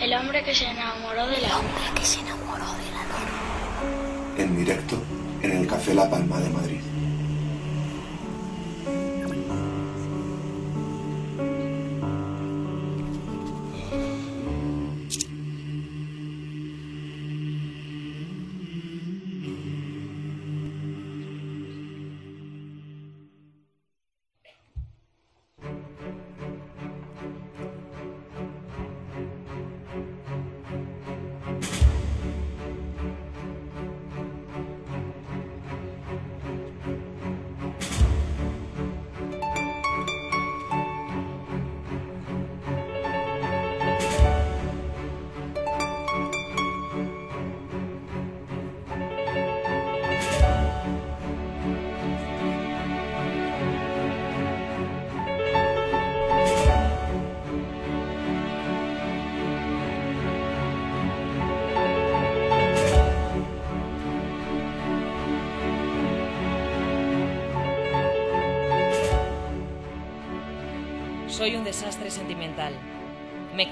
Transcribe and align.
El 0.00 0.14
hombre 0.14 0.44
que 0.44 0.54
se 0.54 0.64
enamoró 0.64 1.26
de 1.26 1.40
la 1.40 1.58
hombre 1.58 1.82
que 1.96 2.04
se 2.04 2.20
enamoró 2.20 2.66
de 2.66 2.90
la 2.92 3.02
luna. 3.02 4.38
En 4.38 4.56
directo 4.56 5.02
en 5.42 5.56
el 5.56 5.66
Café 5.66 5.92
La 5.92 6.08
Palma 6.08 6.38
de 6.38 6.50
Madrid. 6.50 6.80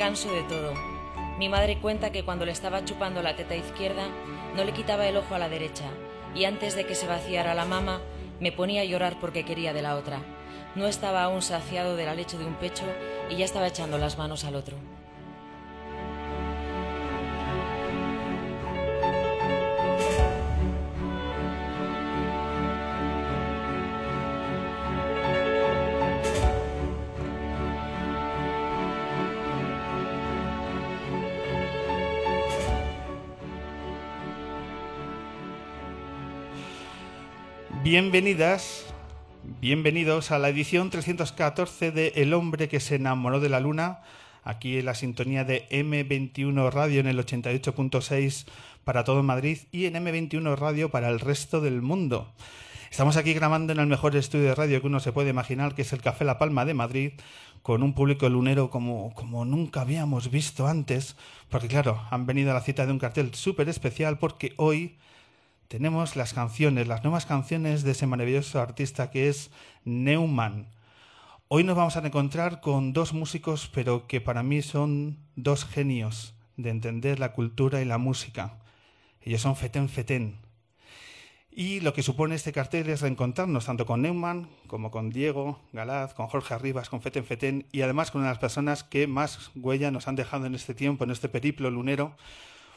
Canso 0.06 0.32
de 0.32 0.44
todo. 0.44 0.72
Mi 1.36 1.48
madre 1.48 1.80
cuenta 1.80 2.12
que 2.12 2.24
cuando 2.24 2.46
le 2.46 2.52
estaba 2.52 2.84
chupando 2.84 3.22
la 3.22 3.34
teta 3.34 3.56
izquierda, 3.56 4.04
no 4.54 4.62
le 4.62 4.72
quitaba 4.72 5.04
el 5.08 5.16
ojo 5.16 5.34
a 5.34 5.40
la 5.40 5.48
derecha, 5.48 5.90
y 6.32 6.44
antes 6.44 6.76
de 6.76 6.86
que 6.86 6.94
se 6.94 7.08
vaciara 7.08 7.54
la 7.54 7.64
mama, 7.64 8.00
me 8.38 8.52
ponía 8.52 8.82
a 8.82 8.84
llorar 8.84 9.18
porque 9.20 9.44
quería 9.44 9.72
de 9.72 9.82
la 9.82 9.96
otra. 9.96 10.20
No 10.76 10.86
estaba 10.86 11.24
aún 11.24 11.42
saciado 11.42 11.96
de 11.96 12.04
la 12.04 12.14
leche 12.14 12.38
de 12.38 12.44
un 12.44 12.54
pecho 12.54 12.84
y 13.28 13.34
ya 13.34 13.44
estaba 13.44 13.66
echando 13.66 13.98
las 13.98 14.16
manos 14.16 14.44
al 14.44 14.54
otro. 14.54 14.76
Bienvenidas, 37.88 38.84
bienvenidos 39.60 40.32
a 40.32 40.40
la 40.40 40.48
edición 40.48 40.90
314 40.90 41.92
de 41.92 42.14
El 42.16 42.34
hombre 42.34 42.68
que 42.68 42.80
se 42.80 42.96
enamoró 42.96 43.38
de 43.38 43.48
la 43.48 43.60
luna, 43.60 44.00
aquí 44.42 44.76
en 44.78 44.86
la 44.86 44.96
sintonía 44.96 45.44
de 45.44 45.68
M21 45.68 46.72
Radio 46.72 46.98
en 46.98 47.06
el 47.06 47.24
88.6 47.24 48.46
para 48.82 49.04
todo 49.04 49.22
Madrid 49.22 49.58
y 49.70 49.84
en 49.84 49.94
M21 49.94 50.56
Radio 50.56 50.90
para 50.90 51.10
el 51.10 51.20
resto 51.20 51.60
del 51.60 51.80
mundo. 51.80 52.32
Estamos 52.90 53.16
aquí 53.16 53.34
grabando 53.34 53.72
en 53.72 53.78
el 53.78 53.86
mejor 53.86 54.16
estudio 54.16 54.46
de 54.46 54.56
radio 54.56 54.80
que 54.80 54.88
uno 54.88 54.98
se 54.98 55.12
puede 55.12 55.30
imaginar, 55.30 55.76
que 55.76 55.82
es 55.82 55.92
el 55.92 56.02
Café 56.02 56.24
La 56.24 56.40
Palma 56.40 56.64
de 56.64 56.74
Madrid, 56.74 57.12
con 57.62 57.84
un 57.84 57.94
público 57.94 58.28
lunero 58.28 58.68
como, 58.68 59.14
como 59.14 59.44
nunca 59.44 59.82
habíamos 59.82 60.32
visto 60.32 60.66
antes, 60.66 61.14
porque 61.50 61.68
claro, 61.68 62.02
han 62.10 62.26
venido 62.26 62.50
a 62.50 62.54
la 62.54 62.62
cita 62.62 62.84
de 62.84 62.90
un 62.90 62.98
cartel 62.98 63.32
súper 63.32 63.68
especial 63.68 64.18
porque 64.18 64.54
hoy 64.56 64.96
tenemos 65.68 66.16
las 66.16 66.32
canciones, 66.32 66.86
las 66.86 67.02
nuevas 67.02 67.26
canciones 67.26 67.82
de 67.82 67.92
ese 67.92 68.06
maravilloso 68.06 68.60
artista 68.60 69.10
que 69.10 69.28
es 69.28 69.50
Neumann. 69.84 70.68
Hoy 71.48 71.64
nos 71.64 71.76
vamos 71.76 71.96
a 71.96 72.06
encontrar 72.06 72.60
con 72.60 72.92
dos 72.92 73.12
músicos, 73.12 73.70
pero 73.72 74.06
que 74.06 74.20
para 74.20 74.42
mí 74.42 74.62
son 74.62 75.18
dos 75.34 75.64
genios 75.64 76.34
de 76.56 76.70
entender 76.70 77.18
la 77.18 77.32
cultura 77.32 77.80
y 77.80 77.84
la 77.84 77.98
música. 77.98 78.58
Ellos 79.20 79.40
son 79.42 79.56
Feten 79.56 79.88
Feten. 79.88 80.38
Y 81.50 81.80
lo 81.80 81.94
que 81.94 82.02
supone 82.02 82.34
este 82.34 82.52
cartel 82.52 82.90
es 82.90 83.00
reencontrarnos 83.00 83.64
tanto 83.64 83.86
con 83.86 84.02
Neumann 84.02 84.48
como 84.66 84.90
con 84.90 85.10
Diego 85.10 85.58
Galaz, 85.72 86.14
con 86.14 86.26
Jorge 86.26 86.54
Arribas, 86.54 86.90
con 86.90 87.00
Feten 87.00 87.24
Feten 87.24 87.66
y 87.72 87.80
además 87.80 88.10
con 88.10 88.20
una 88.20 88.28
de 88.28 88.34
las 88.34 88.40
personas 88.40 88.84
que 88.84 89.06
más 89.06 89.50
huella 89.54 89.90
nos 89.90 90.06
han 90.06 90.16
dejado 90.16 90.46
en 90.46 90.54
este 90.54 90.74
tiempo, 90.74 91.04
en 91.04 91.10
este 91.10 91.28
periplo 91.28 91.70
lunero, 91.70 92.14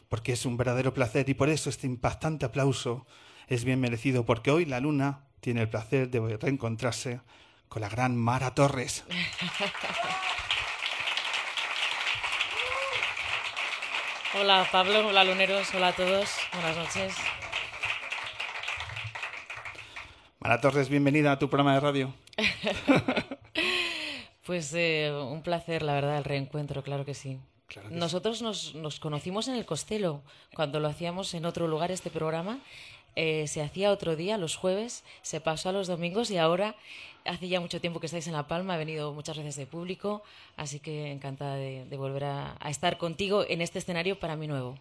porque 0.10 0.34
es 0.34 0.46
un 0.46 0.58
verdadero 0.58 0.94
placer 0.94 1.30
y 1.30 1.36
por 1.36 1.50
eso 1.50 1.70
este 1.70 1.88
impactante 1.88 2.46
aplauso 2.46 3.06
es 3.48 3.64
bien 3.64 3.80
merecido, 3.80 4.26
porque 4.26 4.52
hoy 4.52 4.66
la 4.66 4.80
luna 4.80 5.26
tiene 5.40 5.62
el 5.62 5.70
placer 5.70 6.10
de 6.10 6.38
reencontrarse 6.38 7.22
con 7.70 7.82
la 7.82 7.90
gran 7.90 8.18
Mara 8.18 8.54
Torres. 8.54 9.06
Hola 14.40 14.68
Pablo, 14.72 15.08
hola 15.08 15.24
luneros, 15.24 15.74
hola 15.74 15.88
a 15.88 15.94
todos, 15.94 16.30
buenas 16.54 16.78
noches. 16.78 17.16
Mara 20.40 20.62
Torres, 20.62 20.88
bienvenida 20.88 21.32
a 21.32 21.40
tu 21.40 21.50
programa 21.50 21.74
de 21.74 21.80
radio. 21.80 22.14
pues 24.46 24.72
eh, 24.76 25.12
un 25.12 25.42
placer, 25.42 25.82
la 25.82 25.94
verdad, 25.94 26.20
el 26.20 26.26
reencuentro, 26.26 26.84
claro 26.84 27.06
que 27.06 27.16
sí. 27.16 27.40
Nosotros 27.92 28.42
nos, 28.42 29.00
conocimos 29.00 29.48
en 29.48 29.56
el 29.56 29.66
Costello, 29.66 30.22
cuando 30.56 30.80
lo 30.80 30.88
hacíamos 30.88 31.34
en 31.34 31.46
otro 31.46 31.68
lugar 31.68 31.92
este 31.92 32.10
programa. 32.10 32.60
Eh, 33.16 33.48
se 33.48 33.62
hacía 33.62 33.92
otro 33.92 34.16
día, 34.16 34.38
los 34.38 34.56
jueves, 34.56 35.04
se 35.24 35.42
pasó 35.42 35.70
a 35.70 35.72
los 35.72 35.88
domingos 35.88 36.32
y 36.32 36.38
ahora 36.38 36.76
hace 37.26 37.48
ya 37.48 37.60
mucho 37.60 37.82
tiempo 37.82 38.00
que 38.00 38.06
estáis 38.06 38.28
en 38.28 38.34
La 38.34 38.48
Palma, 38.48 38.76
he 38.76 38.78
venido 38.78 39.14
muchas 39.14 39.38
veces 39.38 39.56
de 39.56 39.66
público, 39.66 40.24
así 40.58 40.80
que 40.80 41.12
encantada 41.12 41.56
de, 41.56 41.98
volver 41.98 42.26
a, 42.26 42.58
estar 42.70 42.98
contigo 42.98 43.46
en 43.48 43.62
este 43.62 43.80
escenario 43.80 44.20
para 44.20 44.36
mí 44.36 44.48
nuevo. 44.48 44.78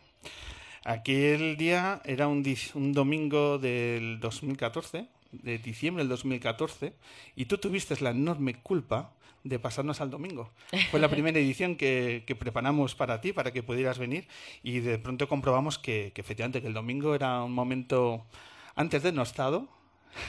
Aquel 0.84 1.56
día 1.56 2.00
era 2.04 2.28
un, 2.28 2.44
un 2.74 2.92
domingo 2.92 3.58
del 3.58 4.20
2014, 4.20 5.06
de 5.32 5.58
diciembre 5.58 6.04
del 6.04 6.10
2014, 6.10 6.92
y 7.34 7.46
tú 7.46 7.58
tuviste 7.58 8.00
la 8.00 8.10
enorme 8.10 8.54
culpa 8.54 9.12
de 9.44 9.58
pasarnos 9.58 10.00
al 10.00 10.10
domingo. 10.10 10.50
Fue 10.90 11.00
la 11.00 11.08
primera 11.08 11.38
edición 11.38 11.76
que, 11.76 12.24
preparamos 12.38 12.94
para 12.94 13.20
ti, 13.20 13.32
para 13.32 13.52
que 13.52 13.62
pudieras 13.62 13.98
venir, 13.98 14.28
y 14.62 14.80
de 14.80 14.98
pronto 14.98 15.28
comprobamos 15.28 15.78
que, 15.78 16.12
efectivamente 16.14 16.60
que 16.60 16.68
el 16.68 16.74
domingo 16.74 17.14
era 17.14 17.42
un 17.42 17.52
momento 17.52 18.26
antes 18.74 19.02
de 19.02 19.12
no 19.12 19.22
estado 19.22 19.68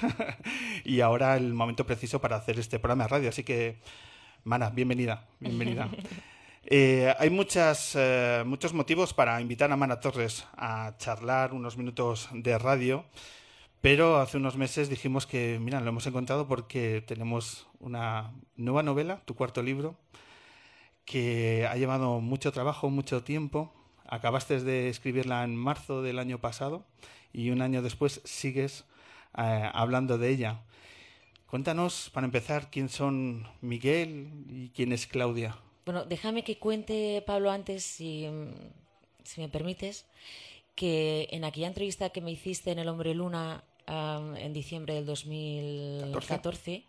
y 0.86 1.02
ahora 1.02 1.38
el 1.38 1.53
momento 1.53 1.86
preciso 1.86 2.19
para 2.19 2.36
hacer 2.36 2.59
este 2.59 2.80
programa 2.80 3.03
de 3.03 3.09
radio. 3.09 3.30
Así 3.30 3.44
que, 3.44 3.80
Mana, 4.44 4.69
bienvenida, 4.69 5.28
bienvenida. 5.40 5.90
Eh, 6.72 7.12
hay 7.18 7.31
muchas, 7.31 7.96
eh, 7.96 8.44
muchos 8.46 8.74
motivos 8.74 9.12
para 9.14 9.42
invitar 9.42 9.72
a 9.72 9.75
Mana 9.75 10.00
Torres 10.00 10.46
a 10.56 10.94
charlar 11.00 11.53
unos 11.53 11.78
minutos 11.78 12.30
de 12.31 12.59
radio. 12.59 13.06
Pero 13.81 14.17
hace 14.17 14.38
unos 14.38 14.57
meses 14.57 14.90
dijimos 14.90 15.25
que, 15.25 15.57
mira, 15.62 15.79
lo 15.79 15.90
hemos 15.90 16.06
encontrado 16.06 16.47
porque 16.47 17.01
tenemos 17.06 17.67
una 17.79 18.34
nueva 18.57 18.83
novela, 18.83 19.21
tu 19.24 19.36
cuarto 19.36 19.63
libro, 19.63 19.95
que 21.06 21.65
ha 21.65 21.75
llevado 21.77 22.19
mucho 22.19 22.51
trabajo, 22.51 22.89
mucho 22.89 23.24
tiempo. 23.24 23.74
Acabaste 24.06 24.59
de 24.59 24.89
escribirla 24.89 25.44
en 25.44 25.56
marzo 25.56 26.01
del 26.01 26.19
año 26.19 26.39
pasado 26.39 26.86
y 27.31 27.51
un 27.51 27.62
año 27.62 27.81
después 27.81 28.21
sigues 28.25 28.83
eh, 29.38 29.69
hablando 29.74 30.18
de 30.18 30.30
ella. 30.30 30.62
Cuéntanos, 31.48 32.12
para 32.13 32.25
empezar, 32.25 32.69
quién 32.69 32.89
son 32.89 33.48
Miguel 33.62 34.30
y 34.50 34.69
quién 34.69 34.92
es 34.92 35.07
Claudia. 35.07 35.57
Bueno, 35.86 36.06
déjame 36.06 36.44
que 36.44 36.59
cuente, 36.59 37.24
Pablo, 37.25 37.50
antes, 37.50 37.83
si, 37.83 38.27
si 39.24 39.42
me 39.42 39.50
permites, 39.50 40.06
que 40.75 41.27
en 41.31 41.45
aquella 41.45 41.68
entrevista 41.68 42.09
que 42.09 42.21
me 42.21 42.31
hiciste 42.31 42.71
en 42.71 42.80
El 42.80 42.88
Hombre 42.88 43.15
Luna 43.15 43.63
en 43.89 44.53
diciembre 44.53 44.94
del 44.94 45.06
2014, 45.06 46.86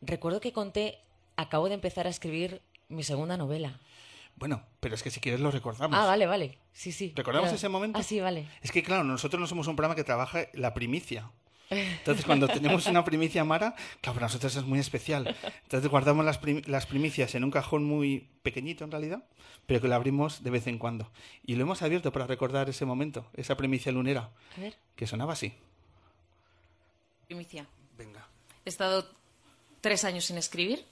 recuerdo 0.00 0.40
que 0.40 0.52
conté, 0.52 0.98
acabo 1.36 1.68
de 1.68 1.74
empezar 1.74 2.06
a 2.06 2.10
escribir 2.10 2.62
mi 2.88 3.02
segunda 3.02 3.36
novela. 3.36 3.80
Bueno, 4.36 4.62
pero 4.80 4.94
es 4.94 5.02
que 5.02 5.10
si 5.10 5.20
quieres 5.20 5.40
lo 5.40 5.50
recordamos. 5.50 5.98
Ah, 5.98 6.04
vale, 6.04 6.26
vale. 6.26 6.58
Sí, 6.72 6.92
sí. 6.92 7.12
¿Recordamos 7.16 7.50
ese 7.52 7.68
momento? 7.70 7.98
Ah, 7.98 8.02
sí, 8.02 8.20
vale. 8.20 8.46
Es 8.60 8.70
que, 8.70 8.82
claro, 8.82 9.02
nosotros 9.02 9.40
no 9.40 9.46
somos 9.46 9.66
un 9.66 9.76
programa 9.76 9.94
que 9.94 10.04
trabaja 10.04 10.46
la 10.52 10.74
primicia. 10.74 11.30
Entonces, 11.70 12.24
cuando 12.26 12.46
tenemos 12.46 12.86
una 12.86 13.02
primicia 13.02 13.44
Mara, 13.44 13.74
claro, 14.02 14.14
para 14.14 14.26
nosotros 14.26 14.54
es 14.54 14.64
muy 14.64 14.78
especial. 14.78 15.34
Entonces, 15.62 15.90
guardamos 15.90 16.24
las, 16.26 16.38
las 16.66 16.86
primicias 16.86 17.34
en 17.34 17.44
un 17.44 17.50
cajón 17.50 17.84
muy 17.84 18.28
pequeñito, 18.42 18.84
en 18.84 18.90
realidad, 18.90 19.24
pero 19.64 19.80
que 19.80 19.88
lo 19.88 19.94
abrimos 19.94 20.44
de 20.44 20.50
vez 20.50 20.66
en 20.66 20.78
cuando. 20.78 21.10
Y 21.42 21.56
lo 21.56 21.62
hemos 21.62 21.80
abierto 21.80 22.12
para 22.12 22.26
recordar 22.26 22.68
ese 22.68 22.84
momento, 22.84 23.26
esa 23.34 23.56
primicia 23.56 23.90
lunera, 23.90 24.30
A 24.58 24.60
ver, 24.60 24.76
que 24.96 25.06
sonaba 25.06 25.32
así. 25.32 25.54
Primicia. 27.26 27.66
Venga. 27.98 28.26
He 28.64 28.68
estado 28.68 29.10
tres 29.80 30.04
años 30.04 30.24
sin 30.24 30.38
escribir 30.38 30.84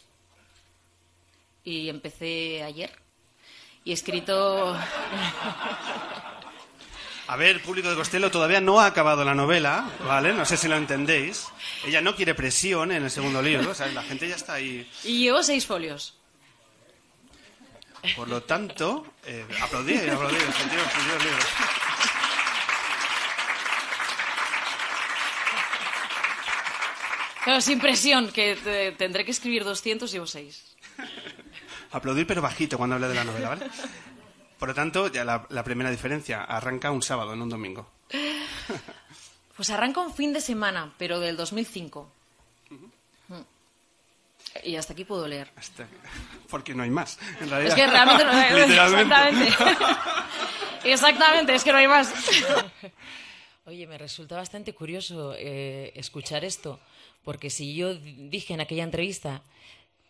y 1.62 1.88
empecé 1.88 2.62
ayer. 2.62 2.90
Y 3.84 3.90
he 3.90 3.94
escrito. 3.94 4.76
A 7.26 7.36
ver, 7.36 7.62
público 7.62 7.88
de 7.88 7.96
Costello, 7.96 8.30
todavía 8.30 8.60
no 8.60 8.80
ha 8.80 8.86
acabado 8.86 9.24
la 9.24 9.34
novela, 9.34 9.88
¿vale? 10.04 10.34
No 10.34 10.44
sé 10.44 10.58
si 10.58 10.68
lo 10.68 10.76
entendéis. 10.76 11.46
Ella 11.86 12.02
no 12.02 12.14
quiere 12.14 12.34
presión 12.34 12.92
en 12.92 13.02
el 13.04 13.10
segundo 13.10 13.40
libro, 13.40 13.70
o 13.70 13.74
sea, 13.74 13.86
la 13.86 14.02
gente 14.02 14.28
ya 14.28 14.36
está 14.36 14.52
ahí. 14.54 14.86
Y 15.04 15.20
llevo 15.20 15.42
seis 15.42 15.64
folios. 15.64 16.18
Por 18.14 18.28
lo 18.28 18.42
tanto, 18.42 19.06
eh, 19.24 19.46
sentidos, 19.48 20.30
sentidos 20.52 21.24
libros. 21.24 21.46
Claro, 27.44 27.60
sin 27.60 27.78
presión, 27.78 28.30
que 28.32 28.56
te- 28.56 28.92
tendré 28.92 29.24
que 29.24 29.30
escribir 29.30 29.64
200 29.64 30.10
y 30.10 30.12
llevo 30.14 30.26
seis. 30.26 30.64
Aplaudir, 31.92 32.26
pero 32.26 32.40
bajito 32.42 32.76
cuando 32.78 32.96
hable 32.96 33.08
de 33.08 33.14
la 33.14 33.24
novela, 33.24 33.48
¿vale? 33.50 33.66
Por 34.58 34.68
lo 34.68 34.74
tanto, 34.74 35.08
ya 35.08 35.24
la, 35.24 35.46
la 35.50 35.62
primera 35.62 35.90
diferencia, 35.90 36.42
arranca 36.42 36.90
un 36.90 37.02
sábado, 37.02 37.36
no 37.36 37.44
un 37.44 37.50
domingo. 37.50 37.90
Pues 39.56 39.70
arranca 39.70 40.00
un 40.00 40.14
fin 40.14 40.32
de 40.32 40.40
semana, 40.40 40.92
pero 40.98 41.20
del 41.20 41.36
2005. 41.36 42.10
Mm. 42.70 43.34
Y 44.64 44.76
hasta 44.76 44.92
aquí 44.94 45.04
puedo 45.04 45.26
leer. 45.28 45.50
Hasta- 45.56 45.86
porque 46.48 46.74
no 46.74 46.82
hay 46.82 46.90
más, 46.90 47.18
en 47.40 47.50
realidad. 47.50 47.68
Es 47.70 47.74
que 47.74 47.86
realmente 47.86 48.24
no 48.24 48.32
Literalmente. 48.58 49.14
Exactamente. 49.46 49.56
Exactamente, 50.84 51.54
es 51.54 51.64
que 51.64 51.72
no 51.72 51.78
hay 51.78 51.88
más. 51.88 52.12
Oye, 53.66 53.86
me 53.86 53.96
resulta 53.98 54.36
bastante 54.36 54.74
curioso 54.74 55.34
eh, 55.36 55.92
escuchar 55.94 56.44
esto, 56.44 56.78
porque 57.24 57.50
si 57.50 57.74
yo 57.74 57.94
di- 57.94 58.28
dije 58.28 58.54
en 58.54 58.60
aquella 58.60 58.84
entrevista 58.84 59.42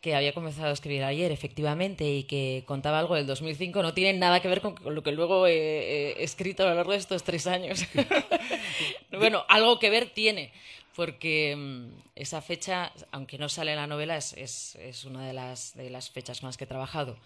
que 0.00 0.14
había 0.14 0.34
comenzado 0.34 0.68
a 0.68 0.72
escribir 0.72 1.02
ayer, 1.02 1.32
efectivamente, 1.32 2.04
y 2.06 2.24
que 2.24 2.62
contaba 2.66 2.98
algo 2.98 3.14
del 3.14 3.26
2005, 3.26 3.82
no 3.82 3.94
tiene 3.94 4.18
nada 4.18 4.40
que 4.40 4.48
ver 4.48 4.60
con, 4.60 4.74
lo 4.84 5.02
que 5.02 5.12
luego 5.12 5.46
he, 5.46 5.52
he 6.18 6.22
escrito 6.22 6.62
a 6.64 6.68
lo 6.70 6.74
largo 6.74 6.92
de 6.92 6.98
estos 6.98 7.22
tres 7.24 7.46
años. 7.46 7.86
bueno, 9.12 9.44
algo 9.48 9.78
que 9.78 9.88
ver 9.90 10.10
tiene, 10.10 10.52
porque 10.94 11.54
mm, 11.56 11.86
esa 12.16 12.42
fecha, 12.42 12.92
aunque 13.12 13.38
no 13.38 13.48
sale 13.48 13.70
en 13.72 13.78
la 13.78 13.86
novela, 13.86 14.16
es, 14.18 14.34
es, 14.34 14.74
es 14.76 15.04
una 15.04 15.26
de 15.26 15.32
las, 15.32 15.74
de 15.74 15.88
las 15.88 16.10
fechas 16.10 16.40
con 16.40 16.48
las 16.48 16.56
que 16.58 16.64
he 16.64 16.66
trabajado. 16.68 17.16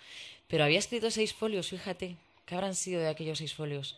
Pero 0.46 0.62
había 0.64 0.78
escrito 0.78 1.10
seis 1.10 1.34
folios, 1.34 1.68
fíjate. 1.70 2.14
¿Qué 2.46 2.54
habrán 2.54 2.74
sido 2.76 3.00
de 3.00 3.08
aquellos 3.08 3.38
seis 3.38 3.54
folios? 3.54 3.96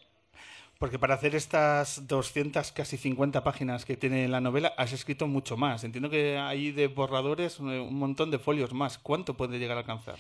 Porque 0.81 0.99
para 0.99 1.13
hacer 1.13 1.35
estas 1.35 2.09
200, 2.09 2.73
casi 2.73 2.97
50 2.97 3.45
páginas 3.45 3.85
que 3.85 3.99
tiene 3.99 4.27
la 4.29 4.41
novela, 4.41 4.73
has 4.79 4.95
escrito 4.95 5.27
mucho 5.27 5.59
más. 5.59 5.85
Entiendo 5.85 6.09
que 6.09 6.39
hay 6.39 6.73
de 6.73 6.87
borradores 6.87 7.59
eh, 7.59 7.79
un 7.81 7.97
montón 7.97 8.31
de 8.31 8.39
folios 8.39 8.73
más. 8.73 8.97
¿Cuánto 8.97 9.37
puede 9.37 9.59
llegar 9.59 9.77
a 9.77 9.81
alcanzar? 9.81 10.17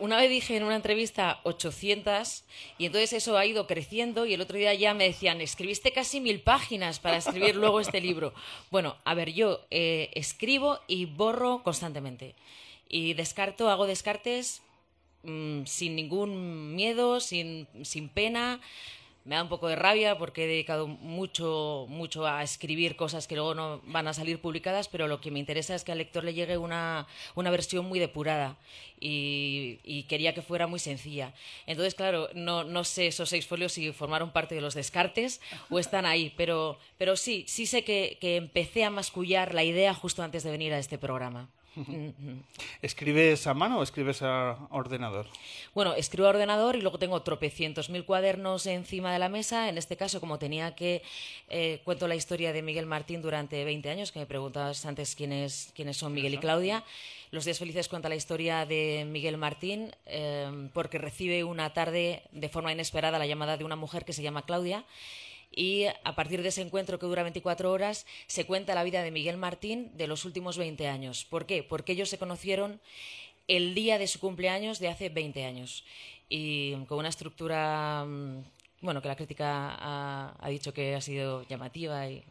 Una 0.00 0.16
vez 0.16 0.30
dije 0.30 0.56
en 0.56 0.62
una 0.62 0.76
entrevista 0.76 1.40
800 1.42 2.44
y 2.78 2.86
entonces 2.86 3.12
eso 3.12 3.36
ha 3.36 3.44
ido 3.44 3.66
creciendo 3.66 4.24
y 4.24 4.32
el 4.32 4.40
otro 4.40 4.56
día 4.56 4.72
ya 4.72 4.94
me 4.94 5.04
decían, 5.04 5.42
escribiste 5.42 5.92
casi 5.92 6.22
mil 6.22 6.40
páginas 6.40 6.98
para 6.98 7.18
escribir 7.18 7.56
luego 7.56 7.78
este 7.78 8.00
libro. 8.00 8.32
Bueno, 8.70 8.96
a 9.04 9.12
ver, 9.12 9.34
yo 9.34 9.60
eh, 9.70 10.08
escribo 10.14 10.80
y 10.86 11.04
borro 11.04 11.62
constantemente 11.62 12.34
y 12.88 13.12
descarto, 13.12 13.68
hago 13.68 13.86
descartes 13.86 14.62
mm, 15.22 15.64
sin 15.66 15.96
ningún 15.96 16.74
miedo, 16.74 17.20
sin, 17.20 17.68
sin 17.82 18.08
pena. 18.08 18.58
Me 19.24 19.36
da 19.36 19.42
un 19.42 19.48
poco 19.48 19.68
de 19.68 19.76
rabia 19.76 20.18
porque 20.18 20.44
he 20.44 20.46
dedicado 20.48 20.88
mucho, 20.88 21.86
mucho 21.88 22.26
a 22.26 22.42
escribir 22.42 22.96
cosas 22.96 23.28
que 23.28 23.36
luego 23.36 23.54
no 23.54 23.80
van 23.84 24.08
a 24.08 24.14
salir 24.14 24.40
publicadas, 24.40 24.88
pero 24.88 25.06
lo 25.06 25.20
que 25.20 25.30
me 25.30 25.38
interesa 25.38 25.76
es 25.76 25.84
que 25.84 25.92
al 25.92 25.98
lector 25.98 26.24
le 26.24 26.34
llegue 26.34 26.58
una, 26.58 27.06
una 27.36 27.50
versión 27.50 27.86
muy 27.86 28.00
depurada 28.00 28.56
y, 28.98 30.04
quería 30.08 30.34
que 30.34 30.42
fuera 30.42 30.66
muy 30.66 30.80
sencilla. 30.80 31.32
Entonces, 31.66 31.94
claro, 31.94 32.30
no, 32.34 32.64
no 32.64 32.82
sé 32.82 33.06
esos 33.06 33.28
seis 33.28 33.46
folios 33.46 33.72
si 33.72 33.92
formaron 33.92 34.32
parte 34.32 34.56
de 34.56 34.60
los 34.60 34.74
descartes 34.74 35.40
o 35.70 35.78
están 35.78 36.04
ahí, 36.04 36.34
pero, 36.36 36.78
pero 36.98 37.16
sí, 37.16 37.44
sí 37.46 37.66
sé 37.66 37.84
que, 37.84 38.18
que 38.20 38.36
empecé 38.36 38.84
a 38.84 38.90
mascullar 38.90 39.54
la 39.54 39.62
idea 39.62 39.94
justo 39.94 40.24
antes 40.24 40.42
de 40.42 40.50
venir 40.50 40.72
a 40.74 40.78
este 40.78 40.98
programa. 40.98 41.48
¿Escribes 42.82 43.46
a 43.46 43.54
mano 43.54 43.78
o 43.78 43.82
escribes 43.82 44.22
a 44.22 44.58
ordenador? 44.70 45.26
Bueno, 45.74 45.94
escribo 45.94 46.26
a 46.26 46.30
ordenador 46.30 46.76
y 46.76 46.80
luego 46.80 46.98
tengo 46.98 47.22
tropecientos 47.22 47.90
mil 47.90 48.04
cuadernos 48.04 48.66
encima 48.66 49.12
de 49.12 49.18
la 49.18 49.28
mesa. 49.28 49.68
En 49.68 49.78
este 49.78 49.96
caso, 49.96 50.20
como 50.20 50.38
tenía 50.38 50.74
que... 50.74 51.02
eh, 51.48 51.80
cuento 51.84 52.08
la 52.08 52.14
historia 52.14 52.52
de 52.52 52.62
Miguel 52.62 52.86
Martín 52.86 53.22
durante 53.22 53.64
20 53.64 53.90
años, 53.90 54.12
que 54.12 54.18
me 54.18 54.26
preguntabas 54.26 54.84
antes 54.86 55.14
quiénes, 55.14 55.72
quiénes 55.74 55.96
son 55.96 56.12
Miguel 56.12 56.34
y 56.34 56.38
Claudia. 56.38 56.84
Los 57.30 57.46
Días 57.46 57.58
Felices 57.58 57.88
cuenta 57.88 58.08
la 58.10 58.14
historia 58.14 58.66
de 58.66 59.06
Miguel 59.08 59.38
Martín 59.38 59.94
eh, 60.06 60.68
porque 60.74 60.98
recibe 60.98 61.44
una 61.44 61.72
tarde 61.72 62.22
de 62.32 62.48
forma 62.50 62.72
inesperada 62.72 63.18
la 63.18 63.26
llamada 63.26 63.56
de 63.56 63.64
una 63.64 63.76
mujer 63.76 64.04
que 64.04 64.12
se 64.12 64.22
llama 64.22 64.42
Claudia. 64.42 64.84
Y 65.54 65.84
a 66.04 66.14
partir 66.14 66.42
de 66.42 66.48
ese 66.48 66.62
encuentro 66.62 66.98
que 66.98 67.06
dura 67.06 67.22
24 67.22 67.70
horas, 67.70 68.06
se 68.26 68.46
cuenta 68.46 68.74
la 68.74 68.84
vida 68.84 69.02
de 69.02 69.10
Miguel 69.10 69.36
Martín 69.36 69.90
de 69.94 70.06
los 70.06 70.24
últimos 70.24 70.56
20 70.56 70.88
años. 70.88 71.26
¿Por 71.26 71.46
qué? 71.46 71.62
Porque 71.62 71.92
ellos 71.92 72.08
se 72.08 72.18
conocieron 72.18 72.80
el 73.48 73.74
día 73.74 73.98
de 73.98 74.06
su 74.06 74.18
cumpleaños 74.18 74.78
de 74.78 74.88
hace 74.88 75.10
20 75.10 75.44
años. 75.44 75.84
Y 76.28 76.74
con 76.86 76.98
una 76.98 77.08
estructura, 77.08 78.04
mm, 78.06 78.44
bueno, 78.80 79.02
que 79.02 79.08
la 79.08 79.16
crítica 79.16 79.76
ha, 79.78 80.34
ha 80.38 80.48
dicho 80.48 80.72
que 80.72 80.94
ha 80.94 81.00
sido 81.02 81.46
llamativa 81.46 82.08
y, 82.08 82.24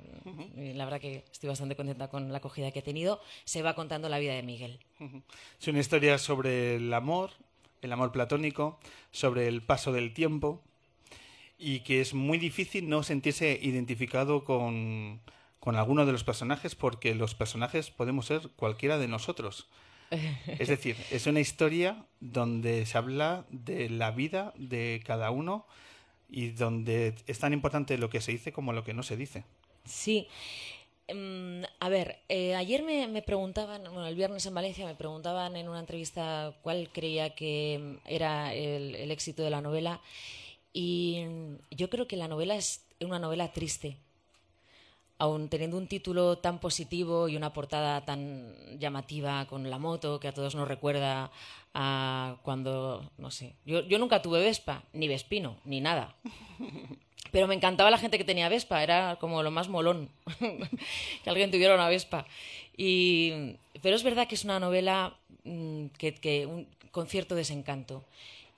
y 0.58 0.74
la 0.74 0.86
verdad 0.86 1.00
que 1.00 1.24
estoy 1.32 1.50
bastante 1.50 1.76
contenta 1.76 2.10
con 2.10 2.32
la 2.32 2.40
acogida 2.40 2.72
que 2.72 2.80
ha 2.80 2.84
tenido, 2.84 3.22
se 3.46 3.62
va 3.62 3.76
contando 3.76 4.10
la 4.10 4.18
vida 4.18 4.34
de 4.34 4.42
Miguel. 4.42 4.80
Es 5.60 5.68
una 5.68 5.80
historia 5.80 6.18
sobre 6.18 6.78
el 6.78 6.92
amor, 6.92 7.32
el 7.84 7.92
amor 7.92 8.12
platónico, 8.12 8.80
sobre 9.12 9.48
el 9.48 9.62
paso 9.62 9.92
del 9.92 10.14
tiempo 10.14 10.64
y 11.62 11.82
que 11.82 12.02
es 12.02 12.16
muy 12.16 12.40
difícil 12.40 12.90
no 12.90 13.04
sentirse 13.04 13.60
identificado 13.62 14.44
con, 14.44 15.22
con 15.60 15.76
alguno 15.76 16.08
de 16.08 16.12
los 16.12 16.24
personajes 16.24 16.74
porque 16.74 17.14
los 17.14 17.36
personajes 17.36 17.92
podemos 17.92 18.26
ser 18.26 18.50
cualquiera 18.56 18.98
de 18.98 19.08
nosotros. 19.08 19.68
Es 20.10 20.68
decir, 20.68 20.98
es 21.12 21.28
una 21.28 21.40
historia 21.40 22.04
donde 22.20 22.86
se 22.88 22.98
habla 22.98 23.46
de 23.50 23.90
la 23.92 24.10
vida 24.10 24.54
de 24.58 25.04
cada 25.06 25.30
uno 25.30 25.68
y 26.30 26.50
donde 26.50 27.14
es 27.28 27.38
tan 27.38 27.54
importante 27.54 27.98
lo 28.00 28.10
que 28.10 28.22
se 28.22 28.32
dice 28.32 28.52
como 28.52 28.74
lo 28.74 28.84
que 28.84 28.96
no 28.96 29.04
se 29.04 29.16
dice. 29.16 29.44
Sí. 29.86 30.28
Mm, 31.14 31.64
a 31.80 31.90
ver, 31.90 32.20
eh, 32.28 32.56
ayer 32.56 32.82
me, 32.82 33.08
me 33.08 33.22
preguntaban, 33.22 33.84
bueno, 33.84 34.08
el 34.08 34.16
viernes 34.16 34.46
en 34.48 34.56
Valencia 34.56 34.86
me 34.88 34.96
preguntaban 34.96 35.56
en 35.56 35.70
una 35.70 35.80
entrevista 35.80 36.56
cuál 36.64 36.90
creía 36.92 37.36
que 37.36 38.00
era 38.06 38.52
el, 38.56 38.96
el 38.96 39.12
éxito 39.12 39.44
de 39.44 39.52
la 39.52 39.62
novela 39.62 40.02
y 40.74 41.24
mm, 41.28 41.56
yo 41.72 41.90
creo 41.90 42.08
que 42.08 42.18
la 42.18 42.28
novela 42.28 42.56
es 42.56 42.86
una 43.00 43.20
novela 43.20 43.52
triste. 43.52 43.98
Aun 45.18 45.50
teniendo 45.50 45.78
un 45.78 45.88
título 45.88 46.40
tan 46.40 46.60
positivo 46.60 47.30
y 47.30 47.36
una 47.36 47.54
portada 47.54 48.04
tan 48.06 48.56
llamativa 48.80 49.46
con 49.46 49.70
la 49.70 49.78
moto 49.78 50.20
que 50.20 50.28
a 50.28 50.34
todos 50.34 50.56
nos 50.56 50.68
recuerda 50.68 51.32
a 51.76 52.38
cuando, 52.42 53.08
no 53.18 53.30
sé, 53.30 53.54
yo, 53.64 53.82
yo 53.82 54.00
nunca 54.00 54.22
tuve 54.22 54.42
Vespa, 54.42 54.84
ni 54.94 55.08
Vespino, 55.08 55.58
ni 55.64 55.80
nada. 55.80 56.16
Pero 57.32 57.48
me 57.48 57.56
encantaba 57.56 57.92
la 57.92 57.98
gente 57.98 58.18
que 58.18 58.26
tenía 58.26 58.50
Vespa, 58.50 58.84
era 58.84 59.16
como 59.20 59.44
lo 59.44 59.52
más 59.52 59.70
molón 59.70 60.10
que 61.24 61.30
alguien 61.30 61.52
tuviera 61.52 61.76
una 61.76 61.88
Vespa. 61.88 62.26
Y, 62.76 63.56
pero 63.82 63.96
es 63.96 64.04
verdad 64.04 64.28
que 64.28 64.36
es 64.36 64.44
una 64.44 64.60
novela 64.60 65.16
mm, 65.44 65.88
que, 65.98 66.14
que 66.16 66.46
un, 66.46 66.68
con 66.92 67.08
cierto 67.08 67.36
desencanto. 67.36 68.04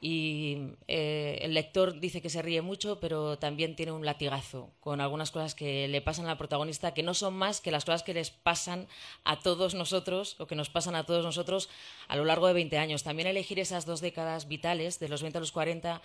Y 0.06 0.58
eh, 0.90 1.40
el 1.44 1.54
lector 1.54 1.98
dice 2.02 2.22
que 2.22 2.30
se 2.30 2.42
ríe 2.42 2.62
mucho, 2.62 3.00
pero 3.00 3.40
también 3.40 3.74
tiene 3.78 3.94
un 3.94 4.06
latigazo 4.06 4.70
con 4.82 5.00
algunas 5.00 5.32
cosas 5.32 5.56
que 5.56 5.88
le 5.88 6.02
pasan 6.02 6.26
al 6.26 6.38
protagonista, 6.38 6.94
que 6.94 7.04
no 7.04 7.14
son 7.14 7.34
más 7.36 7.62
que 7.62 7.72
las 7.72 7.86
cosas 7.86 8.04
que 8.04 8.14
les 8.14 8.30
pasan 8.30 8.90
a 9.24 9.40
todos 9.40 9.76
nosotros, 9.76 10.36
o 10.40 10.46
que 10.46 10.56
nos 10.56 10.70
pasan 10.70 10.96
a 10.96 11.06
todos 11.06 11.24
nosotros 11.24 11.70
a 12.10 12.18
lo 12.18 12.26
largo 12.26 12.48
de 12.48 12.54
20 12.54 12.78
años. 12.80 13.04
También 13.04 13.30
elegir 13.30 13.62
esas 13.62 13.86
dos 13.86 14.02
décadas 14.02 14.50
vitales, 14.50 15.00
de 15.00 15.08
los 15.08 15.22
20 15.22 15.38
a 15.38 15.40
los 15.40 15.54
40, 15.54 16.02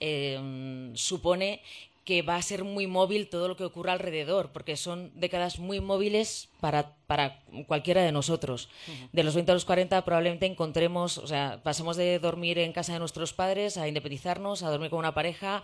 eh, 0.00 0.90
supone 0.94 1.60
que 2.04 2.20
va 2.22 2.36
a 2.36 2.42
ser 2.42 2.64
muy 2.64 2.86
móvil 2.86 3.28
todo 3.28 3.48
lo 3.48 3.56
que 3.56 3.64
ocurra 3.64 3.92
alrededor, 3.92 4.52
porque 4.52 4.76
son 4.76 5.10
décadas 5.14 5.58
muy 5.58 5.80
móviles 5.80 6.50
para, 6.60 6.96
para 7.06 7.42
cualquiera 7.66 8.02
de 8.02 8.12
nosotros. 8.12 8.68
De 9.12 9.24
los 9.24 9.34
20 9.34 9.52
a 9.52 9.54
los 9.54 9.64
40 9.64 10.04
probablemente 10.04 10.44
encontremos, 10.44 11.16
o 11.16 11.26
sea, 11.26 11.62
pasemos 11.62 11.96
de 11.96 12.18
dormir 12.18 12.58
en 12.58 12.72
casa 12.72 12.92
de 12.92 12.98
nuestros 12.98 13.32
padres 13.32 13.78
a 13.78 13.88
independizarnos, 13.88 14.62
a 14.62 14.70
dormir 14.70 14.90
con 14.90 14.98
una 14.98 15.14
pareja, 15.14 15.62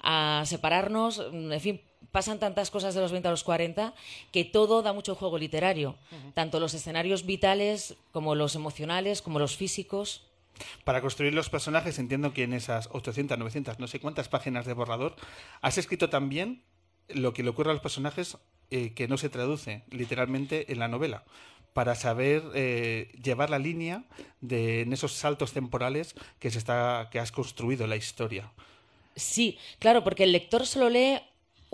a 0.00 0.42
separarnos, 0.46 1.22
en 1.32 1.60
fin, 1.60 1.80
pasan 2.12 2.38
tantas 2.38 2.70
cosas 2.70 2.94
de 2.94 3.00
los 3.00 3.12
20 3.12 3.28
a 3.28 3.30
los 3.30 3.44
40 3.44 3.94
que 4.32 4.44
todo 4.44 4.82
da 4.82 4.92
mucho 4.92 5.14
juego 5.14 5.36
literario, 5.36 5.96
tanto 6.32 6.60
los 6.60 6.72
escenarios 6.72 7.26
vitales 7.26 7.96
como 8.12 8.34
los 8.34 8.54
emocionales, 8.54 9.20
como 9.20 9.38
los 9.38 9.56
físicos. 9.56 10.22
Para 10.84 11.00
construir 11.00 11.34
los 11.34 11.50
personajes 11.50 11.98
entiendo 11.98 12.32
que 12.32 12.44
en 12.44 12.52
esas 12.52 12.88
800, 12.92 13.38
900, 13.38 13.78
no 13.78 13.86
sé 13.86 14.00
cuántas 14.00 14.28
páginas 14.28 14.66
de 14.66 14.72
borrador, 14.72 15.16
has 15.60 15.78
escrito 15.78 16.10
también 16.10 16.62
lo 17.08 17.34
que 17.34 17.42
le 17.42 17.50
ocurre 17.50 17.70
a 17.70 17.74
los 17.74 17.82
personajes 17.82 18.38
eh, 18.70 18.92
que 18.94 19.08
no 19.08 19.16
se 19.16 19.28
traduce 19.28 19.84
literalmente 19.90 20.72
en 20.72 20.78
la 20.78 20.88
novela, 20.88 21.24
para 21.74 21.94
saber 21.94 22.42
eh, 22.54 23.12
llevar 23.22 23.50
la 23.50 23.58
línea 23.58 24.04
de 24.40 24.82
en 24.82 24.92
esos 24.92 25.12
saltos 25.12 25.52
temporales 25.52 26.14
que 26.38 26.50
se 26.50 26.58
está 26.58 27.08
que 27.10 27.18
has 27.18 27.32
construido 27.32 27.86
la 27.86 27.96
historia. 27.96 28.52
Sí, 29.16 29.58
claro, 29.78 30.02
porque 30.02 30.24
el 30.24 30.32
lector 30.32 30.66
solo 30.66 30.88
lee 30.88 31.20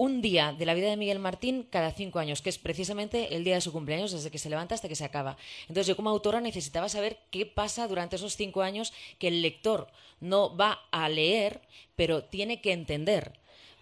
un 0.00 0.22
día 0.22 0.54
de 0.58 0.64
la 0.64 0.72
vida 0.72 0.88
de 0.88 0.96
Miguel 0.96 1.18
Martín 1.18 1.66
cada 1.68 1.92
cinco 1.92 2.20
años, 2.20 2.40
que 2.40 2.48
es 2.48 2.56
precisamente 2.56 3.36
el 3.36 3.44
día 3.44 3.56
de 3.56 3.60
su 3.60 3.70
cumpleaños, 3.70 4.12
desde 4.12 4.30
que 4.30 4.38
se 4.38 4.48
levanta 4.48 4.74
hasta 4.74 4.88
que 4.88 4.96
se 4.96 5.04
acaba. 5.04 5.36
Entonces 5.68 5.88
yo 5.88 5.94
como 5.94 6.08
autora 6.08 6.40
necesitaba 6.40 6.88
saber 6.88 7.18
qué 7.30 7.44
pasa 7.44 7.86
durante 7.86 8.16
esos 8.16 8.34
cinco 8.34 8.62
años 8.62 8.94
que 9.18 9.28
el 9.28 9.42
lector 9.42 9.88
no 10.18 10.56
va 10.56 10.80
a 10.90 11.10
leer, 11.10 11.60
pero 11.96 12.24
tiene 12.24 12.62
que 12.62 12.72
entender. 12.72 13.34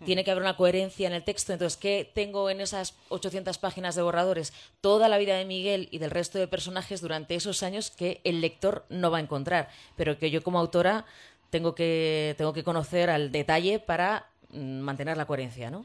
Tiene 0.04 0.24
que 0.24 0.32
haber 0.32 0.42
una 0.42 0.56
coherencia 0.56 1.06
en 1.06 1.12
el 1.12 1.22
texto. 1.22 1.52
Entonces, 1.52 1.76
¿qué 1.76 2.10
tengo 2.12 2.50
en 2.50 2.60
esas 2.60 2.94
800 3.10 3.56
páginas 3.58 3.94
de 3.94 4.02
borradores? 4.02 4.52
Toda 4.80 5.08
la 5.08 5.18
vida 5.18 5.36
de 5.36 5.44
Miguel 5.44 5.88
y 5.92 5.98
del 5.98 6.10
resto 6.10 6.38
de 6.38 6.48
personajes 6.48 7.00
durante 7.00 7.36
esos 7.36 7.62
años 7.62 7.92
que 7.92 8.20
el 8.24 8.40
lector 8.40 8.86
no 8.88 9.12
va 9.12 9.18
a 9.18 9.22
encontrar, 9.22 9.68
pero 9.96 10.18
que 10.18 10.32
yo 10.32 10.42
como 10.42 10.58
autora 10.58 11.04
tengo 11.50 11.74
que, 11.74 12.34
tengo 12.36 12.52
que 12.52 12.64
conocer 12.64 13.08
al 13.08 13.32
detalle 13.32 13.78
para 13.78 14.27
mantener 14.52 15.16
la 15.16 15.26
coherencia, 15.26 15.70
¿no? 15.70 15.84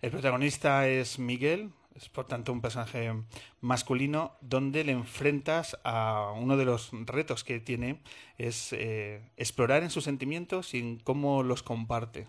El 0.00 0.10
protagonista 0.10 0.86
es 0.86 1.18
Miguel, 1.18 1.70
es 1.94 2.08
por 2.08 2.26
tanto 2.26 2.52
un 2.52 2.60
personaje 2.60 3.12
masculino 3.60 4.36
donde 4.40 4.84
le 4.84 4.92
enfrentas 4.92 5.78
a 5.84 6.32
uno 6.36 6.56
de 6.56 6.64
los 6.64 6.90
retos 7.06 7.44
que 7.44 7.60
tiene 7.60 8.00
es 8.38 8.72
eh, 8.72 9.22
explorar 9.36 9.82
en 9.82 9.90
sus 9.90 10.04
sentimientos 10.04 10.74
y 10.74 10.78
en 10.78 10.98
cómo 10.98 11.42
los 11.42 11.62
comparte. 11.62 12.28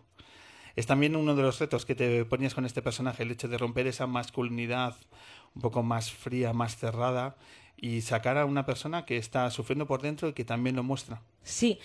Es 0.75 0.87
también 0.87 1.15
uno 1.15 1.35
de 1.35 1.43
los 1.43 1.59
retos 1.59 1.85
que 1.85 1.95
te 1.95 2.25
ponías 2.25 2.55
con 2.55 2.65
este 2.65 2.81
personaje, 2.81 3.23
el 3.23 3.31
hecho 3.31 3.47
de 3.47 3.57
romper 3.57 3.87
esa 3.87 4.07
masculinidad 4.07 4.95
un 5.53 5.61
poco 5.61 5.83
más 5.83 6.11
fría, 6.11 6.53
más 6.53 6.77
cerrada 6.77 7.35
y 7.77 8.01
sacar 8.01 8.37
a 8.37 8.45
una 8.45 8.65
persona 8.65 9.05
que 9.05 9.17
está 9.17 9.49
sufriendo 9.51 9.85
por 9.85 10.01
dentro 10.01 10.29
y 10.29 10.33
que 10.33 10.45
también 10.45 10.75
lo 10.75 10.83
muestra. 10.83 11.21
Sí. 11.43 11.79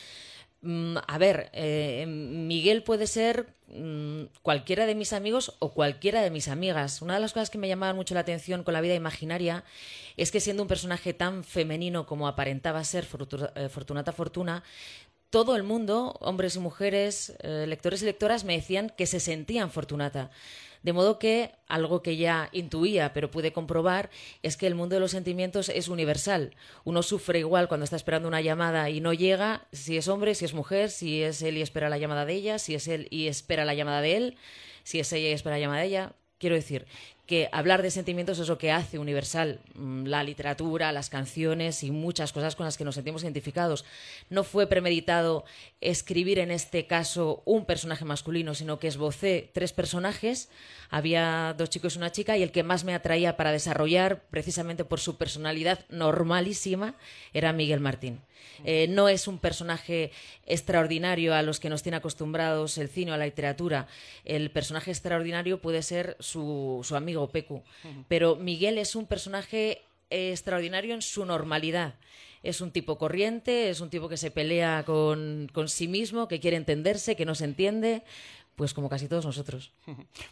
Mm, 0.67 0.97
a 1.07 1.19
ver, 1.19 1.49
eh, 1.53 2.07
Miguel 2.09 2.83
puede 2.83 3.07
ser 3.07 3.47
mm, 3.69 4.23
cualquiera 4.43 4.85
de 4.85 4.97
mis 4.97 5.13
amigos 5.13 5.55
o 5.61 5.73
cualquiera 5.73 6.23
de 6.23 6.31
mis 6.31 6.49
amigas. 6.49 7.03
Una 7.03 7.15
de 7.15 7.21
las 7.21 7.33
cosas 7.33 7.51
que 7.51 7.59
me 7.59 7.69
llamaban 7.69 7.95
mucho 7.95 8.15
la 8.15 8.21
atención 8.21 8.65
con 8.65 8.75
la 8.75 8.81
vida 8.81 8.95
imaginaria 8.97 9.63
es 10.17 10.33
que 10.33 10.41
siendo 10.41 10.65
un 10.65 10.69
personaje 10.69 11.15
tan 11.15 11.45
femenino 11.45 12.05
como 12.05 12.27
aparentaba 12.27 12.83
ser 12.83 13.07
eh, 13.55 13.69
Fortunata 13.69 14.11
Fortuna, 14.11 14.65
todo 15.31 15.55
el 15.55 15.63
mundo, 15.63 16.17
hombres 16.21 16.57
y 16.57 16.59
mujeres, 16.59 17.35
eh, 17.43 17.67
lectores 17.69 18.03
y 18.03 18.07
lectoras, 18.07 18.43
me 18.43 18.57
decían 18.57 18.93
que 18.97 19.07
se 19.07 19.21
sentían 19.21 19.71
Fortunata. 19.71 20.33
De 20.87 20.93
modo 20.93 21.19
que 21.19 21.51
algo 21.67 22.01
que 22.01 22.17
ya 22.17 22.49
intuía, 22.53 23.13
pero 23.13 23.29
pude 23.29 23.53
comprobar, 23.53 24.09
es 24.45 24.57
que 24.57 24.69
el 24.69 24.77
mundo 24.77 24.95
de 24.95 25.01
los 25.01 25.11
sentimientos 25.11 25.69
es 25.69 25.89
universal. 25.89 26.55
Uno 26.85 27.03
sufre 27.03 27.41
igual 27.41 27.67
cuando 27.67 27.83
está 27.83 27.97
esperando 27.97 28.29
una 28.29 28.41
llamada 28.41 28.89
y 28.89 29.01
no 29.01 29.13
llega, 29.13 29.67
si 29.73 29.97
es 29.97 30.07
hombre, 30.07 30.37
si 30.37 30.45
es 30.45 30.55
mujer, 30.55 30.93
si 30.93 31.25
es 31.25 31.43
él 31.43 31.59
y 31.59 31.63
espera 31.63 31.89
la 31.89 31.99
llamada 31.99 32.25
de 32.25 32.35
ella, 32.35 32.61
si 32.61 32.77
es 32.77 32.87
él 32.87 33.09
y 33.11 33.27
espera 33.27 33.65
la 33.65 33.75
llamada 33.75 34.01
de 34.01 34.17
él, 34.17 34.37
si 34.85 35.01
es 35.01 35.13
ella 35.13 35.29
y 35.29 35.33
espera 35.33 35.57
la 35.57 35.61
llamada 35.61 35.81
de 35.81 35.89
ella. 35.89 36.13
Quiero 36.39 36.55
decir 36.55 36.87
que 37.27 37.49
hablar 37.53 37.83
de 37.83 37.91
sentimientos 37.91 38.39
es 38.39 38.49
lo 38.49 38.59
que 38.59 38.71
hace 38.71 38.99
universal 38.99 39.61
mm, 39.75 40.05
la 40.07 40.23
literatura, 40.23 40.93
las 40.93 41.11
canciones 41.11 41.83
y 41.83 41.91
muchas 41.91 42.33
cosas 42.33 42.57
con 42.57 42.65
las 42.65 42.77
que 42.77 42.85
nos 42.85 42.95
sentimos 42.95 43.23
identificados. 43.25 43.85
No 44.31 44.45
fue 44.45 44.67
premeditado 44.67 45.45
escribir 45.81 46.39
en 46.39 46.51
este 46.51 46.87
caso 46.87 47.43
un 47.45 47.67
personaje 47.67 48.05
masculino, 48.05 48.55
sino 48.55 48.79
que 48.79 48.89
esbocé 48.89 49.51
tres 49.53 49.73
personajes. 49.73 50.49
Había 50.89 51.55
dos 51.59 51.71
chicos 51.71 51.97
y 51.97 51.99
una 51.99 52.13
chica 52.13 52.37
y 52.37 52.43
el 52.43 52.53
que 52.53 52.63
más 52.63 52.85
me 52.85 52.95
atraía 52.95 53.37
para 53.37 53.53
desarrollar, 53.53 54.23
precisamente 54.31 54.85
por 54.85 55.01
su 55.01 55.17
personalidad 55.17 55.85
normalísima, 55.89 56.95
era 57.33 57.53
Miguel 57.53 57.81
Martín. 57.81 58.21
Eh, 58.65 58.87
no 58.89 59.09
es 59.09 59.29
un 59.29 59.39
personaje 59.39 60.11
extraordinario 60.47 61.35
a 61.35 61.43
los 61.43 61.61
que 61.61 61.69
nos 61.69 61.83
tiene 61.83 61.97
acostumbrados 61.97 62.79
el 62.79 62.89
cine 62.89 63.13
o 63.13 63.17
la 63.17 63.25
literatura. 63.25 63.87
El 64.25 64.51
personaje 64.51 64.91
extraordinario 64.91 65.61
puede 65.61 65.83
ser 65.83 66.17
su, 66.21 66.81
su 66.85 66.97
amigo 66.97 67.29
Pecu. 67.31 67.63
Pero 68.09 68.37
Miguel 68.37 68.79
es 68.79 68.95
un 68.97 69.07
personaje 69.07 69.83
extraordinario 70.11 70.95
en 70.95 71.03
su 71.03 71.25
normalidad. 71.25 71.95
Es 72.43 72.61
un 72.61 72.71
tipo 72.71 72.97
corriente, 72.97 73.71
es 73.71 73.81
un 73.81 73.91
tipo 73.91 74.09
que 74.09 74.17
se 74.17 74.31
pelea 74.31 74.85
con, 74.87 75.51
con 75.53 75.69
sí 75.69 75.89
mismo, 75.89 76.29
que 76.29 76.39
quiere 76.39 76.57
entenderse, 76.57 77.17
que 77.17 77.25
no 77.25 77.35
se 77.35 77.45
entiende, 77.45 78.03
pues 78.55 78.73
como 78.73 78.89
casi 78.89 79.09
todos 79.09 79.27
nosotros. 79.27 79.73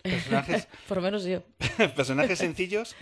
Personajes. 0.02 0.68
por 0.88 1.00
menos 1.00 1.24
yo. 1.24 1.42
Personajes 1.96 2.38
sencillos, 2.38 2.94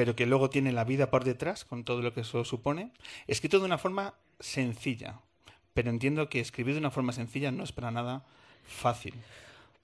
pero 0.00 0.16
que 0.16 0.24
luego 0.24 0.48
tienen 0.48 0.76
la 0.76 0.84
vida 0.84 1.10
por 1.10 1.24
detrás, 1.24 1.66
con 1.66 1.84
todo 1.84 2.00
lo 2.00 2.14
que 2.14 2.22
eso 2.22 2.42
supone. 2.46 2.90
Escrito 3.26 3.58
de 3.58 3.66
una 3.66 3.76
forma 3.76 4.14
sencilla. 4.38 5.20
Pero 5.74 5.90
entiendo 5.90 6.30
que 6.30 6.40
escribir 6.40 6.72
de 6.72 6.80
una 6.80 6.90
forma 6.90 7.12
sencilla 7.12 7.52
no 7.52 7.64
es 7.64 7.72
para 7.72 7.90
nada 7.90 8.24
fácil. 8.64 9.12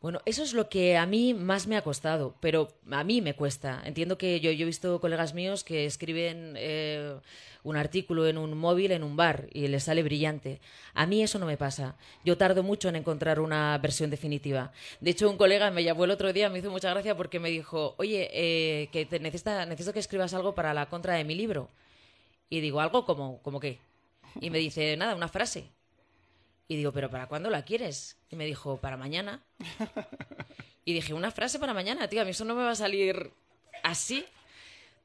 Bueno, 0.01 0.21
eso 0.27 0.43
es 0.43 0.53
lo 0.53 0.69
que 0.69 0.97
a 0.97 1.07
mí 1.07 1.33
más 1.33 1.67
me 1.67 1.77
ha 1.77 1.83
costado, 1.83 2.37
pero 2.41 2.69
a 2.91 3.03
mí 3.03 3.23
me 3.23 3.35
cuesta. 3.35 3.83
Entiendo 3.85 4.19
que 4.19 4.41
yo, 4.41 4.51
he 4.51 4.65
visto 4.65 5.01
colegas 5.01 5.33
míos 5.33 5.65
que 5.65 5.87
escriben 5.87 6.55
eh, 6.57 7.19
un 7.65 7.77
artículo 7.77 8.27
en 8.29 8.37
un 8.37 8.57
móvil, 8.59 8.93
en 8.93 9.03
un 9.03 9.17
bar, 9.17 9.49
y 9.53 9.67
les 9.69 9.85
sale 9.85 10.03
brillante. 10.03 10.61
A 10.95 11.07
mí 11.07 11.23
eso 11.23 11.39
no 11.39 11.47
me 11.47 11.57
pasa. 11.57 11.97
Yo 12.25 12.37
tardo 12.37 12.63
mucho 12.63 12.89
en 12.91 12.97
encontrar 12.97 13.41
una 13.41 13.77
versión 13.79 14.11
definitiva. 14.11 14.71
De 15.01 15.11
hecho, 15.11 15.31
un 15.31 15.39
colega 15.39 15.71
me 15.71 15.83
llamó 15.83 16.05
el 16.05 16.11
otro 16.11 16.33
día, 16.33 16.51
me 16.51 16.59
hizo 16.59 16.71
mucha 16.71 16.91
gracia 16.91 17.17
porque 17.17 17.41
me 17.41 17.49
dijo, 17.51 17.95
oye, 17.99 18.31
eh, 18.33 18.89
que 18.93 19.07
te 19.07 19.19
necesita, 19.19 19.65
necesito 19.67 19.95
que 19.95 20.01
escribas 20.01 20.35
algo 20.35 20.55
para 20.55 20.75
la 20.75 20.87
contra 20.87 21.15
de 21.15 21.25
mi 21.25 21.35
libro. 21.35 21.71
Y 22.51 22.61
digo, 22.61 22.81
¿algo 22.81 23.05
como, 23.07 23.43
como 23.43 23.61
qué? 23.61 23.81
Y 24.41 24.51
me 24.51 24.59
dice, 24.59 24.97
nada, 24.97 25.15
una 25.17 25.29
frase. 25.29 25.76
Y 26.69 26.77
digo, 26.77 26.93
¿pero 26.93 27.11
para 27.11 27.27
cuándo 27.27 27.51
la 27.51 27.65
quieres? 27.65 28.19
Y 28.29 28.37
me 28.37 28.45
dijo, 28.45 28.79
para 28.79 28.97
mañana. 28.97 29.43
Y 30.85 30.95
dije, 30.95 31.15
una 31.15 31.33
frase 31.33 31.59
para 31.59 31.75
mañana, 31.75 32.07
tío, 32.09 32.23
a 32.23 32.25
mí 32.25 32.31
eso 32.31 32.45
no 32.45 32.55
me 32.55 32.63
va 32.63 32.71
a 32.71 32.77
salir 32.77 33.33
así. 33.83 34.25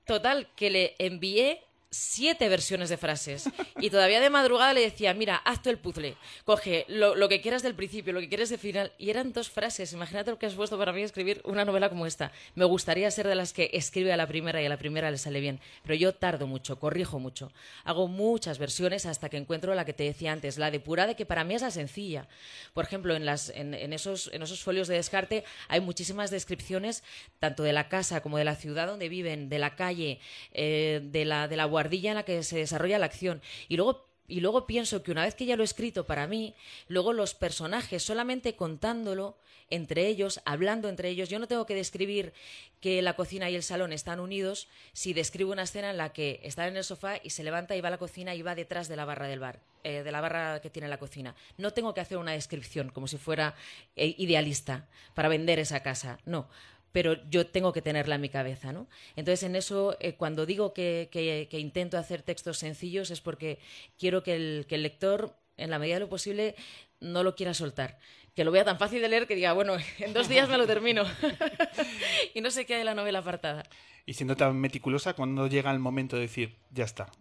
Total, 0.05 0.47
que 0.55 0.69
le 0.69 0.95
envié 0.99 1.63
siete 1.91 2.47
versiones 2.47 2.89
de 2.89 2.97
frases. 2.97 3.49
Y 3.79 3.89
todavía 3.89 4.21
de 4.21 4.29
madrugada 4.29 4.73
le 4.73 4.81
decía, 4.81 5.13
mira, 5.13 5.35
haz 5.35 5.61
tú 5.61 5.69
el 5.69 5.77
puzzle. 5.77 6.15
Coge 6.45 6.85
lo, 6.87 7.27
que 7.27 7.41
quieras 7.41 7.63
del 7.63 7.75
principio, 7.75 8.13
lo 8.13 8.21
que 8.21 8.29
quieres 8.29 8.49
del 8.49 8.59
final. 8.59 8.93
Y 8.97 9.09
eran 9.09 9.33
dos 9.33 9.49
frases. 9.49 9.91
Imagínate 9.91 10.31
lo 10.31 10.39
que 10.39 10.45
has 10.45 10.53
puesto 10.53 10.77
para 10.77 10.93
mí 10.93 11.01
escribir 11.01 11.41
una 11.43 11.65
novela 11.65 11.89
como 11.89 12.05
esta. 12.05 12.31
Me 12.55 12.63
gustaría 12.63 13.11
ser 13.11 13.27
de 13.27 13.35
las 13.35 13.51
que 13.51 13.69
escribe 13.73 14.13
a 14.13 14.17
la 14.17 14.25
primera 14.25 14.61
y 14.61 14.65
a 14.65 14.69
la 14.69 14.77
primera 14.77 15.11
le 15.11 15.17
sale 15.17 15.41
bien. 15.41 15.59
Pero 15.83 15.95
yo 15.95 16.13
tardo 16.13 16.47
mucho, 16.47 16.79
corrijo 16.79 17.19
mucho. 17.19 17.51
Hago 17.83 18.07
muchas 18.07 18.57
versiones 18.57 19.05
hasta 19.05 19.27
que 19.27 19.37
encuentro 19.37 19.75
la 19.75 19.83
que 19.83 19.93
te 19.93 20.03
decía 20.03 20.31
antes, 20.31 20.57
la 20.57 20.71
depurada, 20.71 21.15
que 21.15 21.25
para 21.25 21.43
mí 21.43 21.55
es 21.55 21.61
la 21.61 21.71
sencilla. 21.71 22.27
Por 22.73 22.85
ejemplo, 22.85 23.15
en, 23.15 23.25
las, 23.25 23.49
en, 23.49 23.73
esos, 23.91 24.29
en 24.31 24.41
esos 24.41 24.63
folios 24.63 24.87
de 24.87 24.95
descarte 24.95 25.43
hay 25.67 25.81
muchísimas 25.81 26.31
descripciones, 26.31 27.03
tanto 27.39 27.63
de 27.63 27.73
la 27.73 27.89
casa 27.89 28.21
como 28.21 28.37
de 28.37 28.45
la 28.45 28.55
ciudad 28.55 28.87
donde 28.87 29.09
viven, 29.09 29.49
de 29.49 29.59
la 29.59 29.75
calle, 29.75 30.19
eh, 30.53 31.01
de 31.03 31.25
la, 31.25 31.49
de 31.49 31.57
la 31.57 31.65
guardilla 31.81 32.11
en 32.11 32.15
la 32.15 32.23
que 32.23 32.43
se 32.43 32.57
desarrolla 32.57 32.99
la 32.99 33.07
acción. 33.07 33.41
Y 33.67 33.77
luego 33.77 34.05
y 34.27 34.39
luego 34.39 34.65
pienso 34.65 35.03
que 35.03 35.11
una 35.11 35.25
vez 35.25 35.35
que 35.35 35.45
ya 35.45 35.57
lo 35.57 35.63
he 35.63 35.65
escrito 35.65 36.05
para 36.05 36.25
mí, 36.25 36.55
luego 36.87 37.11
los 37.11 37.33
personajes, 37.33 38.01
solamente 38.01 38.55
contándolo 38.55 39.35
entre 39.69 40.07
ellos, 40.07 40.39
hablando 40.45 40.87
entre 40.87 41.09
ellos, 41.09 41.27
yo 41.27 41.37
no 41.37 41.47
tengo 41.47 41.65
que 41.65 41.75
describir 41.75 42.31
que 42.79 43.01
la 43.01 43.15
cocina 43.17 43.49
y 43.49 43.55
el 43.55 43.63
salón 43.63 43.91
están 43.91 44.21
unidos 44.21 44.69
si 44.93 45.13
describo 45.13 45.51
una 45.51 45.63
escena 45.63 45.89
en 45.89 45.97
la 45.97 46.13
que 46.13 46.39
está 46.43 46.67
en 46.67 46.77
el 46.77 46.85
sofá 46.85 47.19
y 47.21 47.31
se 47.31 47.43
levanta 47.43 47.75
y 47.75 47.81
va 47.81 47.89
a 47.89 47.91
la 47.91 47.97
cocina 47.97 48.33
y 48.33 48.41
va 48.41 48.55
detrás 48.55 48.87
de 48.87 48.95
la 48.95 49.03
barra 49.03 49.27
del 49.27 49.39
bar, 49.39 49.59
eh, 49.83 50.03
de 50.03 50.11
la 50.13 50.21
barra 50.21 50.61
que 50.61 50.69
tiene 50.69 50.87
la 50.87 50.97
cocina. 50.97 51.35
No 51.57 51.71
tengo 51.71 51.93
que 51.93 51.99
hacer 51.99 52.17
una 52.17 52.31
descripción 52.31 52.89
como 52.89 53.09
si 53.09 53.17
fuera 53.17 53.55
eh, 53.97 54.15
idealista 54.17 54.87
para 55.13 55.27
vender 55.27 55.59
esa 55.59 55.83
casa, 55.83 56.19
no 56.25 56.47
pero 56.91 57.17
yo 57.29 57.47
tengo 57.47 57.73
que 57.73 57.81
tenerla 57.81 58.15
en 58.15 58.21
mi 58.21 58.29
cabeza, 58.29 58.71
¿no? 58.71 58.87
Entonces, 59.15 59.43
en 59.43 59.55
eso, 59.55 59.95
eh, 59.99 60.15
cuando 60.15 60.45
digo 60.45 60.73
que, 60.73 61.09
que, 61.11 61.59
intento 61.59 61.97
hacer 61.97 62.21
textos 62.21 62.57
sencillos 62.57 63.11
es 63.11 63.21
porque 63.21 63.59
quiero 63.97 64.23
que 64.23 64.35
el, 64.35 64.65
lector, 64.69 65.35
en 65.57 65.69
la 65.69 65.79
medida 65.79 65.95
de 65.95 66.01
lo 66.01 66.09
posible, 66.09 66.55
no 66.99 67.23
lo 67.23 67.35
quiera 67.35 67.53
soltar, 67.53 67.97
que 68.35 68.43
lo 68.43 68.51
vea 68.51 68.65
tan 68.65 68.77
fácil 68.77 69.01
de 69.01 69.09
leer 69.09 69.27
que 69.27 69.35
diga, 69.35 69.53
bueno, 69.53 69.75
en 69.99 70.13
dos 70.13 70.27
días 70.27 70.49
me 70.49 70.57
lo 70.57 70.67
termino. 70.67 71.03
y 72.33 72.41
no 72.41 72.51
sé 72.51 72.65
qué 72.65 72.73
hay 72.73 72.79
de 72.79 72.85
la 72.85 72.95
novela 72.95 73.19
apartada. 73.19 73.63
Y 74.05 74.13
siendo 74.13 74.35
tan 74.35 74.57
meticulosa, 74.57 75.13
cuando 75.13 75.47
llega 75.47 75.71
el 75.71 75.79
momento 75.79 76.15
de 76.15 76.23
decir, 76.23 76.57
ya 76.71 76.83
está, 76.83 77.11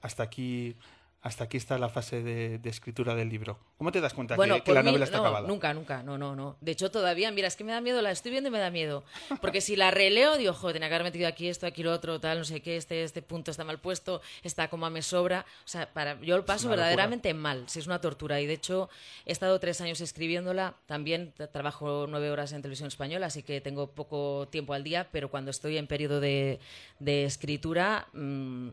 hasta 0.00 0.22
aquí 0.22 0.76
hasta 1.22 1.44
aquí 1.44 1.58
está 1.58 1.76
la 1.76 1.90
fase 1.90 2.22
de, 2.22 2.60
escritura 2.64 3.14
del 3.14 3.28
libro. 3.28 3.58
¿Cómo 3.76 3.92
te 3.92 4.00
das 4.00 4.14
cuenta 4.14 4.36
que, 4.36 4.72
la 4.72 4.82
novela 4.82 5.04
está 5.04 5.18
acabada? 5.18 5.46
Nunca, 5.46 5.74
nunca, 5.74 6.02
no, 6.02 6.16
no, 6.16 6.34
no. 6.34 6.56
De 6.62 6.72
hecho, 6.72 6.90
todavía, 6.90 7.30
mira, 7.30 7.46
es 7.46 7.56
que 7.56 7.64
me 7.64 7.72
da 7.72 7.82
miedo, 7.82 8.00
la 8.00 8.10
estoy 8.10 8.30
viendo 8.30 8.48
y 8.48 8.52
me 8.52 8.58
da 8.58 8.70
miedo. 8.70 9.04
Porque 9.42 9.60
si 9.60 9.76
la 9.76 9.90
releo, 9.90 10.38
digo, 10.38 10.54
joder, 10.54 10.74
tenía 10.74 10.88
que 10.88 10.94
haber 10.94 11.04
metido 11.04 11.28
aquí 11.28 11.48
esto, 11.48 11.66
aquí 11.66 11.82
lo 11.82 11.92
otro, 11.92 12.20
tal, 12.20 12.38
no 12.38 12.44
sé 12.44 12.62
qué, 12.62 12.76
este, 12.76 13.04
este 13.04 13.20
punto 13.20 13.50
está 13.50 13.64
mal 13.64 13.78
puesto, 13.78 14.22
está 14.42 14.68
como 14.68 14.86
a 14.86 14.90
me 14.90 15.02
sobra. 15.02 15.44
O 15.66 15.68
sea, 15.68 15.92
para, 15.92 16.18
yo 16.22 16.38
lo 16.38 16.46
paso 16.46 16.70
verdaderamente 16.70 17.34
mal, 17.34 17.64
si 17.68 17.80
es 17.80 17.86
una 17.86 18.00
tortura. 18.00 18.40
Y 18.40 18.46
de 18.46 18.54
hecho, 18.54 18.88
he 19.26 19.32
estado 19.32 19.60
tres 19.60 19.82
años 19.82 20.00
escribiéndola, 20.00 20.76
también 20.86 21.34
trabajo 21.52 22.06
nueve 22.08 22.30
horas 22.30 22.52
en 22.52 22.62
televisión 22.62 22.88
española, 22.88 23.26
así 23.26 23.42
que 23.42 23.60
tengo 23.60 23.88
poco 23.88 24.48
tiempo 24.50 24.72
al 24.72 24.84
día, 24.84 25.08
pero 25.12 25.30
cuando 25.30 25.50
estoy 25.50 25.76
en 25.76 25.86
periodo 25.86 26.20
de, 26.20 26.60
escritura... 26.98 28.08
Mm, 28.14 28.70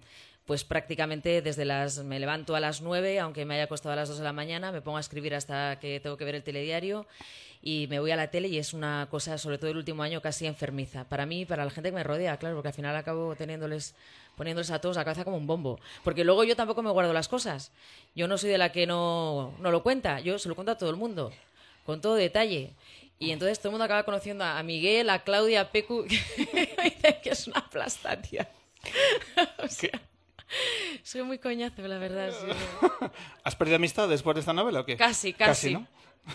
pues 0.48 0.63
prácticamente 0.63 1.42
desde 1.42 1.66
las 1.66 2.04
me 2.04 2.20
levanto 2.20 2.56
a 2.56 2.60
las 2.62 2.82
9, 2.82 3.20
aunque 3.20 3.46
me 3.46 3.56
haya 3.56 3.68
costado 3.68 3.94
a 3.94 3.96
las 3.98 4.08
2 4.08 4.20
de 4.20 4.24
la 4.24 4.32
mañana, 4.34 4.72
me 4.72 4.82
pongo 4.82 4.98
a 4.98 5.01
escribir 5.01 5.36
hasta 5.36 5.77
que 5.80 6.00
tengo 6.00 6.16
que 6.16 6.24
ver 6.24 6.36
el 6.36 6.44
telediario 6.44 7.06
y 7.62 7.88
me 7.89 8.00
voy 8.00 8.12
a 8.12 8.16
la 8.16 8.32
tele 8.32 8.48
y 8.48 8.58
es 8.58 8.74
una 8.74 9.08
cosa, 9.12 9.38
sobre 9.38 9.58
todo 9.58 9.70
el 9.70 9.77
último 9.77 10.04
año, 10.04 10.22
casi 10.22 10.46
enfermiza. 10.46 11.04
Para 11.04 11.25
mí 11.25 11.42
y 11.42 11.46
para 11.46 11.66
la 11.66 11.72
gente 11.72 11.89
que 11.89 11.96
me 11.96 12.04
rodea, 12.04 12.38
claro, 12.38 12.56
porque 12.56 12.70
al 12.70 12.74
final 12.74 12.96
acabo 12.96 13.36
teniéndoles 13.36 13.94
poniéndoles 14.38 14.72
a 14.72 14.80
todos 14.80 14.96
la 14.96 15.04
cabeza 15.04 15.25
como 15.25 15.36
un 15.36 15.48
bombo. 15.48 15.82
Porque 16.04 16.24
luego 16.24 16.46
yo 16.46 16.56
tampoco 16.56 16.82
me 16.82 16.92
guardo 16.92 17.12
las 17.12 17.27
cosas. 17.27 17.74
Yo 18.16 18.30
no 18.30 18.38
soy 18.38 18.50
de 18.51 18.58
la 18.58 18.72
que 18.72 18.88
no, 18.88 19.54
no 19.60 19.70
lo 19.70 19.84
cuenta, 19.84 20.22
yo 20.22 20.39
se 20.39 20.48
lo 20.48 20.56
cuento 20.56 20.72
a 20.72 20.77
todo 20.77 20.92
el 20.92 20.96
mundo, 20.96 21.34
con 21.86 22.00
todo 22.00 22.16
detalle. 22.16 22.74
Y 23.20 23.32
entonces 23.32 23.60
todo 23.60 23.70
el 23.70 23.72
mundo 23.74 23.84
acaba 23.84 24.04
conociendo 24.04 24.46
a 24.46 24.63
Miguel, 24.63 25.10
a 25.10 25.24
Claudia, 25.24 25.62
a 25.62 25.72
Pecu, 25.72 26.06
que 26.08 27.30
es 27.30 27.48
una 27.48 27.68
plastatia. 27.70 28.48
o 29.58 29.68
sea, 29.68 30.00
soy 31.04 31.24
muy 31.24 31.39
coñazo, 31.39 31.82
la 31.88 31.98
verdad. 31.98 32.34
¿Has 33.44 33.56
perdido 33.56 33.77
amistad 33.77 34.08
después 34.08 34.36
de 34.36 34.42
esta 34.42 34.54
novela 34.54 34.82
o 34.82 34.86
qué? 34.86 34.98
Casi, 34.98 35.34
casi. 35.34 35.74
¿no? 35.74 35.88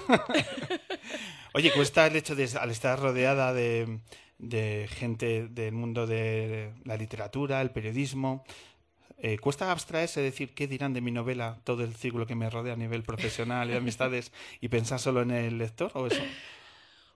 Oye, 1.54 1.72
cuesta 1.72 2.06
el 2.06 2.16
hecho 2.16 2.34
de, 2.34 2.48
al 2.58 2.70
estar 2.70 2.98
rodeada 2.98 3.52
de, 3.52 4.00
gente 4.90 5.48
del 5.48 5.72
mundo 5.72 6.06
de 6.06 6.72
la 6.84 6.96
literatura, 6.96 7.60
el 7.60 7.70
periodismo, 7.70 8.44
eh, 9.24 9.38
¿Cuesta 9.38 9.70
abstraerse, 9.70 10.20
decir 10.20 10.52
qué 10.52 10.66
dirán 10.66 10.94
de 10.94 11.00
mi 11.00 11.12
novela 11.12 11.60
todo 11.62 11.84
el 11.84 11.94
círculo 11.94 12.26
que 12.26 12.34
me 12.34 12.50
rodea 12.50 12.72
a 12.72 12.76
nivel 12.76 13.04
profesional 13.04 13.68
y 13.68 13.70
de 13.70 13.78
amistades 13.78 14.32
y 14.60 14.66
pensar 14.66 14.98
solo 14.98 15.22
en 15.22 15.30
el 15.30 15.58
lector 15.58 15.92
o 15.94 16.08
eso? 16.08 16.20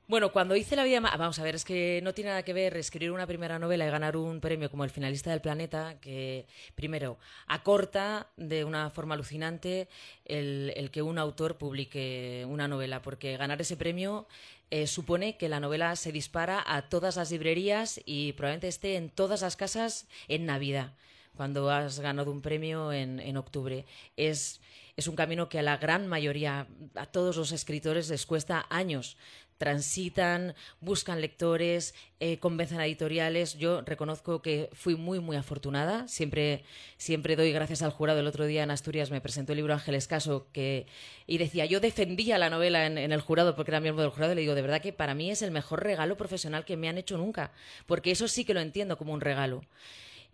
Bueno, 0.08 0.30
cuando 0.30 0.54
hice 0.54 0.76
La 0.76 0.84
vida 0.84 1.00
Vamos 1.00 1.36
a 1.40 1.42
ver, 1.42 1.56
es 1.56 1.64
que 1.64 2.00
no 2.04 2.14
tiene 2.14 2.30
nada 2.30 2.44
que 2.44 2.52
ver 2.52 2.76
escribir 2.76 3.10
una 3.10 3.26
primera 3.26 3.58
novela 3.58 3.88
y 3.88 3.90
ganar 3.90 4.16
un 4.16 4.40
premio 4.40 4.70
como 4.70 4.84
el 4.84 4.90
finalista 4.90 5.30
del 5.30 5.40
planeta, 5.40 5.98
que 6.00 6.46
primero 6.76 7.18
acorta 7.48 8.28
de 8.36 8.62
una 8.62 8.88
forma 8.90 9.16
alucinante 9.16 9.88
el, 10.24 10.90
que 10.92 11.02
un 11.02 11.18
autor 11.18 11.58
publique 11.58 12.44
una 12.48 12.68
novela, 12.68 13.02
porque 13.02 13.36
ganar 13.36 13.60
ese 13.60 13.76
premio 13.76 14.28
eh, 14.70 14.86
supone 14.86 15.36
que 15.36 15.48
la 15.48 15.58
novela 15.58 15.96
se 15.96 16.12
dispara 16.12 16.62
a 16.64 16.88
todas 16.88 17.16
las 17.16 17.32
librerías 17.32 18.00
y 18.04 18.32
probablemente 18.34 18.68
esté 18.68 18.94
en 18.94 19.10
todas 19.10 19.42
las 19.42 19.56
casas 19.56 20.06
en 20.28 20.46
Navidad, 20.46 20.92
cuando 21.34 21.68
has 21.68 21.98
ganado 21.98 22.30
un 22.30 22.42
premio 22.42 22.92
en, 22.92 23.18
en 23.18 23.36
octubre. 23.36 23.84
Es 24.16 24.60
un 25.08 25.16
camino 25.16 25.48
que 25.48 25.58
a 25.58 25.62
la 25.62 25.76
gran 25.78 26.06
mayoría, 26.06 26.68
a 26.94 27.06
todos 27.06 27.36
los 27.36 27.50
escritores 27.50 28.08
les 28.08 28.24
cuesta 28.24 28.66
años 28.70 29.16
transitan, 29.58 30.54
buscan 30.80 31.20
lectores, 31.20 31.94
eh, 32.20 32.38
convencen 32.38 32.80
a 32.80 32.86
editoriales. 32.86 33.56
Yo 33.58 33.80
reconozco 33.82 34.42
que 34.42 34.70
fui 34.72 34.96
muy, 34.96 35.20
muy 35.20 35.36
afortunada. 35.36 36.06
Siempre, 36.08 36.64
siempre 36.96 37.36
doy 37.36 37.52
gracias 37.52 37.82
al 37.82 37.90
jurado. 37.90 38.20
El 38.20 38.26
otro 38.26 38.46
día 38.46 38.62
en 38.62 38.70
Asturias 38.70 39.10
me 39.10 39.20
presentó 39.20 39.52
el 39.52 39.56
libro 39.56 39.74
Ángeles 39.74 40.06
Caso 40.06 40.48
que, 40.52 40.86
y 41.26 41.38
decía, 41.38 41.66
yo 41.66 41.80
defendía 41.80 42.38
la 42.38 42.50
novela 42.50 42.86
en, 42.86 42.98
el 42.98 43.20
jurado 43.20 43.56
porque 43.56 43.70
era 43.70 43.80
miembro 43.80 44.02
del 44.02 44.12
jurado. 44.12 44.32
Y 44.32 44.36
le 44.36 44.40
digo, 44.42 44.54
de 44.54 44.62
verdad 44.62 44.80
que 44.80 44.92
para 44.92 45.14
mí 45.14 45.30
es 45.30 45.42
el 45.42 45.50
mejor 45.50 45.82
regalo 45.82 46.16
profesional 46.16 46.64
que 46.64 46.76
me 46.76 46.88
han 46.88 46.98
hecho 46.98 47.16
nunca, 47.16 47.52
porque 47.86 48.10
eso 48.10 48.28
sí 48.28 48.44
que 48.44 48.54
lo 48.54 48.60
entiendo 48.60 48.96
como 48.98 49.12
un 49.12 49.20
regalo. 49.20 49.62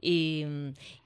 Y 0.01 0.45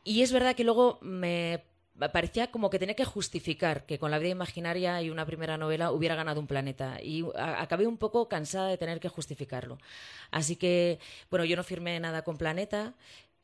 es 0.05 0.33
verdad 0.33 0.57
que 0.57 0.65
luego 0.65 0.99
me 1.03 1.63
parecía 2.13 2.51
como 2.51 2.71
que 2.71 2.79
tenía 2.79 2.95
que 2.95 3.05
justificar 3.05 3.87
que 3.87 3.99
con 3.99 4.11
la 4.11 4.19
vida 4.19 4.31
imaginaria 4.31 5.01
y 5.03 5.11
una 5.11 5.25
primera 5.25 5.57
novela 5.57 5.93
hubiera 5.93 6.15
ganado 6.15 6.41
un 6.41 6.47
planeta 6.47 7.01
y 7.03 7.25
acabé 7.35 7.87
un 7.87 7.97
poco 7.97 8.29
cansada 8.29 8.69
de 8.69 8.79
tener 8.79 9.01
que 9.01 9.09
justificarlo. 9.09 9.79
Así 10.31 10.57
que, 10.57 10.99
bueno, 11.31 11.45
yo 11.45 11.57
no 11.57 11.65
firmé 11.65 11.99
nada 12.01 12.23
con 12.23 12.37
Planeta, 12.37 12.95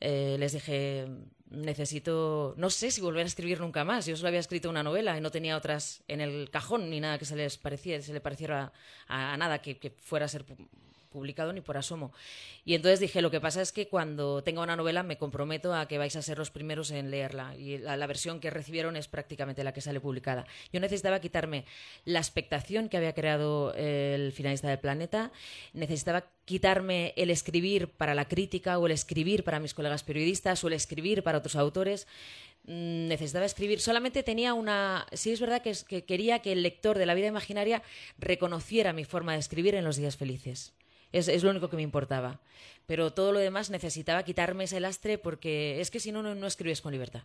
eh, 0.01 0.37
les 0.38 0.53
dije, 0.53 1.07
necesito, 1.51 2.55
no 2.57 2.71
sé 2.71 2.91
si 2.91 3.01
volver 3.01 3.25
a 3.25 3.29
escribir 3.29 3.61
nunca 3.61 3.85
más. 3.85 4.07
Yo 4.07 4.17
solo 4.17 4.29
había 4.29 4.41
escrito 4.41 4.69
una 4.69 4.83
novela 4.83 5.17
y 5.17 5.21
no 5.21 5.31
tenía 5.31 5.57
otras 5.57 6.03
en 6.09 6.21
el 6.21 6.51
cajón 6.51 6.91
ni 6.91 7.01
nada 7.01 7.19
que 7.19 7.25
se 7.25 7.37
les 7.37 7.57
pareciera, 7.57 8.03
se 8.03 8.12
le 8.12 8.21
pareciera 8.21 8.73
a, 9.07 9.37
nada 9.37 9.61
que, 9.62 9.79
que, 9.79 9.91
fuera 9.91 10.27
a 10.27 10.29
ser 10.29 10.45
publicado 11.12 11.53
ni 11.53 11.61
por 11.61 11.77
asomo. 11.77 12.12
Y 12.64 12.75
entonces 12.75 12.98
dije, 12.98 13.22
lo 13.22 13.31
que 13.31 13.40
pasa 13.40 13.62
es 13.62 13.70
que 13.72 13.88
cuando 13.88 14.42
tenga 14.42 14.62
una 14.62 14.77
novela 14.77 15.03
me 15.03 15.18
comprometo 15.18 15.75
a 15.75 15.87
que 15.87 15.98
vais 15.98 16.16
a 16.16 16.22
ser 16.22 16.38
los 16.38 16.51
primeros 16.51 16.90
en 16.90 17.11
leerla. 17.11 17.57
Y 17.57 17.79
la, 17.79 18.07
versión 18.07 18.40
que 18.40 18.51
recibieron 18.51 18.96
es 18.96 19.09
prácticamente 19.09 19.64
la 19.64 19.72
que 19.72 19.81
sale 19.81 20.01
publicada. 20.01 20.46
Yo 20.72 20.81
necesitaba 20.81 21.20
quitarme 21.20 21.64
la 22.05 22.18
expectación 22.18 22.88
que 22.88 22.96
había 22.96 23.14
creado 23.14 23.72
el 23.75 24.33
finalista 24.33 24.68
del 24.68 24.79
planeta, 24.79 25.33
necesitaba 25.72 26.25
quitarme 26.44 27.14
el 27.16 27.31
escribir 27.31 27.88
para 27.88 28.14
la 28.14 28.27
crítica 28.27 28.79
o 28.79 28.87
el 28.87 28.92
escribir 28.92 29.44
para 29.44 29.61
mis 29.61 29.75
colegas 29.75 30.03
periodistas 30.03 30.62
o 30.64 30.68
el 30.68 30.75
escribir 30.75 31.22
para 31.22 31.38
otros 31.38 31.57
autores 31.57 32.07
mm, 32.64 33.09
necesitaba 33.09 33.46
escribir. 33.46 33.81
Solamente 33.81 34.22
tenía 34.22 34.55
una. 34.55 35.07
Sí, 35.12 35.33
es 35.33 35.40
verdad 35.40 35.62
que, 35.62 35.72
que, 35.88 36.05
quería 36.05 36.40
que 36.40 36.53
el 36.53 36.62
lector 36.62 36.98
de 36.98 37.07
la 37.07 37.14
vida 37.14 37.29
imaginaria 37.29 37.83
reconociera 38.18 38.92
mi 38.92 39.05
forma 39.05 39.35
de 39.35 39.38
escribir 39.38 39.75
en 39.75 39.85
los 39.85 39.96
días 39.96 40.16
felices. 40.16 40.72
Es, 41.12 41.42
lo 41.42 41.51
único 41.51 41.68
que 41.68 41.77
me 41.77 41.83
importaba. 41.83 42.40
Pero 42.87 43.12
todo 43.12 43.33
lo 43.33 43.38
demás 43.38 43.70
necesitaba 43.70 44.25
quitarme 44.25 44.64
ese 44.64 44.81
lastre 44.81 45.18
porque 45.18 45.81
es 45.81 45.90
que 45.90 46.01
si 46.01 46.11
no, 46.12 46.22
no, 46.22 46.46
escribes 46.46 46.81
con 46.81 46.92
libertad. 46.92 47.22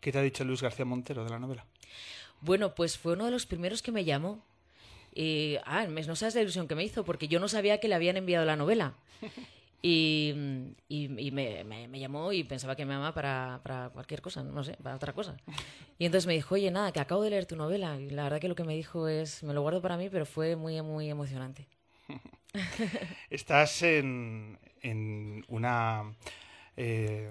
¿Qué 0.00 0.12
te 0.12 0.18
ha 0.18 0.22
dicho 0.22 0.44
Luis 0.44 0.62
García 0.62 0.84
Montero 0.84 1.24
de 1.24 1.30
la 1.30 1.38
novela? 1.38 1.64
Bueno, 2.40 2.74
pues 2.74 2.98
fue 2.98 3.14
uno 3.14 3.24
de 3.24 3.30
los 3.30 3.46
primeros 3.46 3.82
que 3.82 3.92
me 3.92 4.04
llamó. 4.04 4.44
Y, 5.14 5.56
ah, 5.64 5.86
no 5.86 6.16
sabes 6.16 6.34
la 6.34 6.42
ilusión 6.42 6.66
que 6.66 6.74
me 6.74 6.84
hizo, 6.84 7.04
porque 7.04 7.28
yo 7.28 7.38
no 7.38 7.48
sabía 7.48 7.78
que 7.78 7.88
le 7.88 7.94
habían 7.94 8.16
enviado 8.16 8.44
la 8.44 8.56
novela. 8.56 8.94
Y, 9.84 10.32
me, 11.08 11.98
llamó 11.98 12.32
y 12.32 12.44
pensaba 12.44 12.76
que 12.76 12.86
me 12.86 12.94
amaba 12.94 13.12
para, 13.12 13.60
para, 13.64 13.90
cualquier 13.90 14.22
cosa, 14.22 14.44
no 14.44 14.62
sé, 14.62 14.76
para 14.80 14.94
otra 14.94 15.12
cosa. 15.12 15.36
Y 15.98 16.06
entonces 16.06 16.26
me 16.26 16.34
dijo, 16.34 16.54
oye, 16.54 16.70
nada, 16.70 16.92
que 16.92 17.00
acabo 17.00 17.22
de 17.22 17.30
leer 17.30 17.46
tu 17.46 17.56
novela. 17.56 18.00
Y 18.00 18.10
la 18.10 18.24
verdad 18.24 18.40
que 18.40 18.48
lo 18.48 18.54
que 18.54 18.64
me 18.64 18.74
dijo 18.74 19.08
es, 19.08 19.42
me 19.42 19.52
lo 19.54 19.62
guardo 19.62 19.82
para 19.82 19.96
mí, 19.96 20.08
pero 20.08 20.26
fue 20.26 20.56
muy, 20.56 20.80
muy 20.82 21.08
emocionante. 21.08 21.68
Estás 23.30 23.82
en, 23.82 24.58
una... 25.48 26.14
Eh, 26.76 27.30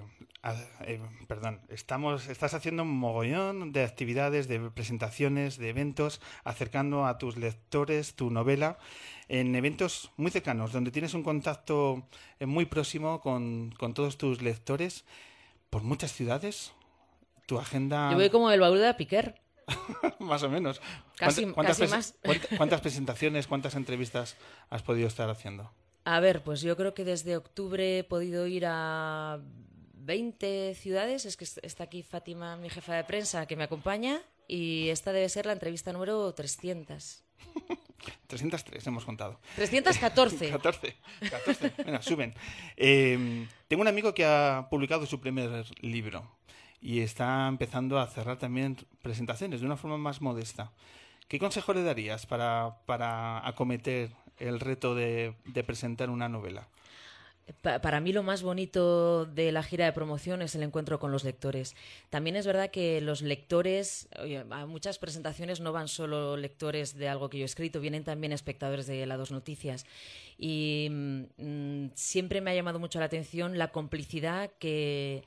eh, 0.84 1.00
perdón, 1.28 1.60
estamos, 1.68 2.28
estás 2.28 2.54
haciendo 2.54 2.82
un 2.82 2.90
mogollón 2.90 3.72
de 3.72 3.84
actividades, 3.84 4.48
de 4.48 4.58
presentaciones, 4.70 5.56
de 5.56 5.68
eventos, 5.68 6.20
acercando 6.44 7.06
a 7.06 7.18
tus 7.18 7.36
lectores 7.36 8.14
tu 8.14 8.30
novela 8.30 8.78
en 9.28 9.54
eventos 9.54 10.10
muy 10.16 10.30
cercanos, 10.30 10.72
donde 10.72 10.90
tienes 10.90 11.14
un 11.14 11.22
contacto 11.22 12.08
eh, 12.40 12.46
muy 12.46 12.66
próximo 12.66 13.20
con, 13.20 13.74
todos 13.94 14.18
tus 14.18 14.42
lectores 14.42 15.04
por 15.70 15.82
muchas 15.82 16.12
ciudades. 16.12 16.72
Tu 17.46 17.58
agenda. 17.58 18.10
Yo 18.10 18.16
voy 18.16 18.30
como 18.30 18.50
el 18.50 18.60
baúl 18.60 18.80
de 18.80 18.94
Piquer. 18.94 19.41
más 20.18 20.42
o 20.42 20.48
menos. 20.48 20.80
Casi, 21.16 21.46
¿Cuántas, 21.46 21.90
más. 21.90 22.14
¿Cuántas 22.56 22.80
presentaciones, 22.80 23.46
cuántas 23.46 23.74
entrevistas 23.74 24.36
has 24.70 24.82
podido 24.82 25.08
estar 25.08 25.30
haciendo? 25.30 25.70
A 26.04 26.20
ver, 26.20 26.42
pues 26.42 26.62
yo 26.62 26.76
creo 26.76 26.94
que 26.94 27.04
desde 27.04 27.36
octubre 27.36 27.98
he 27.98 28.04
podido 28.04 28.46
ir 28.46 28.64
a 28.66 29.40
20 29.94 30.74
ciudades. 30.74 31.26
Es 31.26 31.36
que 31.36 31.44
está 31.44 31.84
aquí 31.84 32.02
Fátima, 32.02 32.56
mi 32.56 32.70
jefa 32.70 32.94
de 32.94 33.04
prensa, 33.04 33.46
que 33.46 33.56
me 33.56 33.64
acompaña. 33.64 34.20
Y 34.48 34.88
esta 34.88 35.12
debe 35.12 35.28
ser 35.28 35.46
la 35.46 35.52
entrevista 35.52 35.92
número 35.92 36.32
300. 36.34 37.22
303 38.26 38.86
hemos 38.86 39.04
contado. 39.04 39.38
314. 39.56 40.50
14. 40.50 40.96
14. 41.30 41.72
Bueno, 41.84 42.02
suben. 42.02 42.34
Eh, 42.76 43.46
tengo 43.68 43.82
un 43.82 43.88
amigo 43.88 44.12
que 44.12 44.24
ha 44.24 44.66
publicado 44.70 45.06
su 45.06 45.20
primer 45.20 45.66
libro 45.80 46.28
y 46.82 47.00
está 47.00 47.46
empezando 47.46 47.98
a 47.98 48.08
cerrar 48.08 48.38
también 48.38 48.76
presentaciones 49.00 49.60
de 49.60 49.66
una 49.66 49.76
forma 49.76 49.96
más 49.96 50.20
modesta. 50.20 50.72
¿Qué 51.28 51.38
consejo 51.38 51.72
le 51.72 51.84
darías 51.84 52.26
para, 52.26 52.76
para 52.84 53.46
acometer 53.46 54.10
el 54.38 54.58
reto 54.58 54.94
de, 54.94 55.34
presentar 55.64 56.10
una 56.10 56.28
novela? 56.28 56.68
para 57.60 58.00
mí 58.00 58.12
lo 58.12 58.22
más 58.22 58.42
bonito 58.42 59.26
de 59.26 59.50
la 59.50 59.62
gira 59.62 59.84
de 59.84 59.92
promoción 59.92 60.42
es 60.42 60.54
el 60.54 60.62
encuentro 60.62 60.98
con 60.98 61.10
los 61.10 61.24
lectores. 61.24 61.74
También 62.08 62.36
es 62.36 62.46
verdad 62.46 62.70
que 62.70 63.00
los 63.00 63.20
lectores, 63.20 64.08
a 64.50 64.66
muchas 64.66 64.98
presentaciones 64.98 65.60
no 65.60 65.72
van 65.72 65.88
solo 65.88 66.36
lectores 66.36 66.96
de 66.96 67.08
algo 67.08 67.28
que 67.28 67.38
yo 67.38 67.44
he 67.44 67.46
escrito, 67.46 67.80
vienen 67.80 68.04
también 68.04 68.32
espectadores 68.32 68.86
de 68.86 69.04
las 69.06 69.18
dos 69.18 69.32
noticias. 69.32 69.84
Y 70.38 70.88
mm, 70.90 71.86
siempre 71.94 72.40
me 72.40 72.52
ha 72.52 72.54
llamado 72.54 72.78
mucho 72.78 73.00
la 73.00 73.06
atención 73.06 73.58
la 73.58 73.68
complicidad 73.68 74.50
que, 74.58 75.24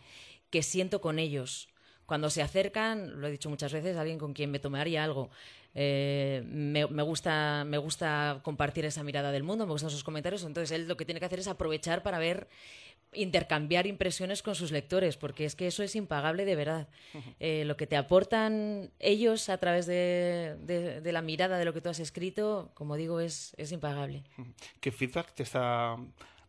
que 0.50 0.64
siento 0.64 1.02
con 1.02 1.20
ellos. 1.20 1.70
Cuando 2.06 2.30
se 2.30 2.42
acercan, 2.42 3.20
lo 3.20 3.28
he 3.28 3.32
dicho 3.32 3.50
muchas 3.50 3.74
veces, 3.74 3.98
alguien 3.98 4.20
con 4.20 4.34
quien 4.34 4.52
me 4.52 4.60
tomaría 4.60 5.04
algo. 5.04 5.32
Eh, 5.74 6.44
me, 6.46 6.84
gusta, 6.84 7.66
me 7.66 7.78
gusta 7.78 8.40
compartir 8.44 8.86
esa 8.86 9.04
mirada 9.04 9.32
del 9.32 9.44
mundo, 9.44 9.66
me 9.66 9.74
gustan 9.74 9.90
sus 9.90 10.04
comentarios. 10.04 10.44
Entonces, 10.44 10.72
él 10.72 10.88
lo 10.88 10.98
que 10.98 11.06
tiene 11.06 11.20
que 11.20 11.26
hacer 11.26 11.40
es 11.40 11.48
aprovechar 11.48 12.04
para 12.04 12.20
ver 12.20 12.48
intercambiar 13.14 13.88
impresiones 13.88 14.44
con 14.44 14.56
sus 14.56 14.72
lectores, 14.72 15.18
porque 15.18 15.46
es 15.46 15.56
que 15.56 15.68
eso 15.68 15.84
es 15.84 15.96
impagable 15.96 16.46
de 16.46 16.56
verdad. 16.56 16.88
Eh, 17.40 17.64
lo 17.66 17.78
que 17.78 17.88
te 17.88 17.98
aportan 17.98 18.92
ellos 19.00 19.50
a 19.50 19.58
través 19.58 19.86
de, 19.86 21.02
la 21.04 21.22
mirada 21.22 21.58
de 21.58 21.66
lo 21.66 21.74
que 21.74 21.82
tú 21.82 21.90
has 21.90 22.00
escrito, 22.00 22.72
como 22.74 22.96
digo, 22.96 23.20
es, 23.20 23.54
es 23.58 23.72
impagable. 23.72 24.24
¿Qué 24.80 24.92
feedback 24.92 25.34
te 25.34 25.44
está 25.44 25.98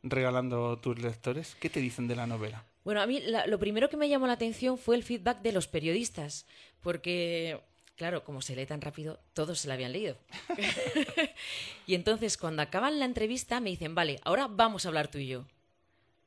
regalando 0.03 0.79
tus 0.79 0.99
lectores? 1.01 1.57
¿Qué 1.61 1.71
te 1.71 1.81
dicen 1.81 2.09
de 2.09 2.17
la 2.17 2.27
novela? 2.27 2.65
Bueno, 2.87 3.03
a 3.03 3.07
mí 3.09 3.21
lo 3.49 3.59
primero 3.59 3.89
que 3.89 3.97
me 3.97 4.09
llamó 4.09 4.29
la 4.29 4.35
atención 4.35 4.79
fue 4.79 4.95
el 4.95 5.03
feedback 5.03 5.43
de 5.43 5.51
los 5.51 5.67
periodistas, 5.67 6.47
porque 6.81 7.61
Claro, 7.97 8.23
como 8.23 8.43
se 8.43 8.55
lee 8.55 8.65
tan 8.67 8.81
rápido, 8.81 9.19
todos 9.33 9.59
se 9.59 9.67
la 9.67 9.75
habían 9.75 9.91
leído. 9.91 10.17
y 11.87 11.97
entonces, 11.97 12.37
cuando 12.37 12.63
acaban 12.63 13.01
la 13.01 13.07
entrevista, 13.07 13.59
me 13.59 13.71
dicen, 13.71 13.97
vale, 13.97 14.21
ahora 14.23 14.47
vamos 14.49 14.85
a 14.85 14.89
hablar 14.89 15.09
tú 15.09 15.19
y 15.19 15.27
yo. 15.27 15.47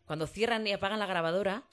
Cuando 0.06 0.28
cierran 0.28 0.68
y 0.68 0.74
apagan 0.74 1.00
la 1.00 1.06
grabadora, 1.06 1.64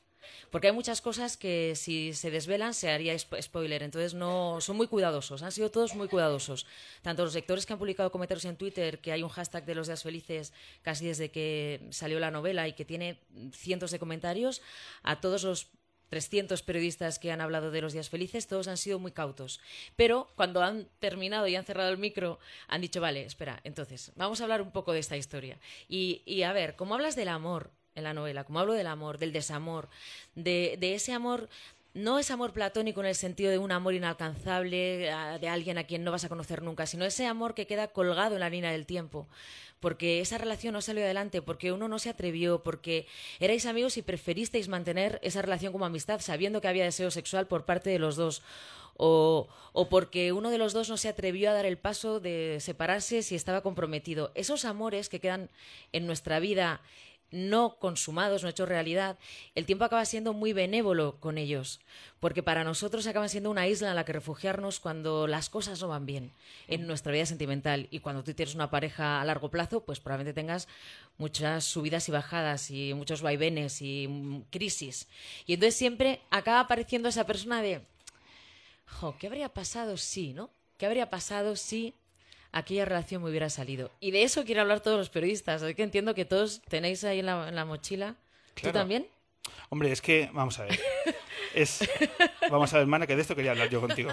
porque 0.51 0.69
hay 0.69 0.73
muchas 0.73 1.01
cosas 1.01 1.37
que 1.37 1.75
si 1.77 2.13
se 2.15 2.31
desvelan 2.31 2.75
se 2.75 2.91
haría 2.91 3.17
spoiler, 3.19 3.83
entonces 3.83 4.15
no 4.15 4.61
son 4.61 4.77
muy 4.77 4.87
cuidadosos, 4.87 5.43
han 5.43 5.53
sido 5.53 5.71
todos 5.71 5.95
muy 5.95 6.09
cuidadosos. 6.09 6.67
Tanto 7.03 7.25
los 7.25 7.35
lectores 7.35 7.67
que 7.67 7.73
han 7.73 7.79
publicado 7.79 8.11
comentarios 8.11 8.45
en 8.45 8.57
Twitter, 8.57 9.01
que 9.01 9.13
hay 9.13 9.23
un 9.23 9.29
hashtag 9.29 9.65
de 9.65 9.75
los 9.75 9.87
días 9.87 10.03
felices 10.03 10.53
casi 10.83 11.07
desde 11.07 11.31
que 11.31 11.87
salió 11.91 12.21
la 12.21 12.31
novela 12.31 12.69
y 12.69 12.73
que 12.73 12.85
tiene 12.85 13.21
cientos 13.53 13.91
de 13.91 13.99
comentarios, 13.99 14.63
a 15.03 15.21
todos 15.21 15.43
los 15.45 15.69
300 16.09 16.63
periodistas 16.63 17.19
que 17.19 17.33
han 17.33 17.41
hablado 17.41 17.71
de 17.71 17.81
los 17.81 17.93
días 17.93 18.09
felices, 18.09 18.47
todos 18.47 18.69
han 18.69 18.77
sido 18.77 18.99
muy 18.99 19.13
cautos. 19.13 19.61
Pero 19.97 20.29
cuando 20.37 20.63
han 20.63 20.89
terminado 20.99 21.47
y 21.47 21.57
han 21.57 21.65
cerrado 21.65 21.91
el 21.91 21.99
micro, 21.99 22.39
han 22.69 22.81
dicho, 22.81 23.01
vale, 23.01 23.25
espera, 23.25 23.61
entonces, 23.65 24.13
vamos 24.17 24.41
a 24.41 24.45
hablar 24.45 24.63
un 24.63 24.71
poco 24.71 24.93
de 24.93 25.01
esta 25.01 25.17
historia. 25.17 25.59
Y, 25.89 26.23
y 26.25 26.43
a 26.43 26.53
ver, 26.53 26.77
¿cómo 26.77 26.95
hablas 26.95 27.17
del 27.17 27.29
amor 27.29 27.73
en 27.97 28.05
la 28.05 28.15
novela? 28.15 28.45
¿Cómo 28.45 28.61
hablo 28.61 28.75
del 28.75 28.87
amor, 28.87 29.19
del 29.19 29.33
desamor, 29.33 29.89
de, 30.35 30.79
ese 30.81 31.13
amor 31.13 31.49
no 31.95 32.19
es 32.19 32.31
amor 32.31 32.53
platónico 32.53 33.01
en 33.01 33.07
el 33.07 33.15
sentido 33.15 33.51
de 33.51 33.59
un 33.59 33.73
amor 33.73 33.95
inalcanzable 33.95 35.11
de 35.41 35.49
alguien 35.49 35.79
a 35.79 35.85
quien 35.85 36.05
no 36.05 36.13
vas 36.13 36.25
a 36.25 36.29
conocer 36.29 36.63
nunca, 36.63 36.87
sino 36.87 37.07
ese 37.07 37.27
amor 37.27 37.55
que 37.55 37.67
queda 37.67 37.89
colgado 37.89 38.35
en 38.35 38.41
la 38.41 38.51
línea 38.51 38.71
del 38.71 38.85
tiempo, 38.85 39.27
porque 39.81 40.21
esa 40.21 40.37
relación 40.37 40.75
no 40.75 40.83
salió 40.83 41.05
adelante, 41.05 41.41
porque 41.41 41.73
uno 41.73 41.89
no 41.89 41.99
se 41.99 42.11
atrevió, 42.11 42.63
porque 42.63 43.07
erais 43.41 43.65
amigos 43.65 43.97
y 43.97 44.03
preferisteis 44.03 44.69
mantener 44.69 45.19
esa 45.23 45.41
relación 45.41 45.73
como 45.73 45.87
amistad 45.87 46.21
sabiendo 46.21 46.61
que 46.61 46.69
había 46.69 46.85
deseo 46.85 47.11
sexual 47.11 47.47
por 47.47 47.65
parte 47.65 47.89
de 47.89 47.99
los 47.99 48.17
dos. 48.17 48.43
O, 48.99 49.49
porque 49.91 50.33
uno 50.33 50.51
de 50.51 50.59
los 50.59 50.73
dos 50.73 50.89
no 50.89 50.97
se 50.97 51.09
atrevió 51.09 51.51
a 51.51 51.55
dar 51.55 51.67
el 51.67 51.77
paso 51.77 52.19
de 52.19 52.59
separarse 52.61 53.23
si 53.23 53.35
estaba 53.35 53.61
comprometido. 53.61 54.33
Esos 54.35 54.65
amores 54.65 55.09
que 55.09 55.21
quedan 55.21 55.51
en 55.93 56.07
nuestra 56.07 56.41
vida 56.41 56.81
no 57.31 57.79
consumados, 57.79 58.43
no 58.43 58.49
hechos 58.49 58.69
realidad, 58.69 59.19
el 59.55 59.67
tiempo 59.67 59.85
acaba 59.85 60.05
siendo 60.05 60.33
muy 60.33 60.53
benévolo 60.53 61.19
con 61.21 61.39
ellos, 61.39 61.81
porque 62.21 62.43
para 62.43 62.65
nosotros 62.65 63.07
acaban 63.07 63.29
siendo 63.29 63.51
una 63.51 63.67
isla 63.67 63.91
en 63.91 63.97
la 63.97 64.05
que 64.05 64.13
refugiarnos 64.13 64.81
cuando 64.81 65.27
las 65.27 65.51
cosas 65.51 65.81
no 65.81 65.89
van 65.89 66.07
bien 66.07 66.33
en 66.69 66.87
nuestra 66.87 67.13
vida 67.13 67.27
sentimental 67.27 67.89
y 67.91 68.01
cuando 68.01 68.23
tú 68.23 68.33
tienes 68.35 68.55
una 68.55 68.71
pareja 68.71 69.21
a 69.21 69.25
largo 69.25 69.51
plazo, 69.51 69.85
pues 69.85 70.01
probablemente 70.01 70.41
tengas 70.41 70.69
muchas 71.19 71.65
subidas 71.65 72.09
y 72.09 72.13
bajadas 72.13 72.71
y 72.71 72.95
muchos 72.95 73.23
vaivenes 73.23 73.83
y 73.83 74.07
mm, 74.09 74.43
crisis. 74.51 75.09
Y 75.47 75.55
entonces 75.55 75.77
siempre 75.77 76.21
acaba 76.31 76.61
apareciendo 76.61 77.09
esa 77.09 77.27
persona 77.27 77.61
de, 77.63 77.83
jo, 78.87 79.17
¿qué 79.19 79.27
habría 79.27 79.49
pasado 79.49 79.97
si, 79.97 80.33
no? 80.33 80.51
¿Qué 80.79 80.87
habría 80.87 81.11
pasado 81.11 81.57
si 81.57 81.95
aquella 82.53 82.85
relación 82.85 83.23
me 83.23 83.31
hubiera 83.31 83.51
salido. 83.51 83.91
Y 84.01 84.11
de 84.11 84.23
eso 84.23 84.45
quiero 84.45 84.63
hablar 84.63 84.81
todos 84.81 84.99
los 84.99 85.11
periodistas. 85.11 85.63
Así 85.63 85.75
que 85.75 85.83
entiendo 85.83 86.15
que 86.15 86.25
todos 86.25 86.63
tenéis 86.63 87.05
ahí 87.05 87.21
en 87.21 87.27
la, 87.27 87.65
mochila. 87.65 88.17
¿Tú 88.61 88.71
también? 88.73 89.07
Hombre, 89.69 89.93
es 89.93 90.01
que, 90.01 90.31
vamos 90.33 90.59
a 90.59 90.65
ver. 90.65 90.79
Es, 91.55 91.89
vamos 92.51 92.71
a 92.75 92.77
ver, 92.77 92.83
hermana, 92.83 93.07
que 93.07 93.17
de 93.17 93.23
esto 93.23 93.35
quería 93.35 93.53
hablar 93.53 93.71
yo 93.71 93.81
contigo. 93.81 94.11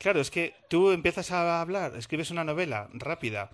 Claro, 0.00 0.20
es 0.20 0.30
que 0.30 0.56
tú 0.68 0.90
empiezas 0.92 1.30
a 1.30 1.60
hablar, 1.60 1.94
escribes 1.94 2.30
una 2.30 2.42
novela 2.42 2.88
rápida, 2.92 3.50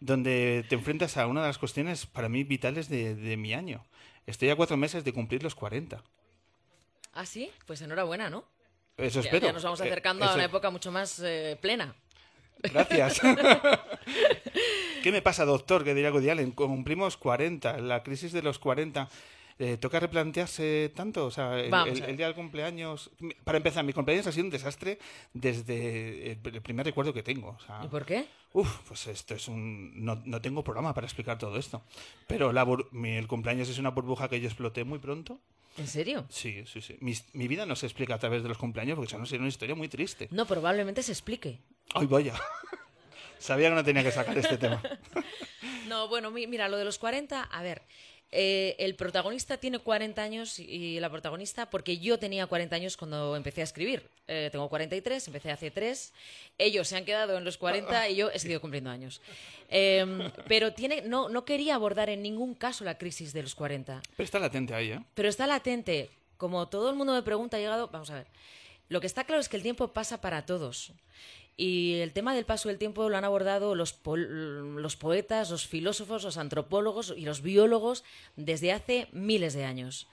donde 0.00 0.64
te 0.68 0.74
enfrentas 0.74 1.16
a 1.16 1.26
una 1.26 1.42
de 1.42 1.48
las 1.48 1.58
cuestiones 1.58 2.06
para 2.06 2.28
mí 2.28 2.42
vitales 2.42 2.88
de, 2.88 3.36
mi 3.36 3.52
año. 3.52 3.84
Estoy 4.26 4.48
a 4.48 4.56
cuatro 4.56 4.76
meses 4.76 5.04
de 5.04 5.12
cumplir 5.12 5.42
los 5.42 5.54
40. 5.54 6.02
¿Ah, 7.12 7.26
sí? 7.26 7.50
Pues 7.66 7.82
enhorabuena, 7.82 8.30
¿no? 8.30 8.44
Eso 8.96 9.20
espero. 9.20 9.46
Ya 9.46 9.52
nos 9.52 9.62
vamos 9.62 9.80
acercando 9.80 10.24
a 10.24 10.34
una 10.34 10.44
época 10.44 10.70
mucho 10.70 10.90
más 10.90 11.20
eh, 11.20 11.58
plena. 11.60 11.94
Gracias. 12.62 13.20
¿Qué 15.02 15.12
me 15.12 15.22
pasa, 15.22 15.44
doctor? 15.44 15.84
Que 15.84 15.94
diría 15.94 16.12
Woody 16.12 16.30
Allen. 16.30 16.52
Cumplimos 16.52 17.16
40, 17.16 17.78
la 17.78 18.02
crisis 18.02 18.32
de 18.32 18.42
los 18.42 18.58
40. 18.58 19.08
Eh, 19.58 19.76
¿Toca 19.76 20.00
replantearse 20.00 20.90
tanto? 20.94 21.26
O 21.26 21.30
sea, 21.30 21.60
el, 21.60 22.16
día 22.16 22.26
del 22.26 22.34
cumpleaños... 22.34 23.10
Para 23.44 23.58
empezar, 23.58 23.84
mi 23.84 23.92
cumpleaños 23.92 24.26
ha 24.26 24.32
sido 24.32 24.46
un 24.46 24.50
desastre 24.50 24.98
desde 25.34 26.32
el, 26.32 26.38
primer 26.62 26.86
recuerdo 26.86 27.12
que 27.12 27.22
tengo. 27.22 27.58
¿Y 27.84 27.88
por 27.88 28.06
qué? 28.06 28.26
Uf, 28.54 28.78
pues 28.88 29.06
esto 29.06 29.34
es 29.34 29.48
un... 29.48 30.02
No, 30.02 30.22
no 30.24 30.40
tengo 30.40 30.64
programa 30.64 30.94
para 30.94 31.06
explicar 31.06 31.38
todo 31.38 31.58
esto. 31.58 31.82
Pero 32.26 32.52
mi, 32.92 33.16
el 33.16 33.26
cumpleaños 33.26 33.68
es 33.68 33.78
una 33.78 33.90
burbuja 33.90 34.28
que 34.28 34.40
yo 34.40 34.46
exploté 34.46 34.84
muy 34.84 34.98
pronto. 34.98 35.38
¿En 35.76 35.86
serio? 35.86 36.26
Sí, 36.28 36.64
sí, 36.66 36.80
sí. 36.80 36.96
Mi, 37.00 37.48
vida 37.48 37.64
no 37.64 37.76
se 37.76 37.86
explica 37.86 38.14
a 38.14 38.18
través 38.18 38.42
de 38.42 38.48
los 38.48 38.58
cumpleaños 38.58 38.96
porque 38.96 39.16
no 39.16 39.26
sería 39.26 39.40
una 39.40 39.48
historia 39.48 39.74
muy 39.74 39.88
triste. 39.88 40.28
No, 40.30 40.46
probablemente 40.46 41.02
se 41.02 41.12
explique. 41.12 41.58
Ay, 41.94 42.06
vaya. 42.06 42.34
Sabía 43.38 43.70
que 43.70 43.74
no 43.74 43.84
tenía 43.84 44.02
que 44.02 44.12
sacar 44.12 44.36
este 44.36 44.58
tema. 44.58 44.82
no, 45.88 46.08
bueno, 46.08 46.30
mira, 46.30 46.68
lo 46.68 46.76
de 46.76 46.84
los 46.84 46.98
40, 46.98 47.42
a 47.42 47.62
ver, 47.62 47.82
eh, 48.32 48.76
el 48.78 48.94
protagonista 48.94 49.56
tiene 49.56 49.80
40 49.80 50.22
años 50.22 50.58
y 50.60 51.00
la 51.00 51.10
protagonista, 51.10 51.68
porque 51.68 51.98
yo 51.98 52.18
tenía 52.18 52.46
40 52.46 52.76
años 52.76 52.96
cuando 52.96 53.34
empecé 53.34 53.62
a 53.62 53.64
escribir. 53.64 54.08
Eh, 54.28 54.50
tengo 54.52 54.68
43, 54.68 55.26
empecé 55.26 55.50
hace 55.50 55.70
3. 55.70 56.12
Ellos 56.58 56.86
se 56.86 56.96
han 56.96 57.04
quedado 57.04 57.36
en 57.36 57.44
los 57.44 57.58
40 57.58 58.08
y 58.10 58.16
yo 58.16 58.30
he 58.30 58.38
seguido 58.38 58.60
cumpliendo 58.60 58.90
años. 58.90 59.20
Em, 59.68 60.30
pero 60.46 60.72
tiene, 60.72 61.02
no, 61.02 61.28
no 61.28 61.44
quería 61.44 61.74
abordar 61.74 62.08
en 62.08 62.22
ningún 62.22 62.54
caso 62.54 62.84
la 62.84 62.98
crisis 62.98 63.32
de 63.32 63.42
los 63.42 63.54
40. 63.54 64.00
Pero 64.16 64.24
está 64.24 64.38
latente 64.38 64.74
ahí, 64.74 64.92
¿eh? 64.92 65.00
Pero 65.14 65.28
está 65.28 65.46
latente. 65.46 66.10
Como 66.36 66.68
todo 66.68 66.90
el 66.90 66.96
mundo 66.96 67.12
me 67.12 67.22
pregunta, 67.22 67.56
ha 67.56 67.60
llegado. 67.60 67.88
Vamos 67.88 68.10
a 68.10 68.14
ver. 68.14 68.26
Lo 68.88 69.00
que 69.00 69.06
está 69.06 69.24
claro 69.24 69.40
es 69.40 69.48
que 69.48 69.56
el 69.56 69.62
tiempo 69.62 69.88
pasa 69.88 70.20
para 70.20 70.46
todos. 70.46 70.92
Y 71.56 71.96
el 72.00 72.12
tema 72.12 72.34
del 72.34 72.46
paso 72.46 72.68
del 72.68 72.78
tiempo 72.78 73.08
lo 73.08 73.16
han 73.16 73.24
abordado 73.24 73.74
los, 73.74 74.00
los 74.04 74.96
poetas, 74.96 75.50
los 75.50 75.66
filósofos, 75.66 76.24
los 76.24 76.38
antropólogos 76.38 77.14
y 77.16 77.26
los 77.26 77.42
biólogos 77.42 78.04
desde 78.36 78.72
hace 78.72 79.08
miles 79.12 79.52
de 79.52 79.64
años 79.64 80.08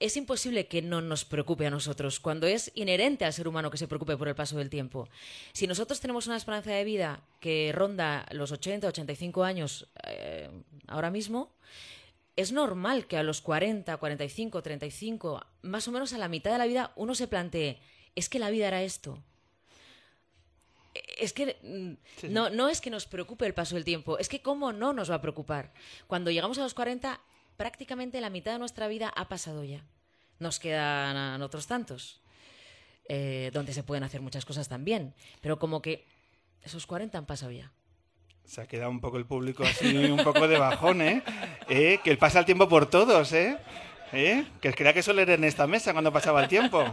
es 0.00 0.16
imposible 0.16 0.66
que 0.66 0.80
no 0.80 1.02
nos 1.02 1.26
preocupe 1.26 1.66
a 1.66 1.70
nosotros, 1.70 2.20
cuando 2.20 2.46
es 2.46 2.72
inherente 2.74 3.26
al 3.26 3.34
ser 3.34 3.46
humano 3.46 3.70
que 3.70 3.76
se 3.76 3.86
preocupe 3.86 4.16
por 4.16 4.28
el 4.28 4.34
paso 4.34 4.56
del 4.56 4.70
tiempo. 4.70 5.08
Si 5.52 5.66
nosotros 5.66 6.00
tenemos 6.00 6.26
una 6.26 6.38
esperanza 6.38 6.70
de 6.70 6.84
vida 6.84 7.22
que 7.38 7.70
ronda 7.74 8.26
los 8.32 8.50
80, 8.50 8.88
85 8.88 9.44
años 9.44 9.88
eh, 10.06 10.48
ahora 10.88 11.10
mismo, 11.10 11.52
es 12.34 12.50
normal 12.50 13.06
que 13.06 13.18
a 13.18 13.22
los 13.22 13.42
40, 13.42 13.94
45, 13.94 14.62
35, 14.62 15.46
más 15.62 15.86
o 15.86 15.92
menos 15.92 16.14
a 16.14 16.18
la 16.18 16.28
mitad 16.28 16.50
de 16.50 16.58
la 16.58 16.66
vida, 16.66 16.92
uno 16.96 17.14
se 17.14 17.28
plantee, 17.28 17.78
es 18.14 18.30
que 18.30 18.38
la 18.38 18.48
vida 18.48 18.68
era 18.68 18.82
esto 18.82 19.22
es 21.18 21.32
que 21.32 21.56
mm, 21.62 22.32
no, 22.32 22.50
no 22.50 22.68
es 22.68 22.80
que 22.80 22.90
nos 22.90 23.06
preocupe 23.06 23.46
el 23.46 23.54
paso 23.54 23.74
del 23.74 23.84
tiempo, 23.84 24.18
es 24.18 24.28
que 24.28 24.42
cómo 24.42 24.72
no 24.72 24.92
nos 24.92 25.10
va 25.10 25.16
a 25.16 25.20
preocupar. 25.20 25.72
Cuando 26.06 26.30
llegamos 26.30 26.58
a 26.58 26.62
los 26.62 26.74
40, 26.74 27.20
prácticamente 27.56 28.20
la 28.20 28.30
mitad 28.30 28.52
de 28.52 28.58
nuestra 28.58 28.88
vida 28.88 29.12
ha 29.14 29.28
pasado 29.28 29.64
ya. 29.64 29.84
Nos 30.38 30.58
quedan 30.58 31.42
otros 31.42 31.66
tantos, 31.66 32.20
eh, 33.08 33.50
donde 33.52 33.72
se 33.72 33.82
pueden 33.82 34.04
hacer 34.04 34.20
muchas 34.20 34.44
cosas 34.44 34.68
también, 34.68 35.14
pero 35.40 35.58
como 35.58 35.82
que 35.82 36.06
esos 36.62 36.86
40 36.86 37.18
han 37.18 37.26
pasado 37.26 37.52
ya. 37.52 37.70
Se 38.44 38.60
ha 38.60 38.66
quedado 38.66 38.90
un 38.90 39.00
poco 39.00 39.16
el 39.16 39.26
público 39.26 39.62
así, 39.62 39.94
un 39.96 40.24
poco 40.24 40.48
de 40.48 40.58
bajón, 40.58 41.02
¿eh? 41.02 41.22
¿eh? 41.68 42.00
Que 42.02 42.16
pasa 42.16 42.40
el 42.40 42.44
tiempo 42.44 42.68
por 42.68 42.88
todos, 42.90 43.32
¿eh? 43.32 43.58
¿eh? 44.12 44.44
Que 44.60 44.72
creía 44.72 44.92
que 44.92 45.02
solo 45.02 45.20
era 45.20 45.34
en 45.34 45.44
esta 45.44 45.66
mesa 45.66 45.92
cuando 45.92 46.12
pasaba 46.12 46.42
el 46.42 46.48
tiempo. 46.48 46.84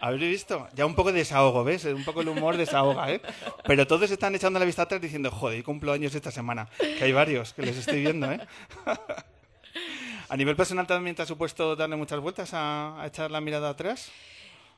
¿Habéis 0.00 0.22
visto? 0.22 0.68
Ya 0.74 0.86
un 0.86 0.94
poco 0.94 1.12
de 1.12 1.18
desahogo, 1.18 1.64
¿ves? 1.64 1.84
Un 1.84 2.04
poco 2.04 2.20
el 2.20 2.28
humor 2.28 2.56
desahoga, 2.56 3.12
¿eh? 3.12 3.20
Pero 3.64 3.86
todos 3.86 4.10
están 4.10 4.34
echando 4.34 4.58
la 4.58 4.64
vista 4.64 4.82
atrás 4.82 5.00
diciendo, 5.00 5.30
joder, 5.30 5.62
cumplo 5.62 5.92
años 5.92 6.14
esta 6.14 6.30
semana. 6.30 6.68
Que 6.78 7.04
hay 7.04 7.12
varios 7.12 7.54
que 7.54 7.62
les 7.62 7.76
estoy 7.76 8.00
viendo, 8.00 8.30
¿eh? 8.30 8.40
¿A 10.28 10.36
nivel 10.36 10.56
personal 10.56 10.86
también 10.86 11.14
te 11.16 11.22
ha 11.22 11.26
supuesto 11.26 11.76
darle 11.76 11.96
muchas 11.96 12.20
vueltas 12.20 12.52
a, 12.54 13.00
a 13.00 13.06
echar 13.06 13.30
la 13.30 13.40
mirada 13.40 13.70
atrás? 13.70 14.10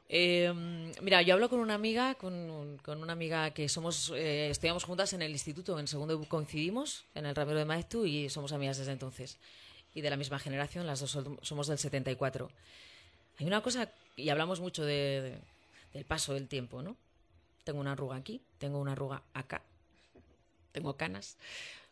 Eh, 0.08 0.52
mira, 1.02 1.22
yo 1.22 1.34
hablo 1.34 1.48
con 1.48 1.58
una 1.58 1.74
amiga, 1.74 2.14
con, 2.14 2.78
con 2.84 3.02
una 3.02 3.12
amiga 3.12 3.50
que 3.50 3.68
somos, 3.68 4.12
eh, 4.14 4.50
estudiamos 4.50 4.84
juntas 4.84 5.12
en 5.12 5.22
el 5.22 5.32
instituto, 5.32 5.78
en 5.80 5.88
segundo 5.88 6.22
coincidimos, 6.28 7.04
en 7.14 7.26
el 7.26 7.34
Ramiro 7.34 7.58
de 7.58 7.64
Maeztu, 7.64 8.04
y 8.06 8.28
somos 8.28 8.52
amigas 8.52 8.78
desde 8.78 8.92
entonces. 8.92 9.38
Y 9.94 10.02
de 10.02 10.10
la 10.10 10.16
misma 10.16 10.38
generación, 10.38 10.86
las 10.86 11.00
dos 11.00 11.18
somos 11.42 11.66
del 11.66 11.78
74. 11.78 12.50
Hay 13.38 13.46
una 13.46 13.62
cosa, 13.62 13.90
y 14.16 14.28
hablamos 14.30 14.60
mucho 14.60 14.84
de, 14.84 15.20
de- 15.22 15.40
del 15.92 16.04
paso 16.04 16.34
del 16.34 16.48
tiempo, 16.48 16.82
¿no? 16.82 16.96
Tengo 17.64 17.80
una 17.80 17.92
arruga 17.92 18.16
aquí, 18.16 18.42
tengo 18.58 18.78
una 18.80 18.92
arruga 18.92 19.22
acá, 19.34 19.62
tengo 20.72 20.96
canas. 20.96 21.36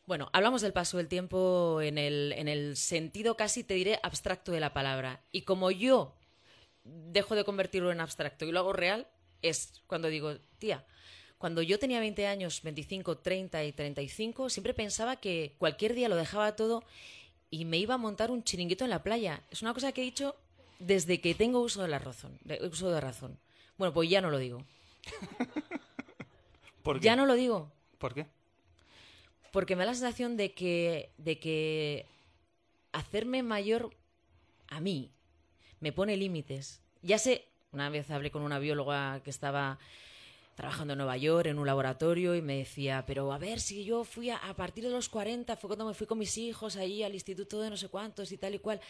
Bueno, 0.07 0.31
hablamos 0.33 0.63
del 0.63 0.73
paso 0.73 0.99
del 0.99 1.09
tiempo 1.09 1.81
en 1.83 1.99
el, 1.99 2.35
en 2.37 2.49
el 2.49 2.77
sentido 2.77 3.37
casi, 3.37 3.65
te 3.65 3.75
diré, 3.75 4.01
abstracto 4.03 4.53
de 4.53 4.61
la 4.61 4.73
palabra. 4.75 5.21
Y 5.33 5.43
como 5.43 5.71
yo 5.71 6.15
dejo 6.85 7.35
de 7.37 7.45
convertirlo 7.45 7.93
en 7.93 8.01
abstracto 8.01 8.45
y 8.47 8.53
lo 8.53 8.61
hago 8.61 8.73
real, 8.75 9.09
es 9.43 9.83
cuando 9.87 10.09
digo, 10.09 10.37
tía, 10.59 10.85
cuando 11.39 11.63
yo 11.63 11.79
tenía 11.79 12.01
20 12.01 12.27
años, 12.27 12.63
25, 12.63 13.19
30 13.19 13.65
y 13.65 13.73
35, 13.73 14.51
siempre 14.51 14.75
pensaba 14.75 15.17
que 15.17 15.55
cualquier 15.59 15.95
día 15.95 16.09
lo 16.09 16.17
dejaba 16.17 16.57
todo 16.57 16.85
y 17.51 17.65
me 17.67 17.79
iba 17.79 17.95
a 17.95 17.99
montar 17.99 18.31
un 18.31 18.45
chiringuito 18.45 18.85
en 18.85 18.91
la 18.91 19.03
playa. 19.03 19.43
Es 19.51 19.63
una 19.63 19.75
cosa 19.75 19.93
que 19.93 20.03
he 20.03 20.05
dicho 20.05 20.37
desde 20.79 21.21
que 21.21 21.35
tengo 21.35 21.61
uso 21.61 21.83
de 21.83 21.89
la 21.89 21.99
razón. 21.99 22.39
de- 22.45 22.61
uso 22.67 22.91
de 22.91 23.01
razón. 23.01 23.39
Bueno, 23.79 23.93
pues 23.95 24.09
ya 24.09 24.21
no 24.21 24.31
lo 24.31 24.39
digo. 24.39 24.65
¿Por 26.83 26.99
qué? 27.01 27.05
Ya 27.05 27.17
no 27.17 27.27
lo 27.27 27.35
digo. 27.35 27.73
¿Por 27.99 28.15
qué? 28.15 28.27
Porque 29.53 29.77
me 29.77 29.85
da 29.85 29.91
la 29.93 29.95
sensación 29.95 30.37
de 30.37 30.53
que, 30.53 31.13
de 31.17 31.39
que 31.39 32.07
hacerme 32.93 33.43
mayor 33.43 33.91
a 34.69 34.81
mí 34.81 35.11
me 35.81 35.93
pone 35.93 36.17
límites. 36.17 36.81
Ya 37.03 37.19
sé, 37.19 37.47
una 37.73 37.89
vez 37.91 38.11
hablé 38.11 38.31
con 38.31 38.43
una 38.43 38.59
bióloga 38.59 39.21
que 39.23 39.31
estaba 39.31 39.79
trabajando 40.57 40.93
en 40.93 40.99
Nueva 40.99 41.17
York 41.17 41.47
en 41.47 41.59
un 41.59 41.67
laboratorio 41.67 42.35
y 42.37 42.43
me 42.43 42.57
decía, 42.59 43.05
pero 43.07 43.33
a 43.33 43.39
ver, 43.39 43.61
si 43.61 43.85
yo 43.85 44.05
fui 44.05 44.31
a, 44.31 44.37
a 44.37 44.55
partir 44.55 44.85
de 44.85 44.91
los 44.91 45.09
40, 45.09 45.57
fue 45.57 45.69
cuando 45.69 45.85
me 45.87 45.95
fui 45.95 46.07
con 46.07 46.19
mis 46.19 46.37
hijos 46.39 46.77
ahí 46.77 47.03
al 47.03 47.15
instituto 47.15 47.61
de 47.61 47.71
no 47.71 47.77
sé 47.77 47.89
cuántos 47.89 48.31
y 48.33 48.39
tal 48.39 48.55
y 48.55 48.59
cual. 48.61 48.81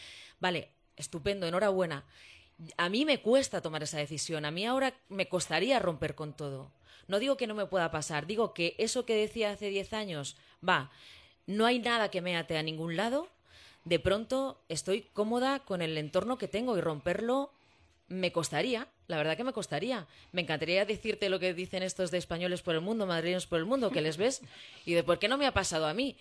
Vale, 0.41 0.69
estupendo, 0.97 1.47
enhorabuena. 1.47 2.05
A 2.77 2.89
mí 2.89 3.05
me 3.05 3.21
cuesta 3.21 3.61
tomar 3.61 3.83
esa 3.83 3.99
decisión, 3.99 4.45
a 4.45 4.51
mí 4.51 4.65
ahora 4.65 4.95
me 5.09 5.29
costaría 5.29 5.79
romper 5.79 6.15
con 6.15 6.35
todo. 6.35 6.71
No 7.09 7.19
digo 7.19 7.37
que 7.37 7.47
no 7.47 7.55
me 7.55 7.67
pueda 7.67 7.91
pasar, 7.91 8.27
digo 8.27 8.55
que 8.55 8.75
eso 8.79 9.05
que 9.05 9.17
decía 9.17 9.51
hace 9.51 9.69
10 9.69 9.93
años, 9.93 10.37
va, 10.67 10.91
no 11.47 11.67
hay 11.67 11.79
nada 11.79 12.11
que 12.11 12.23
me 12.23 12.37
ate 12.37 12.57
a 12.57 12.63
ningún 12.63 12.97
lado, 12.97 13.29
de 13.85 13.99
pronto 13.99 14.63
estoy 14.69 15.03
cómoda 15.13 15.61
con 15.61 15.83
el 15.83 15.99
entorno 15.99 16.39
que 16.39 16.49
tengo 16.49 16.79
y 16.79 16.81
romperlo 16.81 17.51
me 18.09 18.33
costaría, 18.33 18.89
la 19.07 19.17
verdad 19.17 19.37
que 19.37 19.45
me 19.45 19.53
costaría. 19.53 20.07
Me 20.33 20.43
encantaría 20.43 20.85
decirte 20.85 21.29
lo 21.29 21.39
que 21.39 21.55
dicen 21.55 21.83
estos 21.83 22.11
de 22.11 22.19
españoles 22.19 22.63
por 22.63 22.75
el 22.75 22.81
mundo, 22.81 23.07
madrileños 23.07 23.47
por 23.47 23.59
el 23.59 23.65
mundo, 23.65 23.91
que 23.91 24.01
les 24.01 24.17
ves 24.17 24.43
y 24.85 24.93
de 24.95 25.03
por 25.03 25.19
qué 25.19 25.29
no 25.29 25.39
me 25.39 25.47
ha 25.47 25.53
pasado 25.53 25.87
a 25.87 25.95
mí. 25.95 26.17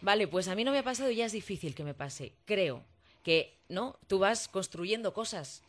Vale, 0.00 0.28
pues 0.28 0.48
a 0.48 0.54
mí 0.54 0.64
no 0.64 0.70
me 0.70 0.78
ha 0.78 0.82
pasado 0.82 1.10
y 1.10 1.16
ya 1.16 1.26
es 1.26 1.32
difícil 1.32 1.74
que 1.74 1.84
me 1.84 1.94
pase. 1.94 2.32
Creo 2.44 2.84
que, 3.24 3.58
¿no? 3.68 3.98
Tú 4.06 4.20
vas 4.20 4.46
construyendo 4.46 5.12
cosas 5.12 5.62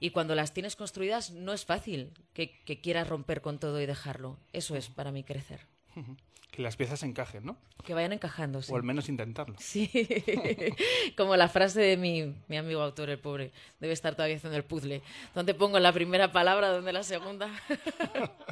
y 0.00 0.10
cuando 0.10 0.34
las 0.34 0.52
tienes 0.52 0.74
construidas 0.74 1.30
no 1.30 1.52
es 1.52 1.64
fácil 1.64 2.10
que, 2.32 2.50
que 2.64 2.80
quieras 2.80 3.08
romper 3.08 3.40
con 3.40 3.58
todo 3.60 3.80
y 3.80 3.86
dejarlo. 3.86 4.36
Eso 4.52 4.74
es 4.74 4.88
para 4.88 5.12
mí 5.12 5.22
crecer. 5.22 5.60
Que 6.54 6.62
las 6.62 6.76
piezas 6.76 7.02
encajen, 7.02 7.44
¿no? 7.44 7.56
Que 7.84 7.94
vayan 7.94 8.12
encajando. 8.12 8.62
sí. 8.62 8.70
O 8.72 8.76
al 8.76 8.84
menos 8.84 9.08
intentarlo. 9.08 9.56
Sí, 9.58 9.90
como 11.16 11.34
la 11.36 11.48
frase 11.48 11.80
de 11.80 11.96
mi, 11.96 12.32
mi 12.46 12.56
amigo 12.56 12.80
autor, 12.80 13.10
el 13.10 13.18
pobre, 13.18 13.50
debe 13.80 13.92
estar 13.92 14.14
todavía 14.14 14.36
haciendo 14.36 14.56
el 14.56 14.62
puzzle. 14.62 15.02
¿Dónde 15.34 15.52
pongo 15.54 15.80
la 15.80 15.92
primera 15.92 16.30
palabra? 16.30 16.68
¿Dónde 16.68 16.92
la 16.92 17.02
segunda? 17.02 17.50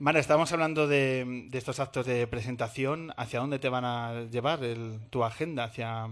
Mara, 0.00 0.18
estamos 0.18 0.50
hablando 0.52 0.88
de, 0.88 1.46
de 1.48 1.56
estos 1.58 1.78
actos 1.78 2.04
de 2.06 2.26
presentación. 2.26 3.12
¿Hacia 3.16 3.38
dónde 3.38 3.60
te 3.60 3.68
van 3.68 3.84
a 3.84 4.22
llevar 4.30 4.64
el- 4.64 4.98
tu 5.10 5.22
agenda? 5.22 5.62
¿Hacia 5.64 6.08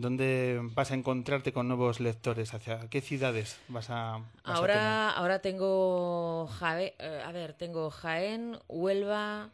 dónde 0.00 0.60
vas 0.74 0.90
a 0.90 0.94
encontrarte 0.94 1.52
con 1.52 1.68
nuevos 1.68 2.00
lectores? 2.00 2.54
¿Hacia 2.54 2.88
qué 2.90 3.00
ciudades 3.00 3.58
vas 3.68 3.88
a, 3.90 4.20
vas 4.46 4.62
a 4.62 4.70
tener? 4.70 4.98
Ahora, 4.98 5.10
ahora 5.10 5.40
tengo, 5.40 6.48
Jave- 6.58 6.94
eh, 6.98 7.22
a 7.24 7.30
ver, 7.32 7.52
tengo 7.54 7.90
Jaén, 7.90 8.58
Huelva, 8.68 9.50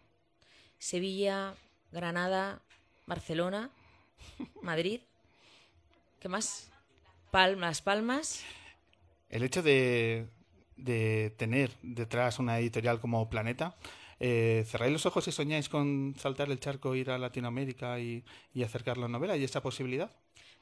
Sevilla, 0.78 1.54
Granada, 1.92 2.60
Barcelona, 3.06 3.70
Madrid. 4.62 5.00
¿Qué 6.20 6.28
más? 6.28 6.70
Palmas, 7.30 7.82
Palmas. 7.82 8.44
El 9.28 9.42
hecho 9.42 9.62
de, 9.62 10.28
de 10.76 11.34
tener 11.36 11.72
detrás 11.82 12.38
una 12.38 12.58
editorial 12.58 13.00
como 13.00 13.28
Planeta, 13.28 13.76
eh, 14.20 14.64
¿cerráis 14.66 14.92
los 14.92 15.06
ojos 15.06 15.26
y 15.28 15.32
soñáis 15.32 15.68
con 15.68 16.14
saltar 16.18 16.50
el 16.50 16.60
charco, 16.60 16.94
ir 16.94 17.10
a 17.10 17.18
Latinoamérica 17.18 17.98
y, 18.00 18.24
y 18.54 18.62
acercar 18.62 18.98
la 18.98 19.08
novela? 19.08 19.36
¿Y 19.36 19.44
esa 19.44 19.62
posibilidad? 19.62 20.10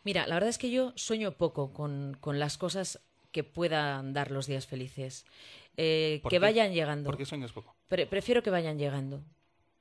Mira, 0.05 0.27
la 0.27 0.35
verdad 0.37 0.51
es 0.51 0.59
que 0.59 0.71
yo 0.71 0.93
sueño 0.97 1.33
poco 1.33 1.73
con, 1.73 2.17
con 2.21 2.39
las 2.39 2.59
cosas 2.59 3.01
que 3.33 3.43
puedan 3.43 4.13
dar 4.13 4.31
los 4.31 4.47
días 4.47 4.67
felices. 4.67 5.25
Eh, 5.77 6.21
¿Por 6.23 6.31
que 6.31 6.37
qué? 6.37 6.41
vayan 6.41 6.73
llegando. 6.73 7.09
¿Por 7.09 7.17
qué 7.17 7.25
sueñas 7.27 7.53
poco? 7.53 7.75
Pre- 7.89 8.07
prefiero 8.07 8.43
que 8.43 8.51
vayan 8.51 8.79
llegando. 8.79 9.23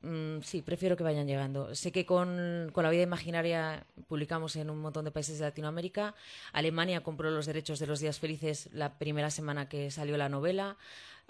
Mm, 0.02 0.42
sí, 0.42 0.62
prefiero 0.62 0.98
que 0.98 1.04
vayan 1.04 1.28
llegando. 1.28 1.76
Sé 1.76 1.92
que 1.92 2.06
con, 2.06 2.70
con 2.74 2.84
La 2.84 2.90
vida 2.90 3.04
imaginaria 3.04 3.86
publicamos 4.08 4.56
en 4.56 4.70
un 4.70 4.80
montón 4.80 5.06
de 5.06 5.12
países 5.12 5.40
de 5.40 5.46
Latinoamérica. 5.46 6.16
Alemania 6.52 7.04
compró 7.04 7.30
los 7.30 7.46
derechos 7.46 7.80
de 7.80 7.88
los 7.88 8.00
días 8.00 8.20
felices 8.20 8.70
la 8.74 8.98
primera 8.98 9.30
semana 9.30 9.70
que 9.70 9.92
salió 9.92 10.18
la 10.18 10.30
novela. 10.30 10.78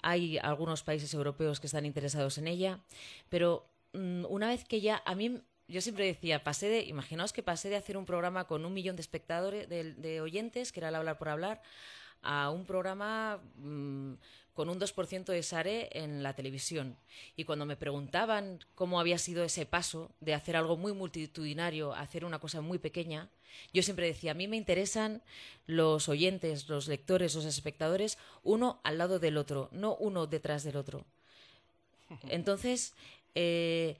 Hay 0.02 0.38
algunos 0.38 0.82
países 0.82 1.12
europeos 1.14 1.60
que 1.60 1.66
están 1.66 1.84
interesados 1.86 2.38
en 2.38 2.46
ella. 2.48 2.80
Pero 3.28 3.66
mm, 3.92 4.24
una 4.28 4.48
vez 4.48 4.64
que 4.64 4.80
ya, 4.80 5.02
a 5.04 5.14
mí, 5.14 5.40
yo 5.68 5.80
siempre 5.80 6.04
decía, 6.04 6.44
pasé 6.44 6.68
de, 6.68 6.82
imaginaos 6.82 7.32
que 7.32 7.42
pasé 7.42 7.68
de 7.68 7.76
hacer 7.76 7.96
un 7.96 8.04
programa 8.04 8.46
con 8.46 8.64
un 8.64 8.74
millón 8.74 8.96
de 8.96 9.02
espectadores, 9.02 9.68
de, 9.68 9.94
de 9.94 10.20
oyentes, 10.20 10.72
que 10.72 10.80
era 10.80 10.90
el 10.90 10.94
hablar 10.94 11.18
por 11.18 11.28
hablar, 11.28 11.62
a 12.22 12.50
un 12.50 12.64
programa 12.64 13.40
mm, 13.56 14.14
con 14.54 14.68
un 14.68 14.80
2% 14.80 15.24
de 15.24 15.42
Sare 15.42 15.90
en 15.92 16.22
la 16.22 16.34
televisión. 16.34 16.96
Y 17.36 17.44
cuando 17.44 17.66
me 17.66 17.76
preguntaban 17.76 18.60
cómo 18.74 19.00
había 19.00 19.18
sido 19.18 19.44
ese 19.44 19.66
paso 19.66 20.10
de 20.20 20.34
hacer 20.34 20.56
algo 20.56 20.76
muy 20.76 20.92
multitudinario 20.92 21.92
a 21.92 22.00
hacer 22.00 22.24
una 22.24 22.38
cosa 22.38 22.60
muy 22.60 22.78
pequeña, 22.78 23.28
yo 23.72 23.82
siempre 23.82 24.06
decía, 24.06 24.32
a 24.32 24.34
mí 24.34 24.48
me 24.48 24.56
interesan 24.56 25.22
los 25.66 26.08
oyentes, 26.08 26.68
los 26.68 26.88
lectores, 26.88 27.34
los 27.34 27.44
espectadores, 27.44 28.18
uno 28.42 28.80
al 28.84 28.98
lado 28.98 29.18
del 29.18 29.36
otro, 29.36 29.68
no 29.72 29.96
uno 29.96 30.26
detrás 30.26 30.64
del 30.64 30.76
otro. 30.76 31.04
Entonces, 32.28 32.94
eh, 33.34 33.96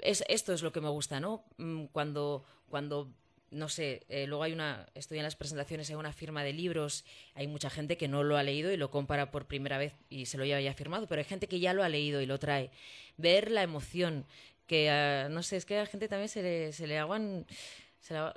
es, 0.00 0.24
esto 0.28 0.52
es 0.52 0.62
lo 0.62 0.72
que 0.72 0.80
me 0.80 0.88
gusta, 0.88 1.20
¿no? 1.20 1.44
Mm, 1.58 1.86
Cuando, 1.86 2.44
cuando 2.68 3.12
no 3.50 3.68
sé, 3.68 4.06
eh, 4.08 4.26
luego 4.26 4.44
hay 4.44 4.52
una, 4.52 4.86
estoy 4.94 5.18
en 5.18 5.24
las 5.24 5.36
presentaciones, 5.36 5.90
hay 5.90 5.96
una 5.96 6.12
firma 6.12 6.42
de 6.42 6.54
libros, 6.54 7.04
hay 7.34 7.46
mucha 7.46 7.68
gente 7.68 7.98
que 7.98 8.08
no 8.08 8.24
lo 8.24 8.38
ha 8.38 8.42
leído 8.42 8.72
y 8.72 8.78
lo 8.78 8.90
compara 8.90 9.30
por 9.30 9.46
primera 9.46 9.76
vez 9.76 9.94
y 10.08 10.26
se 10.26 10.38
lo 10.38 10.46
lleva 10.46 10.60
ya 10.60 10.72
firmado, 10.72 11.06
pero 11.06 11.20
hay 11.20 11.26
gente 11.26 11.48
que 11.48 11.60
ya 11.60 11.74
lo 11.74 11.84
ha 11.84 11.88
leído 11.90 12.22
y 12.22 12.26
lo 12.26 12.38
trae. 12.38 12.70
Ver 13.18 13.50
la 13.50 13.62
emoción, 13.62 14.24
que 14.66 14.90
ah, 14.90 15.28
no 15.30 15.42
sé, 15.42 15.58
es 15.58 15.66
que 15.66 15.76
a 15.76 15.80
la 15.80 15.86
gente 15.86 16.08
también 16.08 16.30
se 16.30 16.42
le, 16.42 16.72
se 16.72 16.98
aguan 16.98 17.46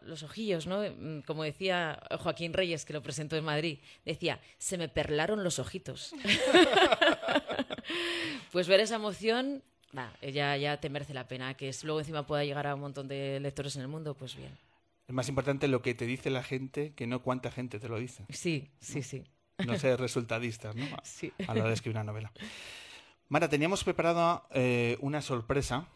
los 0.01 0.23
ojillos, 0.23 0.67
¿no? 0.67 0.81
Mm, 0.81 1.21
Como 1.21 1.43
decía 1.43 1.99
Joaquín 2.19 2.53
Reyes, 2.53 2.85
que 2.85 2.93
lo 2.93 3.01
presentó 3.01 3.37
en 3.37 3.45
Madrid, 3.45 3.79
decía, 4.03 4.41
se 4.57 4.77
me 4.77 4.89
perlaron 4.89 5.43
los 5.43 5.59
ojitos. 5.59 6.13
pues 8.51 8.67
ver 8.67 8.81
esa 8.81 8.95
emoción, 8.95 9.63
va, 9.97 10.11
ya, 10.21 10.55
ya 10.57 10.79
te 10.79 10.89
merece 10.89 11.13
la 11.13 11.27
pena. 11.27 11.53
Que 11.55 11.69
es- 11.69 11.83
luego 11.83 11.99
encima 11.99 12.25
pueda 12.25 12.43
llegar 12.43 12.67
a 12.67 12.75
un 12.75 12.81
montón 12.81 13.07
de 13.07 13.39
lectores 13.39 13.75
en 13.75 13.81
el 13.83 13.87
mundo, 13.87 14.15
pues 14.15 14.35
bien. 14.35 14.57
Es 15.07 15.13
más 15.13 15.29
importante 15.29 15.67
lo 15.67 15.81
que 15.81 15.93
te 15.93 16.05
dice 16.05 16.29
la 16.29 16.41
gente 16.43 16.93
que 16.93 17.05
no 17.07 17.21
cuánta 17.21 17.51
gente 17.51 17.79
te 17.79 17.87
lo 17.87 17.99
dice. 17.99 18.25
Sí, 18.29 18.69
sí, 18.79 19.03
sí. 19.03 19.23
No 19.65 19.77
ser 19.77 19.99
resultadistas, 19.99 20.75
¿no? 20.75 20.85
A- 20.95 21.01
Sí. 21.05 21.31
A 21.47 21.53
la 21.53 21.61
hora 21.61 21.67
de 21.69 21.75
escribir 21.75 21.95
una 21.97 22.03
novela. 22.03 22.31
Mara, 23.29 23.49
teníamos 23.49 23.83
preparado 23.83 24.47
eh, 24.51 24.97
una 25.01 25.21
sorpresa 25.21 25.87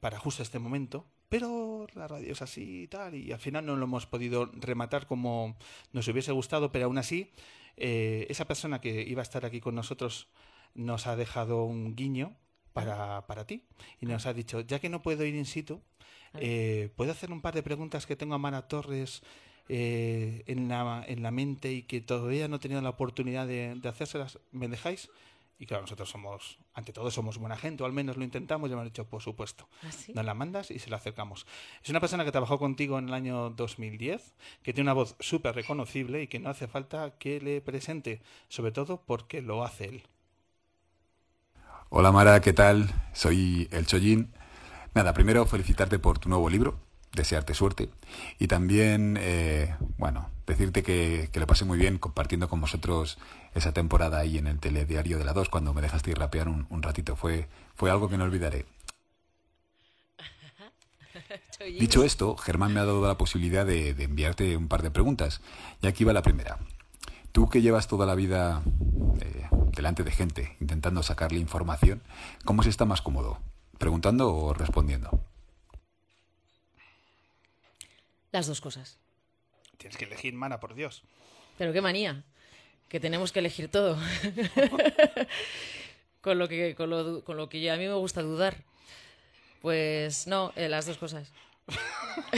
para 0.00 0.18
justo 0.18 0.42
este 0.42 0.58
momento, 0.58 1.06
pero 1.28 1.86
la 1.94 2.08
radio 2.08 2.32
es 2.32 2.42
así 2.42 2.82
y 2.82 2.86
tal, 2.88 3.14
y 3.14 3.32
al 3.32 3.38
final 3.38 3.64
no 3.66 3.76
lo 3.76 3.84
hemos 3.84 4.06
podido 4.06 4.46
rematar 4.54 5.06
como 5.06 5.56
nos 5.92 6.08
hubiese 6.08 6.32
gustado, 6.32 6.72
pero 6.72 6.86
aún 6.86 6.98
así, 6.98 7.30
eh, 7.76 8.26
esa 8.30 8.46
persona 8.46 8.80
que 8.80 9.02
iba 9.02 9.20
a 9.20 9.22
estar 9.22 9.44
aquí 9.44 9.60
con 9.60 9.74
nosotros 9.74 10.28
nos 10.74 11.06
ha 11.06 11.16
dejado 11.16 11.64
un 11.64 11.94
guiño 11.96 12.36
para, 12.84 13.26
para 13.26 13.46
ti 13.46 13.64
y 14.00 14.06
nos 14.06 14.26
ha 14.26 14.32
dicho, 14.32 14.60
ya 14.60 14.78
que 14.78 14.88
no 14.88 15.02
puedo 15.02 15.24
ir 15.24 15.34
in 15.34 15.46
situ, 15.46 15.80
eh, 16.34 16.90
¿puedo 16.96 17.12
hacer 17.12 17.32
un 17.32 17.40
par 17.40 17.54
de 17.54 17.62
preguntas 17.62 18.06
que 18.06 18.16
tengo 18.16 18.34
a 18.34 18.38
Mara 18.38 18.68
Torres 18.68 19.22
eh, 19.68 20.42
en, 20.46 20.68
la, 20.68 21.04
en 21.06 21.22
la 21.22 21.30
mente 21.30 21.72
y 21.72 21.82
que 21.82 22.00
todavía 22.00 22.48
no 22.48 22.56
he 22.56 22.58
tenido 22.58 22.80
la 22.80 22.90
oportunidad 22.90 23.46
de, 23.46 23.74
de 23.74 23.88
hacérselas? 23.88 24.38
¿Me 24.52 24.68
dejáis? 24.68 25.10
Y 25.60 25.66
claro, 25.66 25.82
nosotros 25.82 26.08
somos, 26.08 26.58
ante 26.72 26.90
todo, 26.90 27.10
somos 27.10 27.36
buena 27.36 27.54
gente, 27.54 27.82
o 27.82 27.86
al 27.86 27.92
menos 27.92 28.16
lo 28.16 28.24
intentamos 28.24 28.70
y 28.70 28.72
hemos 28.72 28.86
dicho, 28.86 29.06
por 29.06 29.20
supuesto. 29.20 29.68
¿Ah, 29.82 29.92
sí? 29.92 30.10
Nos 30.14 30.24
la 30.24 30.32
mandas 30.32 30.70
y 30.70 30.78
se 30.78 30.88
la 30.88 30.96
acercamos. 30.96 31.46
Es 31.82 31.90
una 31.90 32.00
persona 32.00 32.24
que 32.24 32.32
trabajó 32.32 32.58
contigo 32.58 32.98
en 32.98 33.08
el 33.08 33.14
año 33.14 33.50
2010, 33.50 34.34
que 34.62 34.72
tiene 34.72 34.86
una 34.86 34.94
voz 34.94 35.16
súper 35.20 35.54
reconocible 35.54 36.22
y 36.22 36.28
que 36.28 36.38
no 36.38 36.48
hace 36.48 36.66
falta 36.66 37.18
que 37.18 37.42
le 37.42 37.60
presente, 37.60 38.22
sobre 38.48 38.72
todo 38.72 39.02
porque 39.04 39.42
lo 39.42 39.62
hace 39.62 39.84
él. 39.84 40.02
Hola 41.92 42.12
Mara, 42.12 42.40
¿qué 42.40 42.52
tal? 42.52 42.88
Soy 43.12 43.66
El 43.72 43.84
Chollín. 43.84 44.32
Nada, 44.94 45.12
primero 45.12 45.44
felicitarte 45.44 45.98
por 45.98 46.20
tu 46.20 46.28
nuevo 46.28 46.48
libro, 46.48 46.78
desearte 47.12 47.52
suerte 47.52 47.90
y 48.38 48.46
también, 48.46 49.18
eh, 49.20 49.74
bueno, 49.98 50.30
decirte 50.46 50.84
que, 50.84 51.30
que 51.32 51.40
lo 51.40 51.48
pasé 51.48 51.64
muy 51.64 51.78
bien 51.78 51.98
compartiendo 51.98 52.48
con 52.48 52.60
vosotros 52.60 53.18
esa 53.56 53.72
temporada 53.72 54.20
ahí 54.20 54.38
en 54.38 54.46
el 54.46 54.60
telediario 54.60 55.18
de 55.18 55.24
la 55.24 55.32
2 55.32 55.48
cuando 55.48 55.74
me 55.74 55.82
dejaste 55.82 56.12
ir 56.12 56.18
rapear 56.18 56.48
un, 56.48 56.64
un 56.70 56.80
ratito. 56.80 57.16
Fue, 57.16 57.48
fue 57.74 57.90
algo 57.90 58.08
que 58.08 58.16
no 58.16 58.22
olvidaré. 58.24 58.66
Dicho 61.80 62.04
esto, 62.04 62.36
Germán 62.36 62.72
me 62.72 62.78
ha 62.78 62.84
dado 62.84 63.04
la 63.04 63.18
posibilidad 63.18 63.66
de, 63.66 63.94
de 63.94 64.04
enviarte 64.04 64.56
un 64.56 64.68
par 64.68 64.82
de 64.82 64.92
preguntas. 64.92 65.40
Y 65.82 65.88
aquí 65.88 66.04
va 66.04 66.12
la 66.12 66.22
primera. 66.22 66.56
Tú 67.32 67.48
que 67.48 67.62
llevas 67.62 67.86
toda 67.86 68.06
la 68.06 68.14
vida 68.14 68.62
eh, 69.20 69.46
delante 69.76 70.02
de 70.02 70.10
gente 70.10 70.56
intentando 70.60 71.02
sacarle 71.02 71.38
información, 71.38 72.02
¿cómo 72.44 72.62
se 72.62 72.70
está 72.70 72.84
más 72.84 73.02
cómodo? 73.02 73.38
¿Preguntando 73.78 74.34
o 74.34 74.52
respondiendo? 74.52 75.24
Las 78.32 78.46
dos 78.46 78.60
cosas. 78.60 78.98
Tienes 79.78 79.96
que 79.96 80.04
elegir, 80.04 80.34
mana, 80.34 80.60
por 80.60 80.74
Dios. 80.74 81.02
Pero 81.56 81.72
qué 81.72 81.80
manía, 81.80 82.24
que 82.88 83.00
tenemos 83.00 83.32
que 83.32 83.38
elegir 83.38 83.70
todo. 83.70 83.96
con, 86.20 86.38
lo 86.38 86.48
que, 86.48 86.74
con, 86.74 86.90
lo, 86.90 87.24
con 87.24 87.36
lo 87.36 87.48
que 87.48 87.70
a 87.70 87.76
mí 87.76 87.86
me 87.86 87.94
gusta 87.94 88.22
dudar. 88.22 88.64
Pues 89.62 90.26
no, 90.26 90.52
eh, 90.56 90.68
las 90.68 90.86
dos 90.86 90.98
cosas. 90.98 91.32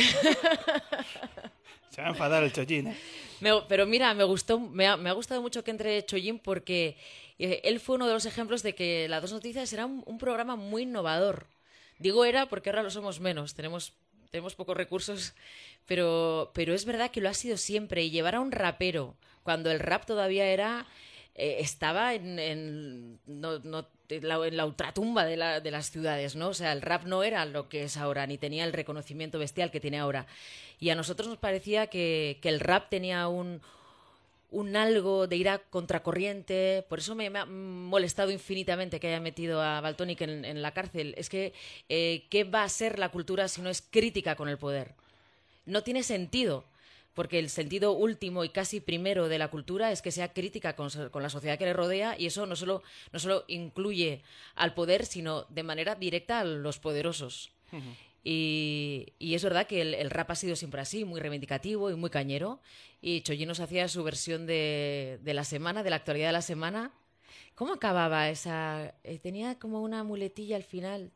Se 1.90 2.00
va 2.00 2.08
a 2.08 2.10
enfadar 2.10 2.42
el 2.42 2.52
chollín, 2.52 2.88
¿eh? 2.88 2.96
Me- 3.42 3.62
pero 3.68 3.86
mira, 3.86 4.14
me 4.14 4.22
gustó, 4.22 4.60
me 4.60 4.86
ha, 4.86 5.12
gustado 5.12 5.42
mucho 5.42 5.64
que 5.64 5.72
entre 5.72 6.06
Chollín 6.06 6.38
porque 6.38 6.96
eh, 7.40 7.60
él 7.64 7.80
fue 7.80 7.96
uno 7.96 8.06
de 8.06 8.14
los 8.14 8.24
ejemplos 8.24 8.62
de 8.62 8.76
que 8.76 9.08
las 9.08 9.20
dos 9.20 9.32
noticias 9.32 9.72
era 9.72 9.84
un, 9.84 10.18
programa 10.18 10.54
muy 10.54 10.82
innovador. 10.82 11.46
Digo 11.98 12.24
era 12.24 12.46
porque 12.46 12.70
ahora 12.70 12.84
lo 12.84 12.90
somos 12.92 13.18
menos, 13.18 13.54
tenemos, 13.54 13.94
tenemos 14.30 14.54
pocos 14.54 14.76
recursos, 14.76 15.34
pero, 15.86 16.52
pero 16.54 16.72
es 16.72 16.84
verdad 16.84 17.10
que 17.10 17.20
lo 17.20 17.28
ha 17.28 17.34
sido 17.34 17.56
siempre. 17.56 18.04
Y 18.04 18.10
llevar 18.10 18.36
a 18.36 18.40
un 18.40 18.52
rapero 18.52 19.16
cuando 19.42 19.72
el 19.72 19.80
rap 19.80 20.06
todavía 20.06 20.46
era 20.46 20.86
eh, 21.34 21.56
estaba 21.58 22.14
en, 22.14 23.18
no- 23.26 23.88
la, 24.20 24.46
en 24.46 24.56
la 24.56 24.66
ultratumba 24.66 25.24
de, 25.24 25.36
la- 25.36 25.60
de 25.60 25.70
las 25.70 25.90
ciudades, 25.90 26.36
¿no? 26.36 26.48
O 26.48 26.54
sea, 26.54 26.72
el 26.72 26.82
rap 26.82 27.04
no 27.04 27.22
era 27.22 27.44
lo 27.46 27.68
que 27.68 27.84
es 27.84 27.96
ahora, 27.96 28.26
ni 28.26 28.38
tenía 28.38 28.64
el 28.64 28.72
reconocimiento 28.72 29.38
bestial 29.38 29.70
que 29.70 29.80
tiene 29.80 29.98
ahora. 29.98 30.26
Y 30.80 30.90
a 30.90 30.94
nosotros 30.94 31.28
nos 31.28 31.38
parecía 31.38 31.86
que, 31.86 32.38
el 32.42 32.60
rap 32.60 32.88
tenía 32.90 33.28
un, 33.28 33.60
un 34.50 34.76
algo 34.76 35.26
de 35.26 35.36
ir 35.36 35.48
contracorriente. 35.70 36.84
Por 36.88 36.98
eso 36.98 37.14
me, 37.14 37.26
ha 37.28 37.44
molestado 37.46 38.30
infinitamente 38.30 39.00
que 39.00 39.08
haya 39.08 39.20
metido 39.20 39.62
a 39.62 39.80
Baltonic 39.80 40.20
en, 40.22 40.44
en 40.44 40.60
la 40.62 40.72
cárcel. 40.72 41.14
Es 41.16 41.28
que, 41.28 41.52
eh, 41.88 42.26
¿qué 42.30 42.44
va 42.44 42.64
a 42.64 42.68
ser 42.68 42.98
la 42.98 43.10
cultura 43.10 43.48
si 43.48 43.62
no 43.62 43.70
es 43.70 43.82
crítica 43.82 44.36
con 44.36 44.48
el 44.48 44.58
poder? 44.58 44.94
No 45.64 45.82
tiene 45.82 46.02
sentido, 46.02 46.64
porque 47.14 47.38
el 47.38 47.50
sentido 47.50 47.92
último 47.92 48.44
y 48.44 48.48
casi 48.48 48.80
primero 48.80 49.28
de 49.28 49.38
la 49.38 49.48
cultura 49.48 49.92
es 49.92 50.02
que 50.02 50.10
sea 50.10 50.32
crítica 50.32 50.74
con, 50.74 50.90
la 51.22 51.28
sociedad 51.28 51.58
que 51.58 51.64
le 51.64 51.72
rodea 51.72 52.18
y 52.18 52.26
eso 52.26 52.46
no 52.46 52.56
solo, 52.56 52.82
no 53.12 53.18
solo 53.18 53.44
incluye 53.48 54.22
al 54.54 54.74
poder, 54.74 55.04
sino 55.04 55.44
de 55.44 55.62
manera 55.62 55.94
directa 55.94 56.40
a 56.40 56.44
los 56.44 56.78
poderosos. 56.78 57.52
Y, 58.24 59.14
y 59.18 59.34
es 59.34 59.42
verdad 59.42 59.66
que 59.66 59.80
el, 59.80 59.94
el 59.94 60.10
rap 60.10 60.30
ha 60.30 60.34
sido 60.36 60.56
siempre 60.56 60.80
así, 60.80 61.04
muy 61.04 61.20
reivindicativo 61.20 61.90
y 61.90 61.94
muy 61.94 62.10
cañero. 62.10 62.60
Y 63.00 63.22
Chollín 63.22 63.48
nos 63.48 63.60
hacía 63.60 63.88
su 63.88 64.04
versión 64.04 64.46
de, 64.46 65.18
de 65.22 65.34
la 65.34 65.44
semana, 65.44 65.82
de 65.82 65.90
la 65.90 65.96
actualidad 65.96 66.28
de 66.28 66.32
la 66.32 66.42
semana. 66.42 66.92
¿Cómo 67.54 67.74
acababa 67.74 68.28
esa? 68.30 68.94
eh, 69.04 69.18
tenía 69.18 69.58
como 69.58 69.82
una 69.82 70.04
muletilla 70.04 70.56
al 70.56 70.62
final. 70.62 71.10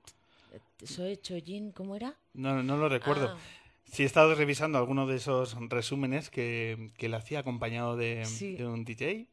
Soy 0.85 1.17
Chollín, 1.17 1.73
¿cómo 1.73 1.97
era? 1.97 2.15
No, 2.35 2.63
no 2.63 2.77
lo 2.77 2.89
recuerdo. 2.89 3.29
Ah. 3.31 3.39
Sí, 3.91 4.03
he 4.03 4.07
estado 4.07 4.35
revisando 4.35 4.79
alguno 4.79 5.07
de 5.07 5.17
esos 5.17 5.57
resúmenes 5.71 6.29
que, 6.29 6.91
que 6.99 7.07
él 7.07 7.15
hacía 7.15 7.39
acompañado 7.41 7.97
de, 7.97 8.25
Sí. 8.27 8.57
de 8.57 8.67
un 8.67 8.85
DJ. 8.85 9.27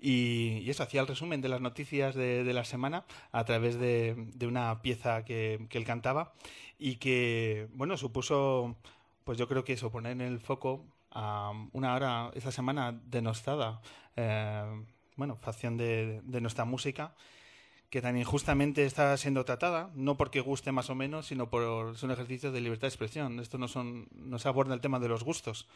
Y, 0.00 0.58
y 0.64 0.70
eso, 0.70 0.82
hacía 0.82 1.00
el 1.00 1.06
resumen 1.06 1.40
de 1.40 1.48
las 1.48 1.60
noticias 1.60 2.14
de, 2.14 2.44
de 2.44 2.52
la 2.54 2.64
semana 2.64 3.04
a 3.32 3.44
través 3.44 3.78
de, 3.78 4.14
de 4.34 4.46
una 4.46 4.80
pieza 4.82 5.24
que, 5.24 5.66
que 5.68 5.78
él 5.78 5.84
cantaba 5.84 6.32
y 6.78 6.96
que, 6.96 7.68
bueno, 7.74 7.96
supuso, 7.96 8.76
pues 9.24 9.36
yo 9.36 9.48
creo 9.48 9.64
que 9.64 9.72
eso, 9.74 9.90
poner 9.90 10.12
en 10.12 10.20
el 10.20 10.38
foco 10.38 10.86
a 11.10 11.52
una 11.72 11.94
hora 11.94 12.30
esta 12.34 12.52
semana 12.52 12.98
denostada, 13.06 13.80
eh, 14.16 14.64
bueno, 15.16 15.36
facción 15.36 15.76
de, 15.76 16.20
de 16.22 16.40
nuestra 16.40 16.64
música 16.64 17.14
que 17.90 18.02
tan 18.02 18.18
injustamente 18.18 18.84
está 18.84 19.16
siendo 19.16 19.44
tratada, 19.44 19.90
no 19.94 20.16
porque 20.16 20.40
guste 20.40 20.72
más 20.72 20.90
o 20.90 20.94
menos, 20.94 21.26
sino 21.26 21.48
por 21.48 21.94
es 21.94 22.02
un 22.02 22.10
ejercicio 22.10 22.52
de 22.52 22.60
libertad 22.60 22.82
de 22.82 22.88
expresión. 22.88 23.40
Esto 23.40 23.58
no 23.58 23.68
son 23.68 24.08
no 24.12 24.38
se 24.38 24.48
aborda 24.48 24.74
el 24.74 24.80
tema 24.80 25.00
de 25.00 25.08
los 25.08 25.24
gustos, 25.24 25.66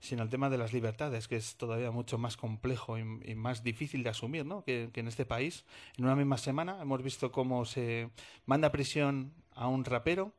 sino 0.00 0.22
el 0.22 0.28
tema 0.28 0.50
de 0.50 0.58
las 0.58 0.72
libertades, 0.72 1.26
que 1.26 1.36
es 1.36 1.56
todavía 1.56 1.90
mucho 1.90 2.18
más 2.18 2.36
complejo 2.36 2.98
y, 2.98 3.34
más 3.34 3.62
difícil 3.62 4.02
de 4.02 4.10
asumir, 4.10 4.44
¿no? 4.44 4.62
Que, 4.64 4.90
que 4.92 5.00
en 5.00 5.08
este 5.08 5.24
país, 5.24 5.64
en 5.96 6.04
una 6.04 6.16
misma 6.16 6.36
semana, 6.36 6.80
hemos 6.82 7.02
visto 7.02 7.32
cómo 7.32 7.64
se 7.64 8.10
manda 8.44 8.68
a 8.68 8.72
prisión 8.72 9.32
a 9.52 9.66
un 9.68 9.84
rapero, 9.84 10.34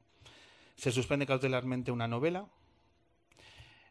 se 0.75 0.91
suspende 0.91 1.25
cautelarmente 1.25 1.91
una 1.91 2.07
novela. 2.07 2.47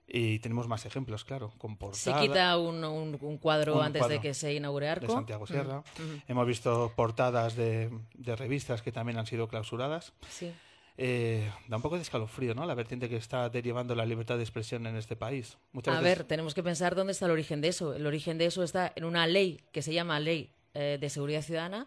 Y 0.07 0.39
tenemos 0.41 0.69
más 0.69 0.85
ejemplos, 0.85 1.25
claro, 1.25 1.53
con 1.59 1.73
Se 1.73 1.77
portada 1.79 2.21
quita 2.21 2.59
un, 2.59 2.85
un- 2.85 3.19
un 3.21 3.39
cuadro 3.39 3.77
Un 3.77 3.83
antes 3.85 4.01
cuadro 4.01 4.17
de 4.17 4.21
que 4.21 4.35
se 4.35 4.53
inaugure 4.55 4.87
de 4.87 4.93
Arco. 4.93 5.13
Santiago 5.13 5.47
Sierra. 5.47 5.79
Ujú. 5.79 6.21
Hemos 6.29 6.47
visto 6.47 6.93
portadas 6.95 7.57
de, 7.57 7.91
de 8.15 8.37
revistas 8.37 8.83
que 8.83 8.93
también 8.93 9.19
han 9.19 9.27
sido 9.27 9.49
clausuradas. 9.49 10.13
Sí. 10.29 10.53
Eh, 10.99 11.51
da 11.69 11.77
un 11.77 11.83
poco 11.83 11.97
de 11.97 12.03
escalofrío, 12.03 12.55
¿no? 12.55 12.67
La 12.67 12.75
vertiente 12.75 13.09
que 13.09 13.17
está 13.17 13.49
derivando 13.49 13.95
la 13.97 14.05
libertad 14.07 14.37
de 14.37 14.43
expresión 14.45 14.87
en 14.87 14.95
este 14.97 15.17
país. 15.17 15.57
Muchas 15.73 15.97
A 15.97 16.01
veces- 16.01 16.19
ver, 16.19 16.27
tenemos 16.27 16.55
que 16.55 16.63
pensar 16.63 16.95
dónde 16.95 17.13
está 17.13 17.25
el 17.25 17.33
origen 17.33 17.61
de 17.63 17.69
eso. 17.69 17.95
El 17.95 18.07
origen 18.07 18.37
de 18.39 18.47
eso 18.47 18.63
está 18.63 18.93
en 18.95 19.05
una 19.05 19.27
ley 19.27 19.61
que 19.73 19.83
se 19.83 19.93
llama 19.95 20.21
Ley 20.21 20.51
eh, 20.75 20.99
de 21.01 21.09
Seguridad 21.11 21.43
Ciudadana, 21.43 21.87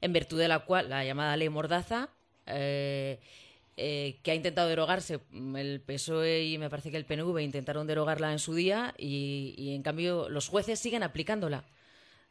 en 0.00 0.12
virtud 0.12 0.38
de 0.40 0.48
la 0.48 0.60
cual, 0.60 0.88
la 0.88 1.04
llamada 1.04 1.36
Ley 1.36 1.50
Mordaza, 1.50 2.08
eh, 2.46 3.20
eh, 3.76 4.18
que 4.22 4.30
ha 4.30 4.34
intentado 4.34 4.68
derogarse 4.68 5.20
mm, 5.30 5.56
el 5.56 5.80
PSOE 5.80 6.44
y 6.44 6.58
me 6.58 6.68
parece 6.68 6.90
que 6.90 6.96
el 6.96 7.06
PNV 7.06 7.38
intentaron 7.40 7.86
derogarla 7.86 8.32
en 8.32 8.38
su 8.38 8.54
día 8.54 8.94
y, 8.98 9.54
y, 9.56 9.74
en 9.74 9.82
cambio 9.82 10.28
los 10.28 10.48
jueces 10.48 10.78
siguen 10.78 11.02
aplicándola. 11.02 11.64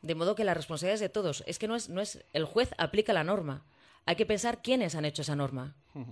De 0.01 0.15
modo 0.15 0.35
que 0.35 0.43
la 0.43 0.53
responsabilidad 0.53 0.95
es 0.95 0.99
de 0.99 1.09
todos. 1.09 1.43
Es 1.47 1.59
que 1.59 1.67
no 1.67 1.75
es, 1.75 1.89
no 1.89 2.01
es 2.01 2.23
el 2.33 2.45
juez 2.45 2.71
aplica 2.77 3.13
la 3.13 3.23
norma. 3.23 3.63
Hay 4.05 4.15
que 4.15 4.25
pensar 4.25 4.61
quiénes 4.61 4.95
han 4.95 5.05
hecho 5.05 5.21
esa 5.21 5.35
norma. 5.35 5.75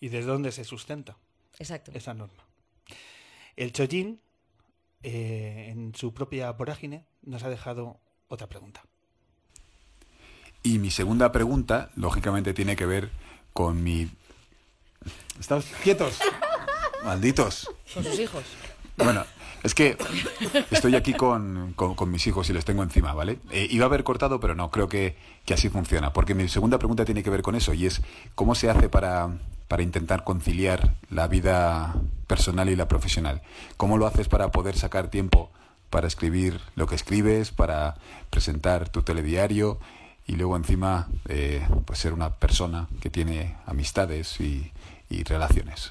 ¿Y 0.00 0.08
desde 0.08 0.26
dónde 0.26 0.50
se 0.50 0.64
sustenta 0.64 1.16
Exacto. 1.58 1.92
esa 1.94 2.14
norma? 2.14 2.44
El 3.56 3.72
Chollín, 3.72 4.20
eh, 5.02 5.68
en 5.70 5.94
su 5.94 6.12
propia 6.12 6.50
vorágine, 6.52 7.04
nos 7.22 7.44
ha 7.44 7.50
dejado 7.50 8.00
otra 8.28 8.48
pregunta. 8.48 8.82
Y 10.64 10.78
mi 10.78 10.90
segunda 10.90 11.32
pregunta, 11.32 11.90
lógicamente, 11.96 12.54
tiene 12.54 12.76
que 12.76 12.86
ver 12.86 13.10
con 13.52 13.82
mi... 13.82 14.08
¿Estás 15.40 15.64
quietos? 15.82 16.18
Malditos. 17.04 17.70
Con 17.92 18.04
sus 18.04 18.18
hijos. 18.18 18.44
Bueno, 18.96 19.24
es 19.62 19.74
que 19.74 19.96
estoy 20.70 20.94
aquí 20.94 21.14
con, 21.14 21.72
con- 21.74 21.94
con 21.94 22.10
mis 22.10 22.26
hijos 22.26 22.48
y 22.50 22.52
les 22.52 22.64
tengo 22.64 22.82
encima, 22.82 23.12
¿vale? 23.14 23.38
Eh, 23.50 23.66
iba 23.70 23.84
a 23.84 23.88
haber 23.88 24.04
cortado, 24.04 24.38
pero 24.38 24.54
no, 24.54 24.70
creo 24.70 24.88
que, 24.88 25.16
que 25.44 25.54
así 25.54 25.68
funciona. 25.68 26.12
Porque 26.12 26.34
mi 26.34 26.48
segunda 26.48 26.78
pregunta 26.78 27.04
tiene 27.04 27.22
que 27.22 27.30
ver 27.30 27.42
con 27.42 27.54
eso 27.56 27.74
y 27.74 27.86
es 27.86 28.02
cómo 28.34 28.54
se 28.54 28.70
hace 28.70 28.88
para, 28.88 29.30
para 29.68 29.82
intentar 29.82 30.22
conciliar 30.24 30.94
la 31.10 31.26
vida 31.26 31.94
personal 32.26 32.68
y 32.68 32.76
la 32.76 32.86
profesional. 32.86 33.42
¿Cómo 33.76 33.96
lo 33.98 34.06
haces 34.06 34.28
para 34.28 34.50
poder 34.52 34.76
sacar 34.78 35.08
tiempo 35.08 35.50
para 35.90 36.06
escribir 36.06 36.58
lo 36.74 36.86
que 36.86 36.94
escribes, 36.94 37.50
para 37.50 37.96
presentar 38.30 38.88
tu 38.88 39.02
telediario 39.02 39.78
y 40.32 40.36
luego 40.36 40.56
encima 40.56 41.08
eh, 41.28 41.60
pues 41.84 41.98
ser 41.98 42.14
una 42.14 42.38
persona 42.38 42.88
que 43.02 43.10
tiene 43.10 43.54
amistades 43.66 44.40
y, 44.40 44.72
y 45.10 45.24
relaciones? 45.24 45.90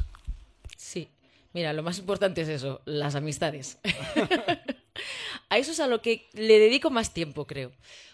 Sí. 0.76 1.10
Mira, 1.54 1.74
lo 1.74 1.84
más 1.84 2.00
importante 2.00 2.42
es 2.42 2.50
eso, 2.50 2.82
las 2.86 3.14
amistades. 3.14 3.78
a 5.50 5.58
eso 5.60 5.72
es 5.72 5.80
a 5.80 5.86
lo 5.86 6.02
que 6.02 6.28
le 6.34 6.58
dedico 6.58 6.90
más 6.90 7.14
tiempo, 7.14 7.46
creo. 7.46 7.72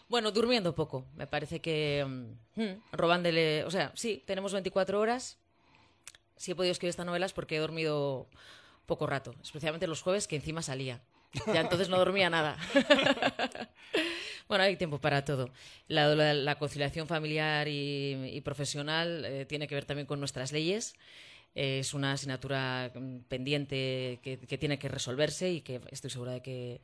Bueno, 0.09 0.31
durmiendo 0.31 0.75
poco. 0.75 1.05
Me 1.15 1.27
parece 1.27 1.61
que 1.61 2.05
mm, 2.05 2.61
mm, 2.61 2.81
robándole, 2.91 3.63
o 3.63 3.71
sea, 3.71 3.93
sí, 3.95 4.21
tenemos 4.25 4.51
24 4.51 4.99
horas. 4.99 5.37
Si 6.35 6.51
he 6.51 6.55
podido 6.55 6.73
escribir 6.73 6.89
esta 6.89 7.05
novela 7.05 7.25
es 7.25 7.33
porque 7.33 7.55
he 7.55 7.59
dormido 7.59 8.27
poco 8.85 9.07
rato, 9.07 9.33
especialmente 9.41 9.87
los 9.87 10.01
jueves 10.01 10.27
que 10.27 10.35
encima 10.35 10.61
salía. 10.61 11.01
Ya 11.53 11.61
entonces 11.61 11.87
no 11.87 11.97
dormía 11.97 12.29
nada. 12.29 12.57
Bueno, 14.47 14.63
hay 14.63 14.77
tiempo 14.77 14.99
para 14.99 15.25
todo. 15.25 15.49
La, 15.87 16.55
conciliación 16.57 17.07
familiar 17.07 17.67
y, 17.67 18.31
y 18.33 18.41
profesional 18.41 19.25
eh, 19.25 19.45
tiene 19.45 19.67
que 19.67 19.75
ver 19.75 19.85
también 19.85 20.07
con 20.07 20.19
nuestras 20.19 20.51
leyes. 20.51 20.95
Eh, 21.55 21.79
es 21.79 21.93
una 21.93 22.13
asignatura 22.13 22.91
mm, 22.93 23.19
pendiente 23.27 24.19
que, 24.23 24.39
que 24.39 24.57
tiene 24.57 24.79
que 24.79 24.87
resolverse 24.89 25.51
y 25.51 25.61
que 25.61 25.81
estoy 25.91 26.09
segura 26.09 26.33
de 26.33 26.41
que 26.41 26.81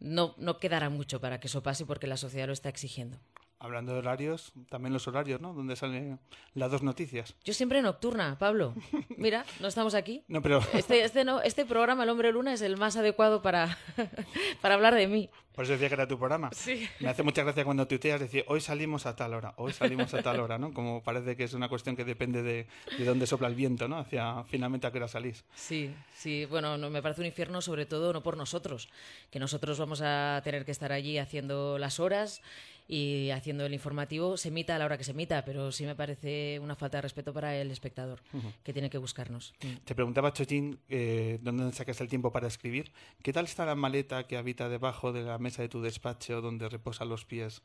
no, 0.00 0.34
no 0.38 0.58
quedará 0.58 0.88
mucho 0.88 1.20
para 1.20 1.40
que 1.40 1.48
eso 1.48 1.62
pase 1.62 1.84
porque 1.84 2.06
la 2.06 2.16
sociedad 2.16 2.46
lo 2.46 2.52
está 2.52 2.68
exigiendo. 2.68 3.18
Hablando 3.64 3.94
de 3.94 4.00
horarios, 4.00 4.52
también 4.68 4.92
los 4.92 5.08
horarios, 5.08 5.40
¿no? 5.40 5.54
Donde 5.54 5.74
salen 5.74 6.20
las 6.52 6.70
dos 6.70 6.82
noticias. 6.82 7.34
Yo 7.44 7.54
siempre 7.54 7.80
nocturna, 7.80 8.38
Pablo. 8.38 8.74
Mira, 9.16 9.46
no 9.60 9.68
estamos 9.68 9.94
aquí. 9.94 10.22
No, 10.28 10.42
pero 10.42 10.60
Este, 10.74 11.02
este, 11.02 11.24
no, 11.24 11.40
este 11.40 11.64
programa, 11.64 12.02
El 12.02 12.10
Hombre 12.10 12.30
Luna, 12.30 12.52
es 12.52 12.60
el 12.60 12.76
más 12.76 12.96
adecuado 12.98 13.40
para, 13.40 13.78
para 14.60 14.74
hablar 14.74 14.94
de 14.94 15.06
mí. 15.06 15.30
por 15.54 15.64
eso 15.64 15.72
decía 15.72 15.88
que 15.88 15.94
era 15.94 16.06
tu 16.06 16.18
programa. 16.18 16.50
Sí. 16.52 16.86
Me 17.00 17.08
hace 17.08 17.22
mucha 17.22 17.42
gracia 17.42 17.64
cuando 17.64 17.86
tuiteas 17.88 18.20
decir, 18.20 18.44
hoy 18.48 18.60
salimos 18.60 19.06
a 19.06 19.16
tal 19.16 19.32
hora, 19.32 19.54
hoy 19.56 19.72
salimos 19.72 20.12
a 20.12 20.22
tal 20.22 20.40
hora, 20.40 20.58
¿no? 20.58 20.74
Como 20.74 21.02
parece 21.02 21.34
que 21.34 21.44
es 21.44 21.54
una 21.54 21.70
cuestión 21.70 21.96
que 21.96 22.04
depende 22.04 22.42
de, 22.42 22.66
de 22.98 23.04
dónde 23.06 23.26
sopla 23.26 23.48
el 23.48 23.54
viento, 23.54 23.88
¿no? 23.88 23.96
Hacia 23.98 24.44
finalmente 24.44 24.86
a 24.86 24.90
qué 24.92 24.98
hora 24.98 25.08
salís. 25.08 25.42
Sí, 25.54 25.90
sí, 26.14 26.44
bueno, 26.44 26.76
no, 26.76 26.90
me 26.90 27.00
parece 27.00 27.22
un 27.22 27.28
infierno 27.28 27.62
sobre 27.62 27.86
todo 27.86 28.12
no 28.12 28.22
por 28.22 28.36
nosotros, 28.36 28.90
que 29.30 29.38
nosotros 29.38 29.78
vamos 29.78 30.02
a 30.02 30.42
tener 30.44 30.66
que 30.66 30.72
estar 30.72 30.92
allí 30.92 31.16
haciendo 31.16 31.78
las 31.78 31.98
horas 31.98 32.42
y 32.86 33.30
haciendo 33.30 33.64
el 33.64 33.72
informativo, 33.72 34.36
se 34.36 34.48
emita 34.48 34.76
a 34.76 34.78
la 34.78 34.84
hora 34.84 34.98
que 34.98 35.04
se 35.04 35.12
emita, 35.12 35.44
pero 35.44 35.72
sí 35.72 35.86
me 35.86 35.94
parece 35.94 36.58
una 36.60 36.74
falta 36.74 36.98
de 36.98 37.02
respeto 37.02 37.32
para 37.32 37.56
el 37.56 37.70
espectador, 37.70 38.20
que 38.62 38.72
tiene 38.72 38.90
que 38.90 38.98
buscarnos. 38.98 39.54
Te 39.84 39.94
preguntaba, 39.94 40.32
Chochín, 40.32 40.78
eh, 40.88 41.38
¿dónde 41.42 41.72
sacas 41.72 42.00
el 42.00 42.08
tiempo 42.08 42.30
para 42.30 42.46
escribir? 42.46 42.92
¿Qué 43.22 43.32
tal 43.32 43.46
está 43.46 43.64
la 43.64 43.74
maleta 43.74 44.26
que 44.26 44.36
habita 44.36 44.68
debajo 44.68 45.12
de 45.12 45.22
la 45.22 45.38
mesa 45.38 45.62
de 45.62 45.68
tu 45.68 45.80
despacho, 45.80 46.40
donde 46.40 46.68
reposan 46.68 47.08
los 47.08 47.24
pies, 47.24 47.62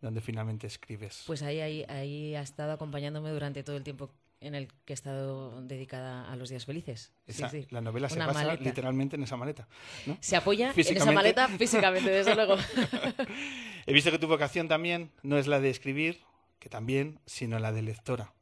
donde 0.00 0.20
finalmente 0.20 0.66
escribes? 0.66 1.24
Pues 1.26 1.42
ahí, 1.42 1.60
ahí, 1.60 1.84
ahí 1.88 2.34
ha 2.34 2.42
estado 2.42 2.72
acompañándome 2.72 3.30
durante 3.30 3.62
todo 3.62 3.76
el 3.76 3.84
tiempo 3.84 4.10
en 4.40 4.54
el 4.54 4.68
que 4.84 4.92
he 4.92 4.94
estado 4.94 5.60
dedicada 5.62 6.30
a 6.30 6.36
los 6.36 6.50
días 6.50 6.64
felices. 6.66 7.12
Sí, 7.26 7.32
Esa- 7.32 7.48
sí. 7.48 7.66
La 7.70 7.80
novela 7.80 8.08
se 8.08 8.18
basa 8.18 8.54
literalmente 8.56 9.16
en 9.16 9.22
esa 9.22 9.36
maleta. 9.36 9.66
¿no? 10.06 10.16
Se 10.20 10.36
apoya 10.36 10.72
en 10.76 10.96
esa 10.96 11.10
maleta 11.12 11.48
físicamente, 11.48 12.10
desde 12.10 12.34
luego. 12.34 12.56
He 13.86 13.92
visto 13.92 14.10
que 14.10 14.18
tu 14.18 14.26
vocación 14.28 14.68
también 14.68 15.10
no 15.22 15.38
es 15.38 15.46
la 15.46 15.60
de 15.60 15.70
escribir, 15.70 16.20
que 16.58 16.68
también, 16.68 17.18
sino 17.26 17.58
la 17.58 17.72
de 17.72 17.82
lectora. 17.82 18.32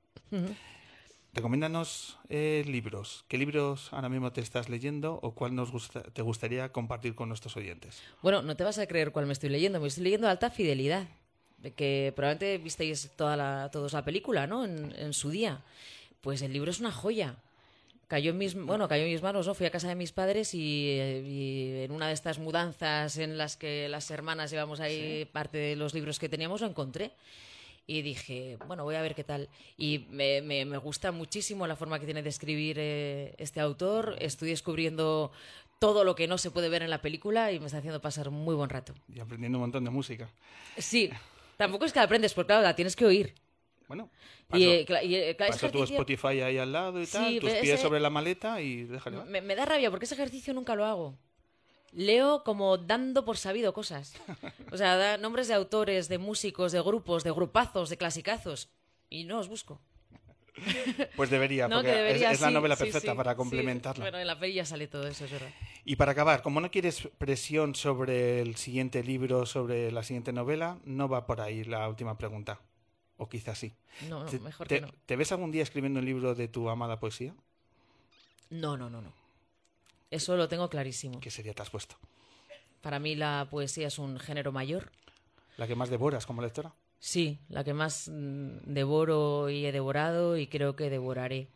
Recomiéndanos 1.33 2.19
eh, 2.29 2.63
libros. 2.67 3.25
¿Qué 3.29 3.39
libros 3.39 3.93
ahora 3.93 4.09
mismo 4.09 4.33
te 4.33 4.41
estás 4.41 4.69
leyendo 4.69 5.19
o 5.23 5.35
cuál 5.35 5.55
nos 5.55 5.73
gusta- 5.73 6.03
te 6.03 6.23
gustaría 6.23 6.71
compartir 6.71 7.15
con 7.17 7.29
nuestros 7.29 7.57
oyentes? 7.57 8.03
Bueno, 8.23 8.43
no 8.43 8.57
te 8.57 8.63
vas 8.63 8.79
a 8.79 8.87
creer 8.87 9.11
cuál 9.11 9.27
me 9.27 9.33
estoy 9.33 9.51
leyendo. 9.51 9.81
Me 9.81 9.89
estoy 9.89 10.05
leyendo 10.05 10.29
Alta 10.29 10.51
Fidelidad, 10.51 11.03
de 11.03 11.09
que 11.73 12.13
probablemente 12.15 12.59
visteis 12.59 13.11
toda 13.17 13.37
la, 13.37 13.71
todos 13.73 13.93
la 13.93 14.05
película, 14.05 14.47
¿no? 14.47 14.65
En, 14.65 14.95
en 14.99 15.13
su 15.13 15.31
día. 15.31 15.61
Pues 16.21 16.43
el 16.43 16.53
libro 16.53 16.71
es 16.71 16.81
una 16.81 16.93
joya. 16.93 17.37
Cayó 18.09 18.31
en 18.33 18.39
mis, 18.39 18.55
bueno, 18.55 18.87
cayó 18.87 19.05
en 19.05 19.11
mis 19.13 19.23
manos, 19.23 19.47
¿no? 19.47 19.55
Fui 19.55 19.67
a 19.67 19.71
casa 19.71 19.89
de 19.89 19.95
mis 19.95 20.13
padres 20.13 20.55
y, 20.55 20.59
y 20.59 21.83
en 21.85 21.91
una 21.91 22.09
de 22.09 22.13
estas 22.15 22.39
mudanzas 22.39 23.17
en 23.19 23.39
las 23.39 23.57
que 23.57 23.89
las 23.89 24.11
hermanas 24.11 24.51
llevamos 24.51 24.81
ahí 24.81 25.25
parte 25.33 25.57
de 25.59 25.75
los 25.77 25.95
libros 25.95 26.19
que 26.19 26.29
teníamos, 26.29 26.61
lo 26.61 26.67
encontré. 26.67 27.13
Y 27.87 28.01
dije, 28.03 28.57
bueno, 28.67 28.85
voy 28.85 28.95
a 28.95 29.03
ver 29.03 29.15
qué 29.15 29.25
tal. 29.25 29.49
Y 29.77 30.07
me, 30.11 30.41
me- 30.43 30.65
me 30.65 30.79
gusta 30.79 31.13
muchísimo 31.13 31.67
la 31.67 31.77
forma 31.77 31.99
que 31.99 32.07
tiene 32.07 32.23
de 32.23 32.31
escribir 32.31 32.77
eh, 32.79 33.35
este 33.39 33.61
autor. 33.61 34.17
Estoy 34.21 34.51
descubriendo 34.51 35.31
todo 35.81 36.03
lo 36.05 36.15
que 36.15 36.27
no 36.27 36.39
se 36.39 36.51
puede 36.51 36.71
ver 36.71 36.83
en 36.83 36.89
la 36.89 37.03
película 37.03 37.53
y 37.53 37.61
me 37.61 37.67
está 37.67 37.79
haciendo 37.79 38.01
pasar 38.01 38.31
muy 38.31 38.55
buen 38.55 38.71
rato. 38.71 38.95
Y 39.15 39.21
aprendiendo 39.21 39.59
un 39.59 39.63
montón 39.63 39.85
de 39.85 39.91
música. 39.91 40.31
Sí, 40.79 41.11
tampoco 41.57 41.85
es 41.85 41.93
que 41.93 41.99
la 41.99 42.05
aprendes, 42.05 42.35
porque 42.35 42.49
claro, 42.49 42.63
la 42.63 42.75
tienes 42.77 42.97
que 42.97 43.05
oír. 43.07 43.35
Bueno, 43.89 44.11
Y, 44.53 44.65
eh, 44.65 44.87
cla- 44.87 45.03
y, 45.05 45.15
eh, 45.15 45.37
claro, 45.37 45.53
ese 45.53 45.67
paso 45.67 45.73
tu 45.73 45.79
ejercicio 45.79 45.97
Spotify 46.03 46.41
ahí 46.43 46.59
al 46.59 46.73
lado 46.73 47.01
y 47.01 47.07
Sí, 47.07 47.13
tal, 47.13 47.39
tus 47.41 47.51
pero 47.51 47.63
pies 47.63 47.75
ese- 47.75 47.83
sobre 47.83 48.01
la 48.01 48.11
maleta 48.11 48.61
y 48.61 48.85
déjale. 48.85 49.23
me, 49.25 49.41
me 49.41 49.55
da 49.57 49.65
rabia 49.65 49.91
porque 49.91 50.05
ese 50.07 50.15
ejercicio 50.15 50.55
nunca 50.55 50.75
lo 50.75 50.85
hago. 50.85 51.19
Leo 51.93 52.43
como 52.45 52.77
dando 52.77 53.25
por 53.25 53.37
sabido 53.37 53.73
cosas. 53.73 54.15
O 54.73 54.77
sea, 54.77 54.97
da 54.97 55.17
nombres 55.17 55.47
de 55.49 55.55
autores, 55.55 56.09
de 56.09 56.19
músicos, 56.19 56.73
de 56.73 56.81
grupos, 56.81 57.23
de 57.25 57.31
grupazos, 57.31 57.89
de 57.89 57.97
clasicazos. 57.97 58.69
Y 59.11 59.25
no 59.25 59.39
os 59.39 59.49
busco. 59.49 59.81
Pues 61.17 61.31
debería, 61.31 61.69
No, 61.69 61.77
porque 61.77 61.93
debería, 61.93 62.31
es, 62.31 62.37
es 62.37 62.41
la 62.41 62.51
novela 62.51 62.77
perfecta 62.77 63.13
sí, 63.13 63.17
para 63.17 63.35
complementarla. 63.35 64.05
Bueno, 64.05 64.19
en 64.19 64.27
la 64.27 64.39
peli 64.39 64.55
ya 64.55 64.65
sale 64.65 64.89
todo 64.89 65.07
eso, 65.07 65.25
es 65.25 65.31
verdad. 65.31 65.49
Y 65.85 65.97
para 65.97 66.13
acabar, 66.13 66.43
como 66.43 66.61
no 66.61 66.71
quieres 66.71 67.09
presión 67.19 67.75
sobre 67.75 68.41
el 68.41 68.57
siguiente 68.57 69.03
libro, 69.03 69.47
sobre 69.47 69.91
la 69.91 70.03
siguiente 70.03 70.33
novela, 70.33 70.79
no 70.85 71.09
va 71.09 71.27
por 71.27 71.41
ahí 71.41 71.65
la 71.65 71.89
última 71.89 72.17
pregunta. 72.17 72.61
O 73.17 73.29
quizás 73.29 73.59
sí. 73.59 73.73
No, 74.09 74.25
no, 74.25 74.31
¿Te, 74.31 74.39
mejor 74.41 74.67
te- 74.67 74.77
que 74.77 74.81
no. 74.87 74.93
¿Te 75.07 75.17
ves 75.17 75.31
algún 75.33 75.51
día 75.51 75.63
escribiendo 75.63 76.01
un 76.01 76.07
libro 76.07 76.35
de 76.35 76.49
tu 76.49 76.69
amada 76.69 76.99
poesía? 76.99 77.35
No, 78.51 78.77
no, 78.77 78.91
no, 78.91 79.01
no. 79.01 79.13
Eso 80.11 80.37
lo 80.37 80.49
tengo 80.49 80.69
clarísimo. 80.69 81.21
¿Qué 81.21 81.31
sería 81.31 81.55
te 81.55 81.63
has 81.63 81.71
puesto? 81.71 81.97
Para 82.81 82.99
mí 82.99 83.15
la 83.17 83.47
poesía 83.51 83.89
es 83.89 83.99
un 83.99 84.19
género 84.19 84.53
mayor. 84.53 84.91
¿La 85.57 85.67
que 85.67 85.75
más 85.75 85.91
devoras 85.91 86.27
como 86.27 86.43
lectora? 86.43 86.75
Sí, 87.05 87.39
la 87.51 87.65
que 87.65 87.75
más 87.75 88.09
mm, 88.09 88.61
devoro 88.65 89.51
y 89.51 89.67
he 89.67 89.73
devorado 89.73 90.37
y 90.39 90.47
creo 90.47 90.75
que 90.75 90.89
devoraré. 90.89 91.49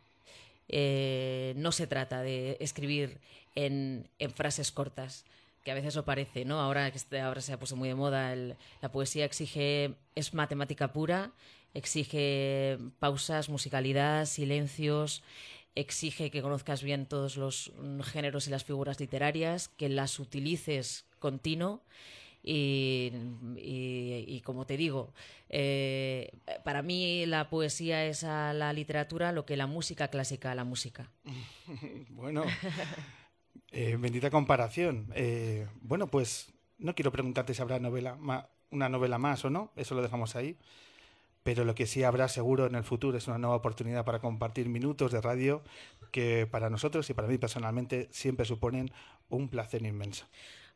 Eh, 0.69 1.53
no 1.57 1.71
se 1.71 1.87
trata 1.87 2.21
de 2.23 2.57
escribir 2.61 3.19
en, 3.55 4.09
en 4.19 4.31
frases 4.31 4.71
cortas, 4.71 5.25
que 5.63 5.71
a 5.71 5.75
veces 5.75 5.95
lo 5.95 6.05
parece, 6.05 6.45
¿no? 6.45 6.59
Ahora 6.61 6.91
que 6.91 6.97
este- 6.97 7.21
ahora 7.21 7.41
se 7.41 7.53
ha 7.53 7.59
puesto 7.59 7.75
muy 7.77 7.89
de 7.89 7.95
moda, 7.95 8.33
el- 8.33 8.55
la 8.81 8.91
poesía 8.91 9.25
exige, 9.25 9.95
es 10.15 10.33
matemática 10.35 10.93
pura, 10.93 11.31
exige 11.73 12.77
pausas, 12.99 13.49
musicalidad, 13.49 14.25
silencios, 14.27 15.23
exige 15.75 16.31
que 16.31 16.41
conozcas 16.43 16.83
bien 16.83 17.05
todos 17.07 17.37
los 17.37 17.71
mm, 17.79 18.01
géneros 18.01 18.47
y 18.47 18.51
las 18.51 18.65
figuras 18.65 18.99
literarias, 18.99 19.69
que 19.69 19.89
las 19.89 20.19
utilices 20.19 21.05
continuo. 21.19 21.81
Y, 22.43 24.41
como 24.43 24.65
te 24.65 24.77
digo, 24.77 25.13
eh, 25.49 26.31
para 26.63 26.81
mí 26.81 27.25
la 27.25 27.49
poesía 27.49 28.05
es 28.05 28.23
a 28.23 28.53
la 28.53 28.71
literatura 28.73 29.31
lo 29.31 29.45
que 29.45 29.57
la 29.57 29.67
música 29.67 30.07
clásica 30.07 30.51
a 30.51 30.55
la 30.55 30.63
música. 30.63 31.11
Bueno, 32.09 32.43
eh, 33.71 33.95
bendita 33.97 34.29
comparación. 34.29 35.11
Eh, 35.15 35.67
bueno, 35.81 36.07
pues 36.07 36.51
no 36.77 36.95
quiero 36.95 37.11
preguntarte 37.11 37.53
si 37.53 37.61
habrá 37.61 37.79
novela, 37.79 38.17
una 38.71 38.89
novela 38.89 39.17
más 39.17 39.45
o 39.45 39.49
no, 39.49 39.71
eso 39.75 39.95
lo 39.95 40.01
dejamos 40.01 40.35
ahí. 40.35 40.57
Pero 41.43 41.63
lo 41.63 41.73
que 41.73 41.87
sí 41.87 42.03
habrá 42.03 42.27
seguro 42.27 42.65
en 42.65 42.75
el 42.75 42.83
futuro 42.83 43.17
es 43.17 43.27
una 43.27 43.37
nueva 43.37 43.55
oportunidad 43.55 44.03
para 44.03 44.19
compartir 44.19 44.67
minutos 44.67 45.11
de 45.11 45.21
radio 45.21 45.63
que 46.11 46.47
para 46.47 46.69
nosotros 46.69 47.09
y 47.09 47.13
para 47.13 47.27
mí 47.27 47.37
personalmente 47.37 48.09
siempre 48.11 48.45
suponen 48.45 48.91
un 49.29 49.47
placer 49.47 49.83
inmenso. 49.83 50.25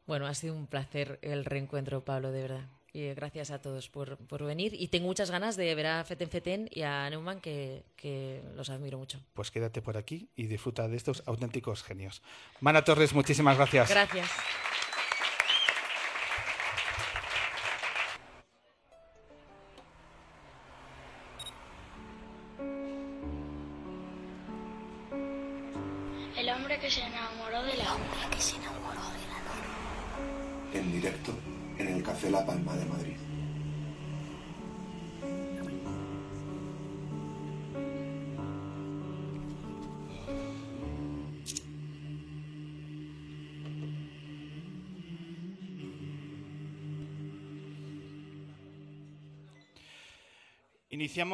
Bueno, 0.05 0.27
ha 0.27 0.33
sido 0.33 0.55
un 0.55 0.67
placer 0.67 1.19
el 1.21 1.45
reencuentro, 1.45 2.03
Pablo, 2.03 2.31
de 2.31 2.41
verdad. 2.41 2.69
Y 2.91 3.05
eh, 3.05 3.15
gracias 3.15 3.49
a 3.49 3.59
todos 3.59 3.89
por, 3.89 4.17
por 4.17 4.43
venir. 4.43 4.73
Y 4.77 4.89
tengo 4.89 5.07
muchas 5.07 5.31
ganas 5.31 5.55
de 5.55 5.73
ver 5.73 5.87
a 5.87 6.03
Feten 6.03 6.29
Feten 6.29 6.69
y 6.71 6.83
a 6.83 7.09
Neumann, 7.09 7.41
que, 7.41 7.83
que 7.95 8.41
los 8.55 8.69
admiro 8.69 8.99
mucho. 8.99 9.19
Pues 9.33 9.49
quédate 9.49 9.81
por 9.81 9.97
aquí 9.97 10.29
y 10.35 10.45
disfruta 10.45 10.87
de 10.87 10.97
estos 10.97 11.23
auténticos 11.25 11.81
genios. 11.83 12.21
Mana 12.59 12.83
Torres, 12.83 13.13
muchísimas 13.13 13.57
gracias. 13.57 13.89
Gracias. 13.89 14.29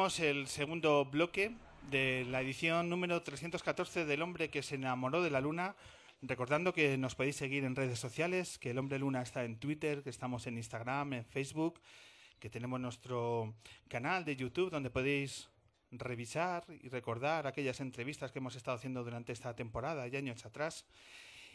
El 0.00 0.46
segundo 0.46 1.04
bloque 1.04 1.52
de 1.90 2.24
la 2.24 2.40
edición 2.40 2.88
número 2.88 3.22
314 3.22 4.06
del 4.06 4.22
hombre 4.22 4.48
que 4.48 4.62
se 4.62 4.76
enamoró 4.76 5.22
de 5.22 5.28
la 5.28 5.42
luna. 5.42 5.76
Recordando 6.22 6.72
que 6.72 6.96
nos 6.96 7.14
podéis 7.14 7.36
seguir 7.36 7.64
en 7.64 7.76
redes 7.76 7.98
sociales, 7.98 8.58
que 8.58 8.70
el 8.70 8.78
hombre 8.78 8.98
luna 8.98 9.20
está 9.20 9.44
en 9.44 9.58
Twitter, 9.58 10.02
que 10.02 10.08
estamos 10.08 10.46
en 10.46 10.56
Instagram, 10.56 11.12
en 11.12 11.26
Facebook, 11.26 11.82
que 12.38 12.48
tenemos 12.48 12.80
nuestro 12.80 13.54
canal 13.88 14.24
de 14.24 14.36
YouTube 14.36 14.70
donde 14.70 14.88
podéis 14.88 15.50
revisar 15.90 16.64
y 16.82 16.88
recordar 16.88 17.46
aquellas 17.46 17.80
entrevistas 17.80 18.32
que 18.32 18.38
hemos 18.38 18.56
estado 18.56 18.78
haciendo 18.78 19.04
durante 19.04 19.32
esta 19.32 19.54
temporada 19.54 20.08
y 20.08 20.16
años 20.16 20.46
atrás. 20.46 20.86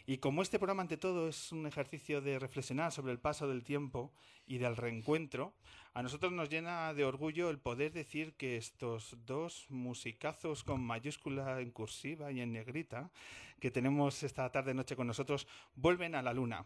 Y 0.07 0.19
como 0.19 0.43
este 0.43 0.59
programa 0.59 0.83
ante 0.83 0.97
todo 0.97 1.27
es 1.27 1.51
un 1.51 1.65
ejercicio 1.65 2.21
de 2.21 2.37
reflexionar 2.37 2.91
sobre 2.91 3.11
el 3.11 3.19
paso 3.19 3.47
del 3.47 3.63
tiempo 3.63 4.13
y 4.45 4.59
del 4.59 4.77
reencuentro, 4.77 5.55
a 5.95 6.03
nosotros 6.03 6.31
nos 6.31 6.49
llena 6.49 6.93
de 6.93 7.05
orgullo 7.05 7.49
el 7.49 7.57
poder 7.57 7.91
decir 7.91 8.35
que 8.35 8.55
estos 8.55 9.17
dos 9.25 9.65
musicazos 9.69 10.63
con 10.63 10.83
mayúscula 10.83 11.59
en 11.59 11.71
cursiva 11.71 12.31
y 12.31 12.41
en 12.41 12.53
negrita 12.53 13.09
que 13.59 13.71
tenemos 13.71 14.21
esta 14.21 14.51
tarde 14.51 14.75
noche 14.75 14.95
con 14.95 15.07
nosotros 15.07 15.47
vuelven 15.73 16.13
a 16.13 16.21
la 16.21 16.33
luna. 16.33 16.65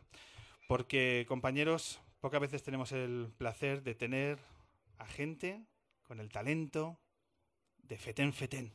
Porque 0.68 1.26
compañeros, 1.30 2.02
pocas 2.20 2.42
veces 2.42 2.62
tenemos 2.64 2.92
el 2.92 3.32
placer 3.38 3.84
de 3.84 3.96
tener 3.96 4.38
a 4.98 5.06
gente 5.06 5.64
con 6.04 6.20
el 6.20 6.30
talento 6.30 7.00
de 7.84 7.98
Feten 7.98 8.34
Feten. 8.34 8.74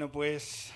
Bueno, 0.00 0.12
pues 0.12 0.72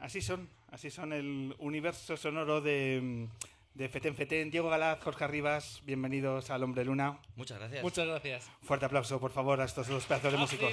así 0.00 0.20
son, 0.20 0.48
así 0.72 0.90
son 0.90 1.12
el 1.12 1.54
universo 1.60 2.16
sonoro 2.16 2.60
de, 2.60 3.28
de 3.72 3.88
Feten 3.88 4.16
Feten. 4.16 4.50
Diego 4.50 4.68
Galaz, 4.68 4.98
Jorge 5.00 5.22
Arribas, 5.22 5.80
bienvenidos 5.84 6.50
al 6.50 6.64
Hombre 6.64 6.84
Luna. 6.84 7.20
Muchas 7.36 7.60
gracias. 7.60 7.84
Muchas 7.84 8.04
gracias. 8.08 8.50
Fuerte 8.62 8.86
aplauso, 8.86 9.20
por 9.20 9.30
favor, 9.30 9.60
a 9.60 9.64
estos 9.66 9.86
dos 9.86 10.04
pedazos 10.06 10.32
de 10.32 10.38
músicos. 10.38 10.72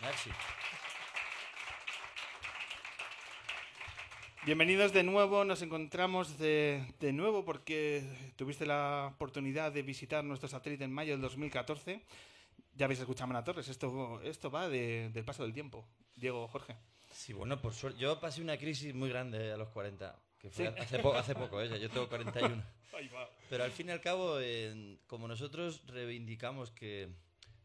Merci. 0.00 0.30
Bienvenidos 4.44 4.92
de 4.92 5.02
nuevo, 5.02 5.44
nos 5.44 5.62
encontramos 5.62 6.38
de, 6.38 6.84
de 7.00 7.12
nuevo 7.12 7.44
porque 7.44 8.04
tuviste 8.36 8.64
la 8.64 9.10
oportunidad 9.12 9.72
de 9.72 9.82
visitar 9.82 10.22
nuestro 10.22 10.48
satélite 10.48 10.84
en 10.84 10.92
mayo 10.92 11.14
del 11.14 11.20
2014. 11.22 12.00
Ya 12.76 12.84
habéis 12.84 13.00
escuchado 13.00 13.24
a 13.24 13.26
Mana 13.26 13.42
Torres, 13.42 13.66
esto, 13.66 14.20
esto 14.22 14.52
va 14.52 14.68
de- 14.68 15.10
del 15.12 15.24
paso 15.24 15.42
del 15.42 15.52
tiempo. 15.52 15.84
Diego, 16.16 16.48
Jorge. 16.48 16.76
Sí, 17.12 17.32
bueno, 17.32 17.60
por 17.60 17.72
suerte. 17.74 17.98
Yo 18.00 18.18
pasé 18.20 18.42
una 18.42 18.56
crisis 18.56 18.94
muy 18.94 19.08
grande 19.08 19.52
a 19.52 19.56
los 19.56 19.68
40, 19.68 20.18
que 20.38 20.50
fue 20.50 20.66
Sí. 20.66 20.74
hace, 20.78 20.98
po- 20.98 21.14
hace 21.14 21.34
poco, 21.34 21.60
¿eh? 21.62 21.68
yo 21.80 21.88
tengo 21.90 22.08
41. 22.08 22.62
Ahí 22.96 23.08
va. 23.08 23.28
Pero 23.50 23.64
al 23.64 23.70
fin 23.72 23.88
y 23.88 23.92
al 23.92 24.00
cabo, 24.00 24.38
eh, 24.40 24.98
como 25.06 25.28
nosotros 25.28 25.82
reivindicamos 25.86 26.70
que 26.70 27.08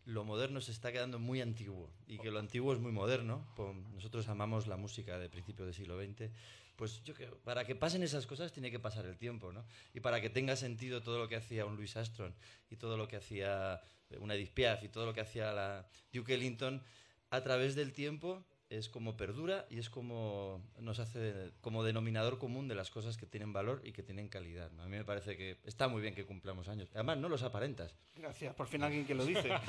lo 0.06 0.24
moderno 0.26 0.60
se 0.62 0.72
está 0.72 0.92
quedando 0.92 1.20
muy 1.20 1.42
antiguo 1.42 1.90
y 2.08 2.18
que 2.18 2.32
lo 2.32 2.40
antiguo 2.40 2.74
es 2.74 2.80
muy 2.80 2.92
moderno, 2.92 3.48
pues 3.56 3.74
nosotros 3.94 4.28
amamos 4.28 4.68
la 4.68 4.76
música 4.78 5.18
de 5.20 5.30
principios 5.30 5.68
del 5.68 5.76
siglo 5.76 5.98
XX, 6.02 6.30
pues 6.76 7.04
yo 7.04 7.14
creo, 7.14 7.38
para 7.44 7.64
que 7.66 7.76
pasen 7.76 8.02
esas 8.04 8.26
cosas 8.26 8.52
tiene 8.52 8.72
que 8.72 8.80
pasar 8.80 9.06
el 9.06 9.18
tiempo, 9.18 9.54
¿no? 9.54 9.64
Y 9.94 10.00
para 10.00 10.20
que 10.20 10.30
tenga 10.30 10.56
sentido 10.56 11.02
todo 11.02 11.20
lo 11.20 11.28
que 11.28 11.36
hacía 11.36 11.66
un 11.66 11.76
Louis 11.76 11.96
Armstrong 11.96 12.34
y 12.70 12.76
todo 12.78 12.98
lo 12.98 13.08
que 13.08 13.18
hacía 13.18 13.80
una 14.20 14.34
Edith 14.36 14.52
Piaf 14.54 14.84
y 14.84 14.90
todo 14.90 15.06
lo 15.06 15.14
que 15.14 15.22
hacía 15.22 15.54
la 15.54 15.88
Duke 16.12 16.34
Ellington, 16.34 16.84
a 17.32 17.42
través 17.42 17.76
del 17.76 17.94
tiempo 17.94 18.46
es 18.72 18.88
como 18.88 19.18
perdura 19.18 19.68
y 19.70 19.80
es 19.80 19.90
como 19.90 20.62
nos 20.80 21.00
hace 21.00 21.52
como 21.60 21.84
denominador 21.84 22.40
común 22.40 22.70
de 22.70 22.76
las 22.76 22.90
cosas 22.90 23.18
que 23.18 23.26
tienen 23.26 23.52
valor 23.52 23.82
y 23.84 23.92
que 23.92 24.02
tienen 24.02 24.30
calidad. 24.30 24.72
A 24.80 24.86
mí 24.86 24.98
me 24.98 25.04
parece 25.04 25.36
que 25.36 25.58
está 25.66 25.90
muy 25.90 26.02
bien 26.02 26.16
que 26.16 26.26
cumplamos 26.26 26.70
años. 26.70 26.90
Además, 26.94 27.18
no 27.18 27.28
los 27.28 27.44
aparentas. 27.44 27.94
Gracias, 28.16 28.56
por 28.56 28.68
fin 28.68 28.84
alguien 28.84 29.06
que 29.06 29.14
lo 29.14 29.26
dice. 29.26 29.50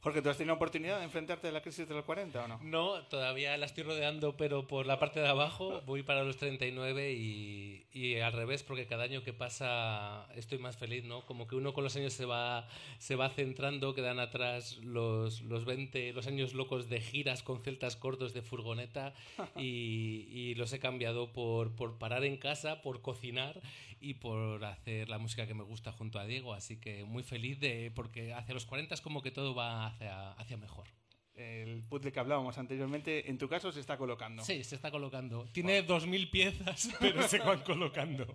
Jorge, 0.00 0.20
¿tú 0.20 0.30
has 0.30 0.36
tenido 0.36 0.54
oportunidad 0.54 0.98
de 0.98 1.04
enfrentarte 1.04 1.48
a 1.48 1.52
la 1.52 1.62
crisis 1.62 1.88
de 1.88 1.94
los 1.94 2.04
40 2.04 2.44
o 2.44 2.48
no? 2.48 2.58
No, 2.62 3.06
todavía 3.06 3.56
la 3.56 3.66
estoy 3.66 3.84
rodeando, 3.84 4.36
pero 4.36 4.66
por 4.66 4.84
la 4.84 4.98
parte 4.98 5.20
de 5.20 5.28
abajo 5.28 5.80
voy 5.86 6.02
para 6.02 6.24
los 6.24 6.38
39 6.38 7.12
y, 7.12 7.86
y 7.92 8.18
al 8.18 8.32
revés, 8.32 8.64
porque 8.64 8.86
cada 8.86 9.04
año 9.04 9.22
que 9.22 9.32
pasa 9.32 10.26
estoy 10.34 10.58
más 10.58 10.76
feliz, 10.76 11.04
¿no? 11.04 11.24
Como 11.24 11.46
que 11.46 11.54
uno 11.54 11.72
con 11.72 11.84
los 11.84 11.94
años 11.94 12.12
se 12.14 12.24
va, 12.24 12.66
se 12.98 13.14
va 13.14 13.30
centrando, 13.30 13.94
quedan 13.94 14.18
atrás 14.18 14.78
los, 14.78 15.42
los 15.42 15.64
20, 15.64 16.12
los 16.12 16.26
años 16.26 16.52
locos 16.54 16.88
de 16.88 17.00
gira 17.00 17.31
con 17.42 17.62
celtas 17.62 17.96
cortos 17.96 18.34
de 18.34 18.42
furgoneta 18.42 19.14
y, 19.56 20.26
y 20.28 20.54
los 20.56 20.72
he 20.74 20.78
cambiado 20.78 21.32
por, 21.32 21.74
por 21.74 21.96
parar 21.96 22.24
en 22.24 22.36
casa, 22.36 22.82
por 22.82 23.00
cocinar 23.00 23.62
y 24.00 24.14
por 24.14 24.64
hacer 24.64 25.08
la 25.08 25.18
música 25.18 25.46
que 25.46 25.54
me 25.54 25.62
gusta 25.62 25.92
junto 25.92 26.18
a 26.18 26.26
Diego. 26.26 26.52
Así 26.52 26.78
que 26.78 27.04
muy 27.04 27.22
feliz 27.22 27.60
de 27.60 27.90
porque 27.94 28.34
hacia 28.34 28.52
los 28.52 28.66
40 28.66 28.94
es 28.94 29.00
como 29.00 29.22
que 29.22 29.30
todo 29.30 29.54
va 29.54 29.86
hacia, 29.86 30.32
hacia 30.32 30.56
mejor. 30.56 30.88
El 31.34 31.82
puzzle 31.88 32.12
que 32.12 32.20
hablábamos 32.20 32.58
anteriormente, 32.58 33.30
en 33.30 33.38
tu 33.38 33.48
caso 33.48 33.72
se 33.72 33.80
está 33.80 33.96
colocando. 33.96 34.44
Sí, 34.44 34.62
se 34.64 34.74
está 34.74 34.90
colocando. 34.90 35.46
Tiene 35.52 35.86
2.000 35.86 36.30
piezas, 36.30 36.90
pero 37.00 37.26
se 37.26 37.38
van 37.38 37.60
colocando. 37.60 38.26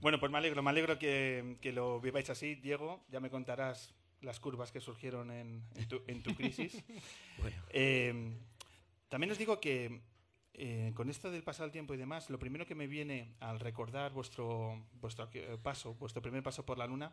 Bueno, 0.00 0.20
pues 0.20 0.30
me 0.30 0.38
alegro, 0.38 0.62
me 0.62 0.70
alegro 0.70 0.98
que, 0.98 1.56
que 1.60 1.72
lo 1.72 2.00
viváis 2.00 2.30
así. 2.30 2.54
Diego, 2.54 3.04
ya 3.10 3.18
me 3.18 3.28
contarás 3.28 3.92
las 4.22 4.40
curvas 4.40 4.72
que 4.72 4.80
surgieron 4.80 5.30
en, 5.30 5.62
en, 5.76 5.88
tu, 5.88 6.02
en 6.06 6.22
tu, 6.22 6.34
crisis. 6.34 6.82
bueno. 7.38 7.56
eh, 7.70 8.36
también 9.08 9.30
os 9.32 9.38
digo 9.38 9.60
que 9.60 10.02
eh, 10.54 10.92
con 10.94 11.08
esto 11.08 11.30
del 11.30 11.42
pasar 11.42 11.66
el 11.66 11.72
tiempo 11.72 11.94
y 11.94 11.96
demás, 11.96 12.28
lo 12.28 12.38
primero 12.38 12.66
que 12.66 12.74
me 12.74 12.86
viene 12.86 13.34
al 13.40 13.60
recordar 13.60 14.12
vuestro, 14.12 14.86
vuestro 15.00 15.28
paso, 15.62 15.94
vuestro 15.94 16.20
primer 16.20 16.42
paso 16.42 16.66
por 16.66 16.76
la 16.76 16.86
luna, 16.86 17.12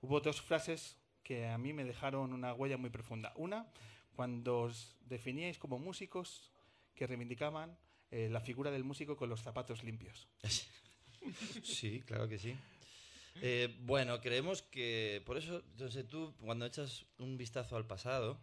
hubo 0.00 0.20
dos 0.20 0.40
frases 0.40 0.96
que 1.22 1.46
a 1.46 1.58
mí 1.58 1.72
me 1.72 1.84
dejaron 1.84 2.32
una 2.32 2.54
huella 2.54 2.76
muy 2.76 2.90
profunda. 2.90 3.32
Una, 3.36 3.66
cuando 4.14 4.60
os 4.60 4.96
definíais 5.00 5.58
como 5.58 5.78
músicos 5.78 6.50
que 6.94 7.06
reivindicaban 7.06 7.76
eh, 8.10 8.28
la 8.30 8.40
figura 8.40 8.70
del 8.70 8.84
músico 8.84 9.16
con 9.16 9.28
los 9.28 9.42
zapatos 9.42 9.84
limpios. 9.84 10.28
Sí, 11.64 12.02
claro 12.06 12.28
que 12.28 12.38
sí. 12.38 12.56
Eh, 13.42 13.74
bueno, 13.80 14.20
creemos 14.20 14.62
que 14.62 15.22
por 15.26 15.36
eso, 15.36 15.62
entonces 15.72 16.06
tú 16.08 16.34
cuando 16.40 16.66
echas 16.66 17.06
un 17.18 17.36
vistazo 17.36 17.76
al 17.76 17.86
pasado, 17.86 18.40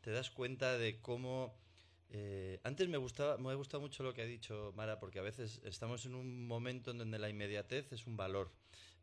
te 0.00 0.10
das 0.10 0.30
cuenta 0.30 0.78
de 0.78 1.00
cómo... 1.00 1.58
Eh, 2.10 2.60
antes 2.62 2.88
me 2.88 2.98
gustaba, 2.98 3.36
me 3.38 3.50
ha 3.50 3.54
gustado 3.54 3.80
mucho 3.80 4.02
lo 4.02 4.14
que 4.14 4.22
ha 4.22 4.26
dicho 4.26 4.72
Mara, 4.76 5.00
porque 5.00 5.18
a 5.18 5.22
veces 5.22 5.60
estamos 5.64 6.06
en 6.06 6.14
un 6.14 6.46
momento 6.46 6.92
en 6.92 6.98
donde 6.98 7.18
la 7.18 7.28
inmediatez 7.28 7.92
es 7.92 8.06
un 8.06 8.16
valor. 8.16 8.52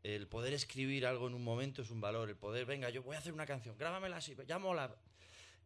El 0.02 0.26
poder 0.26 0.54
escribir 0.54 1.06
algo 1.06 1.26
en 1.26 1.34
un 1.34 1.44
momento 1.44 1.82
es 1.82 1.90
un 1.90 2.00
valor. 2.00 2.30
El 2.30 2.36
poder, 2.36 2.66
venga, 2.66 2.90
yo 2.90 3.02
voy 3.02 3.16
a 3.16 3.18
hacer 3.18 3.32
una 3.32 3.46
canción, 3.46 3.76
grábamela 3.76 4.16
así, 4.16 4.34
ya 4.46 4.58
mola. 4.58 4.94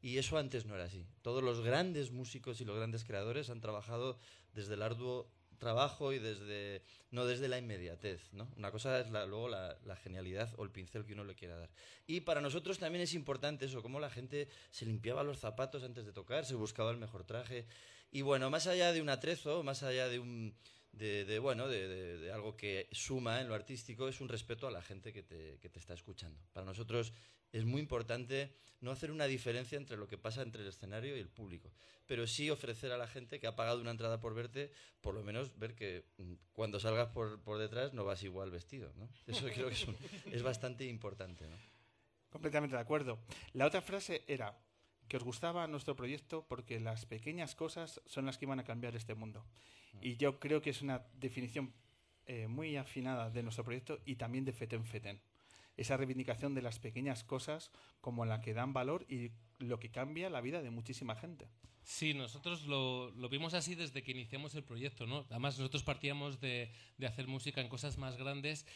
Y 0.00 0.18
eso 0.18 0.38
antes 0.38 0.64
no 0.64 0.74
era 0.74 0.84
así. 0.84 1.06
Todos 1.22 1.42
los 1.42 1.60
grandes 1.60 2.10
músicos 2.12 2.60
y 2.60 2.64
los 2.64 2.76
grandes 2.76 3.04
creadores 3.04 3.50
han 3.50 3.60
trabajado 3.60 4.18
desde 4.54 4.74
el 4.74 4.82
arduo 4.82 5.28
trabajo 5.58 6.12
y 6.12 6.18
desde 6.18 6.82
no 7.10 7.26
desde 7.26 7.48
la 7.48 7.58
inmediatez 7.58 8.32
no 8.32 8.48
una 8.56 8.70
cosa 8.70 9.00
es 9.00 9.10
la, 9.10 9.26
luego 9.26 9.48
la, 9.48 9.76
la, 9.84 9.96
genialidad 9.96 10.52
o 10.56 10.64
el 10.64 10.70
pincel 10.70 11.04
que 11.04 11.12
uno 11.12 11.24
le 11.24 11.34
quiera 11.34 11.56
dar. 11.56 11.70
Y 12.06 12.20
para 12.20 12.40
nosotros 12.40 12.78
también 12.78 13.02
es 13.02 13.14
importante 13.14 13.66
eso 13.66 13.82
cómo 13.82 14.00
la 14.00 14.10
gente 14.10 14.48
se 14.70 14.86
limpiaba 14.86 15.22
los 15.22 15.38
zapatos 15.38 15.82
antes 15.82 16.06
de 16.06 16.12
tocar 16.12 16.44
se 16.44 16.54
buscaba 16.54 16.90
el 16.90 16.98
mejor 16.98 17.24
traje. 17.24 17.66
Y 18.10 18.22
bueno 18.22 18.50
más 18.50 18.66
allá 18.66 18.92
de 18.92 19.02
un 19.02 19.08
atrezo 19.08 19.62
más 19.62 19.82
allá 19.82 20.08
de 20.08 20.18
un 20.18 20.54
de, 20.92 21.24
de 21.24 21.38
bueno 21.38 21.68
de, 21.68 21.88
de, 21.88 22.18
de, 22.18 22.32
algo 22.32 22.56
que 22.56 22.88
suma 22.92 23.40
en 23.40 23.48
lo 23.48 23.54
artístico 23.54 24.08
es 24.08 24.20
un 24.20 24.28
respeto 24.28 24.66
a 24.66 24.70
la 24.70 24.82
gente 24.82 25.12
que 25.12 25.22
te, 25.22 25.58
que 25.60 25.68
te 25.68 25.78
está 25.78 25.94
escuchando. 25.94 26.40
Para 26.52 26.66
nosotros 26.66 27.12
es 27.52 27.64
muy 27.64 27.80
importante 27.80 28.52
no 28.80 28.90
hacer 28.90 29.10
una 29.10 29.26
diferencia 29.26 29.76
entre 29.76 29.96
lo 29.96 30.06
que 30.06 30.18
pasa 30.18 30.42
entre 30.42 30.62
el 30.62 30.68
escenario 30.68 31.16
y 31.16 31.20
el 31.20 31.28
público, 31.28 31.72
pero 32.06 32.26
sí 32.26 32.48
ofrecer 32.50 32.92
a 32.92 32.98
la 32.98 33.08
gente 33.08 33.40
que 33.40 33.46
ha 33.46 33.56
pagado 33.56 33.80
una 33.80 33.90
entrada 33.90 34.20
por 34.20 34.34
verte, 34.34 34.70
por 35.00 35.14
lo 35.14 35.22
menos 35.22 35.58
ver 35.58 35.74
que 35.74 36.04
cuando 36.52 36.78
salgas 36.78 37.08
por, 37.08 37.40
por 37.40 37.58
detrás 37.58 37.92
no 37.92 38.04
vas 38.04 38.22
igual 38.22 38.50
vestido. 38.50 38.92
¿no? 38.96 39.08
Eso 39.26 39.46
creo 39.54 39.68
que 39.68 39.74
es, 39.74 39.86
un, 39.86 39.96
es 40.32 40.42
bastante 40.42 40.84
importante. 40.84 41.48
¿no? 41.48 41.56
Completamente 42.30 42.76
de 42.76 42.82
acuerdo. 42.82 43.18
La 43.52 43.66
otra 43.66 43.80
frase 43.80 44.24
era 44.28 44.56
que 45.08 45.16
os 45.16 45.24
gustaba 45.24 45.66
nuestro 45.66 45.96
proyecto 45.96 46.46
porque 46.46 46.78
las 46.78 47.06
pequeñas 47.06 47.54
cosas 47.54 48.00
son 48.06 48.26
las 48.26 48.38
que 48.38 48.44
iban 48.44 48.60
a 48.60 48.64
cambiar 48.64 48.94
este 48.94 49.14
mundo. 49.14 49.44
Y 50.00 50.16
yo 50.16 50.38
creo 50.38 50.60
que 50.60 50.70
es 50.70 50.82
una 50.82 51.06
definición 51.14 51.72
eh, 52.26 52.46
muy 52.46 52.76
afinada 52.76 53.30
de 53.30 53.42
nuestro 53.42 53.64
proyecto 53.64 54.00
y 54.04 54.16
también 54.16 54.44
de 54.44 54.52
Feten 54.52 54.84
Feten 54.84 55.20
esa 55.78 55.96
reivindicación 55.96 56.54
de 56.54 56.62
las 56.62 56.78
pequeñas 56.78 57.24
cosas 57.24 57.70
como 58.00 58.26
la 58.26 58.40
que 58.42 58.52
dan 58.52 58.74
valor 58.74 59.06
y 59.08 59.30
lo 59.58 59.80
que 59.80 59.90
cambia 59.90 60.28
la 60.28 60.40
vida 60.40 60.60
de 60.60 60.70
muchísima 60.70 61.14
gente. 61.14 61.48
Sí, 61.84 62.12
nosotros 62.12 62.66
lo, 62.66 63.10
vimos 63.30 63.54
así 63.54 63.74
desde 63.74 64.02
que 64.02 64.10
iniciamos 64.10 64.54
el 64.54 64.62
proyecto, 64.62 65.06
¿no? 65.06 65.24
Además, 65.30 65.58
nosotros 65.58 65.84
partíamos 65.84 66.40
de, 66.40 66.70
de 66.98 67.06
hacer 67.06 67.26
música 67.28 67.62
en 67.62 67.68
cosas 67.68 67.96
más 67.96 68.18
grandes 68.18 68.66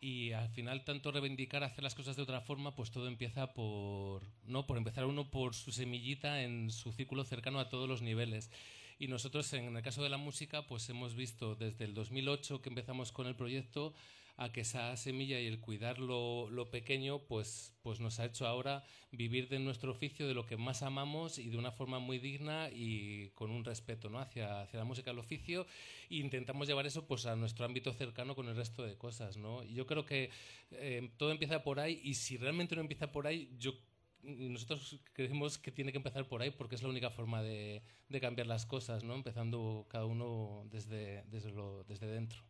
y 0.00 0.32
al 0.32 0.48
final 0.48 0.84
tanto 0.84 1.10
reivindicar 1.10 1.64
hacer 1.64 1.82
las 1.84 1.94
cosas 1.94 2.16
de 2.16 2.22
otra 2.22 2.40
forma 2.40 2.74
pues 2.74 2.90
todo 2.90 3.06
empieza 3.06 3.54
por 3.54 4.24
no 4.44 4.66
por 4.66 4.76
empezar 4.76 5.06
uno 5.06 5.30
por 5.30 5.54
su 5.54 5.70
semillita 5.70 6.42
en 6.42 6.70
su 6.70 6.92
círculo 6.92 7.22
cercano 7.22 7.60
a 7.60 7.68
todos 7.68 7.88
los 7.88 8.02
niveles 8.02 8.50
y 8.98 9.06
nosotros 9.06 9.52
en 9.52 9.76
el 9.76 9.82
caso 9.82 10.02
de 10.02 10.08
la 10.08 10.16
música 10.16 10.66
pues 10.66 10.88
hemos 10.88 11.14
visto 11.14 11.54
desde 11.54 11.84
el 11.84 11.94
2008 11.94 12.60
que 12.60 12.68
empezamos 12.68 13.12
con 13.12 13.28
el 13.28 13.36
proyecto 13.36 13.94
a 14.42 14.52
que 14.52 14.62
esa 14.62 14.96
semilla 14.96 15.40
y 15.40 15.46
el 15.46 15.60
cuidar 15.60 15.98
lo, 15.98 16.68
pequeño 16.70 17.20
pues, 17.20 17.72
pues 17.82 18.00
nos 18.00 18.18
ha 18.18 18.24
hecho 18.24 18.46
ahora 18.46 18.84
vivir 19.12 19.48
de 19.48 19.58
nuestro 19.58 19.92
oficio, 19.92 20.26
de 20.26 20.34
lo 20.34 20.46
que 20.46 20.56
más 20.56 20.82
amamos 20.82 21.38
y 21.38 21.48
de 21.48 21.56
una 21.58 21.70
forma 21.70 21.98
muy 21.98 22.18
digna 22.18 22.68
y 22.70 23.28
con 23.34 23.50
un 23.50 23.64
respeto 23.64 24.08
¿no? 24.08 24.18
hacia, 24.18 24.62
hacia 24.62 24.78
la 24.78 24.84
música, 24.84 25.10
el 25.10 25.18
oficio 25.18 25.66
e 26.10 26.16
intentamos 26.16 26.66
llevar 26.66 26.86
eso 26.86 27.06
pues 27.06 27.26
a 27.26 27.36
nuestro 27.36 27.64
ámbito 27.64 27.92
cercano 27.92 28.34
con 28.34 28.48
el 28.48 28.56
resto 28.56 28.82
de 28.82 28.96
cosas. 28.96 29.36
¿no? 29.36 29.62
Y 29.62 29.74
yo 29.74 29.86
creo 29.86 30.04
que 30.04 30.30
eh, 30.72 31.10
todo 31.16 31.30
empieza 31.30 31.62
por 31.62 31.78
ahí 31.78 32.00
y 32.02 32.14
si 32.14 32.36
realmente 32.36 32.74
no 32.74 32.80
empieza 32.80 33.12
por 33.12 33.26
ahí, 33.26 33.48
yo 33.58 33.74
nosotros 34.22 35.00
creemos 35.12 35.58
que 35.58 35.72
tiene 35.72 35.92
que 35.92 35.98
empezar 35.98 36.26
por 36.28 36.42
ahí 36.42 36.50
porque 36.50 36.76
es 36.76 36.82
la 36.82 36.88
única 36.88 37.10
forma 37.10 37.42
de, 37.42 37.82
de 38.08 38.20
cambiar 38.20 38.46
las 38.46 38.66
cosas, 38.66 39.04
¿no? 39.04 39.14
empezando 39.14 39.86
cada 39.88 40.06
uno 40.06 40.64
desde, 40.70 41.24
desde, 41.24 41.50
lo, 41.50 41.84
desde 41.84 42.06
dentro. 42.06 42.42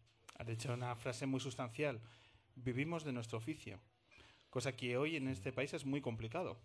Has 0.42 0.48
dicho 0.48 0.72
una 0.72 0.96
frase 0.96 1.24
muy 1.24 1.38
sustancial. 1.38 2.00
Vivimos 2.56 3.04
de 3.04 3.12
nuestro 3.12 3.38
oficio. 3.38 3.78
Cosa 4.50 4.72
que 4.72 4.96
hoy 4.96 5.14
en 5.14 5.28
este 5.28 5.52
país 5.52 5.72
es 5.72 5.84
muy 5.84 6.00
complicado. 6.00 6.58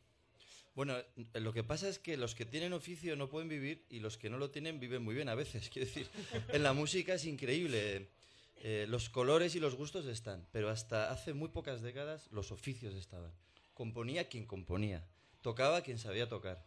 Bueno, 0.73 0.95
lo 1.35 1.53
que 1.53 1.63
pasa 1.63 1.87
es 1.87 1.99
que 1.99 2.17
los 2.17 2.33
que 2.33 2.43
tienen 2.43 2.73
oficio 2.73 3.15
no 3.15 3.29
pueden 3.29 3.49
vivir 3.49 3.85
y 3.91 3.99
los 3.99 4.17
que 4.17 4.31
no 4.31 4.39
lo 4.39 4.49
tienen 4.49 4.79
viven 4.79 5.03
muy 5.03 5.13
bien 5.13 5.29
a 5.29 5.35
veces. 5.35 5.69
Quiero 5.71 5.87
decir, 5.87 6.09
en 6.47 6.63
la 6.63 6.73
música 6.73 7.13
es 7.13 7.25
increíble. 7.25 8.09
Eh, 8.63 8.87
los 8.89 9.09
colores 9.09 9.53
y 9.53 9.59
los 9.59 9.75
gustos 9.75 10.07
están, 10.07 10.47
pero 10.51 10.69
hasta 10.69 11.11
hace 11.11 11.35
muy 11.35 11.49
pocas 11.49 11.83
décadas 11.83 12.31
los 12.31 12.51
oficios 12.51 12.95
estaban. 12.95 13.31
Componía 13.75 14.27
quien 14.27 14.47
componía, 14.47 15.05
tocaba 15.43 15.81
quien 15.81 15.99
sabía 15.99 16.27
tocar, 16.27 16.65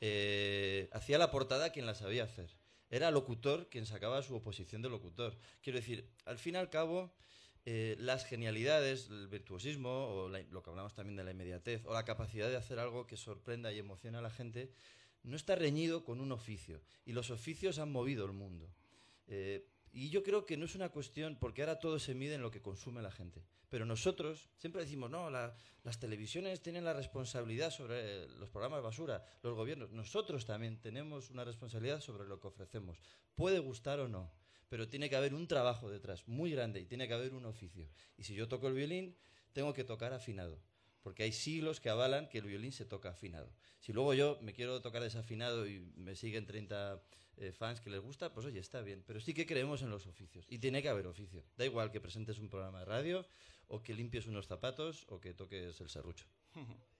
eh, 0.00 0.88
hacía 0.92 1.18
la 1.18 1.32
portada 1.32 1.72
quien 1.72 1.86
la 1.86 1.96
sabía 1.96 2.22
hacer 2.22 2.61
era 2.92 3.10
locutor 3.10 3.68
quien 3.70 3.86
sacaba 3.86 4.22
su 4.22 4.36
oposición 4.36 4.82
de 4.82 4.90
locutor. 4.90 5.36
Quiero 5.62 5.78
decir, 5.78 6.08
al 6.26 6.38
fin 6.38 6.54
y 6.54 6.58
al 6.58 6.68
cabo, 6.68 7.10
eh, 7.64 7.96
las 7.98 8.26
genialidades, 8.26 9.08
el 9.08 9.28
virtuosismo, 9.28 9.88
o 9.88 10.28
lo 10.28 10.62
que 10.62 10.70
hablamos 10.70 10.94
también 10.94 11.16
de 11.16 11.24
la 11.24 11.30
inmediatez, 11.30 11.86
o 11.86 11.94
la 11.94 12.04
capacidad 12.04 12.50
de 12.50 12.56
hacer 12.56 12.78
algo 12.78 13.06
que 13.06 13.16
sorprenda 13.16 13.72
y 13.72 13.78
emociona 13.78 14.18
a 14.18 14.22
la 14.22 14.30
gente, 14.30 14.70
no 15.22 15.36
está 15.36 15.54
reñido 15.54 16.04
con 16.04 16.20
un 16.20 16.32
oficio. 16.32 16.82
Y 17.06 17.12
los 17.12 17.30
oficios 17.30 17.78
han 17.78 17.90
movido 17.90 18.26
el 18.26 18.32
mundo. 18.32 18.68
Eh, 19.26 19.71
y 19.92 20.08
yo 20.08 20.22
creo 20.22 20.46
que 20.46 20.56
no 20.56 20.64
es 20.64 20.74
una 20.74 20.88
cuestión, 20.88 21.36
porque 21.38 21.62
ahora 21.62 21.78
todo 21.78 21.98
se 21.98 22.14
mide 22.14 22.34
en 22.34 22.42
lo 22.42 22.50
que 22.50 22.62
consume 22.62 23.02
la 23.02 23.10
gente. 23.10 23.44
Pero 23.68 23.84
nosotros 23.84 24.48
siempre 24.56 24.82
decimos, 24.82 25.10
no, 25.10 25.28
la, 25.28 25.54
las 25.84 26.00
televisiones 26.00 26.62
tienen 26.62 26.84
la 26.84 26.94
responsabilidad 26.94 27.70
sobre 27.70 28.26
los 28.38 28.48
programas 28.48 28.82
basura, 28.82 29.24
los 29.42 29.54
gobiernos. 29.54 29.90
Nosotros 29.90 30.46
también 30.46 30.80
tenemos 30.80 31.30
una 31.30 31.44
responsabilidad 31.44 32.00
sobre 32.00 32.26
lo 32.26 32.40
que 32.40 32.48
ofrecemos. 32.48 32.98
Puede 33.34 33.58
gustar 33.58 34.00
o 34.00 34.08
no, 34.08 34.32
pero 34.68 34.88
tiene 34.88 35.10
que 35.10 35.16
haber 35.16 35.34
un 35.34 35.46
trabajo 35.46 35.90
detrás 35.90 36.26
muy 36.26 36.52
grande 36.52 36.80
y 36.80 36.86
tiene 36.86 37.06
que 37.06 37.14
haber 37.14 37.34
un 37.34 37.44
oficio. 37.44 37.88
Y 38.16 38.24
si 38.24 38.34
yo 38.34 38.48
toco 38.48 38.68
el 38.68 38.74
violín, 38.74 39.14
tengo 39.52 39.74
que 39.74 39.84
tocar 39.84 40.14
afinado. 40.14 40.58
Porque 41.02 41.24
hay 41.24 41.32
siglos 41.32 41.80
que 41.80 41.90
avalan 41.90 42.28
que 42.28 42.38
el 42.38 42.44
violín 42.44 42.72
se 42.72 42.84
toca 42.84 43.10
afinado. 43.10 43.52
Si 43.80 43.92
luego 43.92 44.14
yo 44.14 44.38
me 44.40 44.52
quiero 44.52 44.80
tocar 44.80 45.02
desafinado 45.02 45.66
y 45.66 45.80
me 45.96 46.14
siguen 46.14 46.46
30 46.46 47.02
eh, 47.38 47.52
fans 47.52 47.80
que 47.80 47.90
les 47.90 48.00
gusta, 48.00 48.32
pues 48.32 48.46
oye, 48.46 48.60
está 48.60 48.80
bien. 48.82 49.02
Pero 49.06 49.20
sí 49.20 49.34
que 49.34 49.46
creemos 49.46 49.82
en 49.82 49.90
los 49.90 50.06
oficios. 50.06 50.46
Y 50.48 50.58
tiene 50.58 50.82
que 50.82 50.88
haber 50.88 51.06
oficio. 51.06 51.44
Da 51.56 51.64
igual 51.64 51.90
que 51.90 52.00
presentes 52.00 52.38
un 52.38 52.48
programa 52.48 52.80
de 52.80 52.84
radio, 52.84 53.26
o 53.66 53.82
que 53.82 53.94
limpies 53.94 54.26
unos 54.26 54.46
zapatos, 54.46 55.06
o 55.08 55.20
que 55.20 55.34
toques 55.34 55.80
el 55.80 55.88
serrucho. 55.88 56.26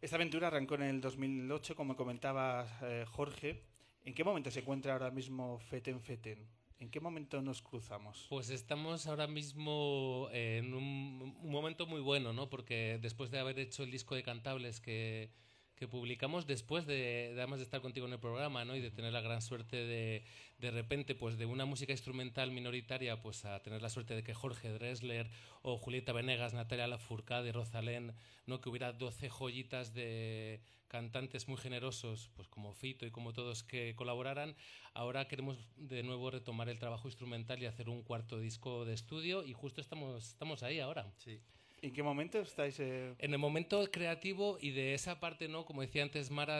Esta 0.00 0.14
aventura 0.14 0.46
arrancó 0.46 0.76
en 0.76 0.82
el 0.82 1.00
2008, 1.00 1.74
como 1.74 1.96
comentaba 1.96 2.78
eh, 2.82 3.04
Jorge. 3.06 3.67
¿En 4.08 4.14
qué 4.14 4.24
momento 4.24 4.50
se 4.50 4.60
encuentra 4.60 4.94
ahora 4.94 5.10
mismo 5.10 5.58
Feten 5.58 6.00
Feten? 6.00 6.48
¿En 6.78 6.88
qué 6.90 6.98
momento 6.98 7.42
nos 7.42 7.60
cruzamos? 7.60 8.24
Pues 8.30 8.48
estamos 8.48 9.06
ahora 9.06 9.26
mismo 9.26 10.30
en 10.32 10.72
un, 10.72 11.36
un, 11.42 11.50
momento 11.50 11.86
muy 11.86 12.00
bueno, 12.00 12.32
¿no? 12.32 12.48
Porque 12.48 12.98
después 13.02 13.30
de 13.30 13.38
haber 13.38 13.58
hecho 13.58 13.82
el 13.82 13.90
disco 13.90 14.14
de 14.14 14.22
cantables 14.22 14.80
que, 14.80 15.30
que 15.78 15.88
publicamos 15.88 16.46
después 16.46 16.86
de, 16.86 17.32
de, 17.34 17.38
además 17.38 17.60
de 17.60 17.64
estar 17.64 17.80
contigo 17.80 18.06
en 18.06 18.12
el 18.12 18.18
programa, 18.18 18.64
¿no? 18.64 18.74
Y 18.74 18.80
de 18.80 18.90
tener 18.90 19.12
la 19.12 19.20
gran 19.20 19.40
suerte 19.40 19.76
de, 19.76 20.24
de 20.58 20.70
repente, 20.70 21.14
pues 21.14 21.38
de 21.38 21.46
una 21.46 21.64
música 21.64 21.92
instrumental 21.92 22.50
minoritaria, 22.50 23.20
pues 23.22 23.44
a 23.44 23.62
tener 23.62 23.80
la 23.80 23.88
suerte 23.88 24.14
de 24.14 24.24
que 24.24 24.34
Jorge 24.34 24.70
Dressler 24.70 25.30
o 25.62 25.78
Julieta 25.78 26.12
Venegas, 26.12 26.52
Natalia 26.52 26.88
Lafourcade, 26.88 27.52
Rosalén, 27.52 28.12
¿no? 28.46 28.60
Que 28.60 28.68
hubiera 28.68 28.92
12 28.92 29.28
joyitas 29.28 29.94
de 29.94 30.60
cantantes 30.88 31.46
muy 31.46 31.58
generosos, 31.58 32.30
pues 32.34 32.48
como 32.48 32.72
Fito 32.72 33.06
y 33.06 33.10
como 33.10 33.32
todos 33.32 33.62
que 33.62 33.94
colaboraran. 33.94 34.56
Ahora 34.94 35.28
queremos 35.28 35.58
de 35.76 36.02
nuevo 36.02 36.30
retomar 36.30 36.68
el 36.68 36.78
trabajo 36.78 37.06
instrumental 37.06 37.62
y 37.62 37.66
hacer 37.66 37.88
un 37.88 38.02
cuarto 38.02 38.40
disco 38.40 38.84
de 38.84 38.94
estudio 38.94 39.44
y 39.44 39.52
justo 39.52 39.80
estamos, 39.80 40.28
estamos 40.28 40.62
ahí 40.62 40.80
ahora. 40.80 41.12
Sí. 41.18 41.40
¿En 41.80 41.92
qué 41.92 42.02
momento 42.02 42.40
estáis? 42.40 42.80
Eh... 42.80 43.14
En 43.18 43.32
el 43.32 43.38
momento 43.38 43.88
creativo 43.90 44.58
y 44.60 44.70
de 44.70 44.94
esa 44.94 45.20
parte, 45.20 45.46
¿no? 45.46 45.64
Como 45.64 45.82
decía 45.82 46.02
antes 46.02 46.30
Mara, 46.30 46.58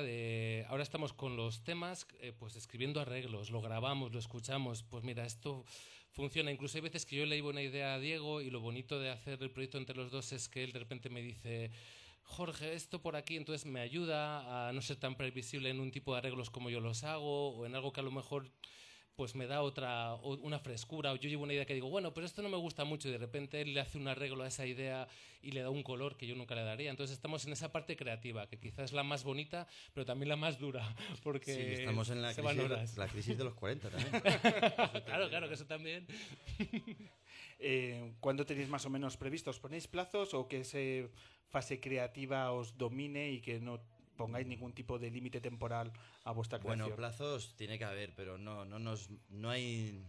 ahora 0.69 0.83
estamos 0.83 1.13
con 1.13 1.37
los 1.37 1.65
temas, 1.65 2.07
eh, 2.21 2.33
pues 2.39 2.55
escribiendo 2.55 3.01
arreglos, 3.01 3.51
lo 3.51 3.61
grabamos, 3.61 4.13
lo 4.13 4.19
escuchamos, 4.21 4.85
pues 4.85 5.03
mira, 5.03 5.27
esto 5.27 5.65
funciona. 6.13 6.53
Incluso 6.53 6.79
hay 6.79 6.83
veces 6.83 7.05
que 7.05 7.17
yo 7.17 7.27
le 7.27 7.43
una 7.43 7.63
idea 7.63 7.95
a 7.95 7.99
Diego 7.99 8.41
y 8.41 8.51
lo 8.51 8.61
bonito 8.61 9.01
de 9.01 9.11
hacer 9.11 9.43
el 9.43 9.51
proyecto 9.51 9.79
entre 9.79 9.97
los 9.97 10.11
dos 10.11 10.33
es 10.33 10.49
que 10.49 10.63
él 10.63 10.73
de 10.73 10.79
repente 10.79 11.11
me 11.11 11.21
dice, 11.21 11.71
Jorge, 12.23 12.75
esto 12.75 13.03
por 13.03 13.17
aquí, 13.17 13.37
entonces 13.37 13.67
me 13.67 13.81
ayuda 13.81 14.69
a 14.69 14.73
no 14.73 14.83
ser 14.83 14.97
tan 14.99 15.17
previsible 15.17 15.71
en 15.71 15.81
un 15.81 15.91
tipo 15.91 16.13
de 16.13 16.19
arreglos 16.19 16.51
como 16.51 16.71
yo 16.71 16.79
los 16.79 17.03
hago 17.03 17.57
o 17.57 17.67
en 17.67 17.75
algo 17.75 17.93
que 17.93 18.01
a 18.01 18.05
lo 18.05 18.11
mejor 18.13 18.51
pues 19.19 19.35
me 19.35 19.49
da 19.49 19.63
otra, 19.63 20.15
una 20.15 20.61
frescura, 20.61 21.11
o 21.11 21.17
yo 21.17 21.29
llevo 21.29 21.43
una 21.43 21.53
idea 21.53 21.67
que 21.67 21.75
digo, 21.75 21.91
bueno, 21.91 22.15
pero 22.15 22.25
esto 22.25 22.41
no 22.41 22.49
me 22.49 22.57
gusta 22.57 22.85
mucho, 22.85 23.09
y 23.09 23.11
de 23.11 23.19
repente 23.19 23.61
él 23.61 23.75
le 23.75 23.81
hace 23.81 23.99
un 23.99 24.07
arreglo 24.07 24.45
a 24.45 24.47
esa 24.47 24.65
idea 24.65 25.09
y 25.43 25.51
le 25.51 25.61
da 25.61 25.71
un 25.71 25.83
color 25.83 26.17
que 26.17 26.25
yo 26.29 26.37
nunca 26.37 26.55
le 26.55 26.63
daría. 26.63 26.89
Entonces 26.89 27.17
estamos 27.17 27.45
en 27.45 27.53
esa 27.53 27.73
parte 27.73 27.97
creativa, 27.97 28.49
que 28.49 28.61
quizás 28.61 28.85
es 28.85 28.93
la 28.93 29.03
más 29.03 29.25
bonita, 29.25 29.67
pero 29.93 30.07
también 30.07 30.29
la 30.29 30.37
más 30.37 30.61
dura, 30.61 30.95
porque 31.25 31.53
sí, 31.53 31.61
estamos 31.81 32.11
en 32.11 32.23
la, 32.23 32.33
crisis, 32.33 32.97
la 32.97 33.09
crisis, 33.09 33.37
de 33.37 33.43
los 33.43 33.55
40 33.55 33.91
también. 33.91 34.23
claro, 35.05 35.29
claro, 35.29 35.49
que 35.49 35.55
eso 35.55 35.67
también. 35.67 36.07
eh, 37.59 38.13
¿Cuándo 38.21 38.47
tenéis 38.47 38.69
más 38.69 38.87
o 38.87 38.89
menos 38.89 39.17
previstos? 39.17 39.59
¿Ponéis 39.59 39.89
plazos 39.89 40.33
o 40.33 40.47
que 40.47 40.61
esa 40.61 40.79
fase 41.49 41.81
creativa 41.81 42.53
os 42.53 42.79
domine 42.79 43.33
y 43.33 43.41
que 43.41 43.59
no 43.59 43.81
pongáis 44.19 44.47
ningún 44.47 44.75
tipo 44.75 44.99
de 44.99 45.11
límite 45.11 45.41
temporal 45.41 45.93
a 46.25 46.33
vuestra 46.33 46.59
creación. 46.59 46.81
Bueno, 46.81 46.97
plazos 46.97 47.57
tiene 47.57 47.79
que 47.79 47.85
haber, 47.85 48.15
pero 48.15 48.37
no, 48.37 48.67
no, 48.67 48.79
nos, 48.79 49.09
no 49.31 49.49
hay... 49.49 50.05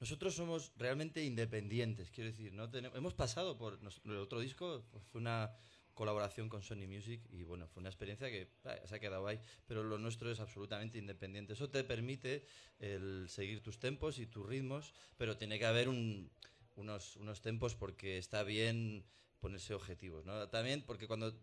Nosotros 0.00 0.34
somos 0.34 0.72
realmente 0.76 1.22
independientes, 1.22 2.10
quiero 2.10 2.30
decir, 2.30 2.52
no 2.54 2.70
tenemos, 2.70 2.96
hemos 2.96 3.14
pasado 3.14 3.56
por 3.58 3.78
el 4.04 4.16
otro 4.16 4.40
disco, 4.40 4.82
fue 5.12 5.20
una 5.20 5.52
colaboración 5.94 6.48
con 6.48 6.62
Sony 6.62 6.88
Music 6.88 7.20
y 7.30 7.44
bueno, 7.44 7.68
fue 7.68 7.80
una 7.80 7.90
experiencia 7.90 8.28
que 8.30 8.48
se 8.84 8.94
ha 8.94 8.98
quedado 8.98 9.26
ahí, 9.26 9.38
pero 9.66 9.84
lo 9.84 9.98
nuestro 9.98 10.30
es 10.30 10.40
absolutamente 10.40 10.98
independiente. 10.98 11.52
Eso 11.52 11.68
te 11.70 11.84
permite 11.84 12.46
el 12.78 13.28
seguir 13.28 13.62
tus 13.62 13.78
tempos 13.78 14.18
y 14.18 14.26
tus 14.26 14.46
ritmos, 14.46 14.94
pero 15.16 15.36
tiene 15.36 15.58
que 15.58 15.66
haber 15.66 15.88
un, 15.88 16.30
unos, 16.76 17.16
unos 17.16 17.40
tempos 17.40 17.74
porque 17.74 18.18
está 18.18 18.42
bien 18.42 19.04
ponerse 19.38 19.74
objetivos, 19.74 20.24
¿no? 20.24 20.48
También 20.48 20.82
porque 20.82 21.06
cuando 21.06 21.34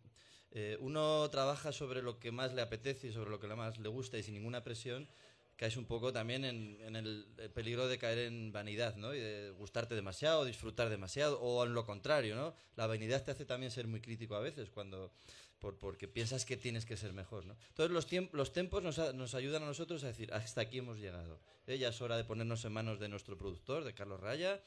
eh, 0.52 0.78
uno 0.80 1.30
trabaja 1.30 1.72
sobre 1.72 2.02
lo 2.02 2.20
que 2.20 2.32
más 2.32 2.54
le 2.54 2.62
apetece 2.62 3.08
y 3.08 3.14
sobre 3.14 3.30
lo 3.30 3.39
que 3.39 3.47
más 3.47 3.78
le 3.78 3.89
gusta 3.89 4.18
y 4.18 4.24
sin 4.24 4.34
ninguna 4.34 4.64
presión, 4.64 5.08
caes 5.56 5.76
un 5.76 5.86
poco 5.86 6.14
también 6.14 6.45
en, 6.45 6.95
el 6.95 7.26
peligro 7.54 7.88
de 7.88 7.97
caer 7.97 8.20
en 8.20 8.52
vanidad, 8.52 8.95
¿no? 8.95 9.14
Y 9.14 9.20
de 9.20 9.52
gustarte 9.52 9.93
demasiado, 9.93 10.45
disfrutar 10.45 10.89
demasiado, 10.89 11.39
o 11.41 11.66
en 11.66 11.74
lo 11.74 11.86
contrario, 11.86 12.36
¿no? 12.36 12.56
La 12.78 12.88
vanidad 12.88 13.24
te 13.24 13.32
hace 13.32 13.45
también 13.45 13.70
ser 13.70 13.86
muy 13.86 14.00
crítico 14.00 14.36
a 14.36 14.39
veces 14.39 14.70
cuando 14.70 15.12
por, 15.60 15.78
porque 15.78 16.08
piensas 16.08 16.45
que 16.45 16.56
tienes 16.56 16.86
que 16.86 16.95
ser 16.95 17.12
mejor, 17.12 17.45
¿no? 17.45 17.58
Entonces 17.68 17.91
los, 17.91 18.08
tiempos, 18.08 18.34
los 18.36 18.54
tempos 18.54 18.82
nos, 18.82 19.14
nos, 19.14 19.36
ayudan 19.36 19.64
a 19.64 19.66
nosotros 19.66 20.04
a 20.06 20.08
decir, 20.08 20.34
hasta 20.34 20.62
aquí 20.62 20.78
hemos 20.78 20.97
llegado. 20.97 21.41
¿eh? 21.68 21.78
Ya 21.78 21.89
es 21.89 22.02
hora 22.02 22.16
de 22.16 22.24
ponernos 22.24 22.64
en 22.64 22.72
manos 22.72 23.00
de 23.00 23.10
nuestro 23.10 23.38
productor, 23.38 23.84
de 23.84 23.93
Carlos 23.93 24.22
Raya, 24.22 24.62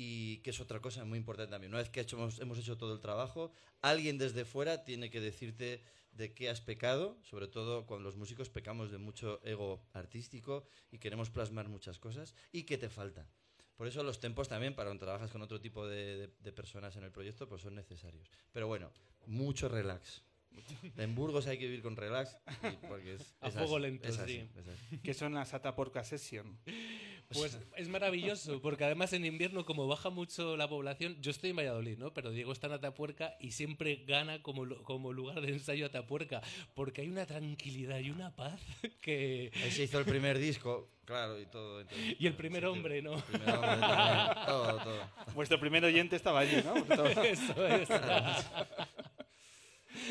y 0.00 0.38
que 0.38 0.50
es 0.50 0.60
otra 0.60 0.80
cosa 0.80 1.04
muy 1.04 1.18
importante 1.18 1.50
también. 1.50 1.72
Una 1.72 1.82
vez 1.82 1.90
que 1.90 2.06
hemos, 2.12 2.38
hemos 2.38 2.56
hecho 2.56 2.78
todo 2.78 2.94
el 2.94 3.00
trabajo, 3.00 3.52
alguien 3.82 4.16
desde 4.16 4.44
fuera 4.44 4.84
tiene 4.84 5.10
que 5.10 5.20
decirte 5.20 5.82
de 6.12 6.32
qué 6.32 6.48
has 6.48 6.60
pecado, 6.60 7.18
sobre 7.22 7.48
todo 7.48 7.84
cuando 7.84 8.04
los 8.04 8.16
músicos 8.16 8.48
pecamos 8.48 8.92
de 8.92 8.98
mucho 8.98 9.40
ego 9.44 9.82
artístico 9.92 10.68
y 10.92 10.98
queremos 10.98 11.30
plasmar 11.30 11.68
muchas 11.68 11.98
cosas, 11.98 12.36
y 12.52 12.62
qué 12.62 12.78
te 12.78 12.88
falta. 12.88 13.26
Por 13.76 13.88
eso 13.88 14.04
los 14.04 14.20
tempos 14.20 14.48
también, 14.48 14.76
para 14.76 14.88
cuando 14.88 15.04
trabajas 15.04 15.32
con 15.32 15.42
otro 15.42 15.60
tipo 15.60 15.84
de, 15.88 16.16
de, 16.16 16.30
de 16.38 16.52
personas 16.52 16.94
en 16.94 17.02
el 17.02 17.10
proyecto, 17.10 17.48
pues 17.48 17.62
son 17.62 17.74
necesarios. 17.74 18.30
Pero 18.52 18.68
bueno, 18.68 18.92
mucho 19.26 19.68
relax. 19.68 20.22
En 20.96 21.14
Burgos 21.14 21.46
hay 21.46 21.58
que 21.58 21.66
vivir 21.66 21.82
con 21.82 21.96
relax. 21.96 22.36
Porque 22.88 23.14
es, 23.14 23.34
a 23.40 23.48
es 23.48 23.54
fuego 23.54 23.76
así, 23.76 23.82
lento, 23.82 24.08
es 24.08 24.18
así, 24.18 24.32
sí. 24.32 24.50
es 24.56 24.68
así. 24.68 24.98
¿Qué 24.98 25.14
son 25.14 25.34
las 25.34 25.54
Ataporca 25.54 26.04
Session? 26.04 26.58
Pues 27.32 27.58
es 27.76 27.88
maravilloso, 27.88 28.60
porque 28.60 28.84
además 28.84 29.12
en 29.12 29.24
invierno, 29.24 29.64
como 29.64 29.86
baja 29.86 30.10
mucho 30.10 30.56
la 30.56 30.68
población, 30.68 31.16
yo 31.20 31.30
estoy 31.30 31.50
en 31.50 31.56
Valladolid, 31.56 31.98
¿no? 31.98 32.12
Pero 32.14 32.30
Diego 32.30 32.52
está 32.52 32.68
en 32.68 32.74
Atapuerca 32.74 33.36
y 33.40 33.50
siempre 33.52 34.04
gana 34.06 34.42
como, 34.42 34.66
como 34.82 35.12
lugar 35.12 35.40
de 35.40 35.52
ensayo 35.52 35.86
Atapuerca, 35.86 36.40
porque 36.74 37.02
hay 37.02 37.08
una 37.08 37.26
tranquilidad 37.26 37.98
y 37.98 38.10
una 38.10 38.34
paz 38.34 38.60
que... 39.00 39.50
Ahí 39.62 39.70
se 39.70 39.84
hizo 39.84 39.98
el 39.98 40.04
primer 40.04 40.38
disco, 40.38 40.90
claro, 41.04 41.40
y 41.40 41.46
todo. 41.46 41.80
Entonces, 41.80 42.16
Y 42.18 42.26
el 42.26 42.34
primer 42.34 42.64
hombre, 42.66 43.02
¿no? 43.02 43.16
El 43.16 43.22
primer 43.22 43.54
hombre 43.54 43.80
también, 43.80 44.46
todo, 44.46 44.78
todo. 44.78 45.00
Vuestro 45.34 45.60
primer 45.60 45.84
oyente 45.84 46.16
estaba 46.16 46.40
allí, 46.40 46.62
¿no? 46.64 46.82
Todo. 46.84 47.06
Eso 47.22 47.66
es. 47.66 47.88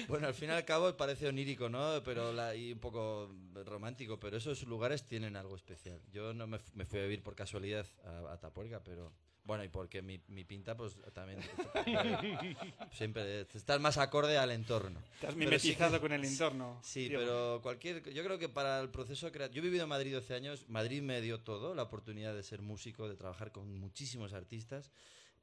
Bueno, 0.08 0.28
al 0.28 0.34
fin 0.34 0.50
y 0.50 0.54
al 0.54 0.66
cabo 0.66 0.96
parece 0.98 1.28
onírico, 1.28 1.70
¿no? 1.70 2.02
Pero 2.04 2.32
la, 2.34 2.56
y 2.56 2.74
un 2.74 2.80
poco 2.80 3.30
romántico, 3.66 4.20
pero 4.20 4.38
esos 4.38 4.64
lugares 4.64 5.04
tienen 5.06 5.36
algo 5.36 5.56
especial. 5.56 6.00
Yo 6.12 6.34
no 6.34 6.48
me, 6.48 6.60
me 6.74 6.86
fui 6.86 7.00
a 7.00 7.04
vivir 7.04 7.24
por 7.24 7.36
casualidad 7.36 7.86
a, 8.04 8.34
a 8.34 8.40
Tapuerca, 8.40 8.82
pero 8.84 9.12
bueno, 9.44 9.64
y 9.64 9.70
porque 9.70 10.02
mi, 10.02 10.20
mi 10.28 10.44
pinta, 10.44 10.76
pues 10.76 10.98
también 11.14 11.40
siempre 12.92 13.42
estás 13.42 13.80
más 13.80 13.98
acorde 13.98 14.38
al 14.38 14.52
entorno. 14.52 15.02
Pero 15.22 15.36
mimetizado 15.36 15.96
sí 15.96 16.02
con 16.02 16.12
el 16.12 16.26
entorno. 16.26 16.80
Sí, 16.84 17.08
pero 17.10 17.60
cualquier. 17.62 18.04
Yo 18.14 18.24
creo 18.24 18.38
que 18.38 18.50
para 18.50 18.80
el 18.82 18.90
proceso 18.90 19.32
creativo. 19.32 19.56
Yo 19.56 19.62
he 19.62 19.66
vivido 19.66 19.84
en 19.84 19.90
Madrid 19.90 20.14
12 20.14 20.34
años. 20.34 20.66
Madrid 20.68 21.02
me 21.02 21.22
dio 21.22 21.40
todo: 21.40 21.76
la 21.76 21.84
oportunidad 21.84 22.34
de 22.36 22.44
ser 22.44 22.62
músico, 22.62 23.08
de 23.08 23.16
trabajar 23.16 23.52
con 23.52 23.74
muchísimos 23.80 24.34
artistas. 24.34 24.92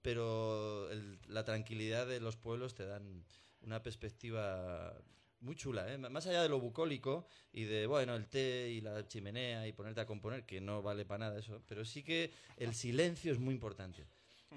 Pero 0.03 0.91
el- 0.91 1.19
la 1.29 1.45
tranquilidad 1.45 2.07
de 2.07 2.21
los 2.21 2.37
pueblos 2.37 2.75
te 2.75 2.85
dan 2.85 3.25
una 3.65 3.83
perspectiva 3.83 4.97
muy 5.41 5.57
chula, 5.57 5.93
¿eh? 5.93 5.99
Más 5.99 6.27
allá 6.27 6.43
de 6.43 6.49
lo 6.49 6.59
bucólico 6.61 7.27
y 7.53 7.65
de, 7.65 7.87
bueno, 7.87 8.15
el 8.15 8.27
té 8.29 8.71
y 8.71 8.81
la 8.81 9.07
chimenea 9.07 9.67
y 9.67 9.73
ponerte 9.73 10.01
a 10.01 10.07
componer, 10.07 10.45
que 10.47 10.61
no 10.61 10.81
vale 10.83 11.05
para 11.05 11.27
nada 11.27 11.39
eso, 11.39 11.63
pero 11.69 11.85
sí 11.85 12.03
que 12.03 12.31
el 12.57 12.75
silencio 12.75 13.33
es 13.33 13.39
muy 13.39 13.55
importante. 13.55 14.07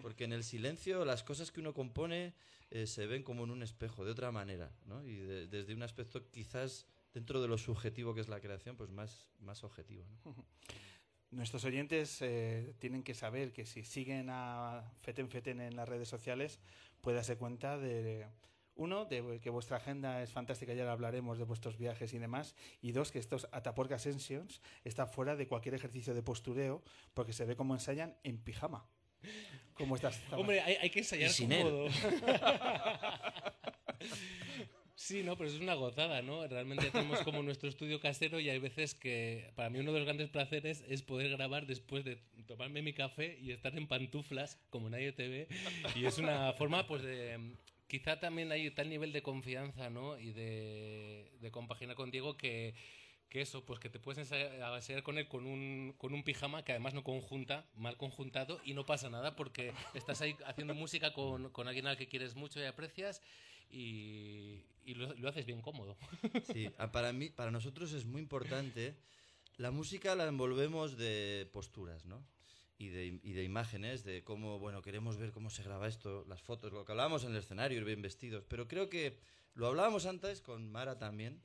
Porque 0.01 0.25
en 0.25 0.33
el 0.33 0.43
silencio 0.43 1.03
las 1.05 1.23
cosas 1.23 1.51
que 1.51 1.59
uno 1.59 1.73
compone 1.73 2.33
eh, 2.69 2.85
se 2.85 3.07
ven 3.07 3.23
como 3.23 3.43
en 3.45 3.49
un 3.51 3.63
espejo, 3.63 4.05
de 4.05 4.11
otra 4.11 4.31
manera, 4.31 4.71
¿no? 4.85 5.03
Y 5.03 5.15
de- 5.15 5.47
desde 5.47 5.73
un 5.73 5.81
aspecto 5.83 6.29
quizás 6.29 6.85
dentro 7.13 7.41
de 7.41 7.47
lo 7.47 7.57
subjetivo 7.57 8.13
que 8.13 8.21
es 8.21 8.27
la 8.29 8.39
creación, 8.39 8.77
pues 8.77 8.89
más, 8.91 9.27
más 9.39 9.63
objetivo. 9.63 10.05
Nuestros 11.31 11.65
oyentes 11.65 12.21
eh, 12.21 12.73
tienen 12.79 13.03
que 13.03 13.13
saber 13.13 13.51
que 13.51 13.65
si 13.65 13.83
siguen 13.83 14.27
a 14.29 14.89
Feten 15.01 15.29
Feten 15.29 15.59
en 15.59 15.75
las 15.75 15.89
redes 15.89 16.07
sociales, 16.07 16.59
puede 17.01 17.17
darse 17.17 17.35
cuenta 17.37 17.77
de, 17.77 18.25
uno, 18.77 19.05
de 19.05 19.39
que 19.39 19.49
vuestra 19.49 19.77
agenda 19.77 20.21
es 20.23 20.31
fantástica, 20.31 20.73
ya 20.73 20.91
hablaremos 20.91 21.37
de 21.37 21.43
vuestros 21.43 21.77
viajes 21.77 22.13
y 22.13 22.19
demás, 22.19 22.55
y 22.81 22.91
dos, 22.91 23.11
que 23.11 23.19
estos 23.19 23.47
Atapuerca 23.51 23.99
Sessions 23.99 24.61
está 24.83 25.05
fuera 25.05 25.35
de 25.35 25.47
cualquier 25.47 25.75
ejercicio 25.75 26.13
de 26.13 26.23
postureo, 26.23 26.83
porque 27.13 27.33
se 27.33 27.45
ve 27.45 27.55
como 27.55 27.73
ensayan 27.73 28.15
en 28.23 28.37
pijama. 28.37 28.85
¿Cómo 29.73 29.95
estás? 29.95 30.21
Hombre, 30.31 30.61
hay, 30.61 30.75
hay 30.75 30.89
que 30.89 30.99
ensayar 30.99 31.29
sin 31.29 31.49
cómodo. 31.49 31.87
Sí, 34.99 35.21
no, 35.21 35.37
pero 35.37 35.47
es 35.47 35.59
una 35.59 35.75
gozada, 35.75 36.23
¿no? 36.23 36.47
Realmente 36.47 36.89
tenemos 36.89 37.21
como 37.21 37.43
nuestro 37.43 37.69
estudio 37.69 37.99
casero 37.99 38.39
y 38.39 38.49
hay 38.49 38.57
veces 38.57 38.95
que 38.95 39.51
para 39.55 39.69
mí 39.69 39.77
uno 39.77 39.93
de 39.93 39.99
los 39.99 40.05
grandes 40.07 40.27
placeres 40.27 40.83
es 40.89 41.03
poder 41.03 41.29
grabar 41.29 41.67
después 41.67 42.03
de 42.03 42.17
tomarme 42.47 42.81
mi 42.81 42.93
café 42.93 43.37
y 43.39 43.51
estar 43.51 43.77
en 43.77 43.87
pantuflas 43.87 44.59
como 44.71 44.89
nadie 44.89 45.11
te 45.11 45.27
ve 45.27 45.47
y 45.95 46.05
es 46.05 46.17
una 46.17 46.51
forma 46.53 46.87
pues 46.87 47.03
de 47.03 47.53
quizá 47.87 48.19
también 48.19 48.51
hay 48.51 48.69
tal 48.71 48.89
nivel 48.89 49.11
de 49.13 49.21
confianza, 49.21 49.89
¿no? 49.89 50.17
Y 50.19 50.31
de, 50.31 51.31
de 51.39 51.51
compaginar 51.51 51.95
con 51.95 52.11
Diego 52.11 52.37
que 52.37 52.75
eso, 53.41 53.63
pues 53.65 53.79
que 53.79 53.89
te 53.89 53.99
puedes 53.99 54.19
ensayar, 54.19 55.03
con 55.03 55.17
él 55.17 55.27
con 55.27 55.45
un, 55.45 55.93
con 55.97 56.13
un 56.13 56.23
pijama 56.23 56.63
que 56.63 56.71
además 56.71 56.93
no 56.93 57.03
conjunta, 57.03 57.65
mal 57.75 57.97
conjuntado, 57.97 58.59
y 58.63 58.73
no 58.73 58.85
pasa 58.85 59.09
nada 59.09 59.35
porque 59.35 59.73
estás 59.93 60.21
ahí 60.21 60.35
haciendo 60.45 60.73
música 60.73 61.13
con, 61.13 61.49
con 61.51 61.67
alguien 61.67 61.87
al 61.87 61.97
que 61.97 62.07
quieres 62.07 62.35
mucho 62.35 62.59
y 62.59 62.65
aprecias 62.65 63.21
y, 63.69 64.63
lo, 64.85 65.29
haces 65.29 65.45
bien 65.45 65.61
cómodo. 65.61 65.97
Sí, 66.53 66.69
para 66.91 67.13
mí, 67.13 67.29
para 67.29 67.51
nosotros 67.51 67.93
es 67.93 68.05
muy 68.05 68.21
importante. 68.21 68.95
La 69.57 69.71
música 69.71 70.15
la 70.15 70.27
envolvemos 70.27 70.97
de 70.97 71.49
posturas, 71.51 72.05
¿no? 72.05 72.23
Y 72.77 72.89
de, 72.89 73.19
y 73.23 73.33
de 73.33 73.43
imágenes, 73.43 74.03
de 74.03 74.23
cómo, 74.23 74.59
bueno, 74.59 74.81
queremos 74.81 75.17
ver 75.17 75.31
cómo 75.31 75.49
se 75.49 75.63
graba 75.63 75.87
esto, 75.87 76.25
las 76.27 76.41
fotos, 76.41 76.71
lo 76.71 76.85
que 76.85 76.91
hablábamos 76.91 77.23
en 77.23 77.31
el 77.31 77.37
escenario, 77.37 77.77
ir 77.77 77.85
bien 77.85 78.01
vestidos. 78.01 78.43
Pero 78.47 78.67
creo 78.67 78.89
que 78.89 79.17
lo 79.55 79.67
hablábamos 79.67 80.05
antes 80.05 80.41
con 80.41 80.71
Mara 80.71 80.97
también, 80.99 81.41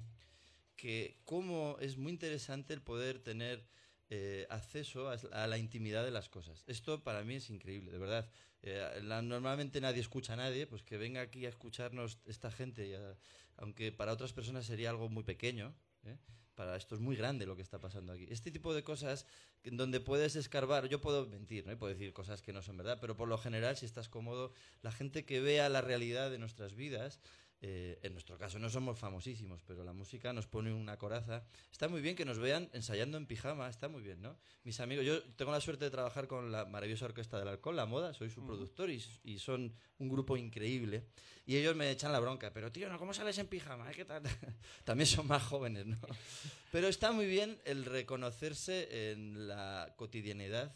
que 0.77 1.19
cómo 1.25 1.77
es 1.81 1.97
muy 1.97 2.13
interesante 2.13 2.75
el 2.75 2.83
poder 2.83 3.19
tener 3.21 3.67
eh, 4.11 4.47
acceso 4.51 5.09
a, 5.09 5.15
a 5.33 5.47
la 5.47 5.59
intimidad 5.59 6.05
de 6.05 6.11
las 6.11 6.29
cosas. 6.29 6.65
Esto 6.67 7.03
para 7.03 7.23
mí 7.25 7.37
es 7.37 7.51
increíble, 7.51 7.91
de 7.93 7.99
verdad. 7.99 8.31
Eh, 8.63 9.01
la- 9.03 9.23
normalmente 9.23 9.81
nadie 9.81 10.01
escucha 10.01 10.35
a 10.35 10.37
nadie, 10.37 10.67
pues 10.67 10.83
que 10.83 10.97
venga 10.99 11.21
aquí 11.23 11.47
a 11.47 11.49
escucharnos 11.49 12.19
esta 12.27 12.51
gente, 12.51 12.97
a- 12.97 13.17
aunque 13.57 13.93
para 13.93 14.13
otras 14.13 14.33
personas 14.33 14.67
sería 14.67 14.91
algo 14.91 15.09
muy 15.09 15.25
pequeño, 15.25 15.75
¿eh? 16.05 16.19
Para 16.55 16.77
esto 16.77 16.95
es 16.95 17.01
muy 17.01 17.17
grande 17.17 17.47
lo 17.47 17.57
que 17.57 17.63
está 17.63 17.79
pasando 17.79 18.13
aquí. 18.13 18.27
Este 18.31 18.51
tipo 18.51 18.75
de 18.75 18.85
cosas 18.85 19.27
donde 19.65 20.01
puedes 20.01 20.37
escarbar, 20.37 20.89
yo 20.89 21.01
puedo 21.01 21.27
mentir, 21.27 21.67
¿no? 21.67 21.73
Y 21.73 21.77
puedo 21.77 21.93
decir 21.93 22.13
cosas 22.13 22.43
que 22.43 22.53
no 22.53 22.63
son 22.63 22.77
verdad, 22.77 22.99
pero 23.01 23.17
por 23.17 23.29
lo 23.29 23.39
general, 23.39 23.77
si 23.77 23.87
estás 23.87 24.09
cómodo, 24.09 24.53
la 24.83 24.93
gente 24.93 25.25
que 25.25 25.41
vea 25.41 25.69
la 25.69 25.81
realidad 25.81 26.31
de 26.31 26.39
nuestras 26.39 26.75
vidas, 26.75 27.21
eh, 27.65 28.01
en 28.03 28.13
nuestro 28.13 28.37
caso 28.37 28.59
no 28.59 28.69
somos 28.69 28.99
famosísimos, 28.99 29.63
pero 29.65 29.85
la 29.85 29.93
música 29.93 30.33
nos 30.33 30.49
pone 30.49 30.73
una 30.73 30.97
coraza. 30.97 31.45
Está 31.71 31.87
muy 31.87 32.01
bien 32.01 32.17
que 32.17 32.25
nos 32.25 32.41
vean 32.41 32.69
ensayando 32.73 33.17
en 33.17 33.27
pijama, 33.27 33.69
está 33.69 33.89
muy 33.89 34.03
bien, 34.03 34.21
¿no? 34.21 34.37
Mis 34.65 34.81
amigos, 34.81 35.05
yo 35.05 35.23
tengo 35.37 35.53
la 35.53 35.61
suerte 35.61 35.85
de 35.85 35.93
trabajar 35.93 36.27
con 36.27 36.51
la 36.51 36.65
maravillosa 36.65 37.05
Orquesta 37.05 37.39
del 37.39 37.47
Alcohol, 37.47 37.77
La 37.77 37.87
Moda, 37.87 38.15
soy 38.15 38.31
su 38.31 38.45
productor 38.45 38.91
y, 38.91 39.01
y 39.23 39.39
son 39.39 39.73
un 39.99 40.09
grupo 40.09 40.37
increíble. 40.37 41.07
Y 41.47 41.57
ellos 41.57 41.77
me 41.77 41.89
echan 41.89 42.11
la 42.11 42.19
bronca, 42.19 42.53
pero 42.53 42.73
tío, 42.73 42.89
¿no? 42.89 42.99
¿cómo 42.99 43.15
sales 43.15 43.39
en 43.39 43.47
pijama? 43.47 43.89
eh? 43.93 43.95
¿Qué 43.95 44.05
tal? 44.05 44.23
También 44.85 45.07
son 45.07 45.29
más 45.29 45.45
jóvenes, 45.45 45.87
¿no? 45.87 45.99
Pero 46.73 46.89
está 46.89 47.13
muy 47.13 47.27
bien 47.27 47.61
el 47.65 47.85
reconocerse 47.85 49.13
en 49.13 49.47
la 49.47 49.93
cotidianidad 49.97 50.75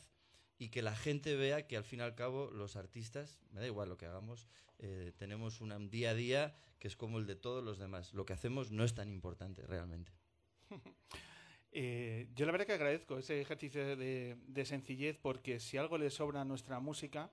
y 0.58 0.70
que 0.70 0.82
la 0.82 0.94
gente 0.94 1.36
vea 1.36 1.66
que 1.66 1.76
al 1.76 1.84
fin 1.84 2.00
y 2.00 2.02
al 2.02 2.14
cabo 2.14 2.50
los 2.50 2.76
artistas, 2.76 3.40
me 3.50 3.60
da 3.60 3.66
igual 3.66 3.88
lo 3.88 3.96
que 3.96 4.06
hagamos, 4.06 4.48
eh, 4.78 5.12
tenemos 5.16 5.60
un 5.60 5.90
día 5.90 6.10
a 6.10 6.14
día 6.14 6.56
que 6.78 6.88
es 6.88 6.96
como 6.96 7.18
el 7.18 7.26
de 7.26 7.36
todos 7.36 7.64
los 7.64 7.78
demás. 7.78 8.14
Lo 8.14 8.26
que 8.26 8.32
hacemos 8.32 8.70
no 8.70 8.84
es 8.84 8.94
tan 8.94 9.10
importante 9.10 9.66
realmente. 9.66 10.12
Eh, 11.78 12.30
yo 12.34 12.46
la 12.46 12.52
verdad 12.52 12.66
que 12.66 12.72
agradezco 12.72 13.18
ese 13.18 13.38
ejercicio 13.38 13.96
de, 13.96 14.38
de 14.46 14.64
sencillez 14.64 15.18
porque 15.18 15.60
si 15.60 15.76
algo 15.76 15.98
le 15.98 16.08
sobra 16.08 16.40
a 16.40 16.44
nuestra 16.46 16.80
música 16.80 17.30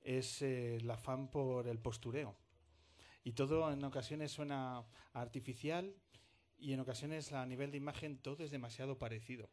es 0.00 0.40
eh, 0.40 0.76
el 0.76 0.90
afán 0.90 1.28
por 1.28 1.68
el 1.68 1.78
postureo. 1.78 2.34
Y 3.24 3.32
todo 3.32 3.70
en 3.70 3.84
ocasiones 3.84 4.32
suena 4.32 4.84
artificial 5.12 5.94
y 6.58 6.72
en 6.72 6.80
ocasiones 6.80 7.32
a 7.32 7.44
nivel 7.44 7.70
de 7.70 7.76
imagen 7.76 8.18
todo 8.18 8.42
es 8.42 8.50
demasiado 8.50 8.98
parecido. 8.98 9.50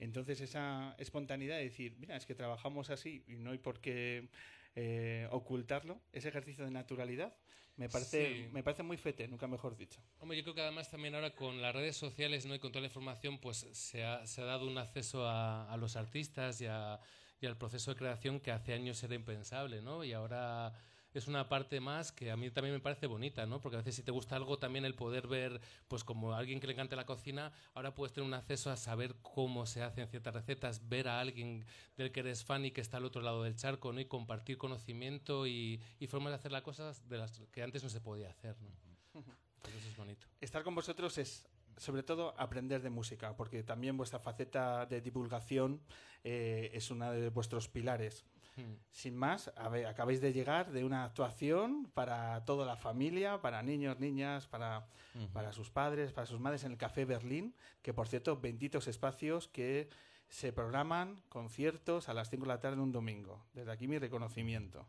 Entonces 0.00 0.40
esa 0.40 0.94
espontaneidad 0.98 1.56
de 1.56 1.64
decir, 1.64 1.96
mira, 1.98 2.16
es 2.16 2.26
que 2.26 2.34
trabajamos 2.34 2.90
así 2.90 3.22
y 3.28 3.36
no 3.36 3.50
hay 3.52 3.58
por 3.58 3.80
qué 3.80 4.28
eh, 4.74 5.28
ocultarlo, 5.30 6.00
ese 6.12 6.28
ejercicio 6.28 6.64
de 6.64 6.70
naturalidad, 6.70 7.36
me 7.76 7.88
parece, 7.88 8.26
Sí. 8.46 8.48
me 8.52 8.62
parece 8.62 8.82
muy 8.82 8.96
fete, 8.96 9.28
nunca 9.28 9.46
mejor 9.46 9.76
dicho. 9.76 10.00
Hombre, 10.18 10.36
yo 10.36 10.42
creo 10.42 10.54
que 10.54 10.60
además 10.62 10.90
también 10.90 11.14
ahora 11.14 11.34
con 11.34 11.62
las 11.62 11.74
redes 11.74 11.96
sociales 11.96 12.44
¿no? 12.46 12.54
y 12.54 12.58
con 12.58 12.72
toda 12.72 12.80
la 12.82 12.88
información, 12.88 13.38
pues 13.38 13.66
se 13.72 14.04
ha, 14.04 14.26
se 14.26 14.40
ha 14.42 14.44
dado 14.44 14.66
un 14.66 14.76
acceso 14.78 15.26
a, 15.26 15.70
a 15.70 15.76
los 15.76 15.96
artistas 15.96 16.60
y, 16.60 16.66
a- 16.66 16.98
y 17.40 17.46
al 17.46 17.56
proceso 17.56 17.92
de 17.92 17.96
creación 17.98 18.40
que 18.40 18.50
hace 18.52 18.74
años 18.74 19.02
era 19.02 19.14
impensable, 19.14 19.80
¿no? 19.80 20.04
Y 20.04 20.12
ahora 20.12 20.74
es 21.18 21.26
una 21.26 21.48
parte 21.48 21.80
más 21.80 22.12
que 22.12 22.30
a 22.30 22.36
mí 22.36 22.50
también 22.50 22.74
me 22.74 22.80
parece 22.80 23.06
bonita, 23.06 23.46
¿no? 23.46 23.60
Porque 23.60 23.76
a 23.76 23.80
veces 23.80 23.96
si 23.96 24.02
te 24.02 24.12
gusta 24.12 24.36
algo 24.36 24.58
también 24.58 24.84
el 24.84 24.94
poder 24.94 25.26
ver, 25.26 25.60
pues 25.88 26.04
como 26.04 26.32
a 26.32 26.38
alguien 26.38 26.60
que 26.60 26.66
le 26.66 26.74
encanta 26.74 26.96
la 26.96 27.06
cocina, 27.06 27.52
ahora 27.74 27.94
puedes 27.94 28.12
tener 28.12 28.26
un 28.26 28.34
acceso 28.34 28.70
a 28.70 28.76
saber 28.76 29.16
cómo 29.22 29.66
se 29.66 29.82
hacen 29.82 30.08
ciertas 30.08 30.34
recetas, 30.34 30.88
ver 30.88 31.08
a 31.08 31.20
alguien 31.20 31.64
del 31.96 32.12
que 32.12 32.20
eres 32.20 32.44
fan 32.44 32.64
y 32.64 32.70
que 32.70 32.80
está 32.80 32.98
al 32.98 33.04
otro 33.04 33.22
lado 33.22 33.42
del 33.42 33.56
charco, 33.56 33.92
¿no? 33.92 34.00
Y 34.00 34.06
compartir 34.06 34.58
conocimiento 34.58 35.46
y, 35.46 35.80
y 35.98 36.06
formas 36.06 36.32
de 36.32 36.36
hacer 36.36 36.52
las 36.52 36.62
cosas 36.62 37.08
de 37.08 37.18
las 37.18 37.40
que 37.52 37.62
antes 37.62 37.82
no 37.82 37.88
se 37.88 38.00
podía 38.00 38.30
hacer, 38.30 38.56
¿no? 38.60 38.70
Pues 39.62 39.74
eso 39.74 39.88
es 39.88 39.96
bonito. 39.96 40.26
Estar 40.40 40.62
con 40.62 40.74
vosotros 40.74 41.18
es, 41.18 41.46
sobre 41.76 42.02
todo, 42.02 42.34
aprender 42.38 42.80
de 42.80 42.88
música, 42.88 43.36
porque 43.36 43.62
también 43.62 43.96
vuestra 43.96 44.18
faceta 44.18 44.86
de 44.86 45.02
divulgación 45.02 45.82
eh, 46.24 46.70
es 46.72 46.90
una 46.90 47.10
de 47.10 47.28
vuestros 47.28 47.68
pilares. 47.68 48.24
Hmm. 48.56 48.74
Sin 48.90 49.16
más, 49.16 49.52
a 49.56 49.68
ver, 49.68 49.86
acabáis 49.86 50.20
de 50.20 50.32
llegar 50.32 50.72
de 50.72 50.84
una 50.84 51.04
actuación 51.04 51.90
para 51.94 52.44
toda 52.44 52.66
la 52.66 52.76
familia, 52.76 53.40
para 53.40 53.62
niños, 53.62 53.98
niñas, 54.00 54.46
para, 54.46 54.86
para 55.32 55.52
sus 55.52 55.70
padres, 55.70 56.12
para 56.12 56.26
sus 56.26 56.40
madres 56.40 56.64
en 56.64 56.72
el 56.72 56.78
Café 56.78 57.04
Berlín, 57.04 57.54
que 57.82 57.94
por 57.94 58.08
cierto, 58.08 58.36
benditos 58.40 58.88
espacios 58.88 59.48
que 59.48 59.88
se 60.28 60.52
programan 60.52 61.22
conciertos 61.28 62.08
a 62.08 62.14
las 62.14 62.30
5 62.30 62.44
de 62.44 62.48
la 62.48 62.60
tarde 62.60 62.80
un 62.80 62.92
domingo. 62.92 63.44
Desde 63.52 63.72
aquí 63.72 63.88
mi 63.88 63.98
reconocimiento. 63.98 64.86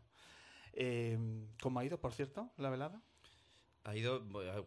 Eh, 0.72 1.18
¿Cómo 1.60 1.80
ha 1.80 1.84
ido, 1.84 2.00
por 2.00 2.12
cierto, 2.12 2.50
la 2.56 2.70
velada? 2.70 3.02
Ha 3.84 3.96
ido, 3.96 4.22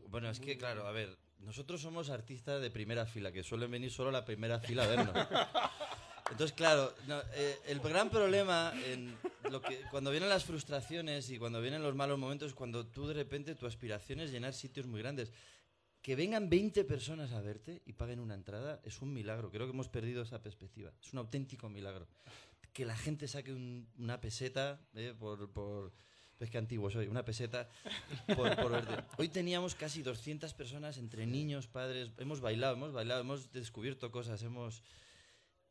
bueno, 0.10 0.30
es 0.30 0.39
que 0.41 0.58
claro, 0.58 0.88
a 0.88 0.91
ver, 0.91 1.18
nosotros 1.39 1.82
somos 1.82 2.10
artistas 2.10 2.62
de 2.62 2.70
primera 2.70 3.06
fila, 3.06 3.32
que 3.32 3.43
suelen 3.43 3.72
venir 3.72 3.91
solo 3.91 4.10
a 4.10 4.12
la 4.12 4.26
primera 4.26 4.60
fila 4.60 4.84
a 4.84 4.88
vernos. 4.88 5.16
Entonces, 6.32 6.53
claro, 6.53 6.93
no, 7.07 7.19
eh, 7.36 7.59
el 7.67 7.80
gran 7.80 8.09
problema 8.09 8.73
en 8.88 9.15
lo 9.51 9.61
que, 9.61 9.82
cuando 9.91 10.09
vienen 10.11 10.28
las 10.30 10.43
frustraciones 10.43 11.30
y 11.30 11.38
cuando 11.38 11.61
vienen 11.61 11.84
los 11.84 11.93
malos 11.95 12.17
momentos 12.17 12.49
es 12.49 12.53
cuando 12.55 12.86
tú 12.88 13.05
de 13.07 13.13
repente 13.13 13.53
tu 13.55 13.67
aspiración 13.67 14.19
es 14.19 14.32
llenar 14.32 14.53
sitios 14.53 14.88
muy 14.88 15.01
grandes. 15.01 15.32
Que 16.01 16.15
vengan 16.15 16.49
20 16.49 16.84
personas 16.84 17.32
a 17.32 17.41
verte 17.41 17.82
y 17.86 17.93
paguen 17.93 18.19
una 18.19 18.34
entrada 18.36 18.80
es 18.84 19.01
un 19.01 19.11
milagro. 19.13 19.49
Creo 19.51 19.65
que 19.67 19.73
hemos 19.73 19.89
perdido 19.89 20.21
esa 20.23 20.41
perspectiva. 20.41 20.91
Es 21.01 21.13
un 21.13 21.19
auténtico 21.19 21.69
milagro. 21.69 22.07
Que 22.73 22.86
la 22.86 22.95
gente 22.97 23.28
saque 23.28 23.53
un- 23.53 23.88
una 23.97 24.19
peseta 24.19 24.80
eh, 24.95 25.13
por, 25.17 25.49
por... 25.51 25.93
Es 26.39 26.49
que 26.49 26.57
antiguo 26.57 26.89
soy, 26.91 27.07
una 27.07 27.23
peseta 27.23 27.69
por, 28.36 28.55
por 28.57 28.71
verte. 28.71 29.03
Hoy 29.17 29.30
teníamos 29.30 29.73
casi 29.73 30.01
200 30.03 30.53
personas 30.53 30.97
entre 30.97 31.26
niños, 31.26 31.67
padres. 31.67 32.11
Hemos 32.17 32.41
bailado, 32.41 32.73
hemos 32.76 32.91
bailado, 32.91 33.21
hemos 33.21 33.51
descubierto 33.51 34.11
cosas, 34.11 34.41
hemos... 34.43 34.84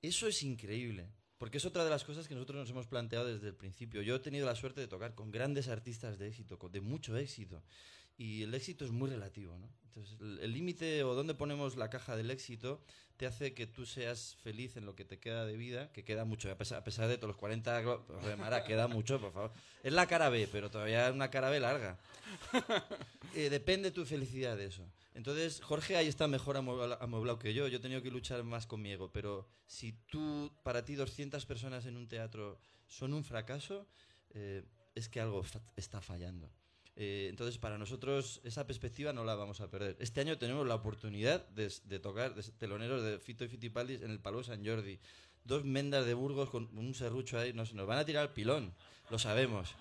Eso 0.04 0.28
es 0.28 0.42
increíble, 0.42 1.08
porque 1.38 1.56
es 1.56 1.64
otra 1.64 1.82
de 1.82 1.88
las 1.88 2.04
cosas 2.04 2.28
que 2.28 2.34
nosotros 2.34 2.58
nos 2.58 2.68
hemos 2.68 2.86
planteado 2.86 3.24
desde 3.24 3.48
el 3.48 3.54
principio. 3.54 4.02
Yo 4.02 4.16
he 4.16 4.18
tenido 4.18 4.44
la 4.44 4.54
suerte 4.54 4.82
de 4.82 4.86
tocar 4.86 5.14
con 5.14 5.30
grandes 5.30 5.68
artistas 5.68 6.18
de 6.18 6.28
éxito, 6.28 6.58
de 6.70 6.82
mucho 6.82 7.16
éxito, 7.16 7.62
y 8.16 8.42
el 8.42 8.54
éxito 8.54 8.84
es 8.84 8.90
muy 8.90 9.10
relativo, 9.10 9.56
¿no? 9.58 9.68
Entonces, 9.86 10.18
el 10.20 10.52
límite 10.52 11.04
o 11.04 11.14
dónde 11.14 11.34
ponemos 11.34 11.76
la 11.76 11.88
caja 11.88 12.16
del 12.16 12.30
éxito 12.32 12.82
te 13.16 13.26
hace 13.26 13.54
que 13.54 13.68
tú 13.68 13.86
seas 13.86 14.34
feliz 14.42 14.76
en 14.76 14.86
lo 14.86 14.96
que 14.96 15.04
te 15.04 15.20
queda 15.20 15.46
de 15.46 15.56
vida, 15.56 15.92
que 15.92 16.02
queda 16.02 16.24
mucho, 16.24 16.50
a 16.50 16.58
pesar, 16.58 16.78
a 16.78 16.84
pesar 16.84 17.06
de 17.08 17.16
todos 17.16 17.28
los 17.28 17.36
40... 17.36 17.80
glo- 17.84 18.04
Joder, 18.08 18.36
Mara, 18.36 18.64
queda 18.64 18.88
mucho, 18.88 19.20
por 19.20 19.32
favor. 19.32 19.52
Es 19.84 19.92
la 19.92 20.08
cara 20.08 20.30
B, 20.30 20.48
pero 20.50 20.68
todavía 20.68 21.06
es 21.08 21.14
una 21.14 21.30
cara 21.30 21.48
B 21.50 21.60
larga. 21.60 21.96
Eh, 23.36 23.50
depende 23.50 23.90
tu 23.90 24.04
felicidad 24.06 24.56
de 24.56 24.66
eso. 24.66 24.84
Entonces, 25.14 25.60
Jorge 25.60 25.96
ahí 25.96 26.06
está 26.06 26.28
mejor 26.28 26.56
amuebla- 26.56 26.98
amueblado 27.00 27.38
que 27.38 27.52
yo. 27.52 27.66
Yo 27.66 27.78
he 27.78 27.80
tenido 27.80 28.00
que 28.00 28.10
luchar 28.10 28.44
más 28.44 28.64
con 28.66 28.80
mi 28.80 28.92
ego. 28.92 29.10
Pero 29.12 29.48
si 29.66 29.92
tú, 30.06 30.52
para 30.62 30.84
ti, 30.84 30.94
200 30.94 31.44
personas 31.44 31.84
en 31.86 31.96
un 31.96 32.06
teatro 32.08 32.58
son 32.86 33.12
un 33.12 33.24
fracaso, 33.24 33.88
eh, 34.34 34.62
es 34.94 35.08
que 35.08 35.20
algo 35.20 35.42
fa- 35.42 35.60
está 35.74 36.00
fallando. 36.00 36.48
Eh, 36.96 37.26
entonces, 37.28 37.58
para 37.58 37.76
nosotros, 37.76 38.40
esa 38.44 38.66
perspectiva 38.66 39.12
no 39.12 39.24
la 39.24 39.34
vamos 39.34 39.60
a 39.60 39.70
perder. 39.70 39.96
Este 39.98 40.20
año 40.20 40.38
tenemos 40.38 40.66
la 40.66 40.76
oportunidad 40.76 41.46
de, 41.48 41.72
de 41.84 41.98
tocar 41.98 42.34
de 42.34 42.42
teloneros 42.42 43.02
de 43.02 43.18
Fito 43.18 43.44
y 43.44 43.48
Fitipaldis 43.48 44.02
en 44.02 44.10
el 44.10 44.20
Palau 44.20 44.44
San 44.44 44.64
Jordi. 44.64 45.00
Dos 45.44 45.64
mendas 45.64 46.06
de 46.06 46.14
Burgos 46.14 46.50
con 46.50 46.70
un 46.78 46.94
serrucho 46.94 47.38
ahí. 47.38 47.52
Nos, 47.52 47.74
nos 47.74 47.86
van 47.86 47.98
a 47.98 48.04
tirar 48.04 48.22
al 48.22 48.32
pilón. 48.32 48.72
Lo 49.10 49.18
sabemos. 49.18 49.74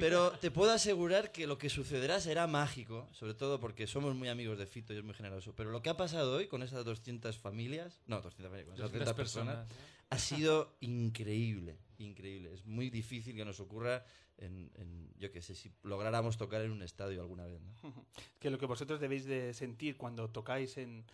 Pero 0.00 0.30
te 0.32 0.50
puedo 0.50 0.72
asegurar 0.72 1.32
que 1.32 1.46
lo 1.46 1.58
que 1.58 1.68
sucederá 1.68 2.20
será 2.20 2.46
mágico, 2.46 3.06
sobre 3.12 3.34
todo 3.34 3.60
porque 3.60 3.86
somos 3.86 4.14
muy 4.14 4.28
amigos 4.28 4.58
de 4.58 4.66
Fito 4.66 4.94
y 4.94 4.98
es 4.98 5.04
muy 5.04 5.14
generoso. 5.14 5.54
Pero 5.54 5.70
lo 5.70 5.82
que 5.82 5.90
ha 5.90 5.96
pasado 5.96 6.36
hoy 6.36 6.46
con 6.46 6.62
esas 6.62 6.84
200 6.84 7.36
familias, 7.36 8.00
no, 8.06 8.22
200 8.22 8.46
familias, 8.46 8.66
con 8.66 8.74
esas 8.74 8.92
200 8.92 9.06
200 9.06 9.14
personas, 9.14 9.56
personas, 9.66 9.88
ha 10.10 10.18
sido 10.18 10.76
increíble, 10.80 11.78
increíble. 11.98 12.54
Es 12.54 12.64
muy 12.64 12.88
difícil 12.88 13.36
que 13.36 13.44
nos 13.44 13.60
ocurra 13.60 14.04
en, 14.38 15.12
yo 15.18 15.30
qué 15.32 15.42
sé, 15.42 15.54
si 15.54 15.72
lográramos 15.82 16.36
tocar 16.36 16.62
en 16.62 16.70
un 16.70 16.82
estadio 16.82 17.20
alguna 17.20 17.44
vez, 17.46 17.60
que 18.38 18.50
lo 18.50 18.58
que 18.58 18.66
vosotros 18.66 19.00
debéis 19.00 19.24
de 19.26 19.52
sentir 19.52 19.96
cuando 19.96 20.30
tocáis 20.30 20.76
en, 20.78 21.04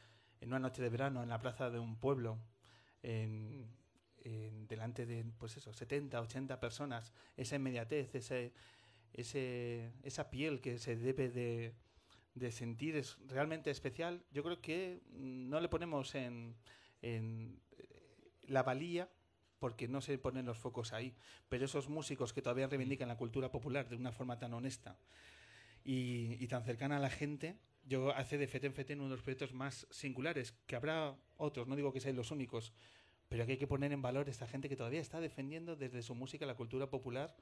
en 0.40 0.48
una 0.48 0.58
noche 0.58 0.82
de 0.82 0.90
verano 0.90 1.22
en 1.22 1.28
la 1.28 1.40
plaza 1.40 1.70
de 1.70 1.78
un 1.78 1.96
pueblo, 1.96 2.38
en, 3.02 3.68
delante 4.68 5.04
de, 5.04 5.24
pues 5.38 5.56
eso, 5.56 5.72
70, 5.72 6.18
80 6.20 6.58
personas, 6.58 7.12
esa 7.36 7.56
inmediatez, 7.56 8.14
ese, 8.14 8.52
ese, 9.12 9.92
esa 10.02 10.30
piel 10.30 10.60
que 10.62 10.78
se 10.78 10.96
debe 10.96 11.28
de, 11.28 11.74
de 12.34 12.50
sentir 12.50 12.96
es 12.96 13.18
realmente 13.26 13.70
especial. 13.70 14.24
Yo 14.32 14.42
creo 14.42 14.62
que 14.62 15.02
no 15.12 15.60
le 15.60 15.68
ponemos 15.68 16.14
en, 16.14 16.56
en 17.02 17.60
eh, 17.72 18.40
la 18.46 18.62
valía 18.62 19.10
porque 19.64 19.88
no 19.88 20.02
se 20.02 20.18
ponen 20.18 20.44
los 20.44 20.58
focos 20.58 20.92
ahí. 20.92 21.14
Pero 21.48 21.64
esos 21.64 21.88
músicos 21.88 22.34
que 22.34 22.42
todavía 22.42 22.66
reivindican 22.66 23.08
la 23.08 23.16
cultura 23.16 23.50
popular 23.50 23.88
de 23.88 23.96
una 23.96 24.12
forma 24.12 24.38
tan 24.38 24.52
honesta 24.52 24.98
y, 25.82 26.46
tan 26.48 26.62
cercana 26.64 26.98
a 26.98 27.00
la 27.00 27.08
gente, 27.08 27.56
yo 27.82 28.14
hace 28.14 28.36
de 28.36 28.46
Fete 28.46 28.66
en 28.66 28.74
Fete 28.74 28.92
uno 28.92 29.04
de 29.04 29.16
los 29.16 29.22
proyectos 29.22 29.54
más 29.54 29.86
singulares, 29.90 30.52
que 30.66 30.76
habrá 30.76 31.16
otros, 31.38 31.66
no 31.66 31.76
digo 31.76 31.94
que 31.94 32.00
sean 32.00 32.14
los 32.14 32.30
únicos, 32.30 32.74
pero 33.30 33.46
que 33.46 33.52
hay 33.52 33.58
que 33.58 33.66
poner 33.66 33.90
en 33.92 34.02
valor 34.02 34.28
esta 34.28 34.46
gente 34.46 34.68
que 34.68 34.76
todavía 34.76 35.00
está 35.00 35.18
defendiendo 35.18 35.76
desde 35.76 36.02
su 36.02 36.14
música 36.14 36.44
la 36.44 36.56
cultura 36.56 36.90
popular, 36.90 37.34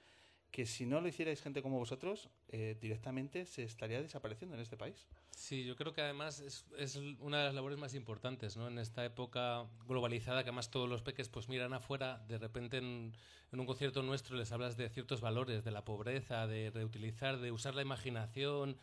que 0.53 0.67
si 0.67 0.85
no 0.85 1.01
lo 1.01 1.09
hicierais 1.09 1.41
gente 1.41 1.63
como 1.63 1.79
vosotros, 1.79 2.29
eh, 2.49 2.77
directamente 2.79 3.47
se 3.47 3.63
estaría 3.65 4.03
desapareciendo 4.03 4.55
en 4.55 4.61
este 4.61 4.77
país. 4.77 5.07
Sí, 5.31 5.65
yo 5.65 5.77
creo 5.77 5.95
que 5.95 6.03
además 6.03 6.41
es, 6.41 6.67
es 6.79 6.97
una 7.21 7.39
de 7.39 7.45
las 7.47 7.55
labores 7.55 7.79
más 7.79 7.95
importantes, 7.95 8.59
¿no? 8.59 8.69
En 8.69 8.79
esta 8.79 9.03
época 9.03 9.65
globalizada, 9.89 10.45
que 10.45 10.51
además 10.51 10.71
todos 10.71 10.91
los 10.91 11.01
peques 11.01 11.31
pues 11.31 11.49
miran 11.49 11.73
afuera, 11.73 12.19
de 12.29 12.37
repente 12.37 12.77
en, 12.77 13.17
en 13.51 13.61
un 13.61 13.65
concierto 13.65 14.03
nuestro 14.03 14.37
les 14.37 14.53
hablas 14.53 14.77
de 14.77 14.91
ciertos 14.91 15.23
valores, 15.23 15.65
de 15.65 15.71
la 15.71 15.87
pobreza, 15.87 16.47
de 16.47 16.71
reutilizar, 16.71 17.39
de 17.41 17.51
usar 17.51 17.75
la 17.75 17.83
imaginación, 17.83 18.77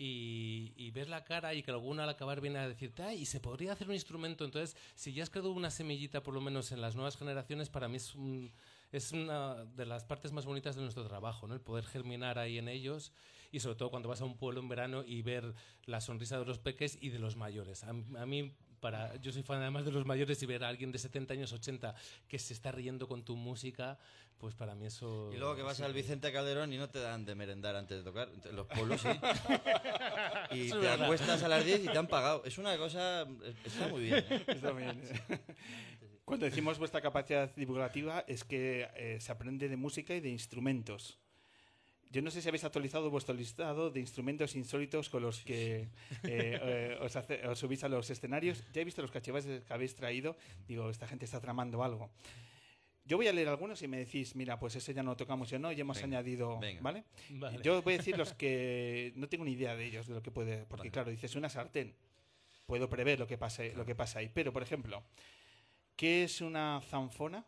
y, 0.00 0.74
y, 0.76 0.92
ves 0.92 1.08
la 1.08 1.24
cara 1.24 1.54
y 1.54 1.64
que 1.64 1.72
alguna 1.72 2.04
al 2.04 2.10
acabar 2.10 2.40
viene 2.40 2.60
a 2.60 2.68
decirte, 2.68 3.02
ay, 3.02 3.26
se 3.26 3.40
podría 3.40 3.72
hacer 3.72 3.88
un 3.88 3.94
instrumento. 3.94 4.44
Entonces, 4.44 4.76
si 4.94 5.12
ya 5.12 5.24
has 5.24 5.30
creado 5.30 5.50
una 5.50 5.72
semillita, 5.72 6.22
por 6.22 6.34
lo 6.34 6.40
menos 6.40 6.70
en 6.70 6.80
las 6.80 6.94
nuevas 6.94 7.16
generaciones, 7.16 7.68
para 7.68 7.88
mí 7.88 7.96
es, 7.96 8.14
un, 8.14 8.52
es 8.92 9.12
una 9.12 9.64
de 9.64 9.86
las 9.86 10.04
partes 10.04 10.32
más 10.32 10.46
bonitas 10.46 10.76
de 10.76 10.82
nuestro 10.82 11.06
trabajo, 11.06 11.46
¿no? 11.46 11.54
El 11.54 11.60
poder 11.60 11.84
germinar 11.84 12.38
ahí 12.38 12.58
en 12.58 12.68
ellos 12.68 13.12
y 13.50 13.60
sobre 13.60 13.76
todo 13.76 13.90
cuando 13.90 14.08
vas 14.08 14.20
a 14.20 14.24
un 14.24 14.36
pueblo 14.36 14.60
en 14.60 14.68
verano 14.68 15.04
y 15.04 15.22
ver 15.22 15.54
la 15.84 16.00
sonrisa 16.00 16.38
de 16.38 16.44
los 16.44 16.58
peques 16.58 16.98
y 17.00 17.10
de 17.10 17.18
los 17.18 17.36
mayores. 17.36 17.84
A, 17.84 17.90
a 17.90 18.26
mí 18.26 18.54
para 18.80 19.16
yo 19.16 19.32
soy 19.32 19.42
fan 19.42 19.60
además 19.60 19.84
de 19.84 19.92
los 19.92 20.06
mayores 20.06 20.42
y 20.42 20.46
ver 20.46 20.64
a 20.64 20.68
alguien 20.68 20.92
de 20.92 20.98
70 20.98 21.34
años 21.34 21.52
80 21.52 21.94
que 22.28 22.38
se 22.38 22.54
está 22.54 22.72
riendo 22.72 23.08
con 23.08 23.24
tu 23.24 23.36
música 23.36 23.98
pues 24.38 24.54
para 24.54 24.74
mí 24.74 24.86
eso 24.86 25.30
y 25.32 25.36
luego 25.36 25.56
que 25.56 25.62
vas 25.62 25.80
al 25.80 25.92
Vicente 25.92 26.32
Calderón 26.32 26.72
y 26.72 26.78
no 26.78 26.88
te 26.88 27.00
dan 27.00 27.24
de 27.24 27.34
merendar 27.34 27.74
antes 27.74 27.98
de 27.98 28.04
tocar 28.04 28.28
los 28.52 28.66
pueblos 28.66 29.00
sí 29.00 29.08
y 30.52 30.70
te 30.70 30.88
acuestas 30.88 31.42
a 31.42 31.48
las 31.48 31.64
10 31.64 31.84
y 31.84 31.88
te 31.88 31.98
han 31.98 32.06
pagado 32.06 32.44
es 32.44 32.56
una 32.58 32.76
cosa 32.76 33.26
está 33.64 33.88
muy 33.88 34.02
bien 34.02 34.24
¿eh? 34.30 34.44
está 34.46 34.72
muy 34.72 34.84
bien 34.84 35.02
cuando 36.28 36.46
decimos 36.46 36.78
vuestra 36.78 37.00
capacidad 37.00 37.54
divulgativa 37.56 38.24
es 38.28 38.44
que 38.44 38.88
eh, 38.94 39.18
se 39.20 39.32
aprende 39.32 39.68
de 39.68 39.76
música 39.76 40.14
y 40.14 40.20
de 40.20 40.28
instrumentos 40.28 41.18
yo 42.10 42.22
no 42.22 42.30
sé 42.30 42.40
si 42.40 42.48
habéis 42.48 42.64
actualizado 42.64 43.10
vuestro 43.10 43.34
listado 43.34 43.90
de 43.90 44.00
instrumentos 44.00 44.56
insólitos 44.56 45.08
con 45.08 45.22
los 45.22 45.40
que 45.40 45.80
eh, 45.82 45.88
eh, 46.24 46.98
os, 47.00 47.16
hace, 47.16 47.46
os, 47.46 47.58
subís 47.58 47.84
a 47.84 47.88
los 47.88 48.08
escenarios. 48.08 48.64
Ya 48.72 48.80
he 48.80 48.84
visto 48.84 49.02
los 49.02 49.10
cachivaches 49.10 49.62
que 49.64 49.72
habéis 49.72 49.94
traído. 49.94 50.36
Digo, 50.66 50.88
esta 50.88 51.06
gente 51.06 51.26
está 51.26 51.40
tramando 51.40 51.82
algo. 51.84 52.10
Yo 53.04 53.16
voy 53.16 53.26
a 53.26 53.32
leer 53.32 53.48
algunos 53.48 53.82
y 53.82 53.88
me 53.88 53.98
decís, 53.98 54.34
mira, 54.36 54.58
pues 54.58 54.76
ese 54.76 54.92
ya 54.92 55.02
no 55.02 55.10
lo 55.10 55.16
tocamos 55.16 55.48
ya 55.48 55.58
no, 55.58 55.72
ya 55.72 55.80
hemos 55.80 55.96
venga, 56.00 56.18
añadido, 56.18 56.58
venga. 56.58 56.82
¿vale? 56.82 57.04
¿vale? 57.30 57.58
Yo 57.62 57.80
voy 57.82 57.94
a 57.94 57.96
decir 57.98 58.18
los 58.18 58.34
que 58.34 59.12
no 59.16 59.28
tengo 59.28 59.44
ni 59.44 59.52
idea 59.52 59.76
de 59.76 59.86
ellos, 59.86 60.06
de 60.06 60.14
lo 60.14 60.22
que 60.22 60.30
puede, 60.30 60.64
porque 60.66 60.88
vale. 60.88 60.90
claro, 60.90 61.10
dices 61.10 61.34
una 61.34 61.48
sartén, 61.48 61.94
puedo 62.66 62.90
prever 62.90 63.18
lo 63.18 63.26
que 63.26 63.38
pase, 63.38 63.72
lo 63.74 63.86
que 63.86 63.94
pasa 63.94 64.18
ahí. 64.18 64.30
Pero, 64.32 64.52
por 64.52 64.62
ejemplo, 64.62 65.02
¿qué 65.98 66.22
es 66.22 66.40
una 66.40 66.80
zanfona? 66.80 67.44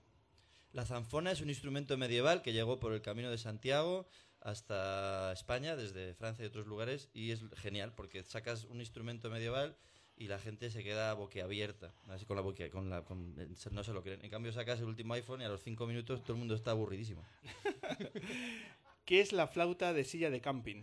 La 0.72 0.84
zanfona 0.84 1.30
es 1.30 1.40
un 1.40 1.48
instrumento 1.48 1.96
medieval 1.96 2.42
que 2.42 2.52
llegó 2.52 2.80
por 2.80 2.92
el 2.92 3.00
camino 3.00 3.30
de 3.30 3.38
Santiago 3.38 4.08
hasta 4.40 5.32
España, 5.32 5.76
desde 5.76 6.14
Francia 6.14 6.44
y 6.44 6.48
otros 6.48 6.66
lugares, 6.66 7.10
y 7.14 7.30
es 7.30 7.42
genial 7.56 7.94
porque 7.94 8.24
sacas 8.24 8.64
un 8.64 8.80
instrumento 8.80 9.30
medieval 9.30 9.76
y 10.16 10.26
la 10.26 10.40
gente 10.40 10.68
se 10.70 10.82
queda 10.82 11.14
boquiabierta, 11.14 11.94
así 12.08 12.26
con 12.26 12.36
la 12.36 12.42
boquia, 12.42 12.68
con 12.70 12.90
la, 12.90 13.04
con, 13.04 13.36
no 13.70 13.84
se 13.84 13.92
lo 13.92 14.02
creen. 14.02 14.24
En 14.24 14.30
cambio 14.30 14.52
sacas 14.52 14.80
el 14.80 14.86
último 14.86 15.14
iPhone 15.14 15.42
y 15.42 15.44
a 15.44 15.48
los 15.48 15.62
cinco 15.62 15.86
minutos 15.86 16.22
todo 16.22 16.32
el 16.32 16.40
mundo 16.40 16.56
está 16.56 16.72
aburridísimo. 16.72 17.24
¿Qué 19.04 19.20
es 19.20 19.32
la 19.32 19.46
flauta 19.46 19.92
de 19.92 20.02
silla 20.02 20.28
de 20.28 20.40
camping? 20.40 20.82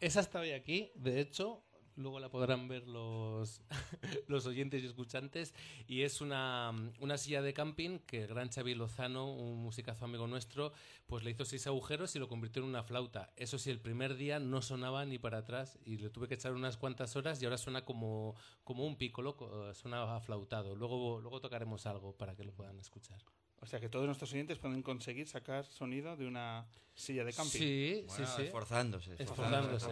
Esa 0.00 0.20
está 0.20 0.40
hoy 0.40 0.52
aquí, 0.52 0.90
de 0.94 1.20
hecho, 1.20 1.62
luego 1.96 2.20
la 2.20 2.28
podrán 2.28 2.68
ver 2.68 2.86
los, 2.86 3.62
los 4.28 4.46
oyentes 4.46 4.82
y 4.82 4.86
escuchantes. 4.86 5.54
Y 5.86 6.02
es 6.02 6.20
una, 6.20 6.72
una, 7.00 7.18
silla 7.18 7.42
de 7.42 7.52
camping 7.52 7.98
que 8.00 8.22
el 8.22 8.28
gran 8.28 8.50
Xavi 8.50 8.74
Lozano, 8.74 9.32
un 9.32 9.62
musicazo 9.62 10.04
amigo 10.04 10.26
nuestro, 10.26 10.72
pues 11.06 11.24
le 11.24 11.30
hizo 11.30 11.44
seis 11.44 11.66
agujeros 11.66 12.14
y 12.16 12.18
lo 12.18 12.28
convirtió 12.28 12.62
en 12.62 12.68
una 12.68 12.82
flauta. 12.82 13.32
Eso 13.36 13.58
sí, 13.58 13.70
el 13.70 13.80
primer 13.80 14.16
día 14.16 14.38
no 14.38 14.62
sonaba 14.62 15.04
ni 15.04 15.18
para 15.18 15.38
atrás 15.38 15.78
y 15.84 15.98
le 15.98 16.10
tuve 16.10 16.28
que 16.28 16.34
echar 16.34 16.52
unas 16.52 16.76
cuantas 16.76 17.16
horas 17.16 17.40
y 17.40 17.44
ahora 17.44 17.58
suena 17.58 17.84
como, 17.84 18.34
como 18.64 18.86
un 18.86 18.96
pícolo, 18.96 19.72
suena 19.74 20.16
aflautado. 20.16 20.74
Luego, 20.74 21.20
luego 21.20 21.40
tocaremos 21.40 21.86
algo 21.86 22.16
para 22.16 22.36
que 22.36 22.44
lo 22.44 22.52
puedan 22.52 22.78
escuchar. 22.78 23.22
O 23.60 23.66
sea 23.66 23.80
que 23.80 23.88
todos 23.88 24.06
nuestros 24.06 24.32
oyentes 24.32 24.58
pueden 24.58 24.82
conseguir 24.82 25.26
sacar 25.26 25.64
sonido 25.64 26.16
de 26.16 26.26
una 26.26 26.66
silla 26.94 27.24
de 27.24 27.32
camping. 27.32 27.58
Sí, 27.58 28.04
bueno, 28.06 28.26
sí, 28.26 28.32
sí. 28.36 28.42
Esforzándose. 28.42 29.14
Esforzándose. 29.18 29.90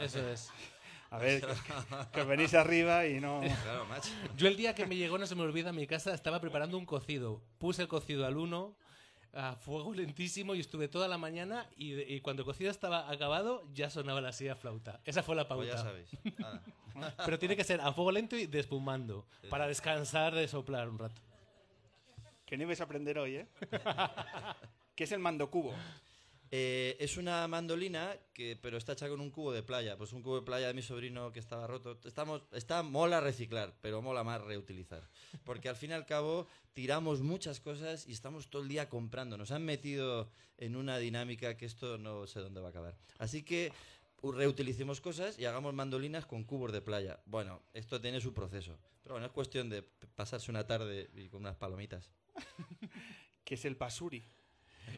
Eso 0.00 0.28
es. 0.28 0.50
A 1.10 1.18
ver, 1.18 1.40
que, 1.40 1.54
que, 2.12 2.22
venís 2.24 2.54
arriba 2.54 3.06
y 3.06 3.20
no... 3.20 3.40
Claro, 3.62 3.86
macho. 3.86 4.10
Yo 4.36 4.48
el 4.48 4.56
día 4.56 4.74
que 4.74 4.86
me 4.86 4.96
llegó, 4.96 5.18
no 5.18 5.26
se 5.26 5.34
me 5.34 5.42
olvida, 5.42 5.70
a 5.70 5.72
mi 5.72 5.86
casa 5.86 6.12
estaba 6.14 6.40
preparando 6.40 6.76
un 6.76 6.86
cocido. 6.86 7.42
Puse 7.58 7.82
el 7.82 7.88
cocido 7.88 8.26
al 8.26 8.36
uno, 8.36 8.76
a 9.32 9.54
fuego 9.56 9.94
lentísimo, 9.94 10.54
y 10.54 10.60
estuve 10.60 10.88
toda 10.88 11.08
la 11.08 11.18
mañana, 11.18 11.68
y, 11.76 12.00
y, 12.00 12.20
cuando 12.20 12.42
el 12.42 12.46
cocido 12.46 12.70
estaba 12.70 13.10
acabado, 13.10 13.68
ya 13.72 13.90
sonaba 13.90 14.20
la 14.20 14.32
silla 14.32 14.56
flauta. 14.56 15.00
Esa 15.04 15.22
fue 15.22 15.36
la 15.36 15.46
pauta. 15.46 15.66
Pues 15.66 15.76
ya 15.76 15.82
sabéis. 15.82 16.08
Pero 17.24 17.38
tiene 17.38 17.56
que 17.56 17.64
ser 17.64 17.80
a 17.80 17.92
fuego 17.92 18.10
lento 18.10 18.36
y 18.36 18.46
despumando, 18.46 19.26
para 19.50 19.66
descansar 19.68 20.34
de 20.34 20.48
soplar 20.48 20.88
un 20.88 20.98
rato. 20.98 21.20
Que 22.46 22.56
no 22.56 22.62
ibas 22.62 22.80
a 22.80 22.84
aprender 22.84 23.18
hoy, 23.18 23.36
¿eh? 23.36 23.46
¿Qué 24.94 25.04
es 25.04 25.12
el 25.12 25.18
mando 25.18 25.50
cubo? 25.50 25.74
Eh, 26.50 26.96
es 27.00 27.16
una 27.16 27.46
mandolina 27.48 28.16
que 28.32 28.56
pero 28.60 28.76
está 28.76 28.92
hecha 28.92 29.08
con 29.08 29.20
un 29.20 29.30
cubo 29.30 29.52
de 29.52 29.62
playa. 29.62 29.96
Pues 29.96 30.12
un 30.12 30.22
cubo 30.22 30.36
de 30.36 30.46
playa 30.46 30.68
de 30.68 30.74
mi 30.74 30.82
sobrino 30.82 31.32
que 31.32 31.40
estaba 31.40 31.66
roto. 31.66 31.98
Estamos 32.04 32.42
está 32.52 32.82
mola 32.82 33.20
reciclar 33.20 33.74
pero 33.80 34.02
mola 34.02 34.22
más 34.24 34.40
reutilizar. 34.40 35.08
Porque 35.44 35.68
al 35.68 35.76
fin 35.76 35.90
y 35.90 35.94
al 35.94 36.06
cabo 36.06 36.46
tiramos 36.72 37.20
muchas 37.20 37.60
cosas 37.60 38.06
y 38.06 38.12
estamos 38.12 38.48
todo 38.48 38.62
el 38.62 38.68
día 38.68 38.88
comprando. 38.88 39.36
Nos 39.36 39.50
han 39.50 39.64
metido 39.64 40.30
en 40.58 40.76
una 40.76 40.98
dinámica 40.98 41.56
que 41.56 41.66
esto 41.66 41.98
no 41.98 42.26
sé 42.26 42.40
dónde 42.40 42.60
va 42.60 42.68
a 42.68 42.70
acabar. 42.70 42.96
Así 43.18 43.42
que 43.42 43.72
reutilicemos 44.22 45.00
cosas 45.00 45.38
y 45.38 45.44
hagamos 45.44 45.74
mandolinas 45.74 46.26
con 46.26 46.44
cubos 46.44 46.72
de 46.72 46.80
playa. 46.80 47.20
Bueno 47.26 47.62
esto 47.74 48.00
tiene 48.00 48.20
su 48.20 48.32
proceso. 48.32 48.78
Pero 49.02 49.14
bueno 49.14 49.26
es 49.26 49.32
cuestión 49.32 49.68
de 49.68 49.82
pasarse 49.82 50.50
una 50.50 50.66
tarde 50.66 51.10
y 51.14 51.28
con 51.28 51.40
unas 51.40 51.56
palomitas. 51.56 52.10
¿Qué 53.44 53.54
es 53.54 53.64
el 53.64 53.76
basuri? 53.76 54.24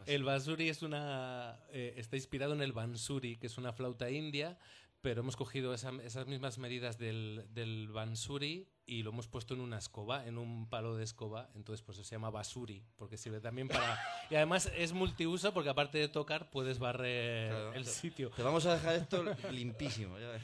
El 0.07 0.25
basuri 0.25 0.69
es 0.69 0.83
una 0.83 1.59
eh, 1.71 1.95
está 1.97 2.17
inspirado 2.17 2.53
en 2.55 2.63
el 2.63 2.73
bansuri, 2.73 3.37
que 3.37 3.47
es 3.47 3.59
una 3.59 3.73
flauta 3.73 4.11
india, 4.11 4.59
pero 5.01 5.21
hemos 5.21 5.37
cogido 5.37 5.75
esa, 5.75 5.93
esas 6.03 6.27
mismas 6.27 6.59
medidas 6.59 6.99
del, 6.99 7.47
del 7.51 7.89
bansuri 7.89 8.69
y 8.85 9.03
lo 9.03 9.11
hemos 9.11 9.29
puesto 9.29 9.55
en 9.55 9.61
una 9.61 9.79
escoba, 9.79 10.27
en 10.27 10.39
un 10.39 10.69
palo 10.69 10.97
de 10.97 11.05
escoba, 11.05 11.51
entonces 11.55 11.85
pues 11.85 11.99
se 11.99 12.05
llama 12.05 12.31
basuri, 12.31 12.83
porque 12.97 13.17
sirve 13.17 13.41
también 13.41 13.69
para... 13.69 13.99
Y 14.31 14.35
además 14.35 14.71
es 14.77 14.93
multiuso 14.93 15.53
porque 15.53 15.71
aparte 15.71 15.99
de 15.99 16.09
tocar 16.09 16.51
puedes 16.51 16.79
barrer 16.79 17.51
claro, 17.51 17.73
el 17.75 17.85
sitio. 17.85 18.31
Te 18.31 18.43
vamos 18.43 18.67
a 18.67 18.75
dejar 18.75 18.97
esto 18.97 19.25
limpísimo. 19.51 20.19
Ya 20.19 20.29
ves. 20.29 20.43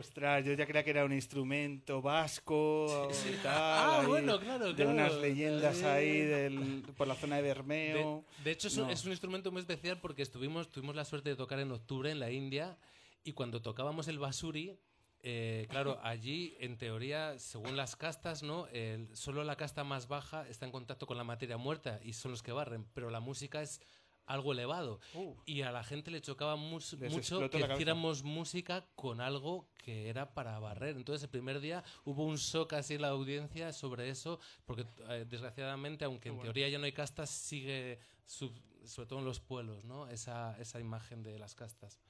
Ostras, 0.00 0.44
yo 0.44 0.52
ya 0.52 0.66
creía 0.66 0.84
que 0.84 0.90
era 0.90 1.04
un 1.06 1.12
instrumento 1.12 2.02
vasco 2.02 3.08
Sí, 3.12 3.30
sí. 3.30 3.36
tal. 3.42 3.52
Ah, 3.56 4.00
ahí, 4.00 4.06
bueno, 4.06 4.38
claro, 4.38 4.66
De 4.68 4.74
claro. 4.74 4.90
unas 4.90 5.14
leyendas 5.14 5.82
ahí 5.84 6.20
del, 6.20 6.82
por 6.96 7.08
la 7.08 7.14
zona 7.14 7.36
de 7.36 7.42
Bermeo. 7.42 8.24
De, 8.38 8.44
de 8.44 8.50
hecho, 8.50 8.68
es, 8.68 8.76
un, 8.76 8.84
No. 8.88 8.90
es 8.92 9.04
un 9.06 9.12
instrumento 9.12 9.50
muy 9.50 9.60
especial 9.60 9.98
porque 10.00 10.20
estuvimos, 10.22 10.70
tuvimos 10.70 10.94
la 10.94 11.04
suerte 11.06 11.30
de 11.30 11.36
tocar 11.36 11.58
en 11.60 11.72
octubre 11.72 12.10
en 12.10 12.20
la 12.20 12.30
India 12.30 12.76
y 13.24 13.32
cuando 13.32 13.62
tocábamos 13.62 14.06
el 14.08 14.18
basuri, 14.18 14.78
eh, 15.22 15.66
claro, 15.70 15.98
allí 16.02 16.54
en 16.60 16.76
teoría, 16.76 17.38
según 17.38 17.74
las 17.76 17.96
castas, 17.96 18.42
¿no? 18.42 18.66
El- 18.68 19.08
solo 19.16 19.44
la 19.44 19.56
casta 19.56 19.82
más 19.82 20.08
baja 20.08 20.46
está 20.46 20.66
en 20.66 20.72
contacto 20.72 21.06
con 21.06 21.16
la 21.16 21.24
materia 21.24 21.56
muerta 21.56 22.00
y 22.04 22.12
son 22.12 22.32
los 22.32 22.42
que 22.42 22.52
barren, 22.52 22.84
pero 22.92 23.08
la 23.08 23.20
música 23.20 23.62
es 23.62 23.80
algo 24.26 24.52
elevado 24.52 25.00
Uh. 25.14 25.34
y 25.46 25.62
a 25.62 25.70
la 25.72 25.82
gente 25.84 26.10
le 26.10 26.20
chocaba 26.20 26.54
Les 26.56 27.12
mucho 27.12 27.48
que 27.50 27.58
hiciéramos 27.74 28.22
música 28.24 28.84
con 28.94 29.20
algo 29.20 29.68
que 29.84 30.08
era 30.08 30.34
para 30.34 30.58
barrer. 30.58 30.96
Entonces 30.96 31.22
el 31.24 31.30
primer 31.30 31.60
día 31.60 31.82
hubo 32.04 32.24
un 32.24 32.36
shock 32.36 32.72
así 32.74 32.94
en 32.94 33.02
la 33.02 33.08
audiencia 33.08 33.72
sobre 33.72 34.08
eso, 34.10 34.40
porque 34.64 34.84
eh, 35.08 35.24
desgraciadamente, 35.28 36.04
aunque 36.04 36.28
en 36.28 36.40
teoría 36.40 36.68
ya 36.68 36.78
no 36.78 36.84
hay 36.86 36.92
castas, 36.92 37.30
sigue, 37.30 37.98
sub- 38.24 38.52
sobre 38.84 39.08
todo 39.08 39.18
en 39.20 39.24
los 39.24 39.40
pueblos, 39.40 39.84
¿no? 39.84 40.08
esa, 40.08 40.56
esa 40.60 40.80
imagen 40.80 41.22
de 41.22 41.38
las 41.38 41.54
castas. 41.54 42.00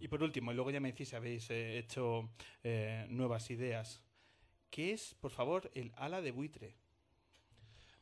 Y 0.00 0.06
por 0.08 0.22
último, 0.22 0.52
y 0.52 0.54
luego 0.54 0.70
ya 0.70 0.80
me 0.80 0.92
decís 0.92 1.08
si 1.08 1.16
habéis 1.16 1.50
eh, 1.50 1.78
hecho 1.78 2.30
eh, 2.62 3.06
nuevas 3.08 3.50
ideas. 3.50 4.02
¿Qué 4.70 4.92
es, 4.92 5.14
por 5.20 5.30
favor, 5.32 5.70
el 5.74 5.92
ala 5.96 6.20
de 6.22 6.30
buitre? 6.30 6.76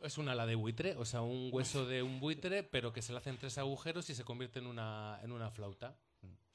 Es 0.02 0.18
un 0.18 0.28
ala 0.28 0.46
de 0.46 0.54
buitre, 0.54 0.96
o 0.96 1.04
sea, 1.04 1.22
un 1.22 1.50
hueso 1.52 1.86
de 1.86 2.02
un 2.02 2.20
buitre, 2.20 2.62
pero 2.62 2.92
que 2.92 3.02
se 3.02 3.12
le 3.12 3.18
hacen 3.18 3.36
tres 3.38 3.58
agujeros 3.58 4.08
y 4.10 4.14
se 4.14 4.24
convierte 4.24 4.58
en 4.58 4.66
una, 4.66 5.18
en 5.22 5.32
una 5.32 5.50
flauta. 5.50 5.96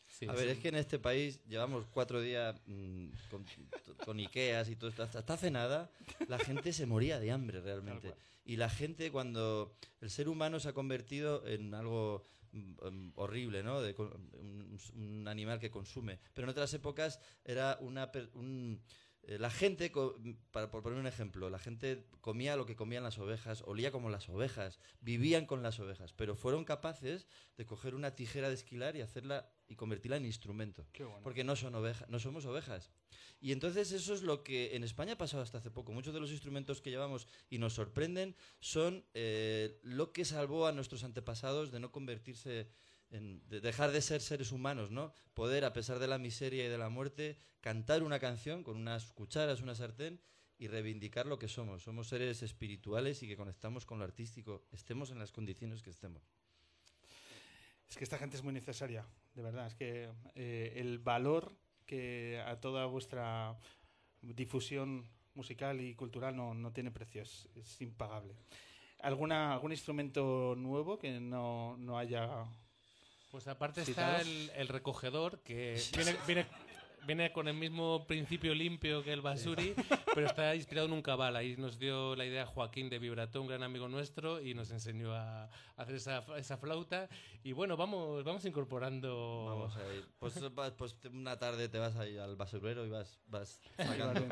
Sí, 0.07 0.27
a 0.29 0.31
ver, 0.33 0.47
es 0.47 0.59
que 0.59 0.69
en 0.69 0.75
este 0.75 0.97
país 0.97 1.41
llevamos 1.45 1.87
cuatro 1.91 2.21
días 2.21 2.55
mm, 2.67 3.07
con, 3.29 3.45
con 4.05 4.19
Ikeas 4.19 4.69
y 4.69 4.75
todo 4.77 4.89
esto. 4.89 5.03
Hasta, 5.03 5.19
hasta 5.19 5.33
hace 5.33 5.51
nada 5.51 5.89
la 6.29 6.39
gente 6.39 6.71
se 6.71 6.85
moría 6.85 7.19
de 7.19 7.31
hambre 7.31 7.59
realmente. 7.59 8.13
Y 8.45 8.55
la 8.55 8.69
gente 8.69 9.11
cuando 9.11 9.75
el 10.01 10.09
ser 10.09 10.29
humano 10.29 10.59
se 10.59 10.69
ha 10.69 10.73
convertido 10.73 11.45
en 11.47 11.73
algo 11.73 12.23
mm, 12.53 12.87
mm, 12.87 13.11
horrible, 13.15 13.61
¿no? 13.63 13.81
De 13.81 13.93
un, 13.97 14.79
un 14.95 15.27
animal 15.27 15.59
que 15.59 15.69
consume. 15.71 16.19
Pero 16.33 16.45
en 16.45 16.49
otras 16.51 16.73
épocas 16.73 17.19
era 17.43 17.77
una, 17.81 18.11
per- 18.11 18.29
un, 18.35 18.81
la 19.27 19.49
gente, 19.49 19.91
para, 20.51 20.69
por 20.69 20.83
poner 20.83 20.99
un 20.99 21.07
ejemplo, 21.07 21.49
la 21.49 21.59
gente 21.59 22.05
comía 22.21 22.55
lo 22.55 22.65
que 22.65 22.75
comían 22.75 23.03
las 23.03 23.17
ovejas, 23.17 23.63
olía 23.65 23.91
como 23.91 24.09
las 24.09 24.29
ovejas, 24.29 24.79
vivían 25.01 25.45
con 25.45 25.63
las 25.63 25.79
ovejas, 25.79 26.13
pero 26.13 26.35
fueron 26.35 26.63
capaces 26.63 27.27
de 27.57 27.65
coger 27.65 27.95
una 27.95 28.15
tijera 28.15 28.49
de 28.49 28.55
esquilar 28.55 28.95
y 28.95 29.01
hacerla 29.01 29.49
y 29.67 29.75
convertirla 29.75 30.17
en 30.17 30.25
instrumento. 30.25 30.85
Bueno. 30.97 31.21
Porque 31.23 31.43
no 31.43 31.55
son 31.55 31.73
ovejas, 31.75 32.07
no 32.09 32.19
somos 32.19 32.45
ovejas. 32.45 32.91
Y 33.39 33.51
entonces 33.51 33.91
eso 33.91 34.13
es 34.13 34.21
lo 34.21 34.43
que 34.43 34.75
en 34.75 34.83
España 34.83 35.13
ha 35.13 35.17
pasado 35.17 35.43
hasta 35.43 35.57
hace 35.57 35.71
poco. 35.71 35.91
Muchos 35.91 36.13
de 36.13 36.19
los 36.19 36.31
instrumentos 36.31 36.81
que 36.81 36.89
llevamos 36.89 37.27
y 37.49 37.57
nos 37.57 37.73
sorprenden 37.73 38.35
son 38.59 39.05
eh, 39.13 39.79
lo 39.83 40.11
que 40.11 40.25
salvó 40.25 40.67
a 40.67 40.71
nuestros 40.71 41.03
antepasados 41.03 41.71
de 41.71 41.79
no 41.79 41.91
convertirse 41.91 42.69
dejar 43.49 43.91
de 43.91 44.01
ser 44.01 44.21
seres 44.21 44.51
humanos, 44.51 44.91
¿no? 44.91 45.13
Poder, 45.33 45.65
a 45.65 45.73
pesar 45.73 45.99
de 45.99 46.07
la 46.07 46.17
miseria 46.17 46.65
y 46.65 46.69
de 46.69 46.77
la 46.77 46.89
muerte, 46.89 47.37
cantar 47.61 48.03
una 48.03 48.19
canción 48.19 48.63
con 48.63 48.77
unas 48.77 49.11
cucharas, 49.11 49.61
una 49.61 49.75
sartén 49.75 50.19
y 50.57 50.67
reivindicar 50.67 51.25
lo 51.25 51.39
que 51.39 51.47
somos. 51.47 51.83
Somos 51.83 52.07
seres 52.07 52.41
espirituales 52.43 53.21
y 53.23 53.27
que 53.27 53.37
conectamos 53.37 53.85
con 53.85 53.99
lo 53.99 54.05
artístico, 54.05 54.65
estemos 54.71 55.11
en 55.11 55.19
las 55.19 55.31
condiciones 55.31 55.81
que 55.81 55.89
estemos. 55.89 56.23
Es 57.89 57.97
que 57.97 58.03
esta 58.03 58.17
gente 58.17 58.37
es 58.37 58.43
muy 58.43 58.53
necesaria, 58.53 59.05
de 59.33 59.41
verdad. 59.41 59.67
Es 59.67 59.75
que 59.75 60.09
eh, 60.35 60.73
el 60.77 60.99
valor 60.99 61.55
que 61.85 62.41
a 62.45 62.59
toda 62.59 62.85
vuestra 62.85 63.57
difusión 64.21 65.07
musical 65.35 65.81
y 65.81 65.93
cultural 65.95 66.35
no, 66.35 66.53
no 66.53 66.71
tiene 66.71 66.91
precio, 66.91 67.21
es, 67.21 67.47
es 67.55 67.81
impagable. 67.81 68.35
¿Alguna, 69.01 69.53
¿Algún 69.53 69.71
instrumento 69.71 70.55
nuevo 70.57 70.97
que 70.97 71.19
no, 71.19 71.77
no 71.77 71.99
haya 71.99 72.45
Pues 73.35 73.49
aparte 73.49 73.81
está 73.81 74.21
el, 74.21 74.49
el 74.55 74.69
recogedor, 74.69 75.39
que 75.39 75.77
viene, 75.93 76.15
viene, 76.25 76.45
viene 77.05 77.31
con 77.31 77.47
el 77.47 77.55
mismo 77.55 78.05
principio 78.07 78.53
limpio 78.53 79.03
que 79.03 79.13
el 79.13 79.21
basuri, 79.21 79.73
pero 80.13 80.27
está 80.27 80.55
inspirado 80.55 80.87
en 80.87 80.93
un 80.93 81.01
cabal. 81.01 81.35
Ahí 81.35 81.55
nos 81.57 81.77
dio 81.77 82.15
la 82.15 82.25
idea 82.25 82.45
Joaquín 82.45 82.89
de 82.89 82.99
Vibrato, 82.99 83.41
un 83.41 83.47
gran 83.47 83.63
amigo 83.63 83.87
nuestro, 83.87 84.41
y 84.41 84.53
nos 84.53 84.71
enseñó 84.71 85.13
a 85.13 85.49
hacer 85.75 85.95
esa, 85.95 86.25
esa 86.37 86.57
flauta. 86.57 87.07
Y 87.43 87.51
bueno, 87.51 87.77
vamos, 87.77 88.23
vamos 88.23 88.45
incorporando... 88.45 89.45
Vamos 89.47 89.77
a 89.77 89.93
ir. 89.93 90.05
Pues, 90.19 90.33
pues 90.77 90.95
una 91.11 91.37
tarde 91.37 91.69
te 91.69 91.77
vas 91.77 91.95
ahí 91.97 92.17
al 92.17 92.35
basurero 92.35 92.85
y 92.85 92.89
vas, 92.89 93.19
vas 93.27 93.59
sacando. 93.77 94.25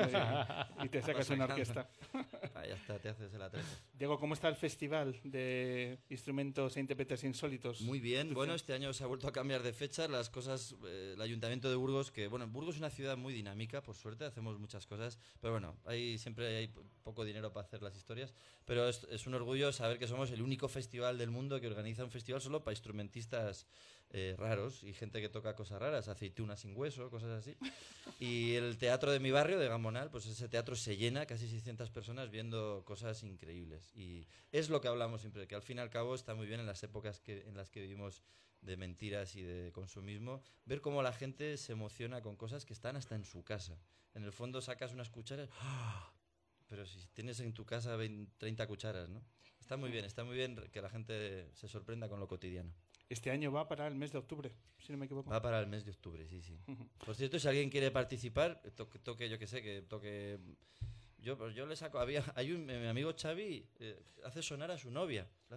y 0.82 0.88
te 0.88 1.02
sacas 1.02 1.30
una 1.30 1.44
orquesta? 1.44 1.88
Ahí 2.54 2.68
ya 2.68 2.74
está, 2.74 2.98
te 2.98 3.08
haces 3.08 3.32
el 3.34 3.42
atrezo. 3.42 3.68
Diego, 3.92 4.18
¿cómo 4.18 4.34
está 4.34 4.48
el 4.48 4.56
festival 4.56 5.18
de 5.24 5.98
instrumentos 6.08 6.76
e 6.76 6.80
intérpretes 6.80 7.24
insólitos? 7.24 7.80
Muy 7.82 8.00
bien, 8.00 8.32
bueno, 8.32 8.54
este 8.54 8.72
año 8.72 8.92
se 8.92 9.04
ha 9.04 9.06
vuelto 9.06 9.28
a 9.28 9.32
cambiar 9.32 9.62
de 9.62 9.72
fecha, 9.72 10.08
las 10.08 10.30
cosas, 10.30 10.74
eh, 10.86 11.12
el 11.14 11.20
Ayuntamiento 11.20 11.68
de 11.68 11.76
Burgos, 11.76 12.10
que 12.10 12.28
bueno, 12.28 12.46
Burgos 12.46 12.63
es 12.70 12.78
una 12.78 12.90
ciudad 12.90 13.16
muy 13.16 13.32
dinámica, 13.32 13.82
por 13.82 13.94
suerte, 13.94 14.24
hacemos 14.24 14.58
muchas 14.58 14.86
cosas, 14.86 15.18
pero 15.40 15.52
bueno, 15.52 15.76
hay, 15.84 16.18
siempre 16.18 16.56
hay 16.56 16.74
poco 17.02 17.24
dinero 17.24 17.52
para 17.52 17.66
hacer 17.66 17.82
las 17.82 17.96
historias, 17.96 18.34
pero 18.64 18.88
es, 18.88 19.06
es 19.10 19.26
un 19.26 19.34
orgullo 19.34 19.72
saber 19.72 19.98
que 19.98 20.06
somos 20.06 20.30
el 20.30 20.42
único 20.42 20.68
festival 20.68 21.18
del 21.18 21.30
mundo 21.30 21.60
que 21.60 21.66
organiza 21.66 22.04
un 22.04 22.10
festival 22.10 22.40
solo 22.40 22.62
para 22.62 22.72
instrumentistas 22.72 23.66
eh, 24.16 24.36
raros 24.38 24.84
y 24.84 24.92
gente 24.92 25.20
que 25.20 25.28
toca 25.28 25.56
cosas 25.56 25.80
raras, 25.80 26.06
aceitunas 26.06 26.60
sin 26.60 26.76
hueso, 26.76 27.10
cosas 27.10 27.30
así. 27.30 27.56
Y 28.20 28.54
el 28.54 28.78
teatro 28.78 29.10
de 29.10 29.18
mi 29.18 29.32
barrio, 29.32 29.58
de 29.58 29.66
Gamonal, 29.66 30.08
pues 30.08 30.26
ese 30.26 30.48
teatro 30.48 30.76
se 30.76 30.96
llena, 30.96 31.26
casi 31.26 31.48
600 31.48 31.90
personas 31.90 32.30
viendo 32.30 32.84
cosas 32.84 33.24
increíbles. 33.24 33.90
Y 33.92 34.28
es 34.52 34.68
lo 34.68 34.80
que 34.80 34.86
hablamos 34.86 35.22
siempre, 35.22 35.48
que 35.48 35.56
al 35.56 35.62
fin 35.62 35.78
y 35.78 35.80
al 35.80 35.90
cabo 35.90 36.14
está 36.14 36.32
muy 36.36 36.46
bien 36.46 36.60
en 36.60 36.66
las 36.66 36.80
épocas 36.84 37.18
que, 37.18 37.40
en 37.48 37.56
las 37.56 37.70
que 37.70 37.80
vivimos 37.80 38.22
de 38.64 38.76
mentiras 38.76 39.36
y 39.36 39.42
de 39.42 39.72
consumismo, 39.72 40.42
ver 40.64 40.80
cómo 40.80 41.02
la 41.02 41.12
gente 41.12 41.56
se 41.56 41.72
emociona 41.72 42.22
con 42.22 42.36
cosas 42.36 42.64
que 42.64 42.72
están 42.72 42.96
hasta 42.96 43.14
en 43.14 43.24
su 43.24 43.44
casa. 43.44 43.78
En 44.14 44.24
el 44.24 44.32
fondo 44.32 44.60
sacas 44.60 44.92
unas 44.92 45.10
cucharas, 45.10 45.50
¡ah! 45.60 46.12
pero 46.66 46.86
si 46.86 46.98
tienes 47.08 47.40
en 47.40 47.52
tu 47.52 47.64
casa 47.64 47.96
20, 47.96 48.32
30 48.38 48.66
cucharas, 48.66 49.08
¿no? 49.08 49.22
Está 49.60 49.76
muy 49.76 49.90
bien, 49.90 50.04
está 50.04 50.24
muy 50.24 50.36
bien 50.36 50.56
que 50.72 50.82
la 50.82 50.90
gente 50.90 51.48
se 51.54 51.68
sorprenda 51.68 52.08
con 52.08 52.20
lo 52.20 52.28
cotidiano. 52.28 52.74
Este 53.08 53.30
año 53.30 53.52
va 53.52 53.68
para 53.68 53.86
el 53.86 53.94
mes 53.94 54.12
de 54.12 54.18
octubre, 54.18 54.54
si 54.78 54.92
no 54.92 54.98
me 54.98 55.06
equivoco. 55.06 55.30
Va 55.30 55.40
para 55.40 55.60
el 55.60 55.66
mes 55.66 55.84
de 55.84 55.90
octubre, 55.90 56.26
sí, 56.26 56.42
sí. 56.42 56.58
Por 57.04 57.14
cierto, 57.14 57.38
si 57.38 57.48
alguien 57.48 57.70
quiere 57.70 57.90
participar, 57.90 58.62
toque, 58.74 58.98
toque 58.98 59.28
yo 59.28 59.38
que 59.38 59.46
sé, 59.46 59.62
que 59.62 59.82
toque... 59.82 60.38
Yo, 61.24 61.38
pues 61.38 61.54
yo 61.54 61.64
le 61.64 61.74
saco... 61.74 61.98
Había, 61.98 62.22
hay 62.34 62.52
un, 62.52 62.66
mi 62.66 62.86
amigo 62.86 63.14
Xavi 63.20 63.66
eh, 63.80 63.98
hace 64.24 64.42
sonar 64.42 64.70
a 64.70 64.76
su 64.78 64.90
novia. 64.90 65.26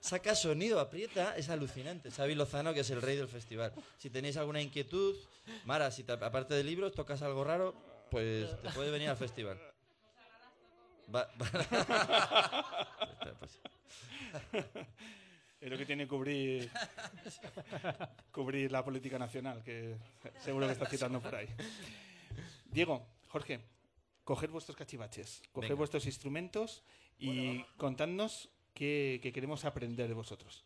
Saca 0.00 0.34
sonido, 0.34 0.78
aprieta, 0.80 1.34
es 1.36 1.48
alucinante. 1.48 2.10
Xavi 2.10 2.34
Lozano, 2.34 2.74
que 2.74 2.80
es 2.80 2.90
el 2.90 3.00
rey 3.00 3.16
del 3.16 3.28
festival. 3.28 3.72
Si 3.96 4.10
tenéis 4.10 4.36
alguna 4.36 4.60
inquietud, 4.60 5.16
Mara, 5.64 5.90
si 5.90 6.04
te- 6.04 6.12
aparte 6.12 6.52
de 6.54 6.62
libros 6.62 6.92
tocas 6.92 7.22
algo 7.22 7.42
raro, 7.42 7.74
pues 8.10 8.60
te 8.60 8.70
puedes 8.70 8.92
venir 8.92 9.08
al 9.08 9.16
festival. 9.16 9.58
Va- 11.14 11.30
va- 11.40 13.36
Pues- 13.38 13.60
Es 15.60 15.70
lo 15.70 15.78
que 15.78 15.86
tiene 15.86 16.06
cubrir, 16.06 16.70
cubrir 18.30 18.70
la 18.70 18.84
política 18.84 19.18
nacional, 19.18 19.62
que 19.64 19.96
seguro 20.44 20.66
que 20.66 20.72
está 20.74 20.86
citando 20.86 21.20
por 21.20 21.34
ahí. 21.34 21.48
Diego, 22.66 23.06
Jorge, 23.28 23.60
coged 24.26 24.50
vuestros 24.50 24.76
cachivaches, 24.76 25.40
coged 25.52 25.68
Venga. 25.68 25.78
vuestros 25.78 26.04
instrumentos 26.04 26.82
y 27.18 27.62
contadnos 27.78 28.50
qué, 28.74 29.20
qué 29.22 29.32
queremos 29.32 29.64
aprender 29.64 30.08
de 30.08 30.14
vosotros. 30.14 30.64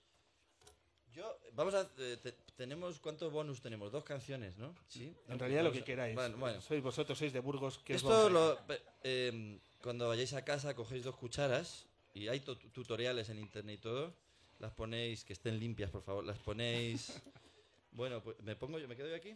Yo, 1.12 1.38
vamos 1.52 1.74
a. 1.74 1.82
eh, 1.98 2.16
te- 2.22 2.32
tenemos. 2.56 2.98
¿Cuántos 3.00 3.32
bonus 3.32 3.60
tenemos? 3.60 3.90
Dos 3.92 4.04
canciones, 4.04 4.56
¿no? 4.56 4.74
Sí. 4.88 5.12
En 5.28 5.38
realidad 5.38 5.62
lo 5.64 5.72
que 5.72 5.84
queráis. 5.84 6.14
Bueno, 6.14 6.36
bueno. 6.38 6.60
Sois 6.60 6.82
vosotros, 6.82 7.18
sois 7.18 7.32
de 7.32 7.40
Burgos. 7.40 7.78
¿qué 7.84 7.94
Esto 7.94 8.30
lo, 8.30 8.56
eh, 9.02 9.58
cuando 9.82 10.08
vayáis 10.08 10.32
a 10.34 10.44
casa 10.44 10.74
cogéis 10.74 11.04
dos 11.04 11.16
cucharas 11.16 11.86
y 12.14 12.28
hay 12.28 12.40
tu- 12.40 12.54
tutoriales 12.56 13.28
en 13.28 13.38
internet 13.38 13.78
y 13.78 13.82
todo. 13.82 14.14
Las 14.60 14.72
ponéis, 14.72 15.24
que 15.24 15.32
estén 15.32 15.58
limpias, 15.58 15.90
por 15.90 16.02
favor. 16.02 16.24
Las 16.24 16.38
ponéis. 16.38 17.12
Bueno, 17.92 18.22
pues 18.22 18.38
me 18.42 18.54
pongo 18.54 18.78
yo, 18.78 18.86
me 18.86 18.94
quedo 18.94 19.08
yo 19.08 19.16
aquí. 19.16 19.34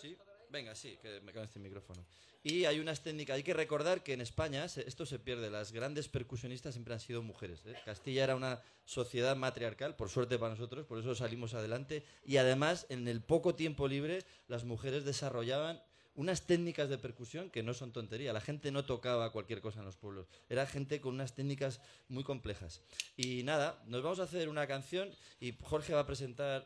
Sí. 0.00 0.16
Venga, 0.50 0.74
sí, 0.74 0.98
que 1.00 1.20
me 1.20 1.30
en 1.30 1.38
este 1.38 1.60
micrófono. 1.60 2.04
Y 2.42 2.64
hay 2.64 2.80
unas 2.80 3.02
técnicas. 3.02 3.36
Hay 3.36 3.42
que 3.42 3.54
recordar 3.54 4.02
que 4.02 4.14
en 4.14 4.20
España 4.20 4.64
esto 4.64 5.06
se 5.06 5.18
pierde. 5.18 5.48
Las 5.50 5.72
grandes 5.72 6.08
percusionistas 6.08 6.74
siempre 6.74 6.94
han 6.94 7.00
sido 7.00 7.22
mujeres. 7.22 7.60
¿eh? 7.66 7.76
Castilla 7.84 8.24
era 8.24 8.34
una 8.34 8.60
sociedad 8.84 9.36
matriarcal, 9.36 9.94
por 9.94 10.08
suerte 10.08 10.38
para 10.38 10.54
nosotros, 10.54 10.86
por 10.86 10.98
eso 10.98 11.14
salimos 11.14 11.54
adelante. 11.54 12.02
Y 12.24 12.38
además, 12.38 12.86
en 12.88 13.06
el 13.06 13.20
poco 13.20 13.54
tiempo 13.54 13.86
libre, 13.86 14.24
las 14.48 14.64
mujeres 14.64 15.04
desarrollaban 15.04 15.80
unas 16.16 16.42
técnicas 16.42 16.88
de 16.88 16.98
percusión 16.98 17.50
que 17.50 17.62
no 17.62 17.72
son 17.72 17.92
tontería. 17.92 18.32
La 18.32 18.40
gente 18.40 18.72
no 18.72 18.84
tocaba 18.84 19.30
cualquier 19.30 19.60
cosa 19.60 19.80
en 19.80 19.86
los 19.86 19.96
pueblos. 19.96 20.26
Era 20.48 20.66
gente 20.66 21.00
con 21.00 21.14
unas 21.14 21.34
técnicas 21.34 21.80
muy 22.08 22.24
complejas. 22.24 22.82
Y 23.16 23.44
nada, 23.44 23.80
nos 23.86 24.02
vamos 24.02 24.18
a 24.18 24.24
hacer 24.24 24.48
una 24.48 24.66
canción 24.66 25.10
y 25.38 25.56
Jorge 25.62 25.94
va 25.94 26.00
a 26.00 26.06
presentar. 26.06 26.64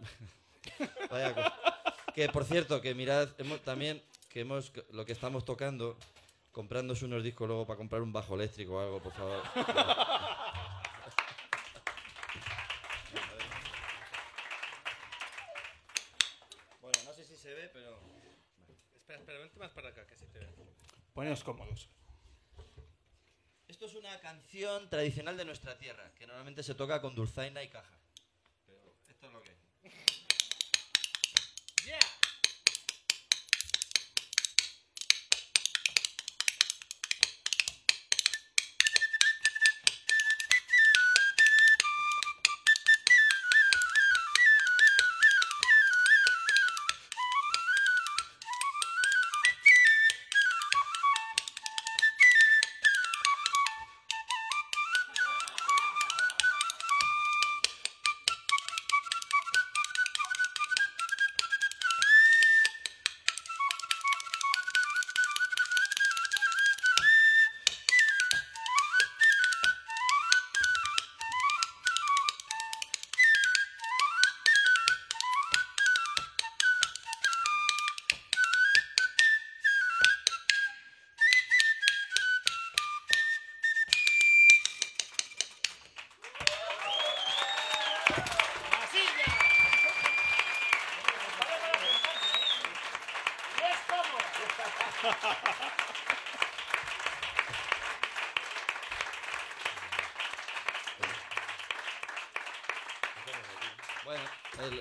Vaya 1.10 1.34
que 2.14 2.28
por 2.28 2.44
cierto, 2.44 2.80
que 2.80 2.94
mirad, 2.94 3.28
hemos, 3.38 3.60
también 3.62 4.02
que 4.30 4.40
hemos 4.40 4.72
lo 4.90 5.04
que 5.04 5.12
estamos 5.12 5.44
tocando, 5.44 5.98
comprándose 6.52 7.04
unos 7.04 7.22
discos 7.22 7.48
luego 7.48 7.66
para 7.66 7.76
comprar 7.76 8.02
un 8.02 8.12
bajo 8.12 8.34
eléctrico 8.34 8.74
o 8.74 8.80
algo, 8.80 9.02
por 9.02 9.12
favor. 9.12 9.42
Bueno, 16.80 16.98
no 17.04 17.12
sé 17.12 17.24
si 17.24 17.36
se 17.36 17.52
ve, 17.52 17.68
pero 17.72 17.98
Espera, 19.04 19.18
espera, 19.18 19.38
vente 19.38 19.58
más 19.58 19.70
para 19.72 19.90
acá, 19.90 20.06
que 20.06 20.16
sí 20.16 20.24
te 20.32 20.38
veo. 20.38 20.48
Poneos 21.12 21.44
cómodos. 21.44 21.90
Esto 23.68 23.84
es 23.84 23.94
una 23.94 24.18
canción 24.20 24.88
tradicional 24.88 25.36
de 25.36 25.44
nuestra 25.44 25.76
tierra, 25.76 26.10
que 26.14 26.26
normalmente 26.26 26.62
se 26.62 26.74
toca 26.74 27.02
con 27.02 27.14
dulzaina 27.14 27.62
y 27.62 27.68
caja. 27.68 27.98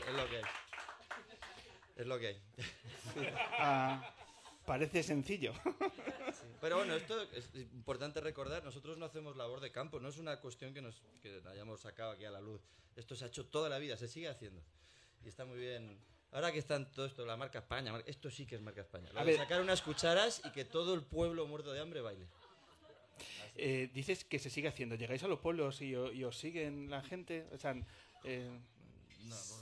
Es, 0.08 0.14
lo 0.16 0.30
que 0.30 0.38
hay. 0.38 0.44
Es 1.96 2.06
lo 2.08 2.20
que 2.20 2.28
hay. 2.28 2.42
Ah, 3.60 4.14
parece 4.66 5.04
sencillo. 5.04 5.54
Pero 6.62 6.78
bueno, 6.78 6.96
esto 6.96 7.22
es 7.34 7.50
importante 7.74 8.22
recordar, 8.22 8.64
nosotros 8.64 8.98
no 8.98 9.06
hacemos 9.06 9.36
labor 9.36 9.60
de 9.60 9.72
campo, 9.72 10.00
no 10.00 10.10
es 10.10 10.18
una 10.18 10.40
cuestión 10.40 10.74
que 10.74 10.82
nos 10.82 11.02
que 11.22 11.42
hayamos 11.50 11.82
sacado 11.82 12.12
aquí 12.12 12.26
a 12.26 12.32
la 12.32 12.40
luz. 12.42 12.62
Esto 12.96 13.16
se 13.16 13.26
ha 13.26 13.28
hecho 13.28 13.46
toda 13.46 13.70
la 13.70 13.78
vida, 13.80 13.98
se 13.98 14.08
sigue 14.08 14.30
haciendo. 14.30 14.62
Y 15.26 15.28
está 15.28 15.46
muy 15.46 15.58
bien. 15.58 15.98
Ahora 16.32 16.52
que 16.52 16.60
están 16.60 16.92
todo 16.92 17.06
esto, 17.06 17.26
la 17.26 17.38
marca 17.38 17.60
España, 17.60 17.94
esto 18.06 18.30
sí 18.32 18.46
que 18.46 18.56
es 18.56 18.62
marca 18.62 18.82
España. 18.82 19.10
Lo 19.14 19.20
A 19.20 19.24
de 19.26 19.32
ver. 19.32 19.40
sacar 19.40 19.62
unas 19.62 19.82
cucharas 19.82 20.42
y 20.46 20.50
que 20.52 20.66
todo 20.66 20.94
el 20.96 21.04
pueblo 21.04 21.46
muerto 21.46 21.72
de 21.74 21.80
hambre 21.80 22.02
baile. 22.02 22.26
Eh, 23.56 23.90
dices 23.94 24.26
que 24.26 24.40
se 24.40 24.50
sigue 24.50 24.68
haciendo. 24.68 24.96
¿Llegáis 24.96 25.24
a 25.24 25.28
los 25.28 25.40
pueblos 25.40 25.80
y, 25.82 25.96
o- 25.96 26.12
y 26.12 26.24
os 26.24 26.36
siguen 26.38 26.90
la 26.90 27.02
gente? 27.04 27.48
O 27.52 27.58
sea, 27.58 27.76
eh, 28.24 28.50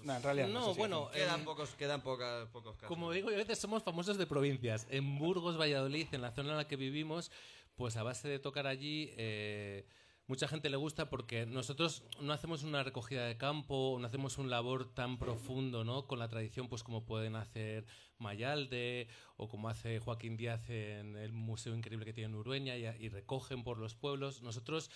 no, 0.03 0.15
en 0.15 0.23
realidad 0.23 0.47
no. 0.47 0.67
No, 0.67 0.75
bueno. 0.75 1.09
Quedan 1.11 1.41
eh, 1.41 1.43
pocos, 1.43 1.69
quedan 1.75 2.01
poca- 2.01 2.47
pocos 2.51 2.75
casos. 2.75 2.87
Como 2.87 3.11
digo, 3.11 3.29
yo 3.29 3.35
a 3.35 3.39
veces 3.39 3.59
somos 3.59 3.83
famosos 3.83 4.17
de 4.17 4.25
provincias. 4.27 4.87
En 4.89 5.17
Burgos, 5.19 5.57
Valladolid, 5.59 6.07
en 6.11 6.21
la 6.21 6.31
zona 6.31 6.51
en 6.51 6.57
la 6.57 6.67
que 6.67 6.75
vivimos, 6.75 7.31
pues 7.75 7.95
a 7.97 8.03
base 8.03 8.27
de 8.27 8.39
tocar 8.39 8.67
allí, 8.67 9.11
eh, 9.17 9.85
mucha 10.27 10.47
gente 10.47 10.69
le 10.69 10.77
gusta 10.77 11.09
porque 11.09 11.45
nosotros 11.45 12.03
no 12.21 12.31
hacemos 12.33 12.63
una 12.63 12.83
recogida 12.83 13.25
de 13.25 13.37
campo, 13.37 13.97
no 13.99 14.07
hacemos 14.07 14.37
un 14.37 14.49
labor 14.49 14.93
tan 14.93 15.17
profundo, 15.17 15.83
¿no? 15.83 16.07
Con 16.07 16.19
la 16.19 16.27
tradición, 16.29 16.67
pues 16.69 16.83
como 16.83 17.05
pueden 17.05 17.35
hacer 17.35 17.85
Mayalde 18.17 19.07
o 19.37 19.49
como 19.49 19.67
hace 19.67 19.99
Joaquín 19.99 20.37
Díaz 20.37 20.69
en 20.69 21.17
el 21.17 21.33
museo 21.33 21.75
increíble 21.75 22.05
que 22.05 22.13
tiene 22.13 22.29
en 22.29 22.35
Urueña 22.35 22.77
y, 22.77 22.85
y 22.85 23.09
recogen 23.09 23.63
por 23.63 23.77
los 23.77 23.95
pueblos. 23.95 24.41
Nosotros 24.41 24.89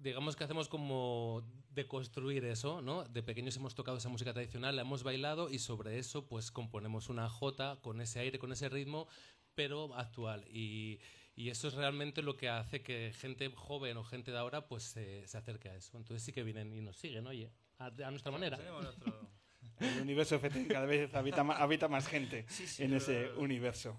digamos 0.00 0.34
que 0.36 0.44
hacemos 0.44 0.68
como 0.68 1.42
deconstruir 1.74 2.44
eso, 2.44 2.82
¿no? 2.82 3.04
De 3.04 3.22
pequeños 3.22 3.56
hemos 3.56 3.74
tocado 3.74 3.98
esa 3.98 4.08
música 4.08 4.32
tradicional, 4.32 4.74
la 4.76 4.82
hemos 4.82 5.02
bailado 5.02 5.50
y 5.50 5.58
sobre 5.58 5.98
eso 5.98 6.26
pues 6.26 6.50
componemos 6.50 7.08
una 7.08 7.28
jota 7.28 7.78
con 7.82 8.00
ese 8.00 8.18
aire, 8.20 8.38
con 8.38 8.50
ese 8.52 8.68
ritmo, 8.68 9.06
pero 9.54 9.94
actual. 9.94 10.44
Y, 10.48 11.00
y 11.36 11.50
eso 11.50 11.68
es 11.68 11.74
realmente 11.74 12.22
lo 12.22 12.36
que 12.36 12.48
hace 12.48 12.82
que 12.82 13.12
gente 13.16 13.50
joven 13.54 13.96
o 13.96 14.04
gente 14.04 14.30
de 14.32 14.38
ahora 14.38 14.66
pues 14.66 14.82
se, 14.84 15.26
se 15.26 15.38
acerque 15.38 15.68
a 15.68 15.76
eso. 15.76 15.96
Entonces 15.96 16.22
sí 16.24 16.32
que 16.32 16.42
vienen 16.42 16.72
y 16.74 16.80
nos 16.80 16.96
siguen, 16.96 17.26
oye, 17.26 17.50
a, 17.78 17.86
a 17.86 18.10
nuestra 18.10 18.32
manera. 18.32 18.56
Nuestro- 18.56 19.30
El 19.80 20.02
universo 20.02 20.36
FT 20.38 20.66
cada 20.68 20.84
vez 20.86 21.14
habita, 21.14 21.42
ma- 21.44 21.56
habita 21.56 21.88
más 21.88 22.06
gente 22.06 22.44
sí, 22.48 22.82
en 22.82 22.92
es 22.94 23.04
ese 23.08 23.30
universo. 23.38 23.98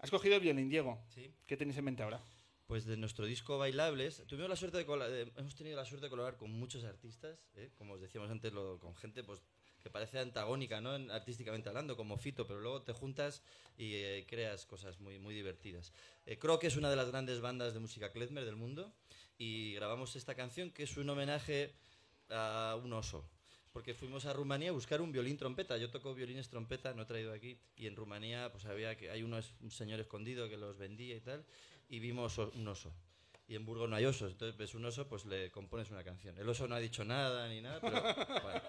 ¿Has 0.00 0.10
cogido 0.10 0.36
el 0.36 0.40
violín, 0.40 0.68
Diego? 0.68 1.00
Sí. 1.08 1.32
¿Qué 1.46 1.56
tenéis 1.56 1.76
en 1.78 1.84
mente 1.84 2.02
ahora? 2.02 2.20
Pues 2.68 2.84
de 2.84 2.98
nuestro 2.98 3.24
disco 3.24 3.56
Bailables, 3.56 4.22
tuvimos 4.26 4.50
la 4.50 4.54
suerte 4.54 4.76
de, 4.84 5.32
hemos 5.38 5.54
tenido 5.56 5.74
la 5.74 5.86
suerte 5.86 6.04
de 6.04 6.10
colaborar 6.10 6.36
con 6.36 6.50
muchos 6.50 6.84
artistas, 6.84 7.48
¿eh? 7.56 7.70
como 7.78 7.94
os 7.94 8.00
decíamos 8.02 8.30
antes, 8.30 8.52
con 8.52 8.94
gente 8.94 9.24
pues 9.24 9.40
que 9.82 9.88
parece 9.88 10.18
antagónica, 10.18 10.78
¿no? 10.78 10.94
En- 10.94 11.10
artísticamente 11.10 11.70
hablando, 11.70 11.96
como 11.96 12.18
Fito, 12.18 12.46
pero 12.46 12.60
luego 12.60 12.82
te 12.82 12.92
juntas 12.92 13.42
y 13.78 13.94
eh, 13.94 14.26
creas 14.28 14.66
cosas 14.66 15.00
muy, 15.00 15.18
muy 15.18 15.34
divertidas. 15.34 15.94
Eh, 16.26 16.38
creo 16.38 16.58
que 16.58 16.66
es 16.66 16.76
una 16.76 16.90
de 16.90 16.96
las 16.96 17.08
grandes 17.08 17.40
bandas 17.40 17.72
de 17.72 17.80
música 17.80 18.12
klezmer 18.12 18.44
del 18.44 18.56
mundo 18.56 18.92
y 19.38 19.72
grabamos 19.72 20.14
esta 20.14 20.34
canción 20.34 20.70
que 20.70 20.82
es 20.82 20.94
un 20.98 21.08
homenaje 21.08 21.72
a 22.28 22.78
un 22.84 22.92
oso. 22.92 23.30
Porque 23.72 23.94
fuimos 23.94 24.26
a 24.26 24.32
Rumanía 24.32 24.70
a 24.70 24.72
buscar 24.72 25.00
un 25.00 25.12
violín 25.12 25.36
trompeta. 25.36 25.76
Yo 25.78 25.90
toco 25.90 26.12
violines 26.14 26.48
trompeta, 26.48 26.92
no 26.94 27.02
he 27.02 27.06
traído 27.06 27.32
aquí. 27.32 27.60
Y 27.76 27.86
en 27.86 27.96
Rumanía, 27.96 28.50
pues 28.50 28.64
había 28.64 28.96
que 28.96 29.08
hay 29.10 29.22
unos, 29.22 29.54
un 29.60 29.70
señor 29.70 30.00
escondido 30.00 30.48
que 30.48 30.56
los 30.56 30.76
vendía 30.76 31.14
y 31.14 31.20
tal. 31.20 31.44
Y 31.88 32.00
vimos 32.00 32.38
un 32.38 32.68
oso. 32.68 32.92
Y 33.46 33.54
en 33.54 33.64
Burgos 33.64 33.88
no 33.88 33.96
hay 33.96 34.04
osos. 34.04 34.32
Entonces 34.32 34.56
ves 34.56 34.74
un 34.74 34.84
oso, 34.84 35.08
pues 35.08 35.24
le 35.24 35.50
compones 35.50 35.90
una 35.90 36.04
canción. 36.04 36.36
El 36.38 36.48
oso 36.48 36.68
no 36.68 36.74
ha 36.74 36.80
dicho 36.80 37.04
nada 37.04 37.48
ni 37.48 37.60
nada, 37.60 37.80
pero 37.80 38.02
bueno. 38.42 38.60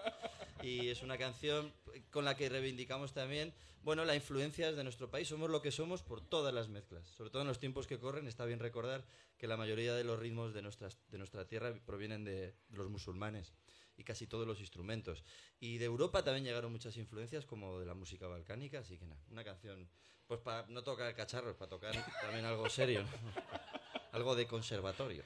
Y 0.62 0.88
es 0.88 1.02
una 1.02 1.16
canción 1.18 1.72
con 2.10 2.24
la 2.24 2.36
que 2.36 2.48
reivindicamos 2.48 3.12
también, 3.12 3.54
bueno, 3.82 4.04
las 4.04 4.16
influencias 4.16 4.76
de 4.76 4.84
nuestro 4.84 5.10
país. 5.10 5.28
Somos 5.28 5.50
lo 5.50 5.62
que 5.62 5.70
somos 5.70 6.02
por 6.02 6.20
todas 6.20 6.52
las 6.52 6.68
mezclas. 6.68 7.06
Sobre 7.08 7.30
todo 7.30 7.42
en 7.42 7.48
los 7.48 7.58
tiempos 7.58 7.86
que 7.86 7.98
corren, 7.98 8.26
está 8.26 8.44
bien 8.44 8.58
recordar 8.58 9.04
que 9.38 9.46
la 9.46 9.56
mayoría 9.56 9.94
de 9.94 10.04
los 10.04 10.18
ritmos 10.18 10.52
de, 10.52 10.62
nuestras, 10.62 10.98
de 11.08 11.18
nuestra 11.18 11.46
tierra 11.46 11.74
provienen 11.86 12.24
de 12.24 12.54
los 12.70 12.88
musulmanes 12.90 13.52
y 14.00 14.04
casi 14.04 14.26
todos 14.26 14.46
los 14.46 14.60
instrumentos. 14.60 15.24
Y 15.60 15.78
de 15.78 15.84
Europa 15.84 16.24
también 16.24 16.44
llegaron 16.44 16.72
muchas 16.72 16.96
influencias 16.96 17.44
como 17.44 17.78
de 17.78 17.86
la 17.86 17.94
música 17.94 18.26
balcánica, 18.26 18.80
así 18.80 18.98
que 18.98 19.06
nada, 19.06 19.22
una 19.30 19.44
canción, 19.44 19.88
pues 20.30 20.40
para 20.42 20.64
no 20.68 20.84
tocar 20.84 21.12
cacharros, 21.12 21.56
para 21.56 21.68
tocar 21.68 21.92
también 22.22 22.44
algo 22.44 22.70
serio, 22.70 23.02
algo 24.12 24.36
de 24.36 24.46
conservatorio. 24.46 25.24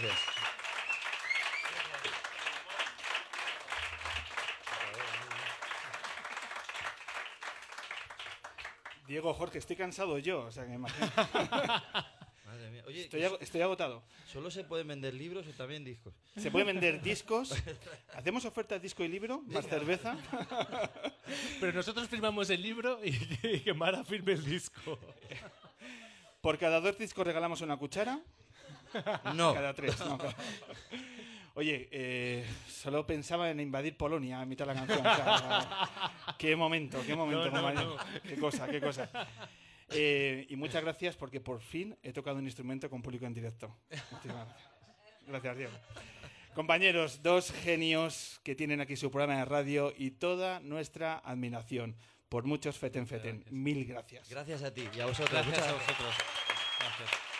Gracias. 0.00 0.18
Diego, 9.06 9.34
Jorge, 9.34 9.58
estoy 9.58 9.76
cansado 9.76 10.18
yo, 10.18 10.42
o 10.42 10.52
sea 10.52 10.62
que 10.64 10.70
me 10.70 10.74
imagino. 10.76 11.06
Madre 12.46 12.70
mía. 12.70 12.82
Oye, 12.86 13.02
Estoy, 13.02 13.22
ag- 13.22 13.38
estoy 13.40 13.60
agotado. 13.62 14.02
¿solo 14.26 14.50
se 14.50 14.64
pueden 14.64 14.86
vender 14.88 15.12
libros 15.14 15.46
o 15.46 15.50
también 15.50 15.84
discos? 15.84 16.14
Se 16.36 16.50
pueden 16.50 16.68
vender 16.68 17.02
discos. 17.02 17.52
Hacemos 18.14 18.44
ofertas 18.44 18.80
disco 18.80 19.02
y 19.04 19.08
libro, 19.08 19.42
más 19.46 19.66
cerveza. 19.66 20.16
Pero 21.60 21.72
nosotros 21.72 22.08
firmamos 22.08 22.48
el 22.50 22.62
libro 22.62 23.00
y, 23.04 23.10
y 23.42 23.60
que 23.60 23.74
Mara 23.74 24.04
firme 24.04 24.32
el 24.32 24.44
disco. 24.44 24.98
Por 26.40 26.58
cada 26.58 26.80
dos 26.80 26.96
discos 26.98 27.26
regalamos 27.26 27.60
una 27.60 27.76
cuchara. 27.76 28.20
No. 29.34 29.54
Cada 29.54 29.74
tres, 29.74 29.98
no. 30.00 30.18
Oye, 31.54 31.88
eh, 31.92 32.46
solo 32.66 33.06
pensaba 33.06 33.50
en 33.50 33.60
invadir 33.60 33.96
Polonia 33.96 34.40
a 34.40 34.46
mitad 34.46 34.66
de 34.66 34.74
la 34.74 34.80
canción. 34.86 35.06
o 35.06 35.16
sea, 35.16 36.34
qué 36.38 36.56
momento, 36.56 37.02
qué 37.06 37.14
momento, 37.14 37.44
No, 37.44 37.50
no, 37.50 37.62
compañero. 37.62 37.96
no. 37.96 38.22
Qué 38.22 38.36
cosa, 38.36 38.66
qué 38.68 38.80
cosa. 38.80 39.10
Eh, 39.90 40.46
y 40.48 40.56
muchas 40.56 40.82
gracias 40.82 41.14
porque 41.16 41.40
por 41.40 41.60
fin 41.60 41.94
he 42.02 42.12
tocado 42.14 42.38
un 42.38 42.46
instrumento 42.46 42.88
con 42.88 43.02
público 43.02 43.26
en 43.26 43.34
directo. 43.34 43.76
Muchísimas 44.10 44.46
gracias. 44.46 44.70
Gracias, 45.26 45.56
Diego. 45.58 45.72
Compañeros, 46.54 47.22
dos 47.22 47.52
genios 47.52 48.40
que 48.42 48.54
tienen 48.54 48.80
aquí 48.80 48.96
su 48.96 49.10
programa 49.10 49.38
de 49.38 49.44
radio 49.44 49.92
y 49.96 50.12
toda 50.12 50.60
nuestra 50.60 51.18
admiración. 51.18 51.96
Por 52.30 52.44
muchos 52.44 52.78
feten 52.78 53.06
feten. 53.06 53.44
Mil 53.50 53.84
gracias. 53.84 54.28
Gracias 54.30 54.62
a 54.62 54.72
ti 54.72 54.88
y 54.96 55.00
a 55.00 55.06
vosotros. 55.06 55.30
Gracias 55.32 55.54
Muchas 55.58 55.68
a 55.68 55.72
vosotros. 55.74 56.14
Gracias. 56.78 57.31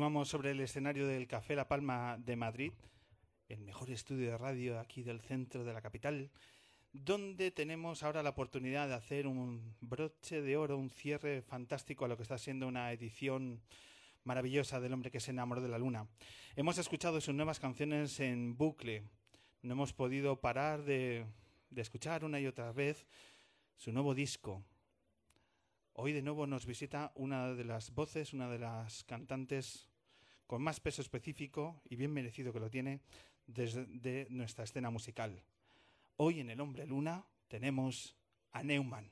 Continuamos 0.00 0.30
sobre 0.30 0.52
el 0.52 0.60
escenario 0.60 1.06
del 1.06 1.28
Café 1.28 1.54
La 1.54 1.68
Palma 1.68 2.16
de 2.16 2.34
Madrid, 2.34 2.72
el 3.50 3.60
mejor 3.60 3.90
estudio 3.90 4.30
de 4.30 4.38
radio 4.38 4.80
aquí 4.80 5.02
del 5.02 5.20
centro 5.20 5.62
de 5.62 5.74
la 5.74 5.82
capital, 5.82 6.30
donde 6.94 7.50
tenemos 7.50 8.02
ahora 8.02 8.22
la 8.22 8.30
oportunidad 8.30 8.88
de 8.88 8.94
hacer 8.94 9.26
un 9.26 9.76
broche 9.82 10.40
de 10.40 10.56
oro, 10.56 10.78
un 10.78 10.88
cierre 10.88 11.42
fantástico 11.42 12.06
a 12.06 12.08
lo 12.08 12.16
que 12.16 12.22
está 12.22 12.38
siendo 12.38 12.66
una 12.66 12.90
edición 12.92 13.60
maravillosa 14.24 14.80
del 14.80 14.94
hombre 14.94 15.10
que 15.10 15.20
se 15.20 15.32
enamoró 15.32 15.60
de 15.60 15.68
la 15.68 15.78
luna. 15.78 16.08
Hemos 16.56 16.78
escuchado 16.78 17.20
sus 17.20 17.34
nuevas 17.34 17.60
canciones 17.60 18.20
en 18.20 18.56
bucle, 18.56 19.02
no 19.60 19.74
hemos 19.74 19.92
podido 19.92 20.40
parar 20.40 20.82
de, 20.82 21.26
de 21.68 21.82
escuchar 21.82 22.24
una 22.24 22.40
y 22.40 22.46
otra 22.46 22.72
vez 22.72 23.06
su 23.76 23.92
nuevo 23.92 24.14
disco, 24.14 24.64
Hoy 25.92 26.12
de 26.12 26.22
nuevo 26.22 26.46
nos 26.46 26.64
visita 26.64 27.12
una 27.14 27.52
de 27.52 27.64
las 27.64 27.92
voces, 27.92 28.32
una 28.32 28.48
de 28.48 28.58
las 28.58 29.04
cantantes 29.04 29.89
con 30.50 30.64
más 30.64 30.80
peso 30.80 31.00
específico 31.00 31.80
y 31.88 31.94
bien 31.94 32.12
merecido 32.12 32.52
que 32.52 32.58
lo 32.58 32.68
tiene 32.68 32.98
desde 33.46 33.86
de 33.86 34.26
nuestra 34.30 34.64
escena 34.64 34.90
musical. 34.90 35.44
Hoy 36.16 36.40
en 36.40 36.50
El 36.50 36.60
Hombre 36.60 36.88
Luna 36.88 37.24
tenemos 37.46 38.16
a 38.50 38.64
Neumann. 38.64 39.08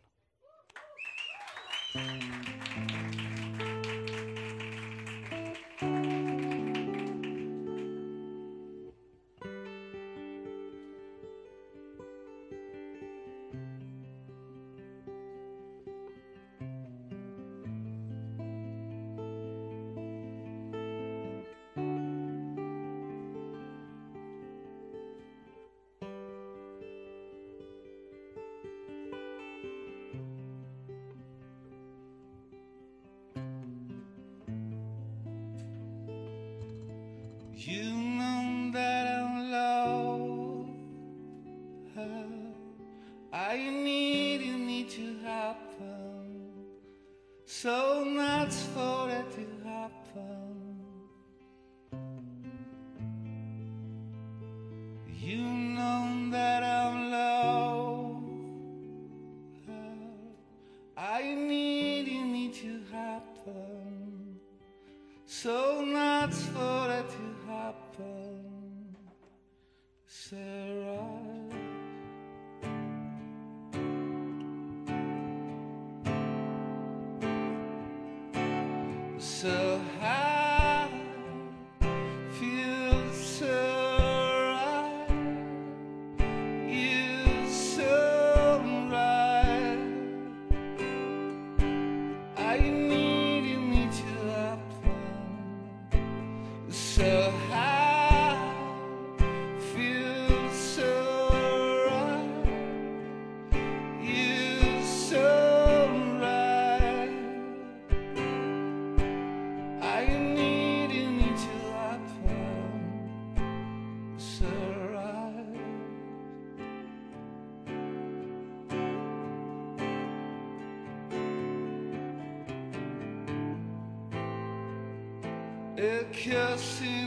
Kiss 126.58 126.80
in 126.80 126.97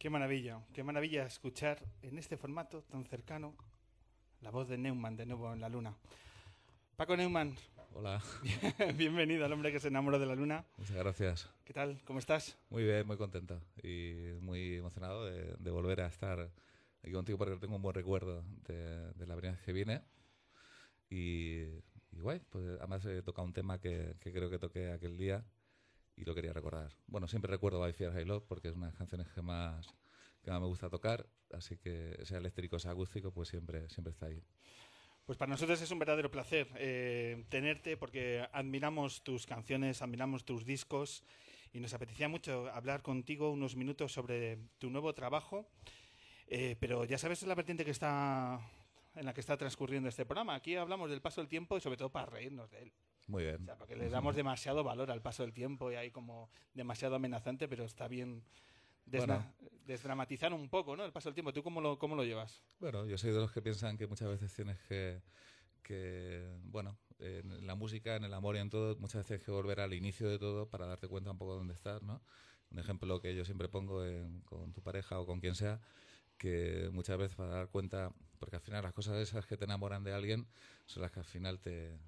Qué 0.00 0.08
maravilla, 0.08 0.64
qué 0.72 0.82
maravilla 0.82 1.26
escuchar 1.26 1.84
en 2.00 2.16
este 2.16 2.38
formato 2.38 2.82
tan 2.84 3.04
cercano 3.04 3.54
la 4.40 4.50
voz 4.50 4.66
de 4.66 4.78
Neumann 4.78 5.14
de 5.14 5.26
nuevo 5.26 5.52
en 5.52 5.60
la 5.60 5.68
luna. 5.68 5.94
Paco 6.96 7.18
Neumann. 7.18 7.54
Hola. 7.92 8.22
Bienvenido 8.96 9.44
al 9.44 9.52
hombre 9.52 9.70
que 9.70 9.78
se 9.78 9.88
enamoró 9.88 10.18
de 10.18 10.24
la 10.24 10.34
luna. 10.34 10.64
Muchas 10.78 10.96
gracias. 10.96 11.50
¿Qué 11.66 11.74
tal? 11.74 12.00
¿Cómo 12.06 12.18
estás? 12.18 12.56
Muy 12.70 12.84
bien, 12.84 13.06
muy 13.06 13.18
contento 13.18 13.60
y 13.82 14.32
muy 14.40 14.76
emocionado 14.76 15.26
de, 15.26 15.54
de 15.58 15.70
volver 15.70 16.00
a 16.00 16.06
estar 16.06 16.50
aquí 17.02 17.12
contigo 17.12 17.36
porque 17.36 17.56
tengo 17.56 17.76
un 17.76 17.82
buen 17.82 17.94
recuerdo 17.94 18.42
de, 18.68 19.12
de 19.12 19.26
la 19.26 19.36
primera 19.36 19.52
vez 19.58 19.62
que 19.66 19.74
vine. 19.74 20.00
Y, 21.10 21.64
y 22.10 22.20
guay, 22.22 22.40
pues 22.48 22.64
además 22.78 23.04
he 23.04 23.20
tocado 23.20 23.46
un 23.46 23.52
tema 23.52 23.78
que, 23.78 24.16
que 24.18 24.32
creo 24.32 24.48
que 24.48 24.58
toqué 24.58 24.92
aquel 24.92 25.18
día 25.18 25.44
y 26.20 26.24
lo 26.24 26.34
quería 26.34 26.52
recordar. 26.52 26.92
Bueno, 27.06 27.26
siempre 27.26 27.50
recuerdo 27.50 27.80
By 27.80 27.92
Fear 27.92 28.12
High 28.12 28.26
Love 28.26 28.44
porque 28.46 28.68
es 28.68 28.76
una 28.76 28.86
de 28.86 28.92
las 28.92 28.98
canciones 28.98 29.28
que 29.28 29.40
más, 29.40 29.86
que 30.42 30.50
más 30.50 30.60
me 30.60 30.66
gusta 30.66 30.90
tocar, 30.90 31.26
así 31.52 31.78
que 31.78 32.18
sea 32.24 32.38
eléctrico 32.38 32.78
sea 32.78 32.92
acústico, 32.92 33.32
pues 33.32 33.48
siempre, 33.48 33.88
siempre 33.88 34.12
está 34.12 34.26
ahí. 34.26 34.42
Pues 35.24 35.38
para 35.38 35.50
nosotros 35.50 35.80
es 35.80 35.90
un 35.90 35.98
verdadero 35.98 36.30
placer 36.30 36.68
eh, 36.76 37.44
tenerte 37.48 37.96
porque 37.96 38.46
admiramos 38.52 39.22
tus 39.22 39.46
canciones, 39.46 40.02
admiramos 40.02 40.44
tus 40.44 40.64
discos 40.64 41.24
y 41.72 41.80
nos 41.80 41.94
apetecía 41.94 42.28
mucho 42.28 42.68
hablar 42.72 43.02
contigo 43.02 43.50
unos 43.50 43.76
minutos 43.76 44.12
sobre 44.12 44.58
tu 44.78 44.90
nuevo 44.90 45.14
trabajo. 45.14 45.70
Eh, 46.48 46.76
pero 46.80 47.04
ya 47.04 47.16
sabes 47.16 47.44
la 47.44 47.54
vertiente 47.54 47.84
que 47.84 47.92
está 47.92 48.60
en 49.14 49.24
la 49.24 49.32
que 49.32 49.40
está 49.40 49.56
transcurriendo 49.56 50.08
este 50.08 50.26
programa. 50.26 50.54
Aquí 50.54 50.74
hablamos 50.74 51.10
del 51.10 51.20
paso 51.20 51.40
del 51.40 51.48
tiempo 51.48 51.76
y 51.76 51.80
sobre 51.80 51.96
todo 51.96 52.10
para 52.10 52.26
reírnos 52.26 52.70
de 52.70 52.82
él. 52.82 52.92
Muy 53.30 53.44
bien. 53.44 53.62
O 53.62 53.64
sea, 53.64 53.76
porque 53.76 53.94
le 53.94 54.08
damos 54.10 54.34
demasiado 54.34 54.82
valor 54.82 55.10
al 55.10 55.22
paso 55.22 55.44
del 55.44 55.52
tiempo 55.52 55.90
y 55.92 55.94
hay 55.94 56.10
como 56.10 56.50
demasiado 56.74 57.14
amenazante, 57.14 57.68
pero 57.68 57.84
está 57.84 58.08
bien 58.08 58.42
desna- 59.06 59.54
desdramatizar 59.86 60.52
un 60.52 60.68
poco, 60.68 60.96
¿no? 60.96 61.04
El 61.04 61.12
paso 61.12 61.28
del 61.28 61.34
tiempo. 61.34 61.52
¿Tú 61.52 61.62
cómo 61.62 61.80
lo, 61.80 61.98
cómo 61.98 62.16
lo 62.16 62.24
llevas? 62.24 62.60
Bueno, 62.80 63.06
yo 63.06 63.16
soy 63.16 63.30
de 63.32 63.38
los 63.38 63.52
que 63.52 63.62
piensan 63.62 63.96
que 63.96 64.08
muchas 64.08 64.28
veces 64.28 64.52
tienes 64.52 64.78
que, 64.88 65.22
que 65.84 66.44
bueno, 66.64 66.96
en 67.20 67.66
la 67.66 67.76
música, 67.76 68.16
en 68.16 68.24
el 68.24 68.34
amor 68.34 68.56
y 68.56 68.58
en 68.58 68.70
todo, 68.70 68.96
muchas 68.96 69.16
veces 69.20 69.26
tienes 69.28 69.44
que 69.44 69.52
volver 69.52 69.78
al 69.80 69.94
inicio 69.94 70.28
de 70.28 70.38
todo 70.38 70.68
para 70.68 70.86
darte 70.86 71.06
cuenta 71.06 71.30
un 71.30 71.38
poco 71.38 71.52
de 71.52 71.58
dónde 71.58 71.74
estás, 71.74 72.02
¿no? 72.02 72.20
Un 72.72 72.78
ejemplo 72.80 73.20
que 73.20 73.34
yo 73.36 73.44
siempre 73.44 73.68
pongo 73.68 74.04
en- 74.04 74.40
con 74.40 74.72
tu 74.72 74.82
pareja 74.82 75.20
o 75.20 75.26
con 75.26 75.40
quien 75.40 75.54
sea, 75.54 75.80
que 76.38 76.88
muchas 76.92 77.18
veces 77.18 77.36
para 77.36 77.50
dar 77.50 77.68
cuenta, 77.68 78.12
porque 78.38 78.56
al 78.56 78.62
final 78.62 78.82
las 78.82 78.92
cosas 78.92 79.16
esas 79.18 79.46
que 79.46 79.56
te 79.56 79.66
enamoran 79.66 80.02
de 80.02 80.14
alguien 80.14 80.46
son 80.86 81.02
las 81.02 81.12
que 81.12 81.20
al 81.20 81.26
final 81.26 81.60
te 81.60 81.98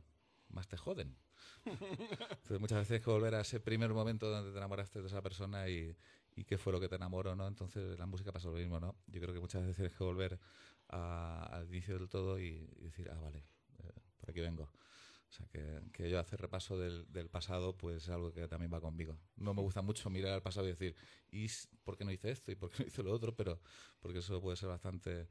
más 0.52 0.68
te 0.68 0.76
joden. 0.76 1.16
Entonces 1.64 2.60
muchas 2.60 2.78
veces 2.78 2.88
tienes 2.88 3.04
que 3.04 3.10
volver 3.10 3.34
a 3.34 3.40
ese 3.42 3.60
primer 3.60 3.90
momento 3.92 4.28
donde 4.30 4.50
te 4.52 4.56
enamoraste 4.58 5.00
de 5.00 5.06
esa 5.06 5.22
persona 5.22 5.68
y, 5.68 5.96
y 6.34 6.44
qué 6.44 6.58
fue 6.58 6.72
lo 6.72 6.80
que 6.80 6.88
te 6.88 6.96
enamoró, 6.96 7.34
¿no? 7.36 7.46
Entonces 7.46 7.98
la 7.98 8.06
música 8.06 8.32
pasa 8.32 8.48
lo 8.48 8.54
mismo, 8.54 8.80
¿no? 8.80 8.96
Yo 9.06 9.20
creo 9.20 9.34
que 9.34 9.40
muchas 9.40 9.62
veces 9.62 9.76
tienes 9.76 9.92
que 9.96 10.04
volver 10.04 10.40
a- 10.88 11.44
al 11.52 11.66
inicio 11.68 11.98
del 11.98 12.08
todo 12.08 12.38
y, 12.38 12.66
decir, 12.80 13.10
ah, 13.10 13.18
vale, 13.20 13.44
eh, 13.78 13.92
por 14.16 14.30
aquí 14.30 14.40
vengo. 14.40 14.64
O 14.64 15.34
sea, 15.34 15.46
que, 15.48 15.80
que 15.92 16.10
yo 16.10 16.18
hacer 16.20 16.40
repaso 16.40 16.78
del, 16.78 17.10
del 17.10 17.30
pasado, 17.30 17.76
pues 17.78 18.04
es 18.04 18.08
algo 18.10 18.32
que 18.32 18.46
también 18.48 18.72
va 18.72 18.80
conmigo. 18.80 19.18
No 19.36 19.54
me 19.54 19.62
gusta 19.62 19.80
mucho 19.82 20.10
mirar 20.10 20.32
al 20.34 20.42
pasado 20.42 20.66
y 20.66 20.70
decir, 20.72 20.94
¿y 21.30 21.46
por 21.84 21.96
qué 21.96 22.04
no 22.04 22.10
hice 22.12 22.30
esto? 22.30 22.52
¿Y 22.52 22.54
por 22.56 22.70
qué 22.70 22.82
no 22.82 22.86
hice 22.88 23.02
lo 23.02 23.12
otro? 23.12 23.34
Pero, 23.34 23.60
porque 24.00 24.18
eso 24.18 24.40
puede 24.42 24.56
ser 24.58 24.68
bastante 24.68 25.28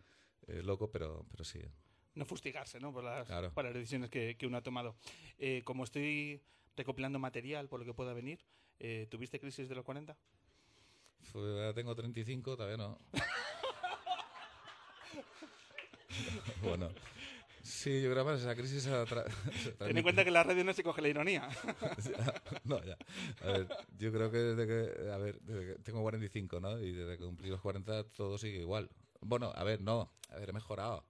eh, 0.48 0.64
loco, 0.64 0.89
pero, 0.91 1.26
pero 1.30 1.43
sí. 1.43 1.61
No 2.15 2.25
fustigarse, 2.25 2.79
¿no? 2.79 2.91
Por 2.91 3.03
las, 3.03 3.27
Claro. 3.27 3.51
por 3.53 3.63
las 3.65 3.73
decisiones 3.73 4.09
que, 4.09 4.35
que 4.38 4.47
uno 4.47 4.57
ha 4.57 4.63
tomado. 4.63 4.95
Eh, 5.38 5.61
como 5.63 5.83
estoy 5.83 6.41
recopilando 6.75 7.19
material 7.19 7.69
por 7.69 7.79
lo 7.79 7.85
que 7.85 7.93
pueda 7.93 8.13
venir, 8.13 8.39
eh, 8.79 9.07
¿tuviste 9.09 9.39
crisis 9.39 9.69
de 9.69 9.75
los 9.75 9.85
40? 9.85 10.17
Fue- 11.31 11.41
ahora 11.41 11.73
tengo 11.73 11.95
35, 11.95 12.57
todavía 12.57 12.77
no. 12.77 12.97
bueno. 16.63 16.89
Sí, 17.63 18.01
yo 18.01 18.11
creo 18.11 18.25
que 18.25 18.33
esa 18.33 18.55
crisis... 18.55 18.85
Ten 19.79 19.95
en 19.97 20.03
cuenta 20.03 20.25
que 20.25 20.31
la 20.31 20.43
radio 20.43 20.63
no 20.63 20.73
se 20.73 20.83
coge 20.83 21.01
la 21.01 21.09
ironía. 21.09 21.47
Ya, 22.03 22.33
no, 22.63 22.83
ya. 22.83 22.97
A 23.43 23.47
ver, 23.51 23.67
yo 23.97 24.11
creo 24.11 24.31
que 24.31 24.38
desde 24.38 24.67
que, 24.67 25.11
a 25.11 25.17
ver, 25.17 25.39
desde 25.41 25.73
que 25.75 25.79
tengo 25.83 26.01
45, 26.01 26.59
¿no? 26.59 26.79
Y 26.79 26.91
desde 26.91 27.17
que 27.17 27.23
cumplí 27.23 27.49
los 27.49 27.61
40 27.61 28.03
todo 28.09 28.38
sigue 28.39 28.59
igual. 28.59 28.89
Bueno, 29.21 29.51
a 29.55 29.63
ver, 29.63 29.81
no, 29.81 30.11
a 30.29 30.35
ver, 30.38 30.49
he 30.49 30.53
mejorado. 30.53 31.05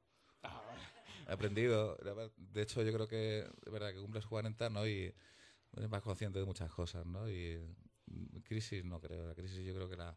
He 1.27 1.31
aprendido. 1.31 1.98
De 2.38 2.61
hecho, 2.61 2.81
yo 2.84 2.93
creo 2.93 3.07
que 3.07 3.39
es 3.39 3.72
verdad 3.72 3.91
que 3.93 3.99
cumples 3.99 4.26
40, 4.26 4.69
¿no? 4.69 4.88
Y 4.88 5.14
eres 5.76 5.89
más 5.89 6.02
consciente 6.02 6.39
de 6.39 6.45
muchas 6.45 6.72
cosas, 6.72 7.06
¿no? 7.06 7.30
Y 7.30 7.57
mm, 8.07 8.39
crisis 8.43 8.84
no 8.84 8.99
creo. 8.99 9.27
La 9.27 9.35
crisis 9.35 9.65
yo 9.65 9.73
creo 9.73 9.89
que 9.89 9.95
la, 9.98 10.15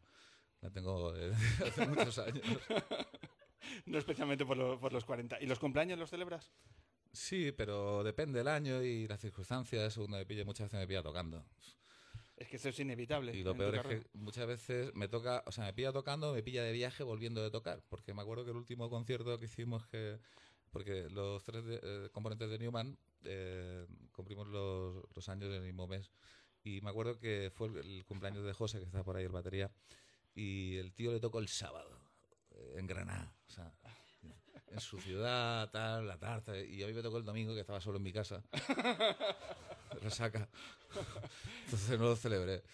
la 0.60 0.70
tengo 0.70 1.12
desde 1.12 1.36
hace 1.66 1.86
muchos 1.86 2.18
años. 2.18 2.42
no 3.86 3.98
especialmente 3.98 4.44
por, 4.44 4.56
lo- 4.56 4.78
por 4.80 4.92
los 4.92 5.04
40. 5.04 5.40
¿Y 5.40 5.46
los 5.46 5.58
cumpleaños 5.58 5.98
los 5.98 6.10
celebras? 6.10 6.50
Sí, 7.12 7.52
pero 7.52 8.02
depende 8.02 8.38
del 8.40 8.48
año 8.48 8.82
y 8.82 9.06
las 9.06 9.20
circunstancias. 9.20 9.92
Según 9.94 10.10
me 10.10 10.26
pille, 10.26 10.44
muchas 10.44 10.66
veces 10.66 10.80
me 10.80 10.86
pilla 10.86 11.02
tocando. 11.02 11.44
Es 12.36 12.48
que 12.48 12.56
eso 12.56 12.68
es 12.70 12.78
inevitable. 12.80 13.32
Y 13.32 13.44
lo 13.44 13.54
peor 13.56 13.76
es 13.76 13.82
que 13.82 14.02
muchas 14.14 14.48
veces 14.48 14.92
me 14.94 15.06
toca, 15.06 15.44
o 15.46 15.52
sea, 15.52 15.66
me 15.66 15.72
pilla 15.72 15.92
tocando, 15.92 16.32
me 16.34 16.42
pilla 16.42 16.64
de 16.64 16.72
viaje 16.72 17.04
volviendo 17.04 17.40
de 17.40 17.52
tocar. 17.52 17.84
Porque 17.88 18.12
me 18.12 18.22
acuerdo 18.22 18.44
que 18.44 18.50
el 18.50 18.56
último 18.56 18.90
concierto 18.90 19.38
que 19.38 19.44
hicimos, 19.44 19.86
que 19.86 20.18
porque 20.74 21.08
los 21.08 21.44
tres 21.44 21.64
de- 21.64 21.80
eh, 21.80 22.08
componentes 22.10 22.50
de 22.50 22.58
Newman 22.58 22.98
eh, 23.22 23.86
cumplimos 24.10 24.48
los, 24.48 25.28
años 25.28 25.48
del 25.48 25.62
mismo 25.62 25.86
mes. 25.86 26.10
Y 26.64 26.80
me 26.80 26.90
acuerdo 26.90 27.16
que 27.20 27.52
fue 27.54 27.68
el, 27.68 27.76
el 27.76 28.04
cumpleaños 28.04 28.44
de 28.44 28.52
José, 28.52 28.80
que 28.80 28.84
está 28.86 29.04
por 29.04 29.16
ahí 29.16 29.22
el 29.24 29.30
batería, 29.30 29.70
y 30.34 30.76
el 30.78 30.92
tío 30.92 31.12
le 31.12 31.20
tocó 31.20 31.38
el 31.38 31.46
sábado, 31.46 32.00
eh, 32.50 32.74
en 32.78 32.88
Granada. 32.88 33.32
O 33.46 33.52
sea, 33.52 33.72
en 34.66 34.80
su 34.80 34.98
ciudad, 34.98 35.70
tal, 35.70 36.08
la 36.08 36.18
tarta. 36.18 36.58
Y 36.58 36.82
a 36.82 36.88
mí 36.88 36.92
me 36.92 37.02
tocó 37.02 37.18
el 37.18 37.24
domingo, 37.24 37.54
que 37.54 37.60
estaba 37.60 37.80
solo 37.80 37.98
en 37.98 38.02
mi 38.02 38.12
casa. 38.12 38.42
Resaca. 40.02 40.48
Entonces 41.66 41.98
no 42.00 42.06
lo 42.06 42.16
celebré. 42.16 42.64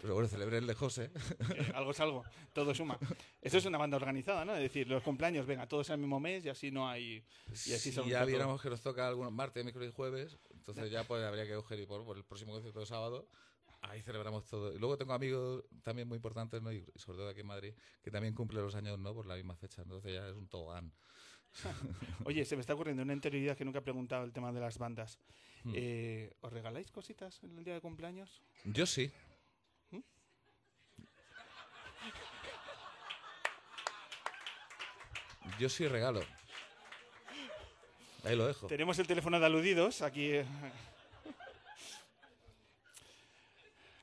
Pero 0.00 0.14
bueno, 0.14 0.28
celebré 0.28 0.58
el 0.58 0.66
de 0.66 0.74
José. 0.74 1.10
Eh, 1.50 1.72
algo 1.74 1.90
es 1.90 2.00
algo, 2.00 2.24
todo 2.52 2.74
suma. 2.74 2.98
Eso 3.42 3.58
es 3.58 3.64
una 3.64 3.76
banda 3.76 3.96
organizada, 3.96 4.44
¿no? 4.44 4.54
Es 4.54 4.60
decir, 4.60 4.86
los 4.86 5.02
cumpleaños, 5.02 5.46
venga, 5.46 5.66
todos 5.66 5.90
al 5.90 5.98
mismo 5.98 6.20
mes 6.20 6.44
y 6.44 6.48
así 6.48 6.70
no 6.70 6.88
hay... 6.88 7.24
Y 7.66 7.72
así 7.72 7.92
si 7.92 8.08
ya 8.08 8.24
viéramos 8.24 8.62
que 8.62 8.70
nos 8.70 8.80
toca 8.80 9.08
algunos 9.08 9.32
martes, 9.32 9.64
miércoles 9.64 9.90
y 9.90 9.92
jueves, 9.92 10.38
entonces 10.54 10.90
ya 10.90 11.04
pues 11.04 11.24
habría 11.24 11.46
que 11.46 11.54
coger 11.54 11.80
y 11.80 11.86
por, 11.86 12.04
por 12.04 12.16
el 12.16 12.24
próximo 12.24 12.52
concierto 12.52 12.80
de 12.80 12.86
sábado, 12.86 13.28
ahí 13.82 14.00
celebramos 14.02 14.44
todo. 14.46 14.72
Y 14.72 14.78
luego 14.78 14.96
tengo 14.96 15.12
amigos 15.12 15.64
también 15.82 16.06
muy 16.06 16.16
importantes, 16.16 16.62
¿no? 16.62 16.72
y 16.72 16.84
sobre 16.94 17.18
todo 17.18 17.28
aquí 17.28 17.40
en 17.40 17.46
Madrid, 17.46 17.74
que 18.02 18.10
también 18.10 18.34
cumplen 18.34 18.62
los 18.62 18.74
años, 18.74 18.98
¿no? 18.98 19.14
Por 19.14 19.26
la 19.26 19.34
misma 19.34 19.56
fecha, 19.56 19.82
entonces 19.82 20.12
ya 20.12 20.28
es 20.28 20.36
un 20.36 20.46
tobogán. 20.46 20.92
Oye, 22.24 22.44
se 22.44 22.56
me 22.56 22.60
está 22.60 22.74
ocurriendo 22.74 23.02
una 23.02 23.12
interioridad 23.12 23.56
que 23.56 23.64
nunca 23.64 23.80
he 23.80 23.82
preguntado 23.82 24.24
el 24.24 24.32
tema 24.32 24.52
de 24.52 24.60
las 24.60 24.78
bandas. 24.78 25.18
Hmm. 25.64 25.72
Eh, 25.74 26.32
¿Os 26.40 26.52
regaláis 26.52 26.90
cositas 26.90 27.42
en 27.42 27.58
el 27.58 27.64
día 27.64 27.74
de 27.74 27.80
cumpleaños? 27.80 28.40
Yo 28.64 28.86
sí. 28.86 29.10
Yo 35.60 35.68
sí 35.68 35.86
regalo. 35.86 36.22
Ahí 38.24 38.34
lo 38.34 38.46
dejo. 38.46 38.66
Tenemos 38.66 38.98
el 38.98 39.06
teléfono 39.06 39.38
de 39.38 39.44
aludidos 39.44 40.00
aquí. 40.00 40.30
eh. 40.32 40.44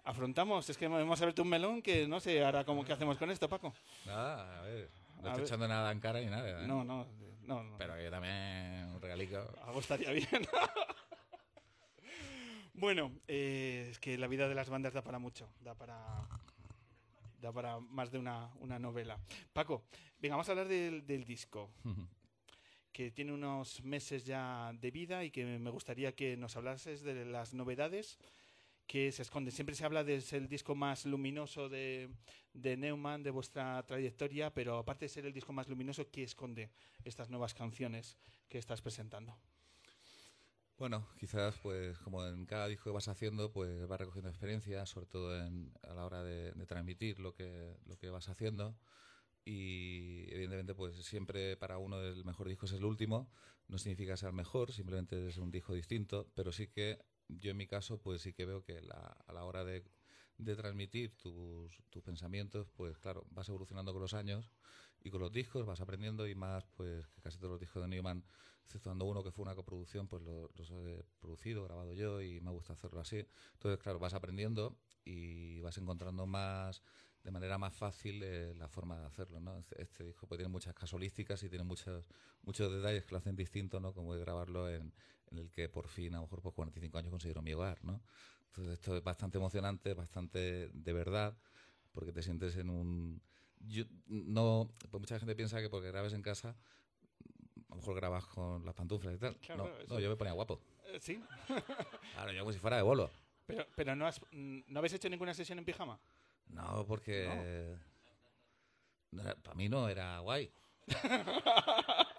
Afrontamos, 0.03 0.69
es 0.69 0.77
que 0.77 0.85
hemos 0.85 1.19
abierto 1.19 1.41
un 1.41 1.49
melón 1.49 1.81
que 1.81 2.07
no 2.07 2.19
sé 2.19 2.45
ahora 2.45 2.63
cómo 2.63 2.85
qué 2.85 2.93
hacemos 2.93 3.17
con 3.17 3.31
esto, 3.31 3.49
Paco. 3.49 3.73
Nada, 4.05 4.59
a 4.59 4.61
ver. 4.61 4.87
No 5.15 5.29
A 5.29 5.31
estoy 5.31 5.31
ver. 5.37 5.41
echando 5.47 5.67
nada 5.67 5.91
en 5.91 5.99
cara 5.99 6.19
ni 6.19 6.27
nada. 6.27 6.47
¿eh? 6.63 6.67
No, 6.67 6.83
no, 6.83 7.07
no, 7.47 7.63
no. 7.63 7.77
Pero 7.79 7.95
que 7.97 8.09
también 8.11 8.91
un 8.93 9.01
regalico. 9.01 9.37
Algo 9.65 9.79
estaría 9.79 10.11
bien. 10.11 10.27
bueno, 12.75 13.11
eh, 13.27 13.87
es 13.89 13.97
que 13.99 14.15
la 14.19 14.27
vida 14.27 14.47
de 14.47 14.53
las 14.53 14.69
bandas 14.69 14.93
da 14.93 15.01
para 15.01 15.17
mucho, 15.17 15.49
da 15.61 15.73
para 15.73 15.97
da 17.47 17.53
para 17.53 17.79
más 17.79 18.11
de 18.11 18.19
una, 18.19 18.51
una 18.59 18.77
novela. 18.77 19.19
Paco, 19.53 19.85
venga, 20.19 20.35
vamos 20.35 20.49
a 20.49 20.51
hablar 20.51 20.67
del, 20.67 21.05
del 21.05 21.23
disco, 21.23 21.71
que 22.91 23.11
tiene 23.11 23.31
unos 23.31 23.83
meses 23.83 24.25
ya 24.25 24.71
de 24.73 24.91
vida 24.91 25.23
y 25.23 25.31
que 25.31 25.45
me 25.45 25.69
gustaría 25.69 26.13
que 26.15 26.35
nos 26.35 26.55
hablases 26.57 27.01
de 27.03 27.25
las 27.25 27.53
novedades 27.53 28.17
que 28.85 29.11
se 29.11 29.21
esconden. 29.21 29.51
Siempre 29.51 29.75
se 29.75 29.85
habla 29.85 30.03
de 30.03 30.19
ser 30.21 30.41
el 30.41 30.47
disco 30.47 30.73
más 30.73 31.05
luminoso 31.05 31.69
de, 31.69 32.09
de 32.53 32.77
Neumann, 32.77 33.23
de 33.23 33.31
vuestra 33.31 33.85
trayectoria, 33.85 34.53
pero 34.53 34.77
aparte 34.77 35.05
de 35.05 35.09
ser 35.09 35.25
el 35.25 35.33
disco 35.33 35.53
más 35.53 35.67
luminoso, 35.67 36.09
¿qué 36.09 36.23
esconde 36.23 36.69
estas 37.03 37.29
nuevas 37.29 37.53
canciones 37.53 38.17
que 38.49 38.57
estás 38.57 38.81
presentando? 38.81 39.37
Bueno, 40.77 41.07
quizás 41.17 41.55
pues 41.63 41.97
como 41.99 42.23
en 42.27 42.45
cada 42.45 42.67
disco 42.67 42.85
que 42.85 42.91
vas 42.93 43.07
haciendo, 43.07 43.51
pues 43.51 43.87
vas 43.87 43.99
recogiendo 43.99 44.29
experiencia, 44.29 44.85
sobre 44.85 45.07
todo 45.07 45.31
a 45.33 45.93
la 45.95 46.05
hora 46.05 46.23
de, 46.23 46.53
transmitir 46.67 47.19
lo 47.19 47.33
que, 47.33 47.75
lo 47.85 47.97
que 47.97 48.11
vas 48.11 48.29
haciendo. 48.29 48.77
Y 49.43 50.31
evidentemente 50.31 50.75
pues 50.75 50.95
siempre 51.05 51.57
para 51.57 51.79
uno 51.79 52.01
el 52.01 52.23
mejor 52.25 52.47
disco 52.47 52.67
es 52.67 52.73
el 52.73 52.85
último. 52.85 53.31
No 53.67 53.79
significa 53.79 54.17
ser 54.17 54.33
mejor, 54.33 54.71
simplemente 54.71 55.27
es 55.29 55.37
un 55.37 55.49
disco 55.51 55.73
distinto, 55.73 56.31
pero 56.35 56.51
sí 56.51 56.67
que 56.67 56.99
yo 57.27 57.51
en 57.51 57.57
mi 57.57 57.67
caso 57.67 57.99
pues 57.99 58.21
sí 58.21 58.33
que 58.33 58.45
veo 58.45 58.63
que 58.63 58.77
a 58.77 59.33
la 59.33 59.43
hora 59.45 59.63
de, 59.65 59.83
de 60.37 60.55
transmitir 60.55 61.15
tus, 61.17 61.81
tus 61.89 62.03
pensamientos, 62.03 62.69
pues 62.75 62.97
claro, 62.99 63.25
vas 63.31 63.49
evolucionando 63.49 63.93
con 63.93 64.01
los 64.01 64.13
años 64.13 64.51
y 65.03 65.09
con 65.09 65.21
los 65.21 65.31
discos 65.31 65.65
vas 65.65 65.81
aprendiendo 65.81 66.27
y 66.27 66.35
más, 66.35 66.65
pues 66.75 67.07
que 67.07 67.21
casi 67.21 67.37
todos 67.37 67.51
los 67.51 67.59
discos 67.59 67.81
de 67.83 67.87
Newman, 67.89 68.23
exceptuando 68.63 69.05
uno 69.05 69.23
que 69.23 69.31
fue 69.31 69.43
una 69.43 69.55
coproducción, 69.55 70.07
pues 70.07 70.21
lo- 70.23 70.49
los 70.55 70.69
he 70.71 71.05
producido, 71.19 71.63
grabado 71.63 71.93
yo 71.93 72.21
y 72.21 72.41
me 72.41 72.51
gusta 72.51 72.73
hacerlo 72.73 72.99
así. 73.01 73.25
Entonces, 73.53 73.79
claro, 73.81 73.99
vas 73.99 74.13
aprendiendo 74.13 74.77
y 75.05 75.61
vas 75.61 75.77
encontrando 75.77 76.25
más 76.25 76.81
de 77.23 77.31
manera 77.31 77.57
más 77.57 77.73
fácil 77.75 78.21
eh, 78.23 78.53
la 78.55 78.67
forma 78.69 78.99
de 78.99 79.05
hacerlo, 79.05 79.39
¿no? 79.39 79.57
Este, 79.57 79.81
este 79.81 80.03
disco 80.05 80.27
pues, 80.27 80.37
tiene 80.37 80.49
muchas 80.51 80.73
casualísticas 80.73 81.43
y 81.43 81.49
tiene 81.49 81.63
muchos 81.65 82.07
muchos 82.43 82.71
detalles 82.71 83.05
que 83.05 83.11
lo 83.11 83.17
hacen 83.17 83.35
distinto, 83.35 83.79
¿no? 83.79 83.93
Como 83.93 84.13
de 84.13 84.21
grabarlo 84.21 84.69
en, 84.69 84.93
en 85.31 85.37
el 85.39 85.51
que 85.51 85.67
por 85.69 85.87
fin, 85.89 86.13
a 86.13 86.17
lo 86.17 86.23
mejor 86.23 86.41
por 86.41 86.53
45 86.53 86.97
años 86.97 87.11
considero 87.11 87.41
mi 87.41 87.53
hogar, 87.53 87.83
¿no? 87.83 88.01
Entonces 88.47 88.73
esto 88.73 88.95
es 88.97 89.03
bastante 89.03 89.37
emocionante, 89.37 89.93
bastante 89.93 90.69
de 90.73 90.93
verdad, 90.93 91.37
porque 91.91 92.11
te 92.13 92.21
sientes 92.23 92.55
en 92.57 92.69
un... 92.69 93.21
Yo, 93.59 93.83
no, 94.07 94.69
pues 94.89 95.01
mucha 95.01 95.19
gente 95.19 95.35
piensa 95.35 95.61
que 95.61 95.69
porque 95.69 95.87
grabes 95.87 96.13
en 96.13 96.21
casa, 96.21 96.55
a 97.69 97.69
lo 97.69 97.75
mejor 97.77 97.95
grabas 97.95 98.25
con 98.25 98.65
las 98.65 98.73
pantuflas 98.75 99.15
y 99.15 99.17
tal. 99.17 99.35
Claro, 99.37 99.65
no, 99.87 99.95
no, 99.95 99.99
yo 99.99 100.09
me 100.09 100.15
ponía 100.15 100.33
guapo. 100.33 100.61
Eh, 100.85 100.99
¿Sí? 101.01 101.21
Claro, 102.13 102.31
yo 102.31 102.39
como 102.39 102.53
si 102.53 102.59
fuera 102.59 102.77
de 102.77 102.83
bolo. 102.83 103.09
pero 103.45 103.67
pero 103.75 103.95
no, 103.95 104.07
has, 104.07 104.21
¿no 104.31 104.79
habéis 104.79 104.93
hecho 104.93 105.09
ninguna 105.09 105.33
sesión 105.33 105.59
en 105.59 105.65
pijama? 105.65 105.99
No, 106.47 106.85
porque... 106.87 107.75
para 109.43 109.55
mí 109.55 109.69
no 109.69 109.89
era 109.89 110.19
guay. 110.19 110.51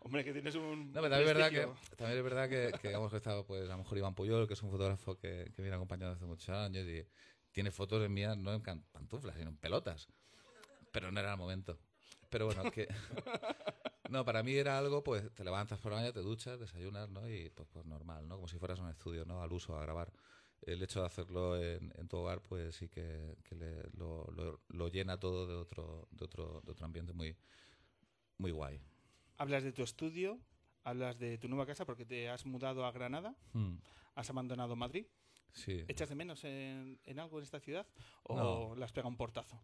Hombre, 0.00 0.24
que 0.24 0.32
tienes 0.32 0.54
un. 0.54 0.92
No, 0.92 1.00
pero 1.00 1.10
también 1.10 1.28
es 1.28 1.34
verdad 1.34 1.50
que, 1.50 1.68
también 1.96 2.18
es 2.18 2.24
verdad 2.24 2.48
que, 2.48 2.72
que 2.80 2.92
que 2.92 3.16
estaba 3.16 3.44
pues 3.44 3.68
a 3.68 3.72
lo 3.72 3.78
mejor 3.78 3.98
Iván 3.98 4.14
Puyol, 4.14 4.46
que 4.46 4.54
es 4.54 4.62
un 4.62 4.70
fotógrafo 4.70 5.16
que, 5.18 5.50
que 5.54 5.62
viene 5.62 5.76
acompañado 5.76 6.12
hace 6.12 6.24
muchos 6.24 6.48
años 6.50 6.86
y 6.86 7.06
tiene 7.52 7.70
fotos 7.70 8.04
en 8.04 8.12
mías 8.12 8.36
no 8.36 8.52
en 8.52 8.62
pantuflas, 8.62 9.36
sino 9.36 9.50
en 9.50 9.56
pelotas. 9.56 10.08
Pero 10.92 11.10
no 11.10 11.20
era 11.20 11.32
el 11.32 11.38
momento. 11.38 11.78
Pero 12.30 12.46
bueno, 12.46 12.70
que 12.70 12.86
no, 14.10 14.24
para 14.24 14.42
mí 14.42 14.52
era 14.54 14.78
algo, 14.78 15.02
pues 15.02 15.32
te 15.34 15.44
levantas 15.44 15.78
por 15.78 15.92
la 15.92 15.98
mañana, 15.98 16.12
te 16.12 16.20
duchas, 16.20 16.58
desayunas, 16.60 17.08
¿no? 17.08 17.28
Y 17.28 17.50
pues, 17.50 17.68
pues 17.72 17.86
normal, 17.86 18.28
¿no? 18.28 18.36
Como 18.36 18.48
si 18.48 18.58
fueras 18.58 18.78
a 18.80 18.82
un 18.82 18.90
estudio, 18.90 19.24
¿no? 19.24 19.42
Al 19.42 19.52
uso, 19.52 19.76
a 19.76 19.82
grabar. 19.82 20.12
El 20.62 20.82
hecho 20.82 21.00
de 21.00 21.06
hacerlo 21.06 21.56
en, 21.62 21.92
en 21.96 22.08
tu 22.08 22.16
hogar, 22.18 22.42
pues 22.42 22.74
sí 22.76 22.88
que, 22.88 23.36
que 23.44 23.54
le- 23.54 23.88
lo, 23.96 24.24
lo- 24.32 24.60
lo 24.68 24.88
llena 24.88 25.18
todo 25.18 25.46
de 25.46 25.54
otro, 25.54 26.08
de 26.10 26.24
otro, 26.24 26.60
de 26.64 26.72
otro 26.72 26.84
ambiente 26.84 27.12
muy, 27.12 27.36
muy 28.38 28.50
guay. 28.50 28.80
Hablas 29.36 29.62
de 29.62 29.72
tu 29.72 29.82
estudio, 29.82 30.38
hablas 30.84 31.18
de 31.18 31.38
tu 31.38 31.48
nueva 31.48 31.64
casa 31.64 31.84
porque 31.86 32.04
te 32.04 32.28
has 32.28 32.44
mudado 32.44 32.84
a 32.84 32.90
Granada, 32.92 33.36
Hmm. 33.52 33.76
has 34.16 34.28
abandonado 34.30 34.74
Madrid. 34.76 35.06
Sí. 35.52 35.84
¿Echas 35.88 36.08
de 36.08 36.14
menos 36.14 36.44
en, 36.44 37.00
en 37.04 37.18
algo 37.20 37.38
en 37.38 37.44
esta 37.44 37.60
ciudad 37.60 37.86
o 38.24 38.36
No. 38.36 38.74
le 38.76 38.84
has 38.84 38.92
pegado 38.92 39.08
un 39.08 39.16
portazo? 39.16 39.58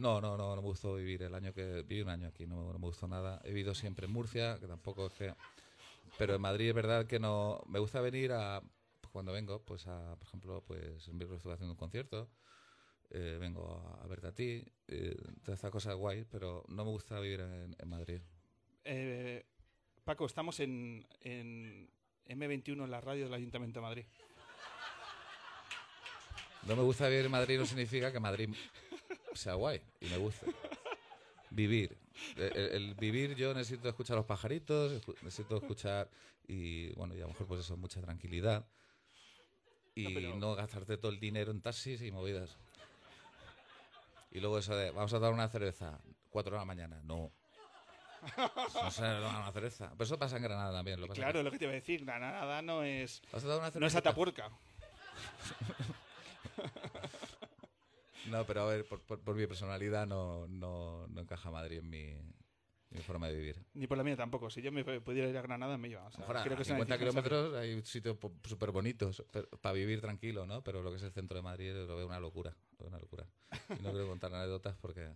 No, 0.00 0.18
no, 0.18 0.36
no, 0.38 0.56
no 0.56 0.62
me 0.62 0.68
gustó 0.68 0.94
vivir 0.94 1.22
el 1.22 1.34
año 1.34 1.52
que 1.52 1.82
viví 1.82 2.00
un 2.00 2.08
año 2.08 2.28
aquí, 2.28 2.46
no, 2.46 2.72
no 2.72 2.78
me 2.78 2.86
gustó 2.86 3.06
nada. 3.06 3.38
He 3.44 3.48
vivido 3.48 3.74
siempre 3.74 4.06
en 4.06 4.12
Murcia, 4.12 4.58
que 4.58 4.66
tampoco 4.66 5.08
es 5.08 5.12
que... 5.12 5.34
Pero 6.16 6.34
en 6.34 6.40
Madrid 6.40 6.68
es 6.70 6.74
verdad 6.74 7.06
que 7.06 7.18
no... 7.18 7.62
Me 7.68 7.78
gusta 7.78 8.00
venir 8.00 8.32
a... 8.32 8.62
Cuando 9.12 9.32
vengo, 9.32 9.62
pues 9.62 9.86
a, 9.86 10.16
por 10.16 10.26
ejemplo, 10.26 10.64
pues 10.66 11.06
en 11.08 11.18
Bilbao 11.18 11.36
estuve 11.36 11.52
haciendo 11.52 11.72
un 11.72 11.78
concierto, 11.78 12.30
eh, 13.10 13.36
vengo 13.40 13.74
a, 13.76 14.04
a 14.04 14.06
verte 14.06 14.28
a 14.28 14.32
ti, 14.32 14.64
eh, 14.86 15.16
todas 15.42 15.58
estas 15.58 15.70
cosas 15.72 15.96
guay, 15.96 16.24
pero 16.30 16.64
no 16.68 16.84
me 16.84 16.92
gusta 16.92 17.18
vivir 17.18 17.40
en, 17.40 17.76
en 17.76 17.88
Madrid. 17.88 18.20
Eh, 18.84 19.44
Paco, 20.04 20.26
estamos 20.26 20.60
en, 20.60 21.04
en 21.20 21.90
M21, 22.26 22.84
en 22.84 22.90
la 22.90 23.00
radio 23.00 23.24
del 23.24 23.34
Ayuntamiento 23.34 23.80
de 23.80 23.82
Madrid. 23.82 24.04
No 26.66 26.76
me 26.76 26.82
gusta 26.82 27.08
vivir 27.08 27.24
en 27.24 27.32
Madrid 27.32 27.58
no 27.58 27.66
significa 27.66 28.12
que 28.12 28.20
Madrid 28.20 28.50
sea 29.34 29.54
guay 29.54 29.80
y 30.00 30.06
me 30.06 30.16
guste. 30.18 30.46
Vivir. 31.50 31.96
El, 32.36 32.56
el- 32.56 32.94
vivir 32.94 33.34
yo 33.34 33.54
necesito 33.54 33.88
escuchar 33.88 34.16
los 34.16 34.26
pajaritos, 34.26 34.92
necesito 35.22 35.56
escuchar 35.56 36.08
y 36.46 36.90
bueno, 36.94 37.14
y 37.14 37.18
a 37.18 37.22
lo 37.22 37.28
mejor 37.28 37.46
pues 37.46 37.60
eso, 37.60 37.76
mucha 37.76 38.00
tranquilidad 38.00 38.66
y 39.94 40.32
no, 40.36 40.54
gastarte 40.54 40.96
todo 40.96 41.10
el 41.12 41.20
dinero 41.20 41.50
en 41.50 41.60
taxis 41.60 42.00
y 42.02 42.10
movidas. 42.10 42.56
Y 44.30 44.38
luego 44.40 44.58
eso 44.58 44.76
de, 44.76 44.90
vamos 44.92 45.12
a 45.12 45.18
dar 45.18 45.32
una 45.32 45.48
cerveza, 45.48 45.98
cuatro 46.30 46.52
de 46.52 46.58
la 46.58 46.64
mañana, 46.64 47.00
no. 47.04 47.32
No 48.74 48.90
se 48.90 49.02
da 49.02 49.18
una 49.40 49.52
cerveza. 49.52 49.90
Pero 49.92 50.04
eso 50.04 50.18
pasa 50.18 50.36
en 50.36 50.42
Granada 50.42 50.72
también. 50.72 51.00
Lo 51.00 51.08
pasa 51.08 51.20
Claro, 51.20 51.42
lo 51.42 51.50
que 51.50 51.58
te 51.58 51.64
iba 51.64 51.72
a 51.72 51.74
decir, 51.74 52.04
Granada 52.04 52.62
no 52.62 52.82
es, 52.84 53.22
¿Vas 53.32 53.44
a 53.44 53.48
dar 53.48 53.58
una 53.58 53.70
no 53.70 53.86
es 53.86 53.92
cervecita? 53.92 54.50
No, 58.30 58.44
pero 58.46 58.62
a 58.62 58.66
ver, 58.66 58.86
por, 58.86 59.00
por- 59.00 59.20
por 59.20 59.34
mi 59.34 59.46
personalidad 59.46 60.06
no, 60.06 60.46
no, 60.48 61.06
no 61.08 61.20
encaja 61.20 61.50
Madrid 61.50 61.78
en 61.78 61.90
mi, 61.90 63.00
forma 63.02 63.28
de 63.28 63.36
vivir. 63.36 63.64
Ni 63.74 63.86
por 63.86 63.96
la 63.98 64.04
mía 64.04 64.16
tampoco. 64.16 64.50
Si 64.50 64.62
yo 64.62 64.70
me 64.72 64.84
pudiera 65.00 65.28
ir 65.28 65.36
a 65.36 65.42
Granada, 65.42 65.76
me 65.78 65.88
iba. 65.88 66.04
O 66.06 66.10
sea, 66.10 66.20
mejor 66.20 66.36
a 66.38 66.42
creo 66.42 66.56
que 66.56 66.62
es 66.62 66.68
una 66.68 66.78
50 66.78 66.98
decisión 66.98 67.24
kilómetros 67.24 67.54
hay 67.60 67.82
sitios 67.84 68.16
súper 68.48 68.70
bonitos 68.70 69.22
para 69.60 69.72
vivir 69.72 70.00
tranquilo, 70.00 70.46
¿no? 70.46 70.62
Pero 70.62 70.82
lo 70.82 70.90
que 70.90 70.96
es 70.96 71.02
el 71.02 71.12
centro 71.12 71.36
de 71.36 71.42
Madrid 71.42 71.72
lo 71.74 71.96
veo 71.96 72.06
una 72.06 72.20
locura. 72.20 72.54
Lo 72.72 72.78
veo 72.78 72.88
una 72.88 72.98
locura. 72.98 73.26
Y 73.78 73.82
no 73.82 73.90
quiero 73.90 74.06
contar 74.08 74.34
anécdotas 74.34 74.76
porque 74.80 75.12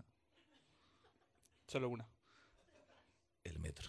Solo 1.66 1.88
una. 1.88 2.06
el 3.44 3.58
metro. 3.58 3.88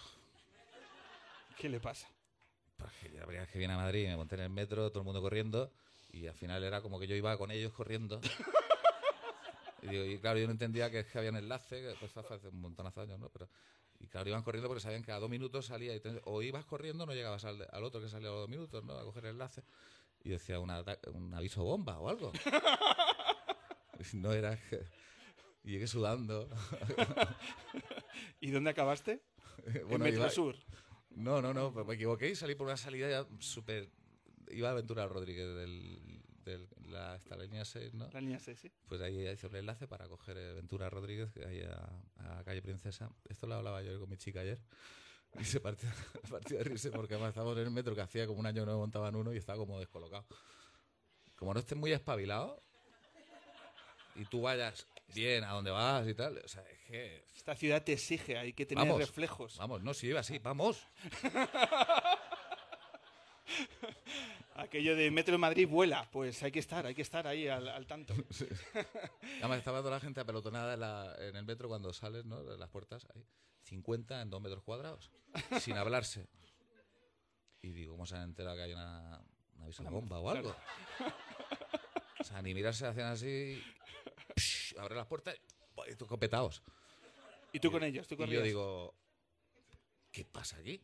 ¿Qué 1.58 1.70
le 1.70 1.80
pasa? 1.80 2.08
Porque 2.78 3.10
la 3.10 3.26
primera 3.26 3.44
vez 3.44 3.52
que 3.52 3.60
vine 3.60 3.74
a 3.74 3.78
Madrid 3.78 4.08
me 4.08 4.18
monté 4.18 4.36
en 4.36 4.42
el 4.42 4.50
metro, 4.50 4.90
todo 4.90 5.00
el 5.00 5.06
mundo 5.06 5.22
corriendo, 5.22 5.72
y 6.12 6.28
al 6.28 6.36
final 6.36 6.64
era 6.64 6.82
como 6.82 7.00
que 7.00 7.08
yo 7.08 7.16
iba 7.16 7.38
con 7.38 7.52
ellos 7.52 7.72
corriendo. 7.74 8.20
Y, 9.86 9.90
digo, 9.90 10.04
y 10.06 10.18
claro, 10.20 10.40
yo 10.40 10.46
no 10.48 10.52
entendía 10.52 10.90
que, 10.90 11.06
había 11.18 11.30
un 11.30 11.38
enlace, 11.38 11.82
que 11.82 11.96
pues, 12.00 12.16
hace 12.18 12.48
un 12.50 12.60
montonazo 12.62 13.02
de 13.02 13.08
años, 13.08 13.20
¿no? 13.20 13.30
Pero, 13.30 13.50
y 14.00 14.08
claro, 14.08 14.30
iban 14.30 14.44
corriendo 14.44 14.68
porque 14.68 14.82
sabían 14.82 15.04
que 15.04 15.12
a 15.12 15.20
dos 15.20 15.30
minutos 15.30 15.66
salía, 15.68 15.96
y 15.96 16.00
te- 16.00 16.22
o 16.26 16.42
ibas 16.42 16.66
corriendo 16.66 17.06
no 17.06 17.14
llegabas 17.14 17.46
al, 17.46 17.68
al 17.72 17.84
otro 17.84 18.02
que 18.02 18.10
salía 18.10 18.30
a 18.30 18.32
los 18.32 18.42
dos 18.42 18.50
minutos, 18.50 18.84
¿no? 18.84 18.94
A 18.94 19.04
coger 19.04 19.26
el 19.26 19.32
enlace. 19.32 19.64
Y 20.24 20.30
decía, 20.30 20.60
"Una 20.60 20.84
un 21.14 21.34
aviso 21.34 21.64
bomba 21.64 22.00
o 22.00 22.10
algo. 22.10 22.32
Y 24.00 24.16
no 24.18 24.34
era. 24.34 24.60
Y 25.64 25.72
llegué 25.72 25.88
sudando. 25.88 26.50
¿Y 28.40 28.52
dónde 28.52 28.72
acabaste? 28.72 29.22
en 29.66 29.88
Bueno, 29.88 30.06
Metro 30.06 30.22
iba- 30.22 30.30
Sur. 30.30 30.56
No, 31.12 31.42
no, 31.42 31.54
no, 31.54 31.72
pues 31.72 31.86
me 31.86 31.94
equivoqué 31.96 32.30
y 32.30 32.36
salí 32.36 32.56
por 32.56 32.68
una 32.68 32.76
salida 32.78 33.10
ya 33.10 33.26
súper... 33.40 33.90
Iba 34.50 34.68
a 34.70 34.72
Aventura 34.74 35.08
Rodríguez 35.08 35.48
del, 35.56 36.15
del- 36.46 36.70
la, 36.90 37.16
esta 37.16 37.36
línea 37.36 37.66
6, 37.66 37.94
¿no? 37.94 38.10
La 38.14 38.22
línea 38.22 38.40
6, 38.40 38.60
sí. 38.60 38.72
Pues 38.88 39.02
ahí 39.02 39.28
hice 39.28 39.48
el 39.48 39.56
enlace 39.56 39.88
para 39.88 40.08
coger 40.08 40.38
eh, 40.38 40.54
Ventura 40.54 40.90
Rodríguez, 40.90 41.32
que 41.32 41.46
ahí 41.46 41.62
a, 41.64 42.38
a 42.40 42.44
Calle 42.44 42.62
Princesa. 42.62 43.10
Esto 43.28 43.48
lo 43.48 43.56
hablaba 43.56 43.82
yo 43.82 44.00
con 44.00 44.10
mi 44.10 44.18
chica 44.18 44.40
ayer. 44.42 44.62
Y 45.40 45.44
se 45.44 45.60
partió, 45.60 45.90
partió 46.30 46.58
de 46.58 46.64
risa 46.64 46.90
porque 46.92 47.16
además 47.16 47.30
estábamos 47.30 47.58
en 47.58 47.64
el 47.66 47.72
metro 47.72 47.94
que 47.94 48.02
hacía 48.02 48.26
como 48.26 48.40
un 48.40 48.46
año 48.46 48.66
no 48.66 48.78
montaban 48.78 49.16
uno 49.16 49.34
y 49.34 49.38
estaba 49.38 49.58
como 49.58 49.80
descolocado. 49.80 50.26
Como 51.36 51.54
no 51.54 51.60
estés 51.60 51.78
muy 51.78 51.92
espabilado 51.92 52.62
y 54.16 54.24
tú 54.26 54.42
vayas 54.44 54.88
bien 55.14 55.44
a 55.44 55.52
donde 55.52 55.72
vas 55.72 56.08
y 56.08 56.14
tal, 56.14 56.38
o 56.38 56.48
sea, 56.48 56.64
es 56.70 56.80
que... 56.88 57.26
Esta 57.36 57.54
ciudad 57.56 57.84
te 57.84 57.92
exige, 57.94 58.38
hay 58.38 58.54
que 58.54 58.66
tener 58.66 58.86
Vamos, 58.88 59.00
reflejos. 59.00 59.58
Vamos, 59.58 59.84
no, 59.84 59.94
si 59.94 60.08
iba 60.08 60.22
así, 60.22 60.40
vamos. 60.40 60.88
Aquello 64.58 64.96
de 64.96 65.12
Metro 65.12 65.34
de 65.34 65.38
Madrid 65.38 65.68
vuela, 65.68 66.10
pues 66.12 66.42
hay 66.42 66.52
que 66.52 66.60
estar, 66.60 66.86
hay 66.86 66.96
que 66.96 67.02
estar 67.02 67.28
ahí 67.28 67.48
al, 67.48 67.68
al 67.68 67.86
tanto. 67.88 68.14
Además 69.42 69.58
estaba 69.58 69.80
toda 69.80 69.92
la 69.92 70.00
gente 70.00 70.22
apelotonada 70.22 70.76
en, 70.76 70.80
la- 70.80 71.16
en 71.20 71.36
el 71.36 71.44
metro 71.46 71.68
cuando 71.68 71.92
sales, 71.92 72.24
¿no? 72.26 72.42
De 72.44 72.58
las 72.58 72.70
puertas, 72.70 73.06
ahí, 73.14 73.26
50 73.64 74.22
en 74.22 74.30
2 74.30 74.42
metros 74.42 74.64
cuadrados, 74.64 75.12
sin 75.60 75.76
hablarse. 75.78 76.28
Y 77.62 77.72
digo, 77.72 77.94
¿cómo 77.94 78.06
se 78.06 78.16
han 78.16 78.24
enterado 78.24 78.56
que 78.56 78.62
hay 78.64 78.74
una, 78.74 79.22
una 79.80 79.90
bomba 79.90 80.20
o 80.20 80.30
algo? 80.30 80.56
O 82.20 82.24
sea, 82.24 82.42
ni 82.42 82.54
mirarse 82.54 82.86
hacían 82.88 83.08
así, 83.08 83.62
psh, 84.36 84.78
abre 84.80 84.96
las 84.96 85.06
puertas 85.08 85.36
y 85.92 85.96
tú 85.96 86.06
copetaos. 86.08 86.64
Y 87.52 87.60
tú 87.60 87.72
con 87.72 87.84
ellos, 87.84 88.08
tú 88.08 88.16
Y 88.16 88.28
yo 88.28 88.42
digo, 88.42 88.96
¿qué 90.12 90.24
pasa 90.26 90.58
aquí? 90.58 90.82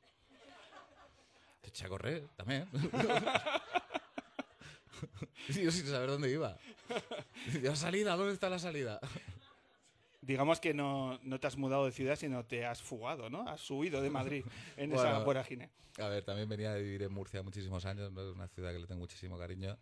Te 1.62 1.70
eché 1.70 1.86
a 1.86 1.90
correr 1.90 2.28
también. 2.36 2.68
Yo 5.48 5.72
sin 5.72 5.88
saber 5.88 6.10
dónde 6.10 6.32
iba. 6.32 6.58
Yo, 7.62 7.76
salida, 7.76 8.16
¿dónde 8.16 8.34
está 8.34 8.50
la 8.50 8.60
salida? 8.60 9.00
Digamos 10.22 10.60
que 10.60 10.74
no, 10.74 11.20
no 11.24 11.40
te 11.40 11.48
has 11.48 11.58
mudado 11.58 11.86
de 11.86 11.92
ciudad, 11.92 12.16
sino 12.16 12.46
te 12.46 12.66
has 12.66 12.82
fugado, 12.82 13.30
¿no? 13.30 13.48
Has 13.48 13.70
huido 13.70 14.02
de 14.02 14.10
Madrid 14.10 14.46
en 14.78 14.94
esa 14.94 15.20
vorágine. 15.20 15.70
A 15.98 16.08
ver, 16.08 16.24
también 16.24 16.48
venía 16.48 16.74
de 16.74 16.82
vivir 16.82 17.04
en 17.04 17.12
Murcia 17.12 17.44
muchísimos 17.44 17.86
años, 17.86 18.12
¿no? 18.12 18.22
es 18.22 18.36
una 18.36 18.48
ciudad 18.48 18.72
que 18.72 18.80
le 18.80 18.88
tengo 18.88 19.02
muchísimo 19.02 19.38
cariño 19.38 19.78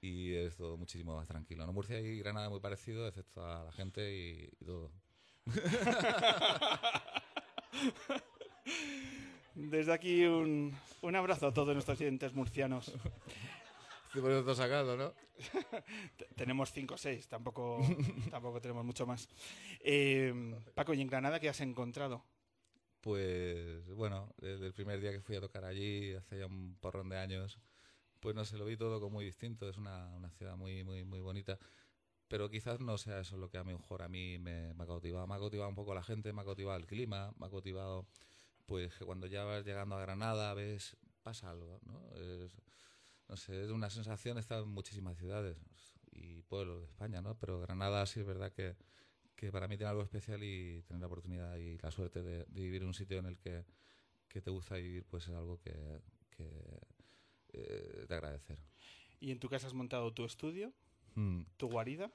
y 0.00 0.34
es 0.34 0.56
todo 0.56 0.76
muchísimo 0.76 1.16
más 1.16 1.28
tranquilo. 1.28 1.64
¿no? 1.64 1.72
Murcia 1.72 2.00
y 2.00 2.18
Granada 2.18 2.50
muy 2.50 2.60
parecido, 2.60 3.06
excepto 3.06 3.46
a 3.46 3.64
la 3.64 3.72
gente 3.72 4.12
y, 4.12 4.50
y 4.60 4.64
todo. 4.64 4.90
Desde 9.74 9.92
aquí 9.92 10.24
un, 10.24 10.72
un 11.02 11.16
abrazo 11.16 11.48
a 11.48 11.52
todos 11.52 11.74
nuestros 11.74 12.00
oyentes 12.00 12.32
murcianos. 12.32 12.92
Todo 14.12 14.54
sacado, 14.54 14.96
¿no? 14.96 15.12
Tenemos 16.36 16.70
cinco 16.70 16.94
o 16.94 16.96
seis, 16.96 17.26
tampoco, 17.26 17.80
tampoco 18.30 18.60
tenemos 18.60 18.84
mucho 18.84 19.04
más. 19.04 19.28
Eh, 19.80 20.32
Paco, 20.76 20.94
¿y 20.94 21.00
en 21.00 21.08
Granada 21.08 21.40
qué 21.40 21.48
has 21.48 21.60
encontrado? 21.60 22.24
Pues 23.00 23.92
bueno, 23.96 24.32
desde 24.36 24.66
el 24.66 24.74
primer 24.74 25.00
día 25.00 25.10
que 25.10 25.20
fui 25.20 25.34
a 25.34 25.40
tocar 25.40 25.64
allí, 25.64 26.14
hace 26.14 26.38
ya 26.38 26.46
un 26.46 26.76
porrón 26.76 27.08
de 27.08 27.18
años, 27.18 27.58
pues 28.20 28.36
no 28.36 28.44
sé, 28.44 28.56
lo 28.56 28.66
vi 28.66 28.76
todo 28.76 29.00
como 29.00 29.14
muy 29.14 29.24
distinto. 29.24 29.68
Es 29.68 29.76
una, 29.76 30.08
una 30.14 30.30
ciudad 30.30 30.56
muy, 30.56 30.84
muy, 30.84 31.02
muy 31.02 31.18
bonita. 31.18 31.58
Pero 32.28 32.48
quizás 32.48 32.78
no 32.78 32.96
sea 32.96 33.18
eso 33.18 33.36
lo 33.36 33.50
que 33.50 33.58
a 33.58 33.64
mí 33.64 33.72
mejor 33.72 34.02
a 34.02 34.08
mí 34.08 34.38
me, 34.38 34.72
me 34.72 34.84
ha 34.84 34.86
cautivado. 34.86 35.26
Me 35.26 35.34
ha 35.34 35.38
cautivado 35.38 35.68
un 35.68 35.74
poco 35.74 35.96
la 35.96 36.04
gente, 36.04 36.32
me 36.32 36.42
ha 36.42 36.44
cautivado 36.44 36.78
el 36.78 36.86
clima, 36.86 37.34
me 37.40 37.46
ha 37.46 37.50
cautivado 37.50 38.06
pues 38.66 38.94
que 38.96 39.04
cuando 39.04 39.26
ya 39.26 39.44
vas 39.44 39.64
llegando 39.64 39.96
a 39.96 40.00
Granada 40.00 40.54
ves, 40.54 40.96
pasa 41.22 41.50
algo, 41.50 41.80
¿no? 41.84 42.10
Es, 42.16 42.56
no 43.28 43.36
sé, 43.36 43.64
es 43.64 43.70
una 43.70 43.90
sensación, 43.90 44.38
estado 44.38 44.64
en 44.64 44.70
muchísimas 44.70 45.16
ciudades 45.16 45.58
y 46.10 46.42
pueblos 46.42 46.80
de 46.80 46.86
España, 46.86 47.22
¿no? 47.22 47.36
Pero 47.38 47.60
Granada 47.60 48.04
sí 48.06 48.20
es 48.20 48.26
verdad 48.26 48.52
que, 48.52 48.76
que 49.36 49.50
para 49.50 49.68
mí 49.68 49.76
tiene 49.76 49.90
algo 49.90 50.02
especial 50.02 50.42
y 50.44 50.82
tener 50.82 51.00
la 51.00 51.06
oportunidad 51.06 51.56
y 51.56 51.78
la 51.78 51.90
suerte 51.90 52.22
de, 52.22 52.44
de 52.44 52.60
vivir 52.60 52.82
en 52.82 52.88
un 52.88 52.94
sitio 52.94 53.18
en 53.18 53.26
el 53.26 53.38
que, 53.38 53.64
que 54.28 54.40
te 54.40 54.50
gusta 54.50 54.76
vivir, 54.76 55.04
pues 55.04 55.28
es 55.28 55.34
algo 55.34 55.60
que, 55.60 56.00
que 56.30 56.50
eh, 57.52 58.06
de 58.08 58.14
agradecer. 58.14 58.58
Y 59.20 59.30
en 59.30 59.38
tu 59.38 59.48
casa 59.48 59.66
has 59.66 59.74
montado 59.74 60.12
tu 60.12 60.24
estudio, 60.24 60.72
Mm, 61.14 61.42
tu 61.56 61.68
guarida, 61.68 62.12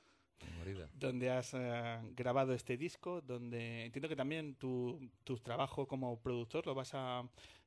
mi 0.48 0.54
guarida. 0.54 0.90
donde 0.94 1.30
has 1.30 1.54
eh, 1.54 2.00
grabado 2.16 2.54
este 2.54 2.78
disco, 2.78 3.22
donde 3.22 3.86
entiendo 3.86 4.10
que 4.10 4.16
también 4.16 4.56
tu, 4.56 5.00
tu 5.24 5.38
trabajo 5.38 5.88
como 5.88 6.20
productor 6.20 6.66
lo 6.66 6.76
vas 6.76 6.92
a 6.94 7.24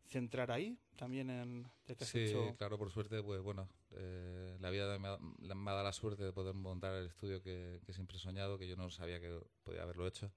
centrar 0.07 0.51
ahí, 0.51 0.77
también 0.97 1.31
en... 1.31 1.67
Sí, 1.99 2.19
hecho- 2.19 2.57
claro, 2.59 2.79
por 2.79 2.91
suerte, 2.91 3.23
pues 3.23 3.41
bueno, 3.43 3.69
eh, 3.93 4.57
la 4.61 4.71
vida 4.71 4.99
me 4.99 5.09
ha, 5.09 5.19
me 5.19 5.71
ha 5.71 5.75
dado 5.75 5.85
la 5.85 5.93
suerte 5.93 6.25
de 6.25 6.33
poder 6.33 6.55
montar 6.55 6.95
el 6.95 7.07
estudio 7.07 7.43
que, 7.43 7.81
que 7.87 7.93
siempre 7.93 8.17
he 8.17 8.21
soñado, 8.21 8.59
que 8.59 8.67
yo 8.67 8.77
no 8.77 8.91
sabía 8.91 9.21
que 9.21 9.41
podía 9.63 9.83
haberlo 9.83 10.07
hecho, 10.07 10.33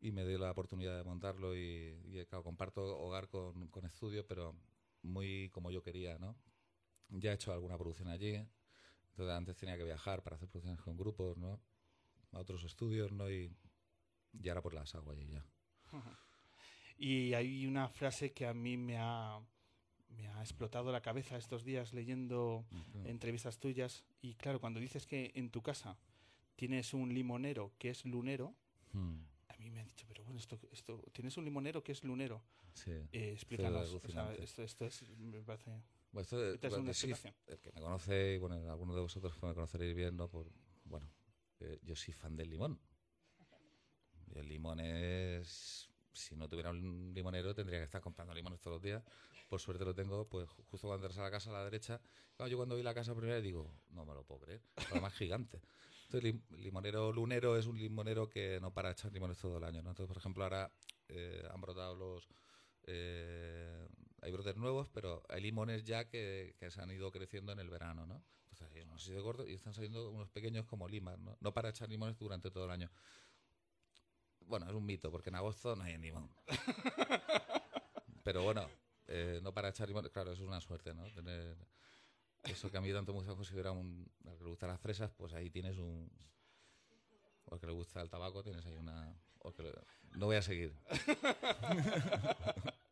y 0.00 0.12
me 0.12 0.26
dio 0.26 0.38
la 0.38 0.50
oportunidad 0.52 0.96
de 0.96 1.04
montarlo 1.04 1.56
y, 1.56 1.98
y, 2.06 2.24
claro, 2.26 2.44
comparto 2.44 2.98
hogar 2.98 3.28
con, 3.28 3.68
con 3.68 3.86
estudio, 3.86 4.26
pero 4.26 4.56
muy 5.02 5.50
como 5.50 5.70
yo 5.70 5.82
quería, 5.82 6.18
¿no? 6.18 6.36
Ya 7.10 7.32
he 7.32 7.34
hecho 7.34 7.52
alguna 7.52 7.78
producción 7.78 8.08
allí, 8.08 8.46
entonces 9.14 9.36
antes 9.36 9.56
tenía 9.56 9.76
que 9.76 9.84
viajar 9.84 10.22
para 10.24 10.34
hacer 10.34 10.48
producciones 10.48 10.80
con 10.82 10.96
grupos, 10.96 11.36
¿no? 11.38 11.60
A 12.32 12.40
otros 12.40 12.64
estudios, 12.64 13.12
¿no? 13.12 13.30
Y, 13.30 13.54
y 14.32 14.48
ahora 14.48 14.60
pues 14.60 14.74
las 14.74 14.92
hago 14.96 15.12
allí 15.12 15.28
ya. 15.28 15.46
Y 16.98 17.32
hay 17.34 17.64
una 17.66 17.88
frase 17.88 18.32
que 18.32 18.44
a 18.46 18.54
mí 18.54 18.76
me 18.76 18.96
ha, 18.98 19.38
me 20.08 20.26
ha 20.26 20.40
explotado 20.40 20.90
la 20.90 21.00
cabeza 21.00 21.36
estos 21.36 21.62
días 21.64 21.92
leyendo 21.92 22.66
entrevistas 23.04 23.58
tuyas. 23.60 24.04
Y 24.20 24.34
claro, 24.34 24.60
cuando 24.60 24.80
dices 24.80 25.06
que 25.06 25.30
en 25.36 25.50
tu 25.50 25.62
casa 25.62 25.96
tienes 26.56 26.92
un 26.92 27.14
limonero 27.14 27.72
que 27.78 27.90
es 27.90 28.04
lunero, 28.04 28.54
Hmm, 28.92 29.24
a 29.48 29.56
mí 29.56 29.70
me 29.70 29.80
han 29.80 29.88
dicho, 29.88 30.06
pero 30.08 30.22
bueno, 30.22 30.38
esto, 30.38 30.56
esto 30.70 31.02
tienes 31.12 31.36
un 31.36 31.44
limonero 31.44 31.82
que 31.82 31.90
es 31.92 32.04
lunero. 32.04 32.44
sí. 32.74 32.92
Eh, 33.12 33.32
explícanos. 33.32 33.92
O 33.92 34.00
sea, 34.08 34.32
esto, 34.34 34.62
esto 34.62 34.86
es, 34.86 35.02
me 35.18 35.40
parece... 35.42 35.70
Bueno, 36.14 36.22
esto 36.22 36.38
de- 36.38 36.54
Esta 36.54 36.68
es 36.68 36.74
una 36.74 36.90
explicación. 36.92 37.34
el 37.48 37.58
que 37.58 37.72
me 37.72 37.80
conoce, 37.80 38.34
y 38.34 38.38
bueno, 38.38 38.54
algunos 38.70 38.94
de 38.94 39.02
vosotros 39.02 39.34
que 39.36 39.46
me 39.46 39.52
conoceréis 39.52 39.96
bien, 39.96 40.16
¿no? 40.16 40.28
Por, 40.28 40.48
bueno, 40.84 41.10
eh, 41.58 41.80
yo 41.82 41.96
soy 41.96 42.14
fan 42.14 42.36
del 42.36 42.50
limón. 42.50 42.78
Y 44.28 44.38
el 44.38 44.48
limón 44.48 44.78
es... 44.78 45.90
Si 46.12 46.36
no 46.36 46.48
tuviera 46.48 46.70
un 46.70 47.10
limonero 47.12 47.52
tendría 47.52 47.80
que 47.80 47.84
estar 47.86 48.00
comprando 48.00 48.32
limones 48.32 48.60
todos 48.60 48.76
los 48.76 48.82
días. 48.82 49.02
Por 49.48 49.60
suerte 49.60 49.84
lo 49.84 49.92
tengo, 49.92 50.28
pues 50.28 50.48
ju- 50.48 50.62
justo 50.66 50.86
cuando 50.86 51.04
entras 51.06 51.18
a 51.18 51.22
la 51.24 51.30
casa 51.32 51.50
a 51.50 51.54
la 51.54 51.64
derecha. 51.64 52.00
Claro, 52.36 52.48
yo 52.48 52.56
cuando 52.56 52.76
vi 52.76 52.84
la 52.84 52.94
casa 52.94 53.12
primera 53.16 53.40
digo, 53.40 53.72
no 53.90 54.04
me 54.06 54.14
lo 54.14 54.22
puedo 54.22 54.42
creer. 54.42 54.62
Además 54.92 55.12
gigante. 55.14 55.60
Entonces, 56.04 56.22
lim- 56.32 56.42
limonero 56.58 57.10
lunero 57.12 57.56
es 57.56 57.66
un 57.66 57.76
limonero 57.76 58.28
que 58.28 58.60
no 58.60 58.72
para 58.72 58.92
echar 58.92 59.12
limones 59.12 59.38
todo 59.38 59.58
el 59.58 59.64
año, 59.64 59.82
¿no? 59.82 59.90
Entonces, 59.90 60.06
por 60.06 60.18
ejemplo, 60.18 60.44
ahora 60.44 60.70
eh, 61.08 61.42
han 61.52 61.60
brotado 61.60 61.96
los... 61.96 62.28
eh, 62.84 63.88
hay 64.24 64.32
brotes 64.32 64.56
nuevos, 64.56 64.88
pero 64.88 65.22
hay 65.28 65.42
limones 65.42 65.84
ya 65.84 66.08
que, 66.08 66.56
se 66.70 66.80
han 66.80 66.90
ido 66.90 67.12
creciendo 67.12 67.52
en 67.52 67.58
el 67.58 67.68
verano, 67.68 68.06
¿no? 68.06 68.24
Entonces 68.44 68.74
hay 68.74 68.80
unos 68.80 69.02
así 69.02 69.12
de 69.12 69.20
gordos 69.20 69.46
y 69.46 69.52
están 69.52 69.74
saliendo 69.74 70.10
unos 70.10 70.30
pequeños 70.30 70.64
como 70.64 70.88
limas, 70.88 71.18
¿no? 71.18 71.36
No 71.40 71.52
para 71.52 71.68
echar 71.68 71.90
limones 71.90 72.18
durante 72.18 72.50
todo 72.50 72.64
el 72.64 72.70
año. 72.70 72.90
Bueno, 74.40 74.66
es 74.66 74.72
un 74.72 74.86
mito, 74.86 75.10
porque 75.10 75.28
en 75.28 75.34
agosto 75.36 75.76
no 75.76 75.84
hay 75.84 75.98
limón. 75.98 76.30
Pero 78.24 78.42
bueno, 78.42 78.66
eh, 79.08 79.40
no 79.42 79.52
para 79.52 79.68
echar 79.68 79.88
limones, 79.88 80.10
claro, 80.10 80.32
eso 80.32 80.42
es 80.42 80.48
una 80.48 80.62
suerte, 80.62 80.94
¿no? 80.94 81.04
Tener 81.12 81.58
eso 82.44 82.70
que 82.70 82.78
a 82.78 82.80
mí 82.80 82.90
tanto 82.92 83.12
me 83.12 83.18
gusta 83.18 83.34
considerar 83.34 83.72
un... 83.72 84.10
Al 84.26 84.38
que 84.38 84.44
le 84.44 84.50
gustan 84.50 84.70
las 84.70 84.80
fresas, 84.80 85.10
pues 85.12 85.34
ahí 85.34 85.50
tienes 85.50 85.76
un... 85.76 86.10
O 87.44 87.58
que 87.58 87.66
le 87.66 87.72
gusta 87.72 88.00
el 88.00 88.08
tabaco, 88.08 88.42
tienes 88.42 88.64
ahí 88.64 88.76
una... 88.76 89.14
No 90.12 90.26
voy 90.26 90.36
a 90.36 90.42
seguir. 90.42 90.74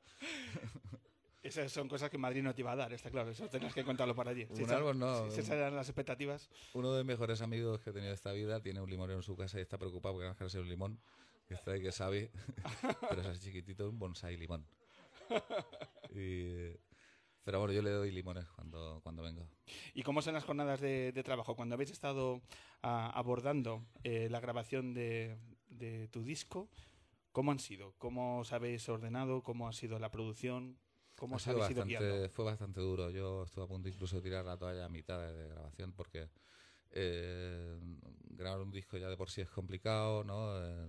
Esas 1.42 1.72
son 1.72 1.88
cosas 1.88 2.08
que 2.08 2.18
Madrid 2.18 2.42
no 2.42 2.54
te 2.54 2.60
iba 2.60 2.70
a 2.72 2.76
dar, 2.76 2.92
está 2.92 3.10
claro. 3.10 3.30
Eso 3.30 3.48
tendrás 3.48 3.74
que 3.74 3.82
contarlo 3.84 4.14
para 4.14 4.30
allí. 4.30 4.46
Un 4.48 4.56
Si 4.56 4.62
esas- 4.62 4.76
árbol 4.76 4.98
no. 4.98 5.28
Si 5.30 5.40
esas 5.40 5.56
eran 5.56 5.74
las 5.74 5.88
expectativas. 5.88 6.48
Uno 6.74 6.92
de 6.94 7.02
mis 7.02 7.08
mejores 7.14 7.42
amigos 7.42 7.80
que 7.80 7.90
he 7.90 7.92
tenido 7.92 8.12
esta 8.14 8.30
vida 8.32 8.60
tiene 8.62 8.80
un 8.80 8.88
limonero 8.88 9.18
en 9.18 9.22
su 9.24 9.36
casa 9.36 9.58
y 9.58 9.62
está 9.62 9.76
preocupado 9.76 10.14
porque 10.14 10.32
quiere 10.36 10.50
ser 10.50 10.60
un 10.60 10.68
limón. 10.68 11.00
Que 11.48 11.54
está 11.54 11.72
ahí 11.72 11.82
que 11.82 11.90
sabe, 11.92 12.30
pero 13.10 13.20
es 13.22 13.26
así 13.26 13.40
chiquitito, 13.46 13.90
un 13.90 13.98
bonsai 13.98 14.36
limón. 14.36 14.64
Y- 16.14 16.76
pero 17.44 17.58
bueno, 17.58 17.72
yo 17.74 17.82
le 17.82 17.90
doy 17.90 18.12
limones 18.12 18.48
cuando, 18.50 19.00
cuando 19.02 19.24
vengo. 19.24 19.48
¿Y 19.94 20.04
cómo 20.04 20.22
son 20.22 20.34
las 20.34 20.44
jornadas 20.44 20.80
de, 20.80 21.10
de 21.10 21.22
trabajo? 21.24 21.56
Cuando 21.56 21.74
habéis 21.74 21.90
estado 21.90 22.40
ah, 22.82 23.10
abordando 23.16 23.84
eh, 24.04 24.28
la 24.30 24.38
grabación 24.38 24.94
de, 24.94 25.36
de 25.66 26.06
tu 26.06 26.22
disco, 26.22 26.70
¿cómo 27.32 27.50
han 27.50 27.58
sido? 27.58 27.94
¿Cómo 27.98 28.38
os 28.38 28.52
habéis 28.52 28.88
ordenado? 28.88 29.42
¿Cómo 29.42 29.66
ha 29.66 29.72
sido 29.72 29.98
la 29.98 30.12
producción? 30.12 30.78
¿Cómo 31.22 31.36
Ha 31.36 31.38
os 31.38 31.44
sido 31.44 31.54
habéis 31.54 31.70
ido 31.70 31.78
bastante, 31.84 32.28
fue 32.30 32.44
bastante 32.44 32.80
duro. 32.80 33.08
Yo 33.10 33.44
estuve 33.44 33.64
a 33.64 33.68
punto 33.68 33.88
incluso 33.88 34.16
de 34.16 34.22
tirar 34.22 34.44
la 34.44 34.58
toalla 34.58 34.86
a 34.86 34.88
mitad 34.88 35.20
de, 35.20 35.32
de 35.32 35.48
grabación 35.50 35.92
porque 35.92 36.28
eh, 36.90 37.78
grabar 38.30 38.60
un 38.60 38.72
disco 38.72 38.96
ya 38.98 39.08
de 39.08 39.16
por 39.16 39.30
sí 39.30 39.40
es 39.40 39.48
complicado, 39.48 40.24
¿no? 40.24 40.58
Eh, 40.58 40.88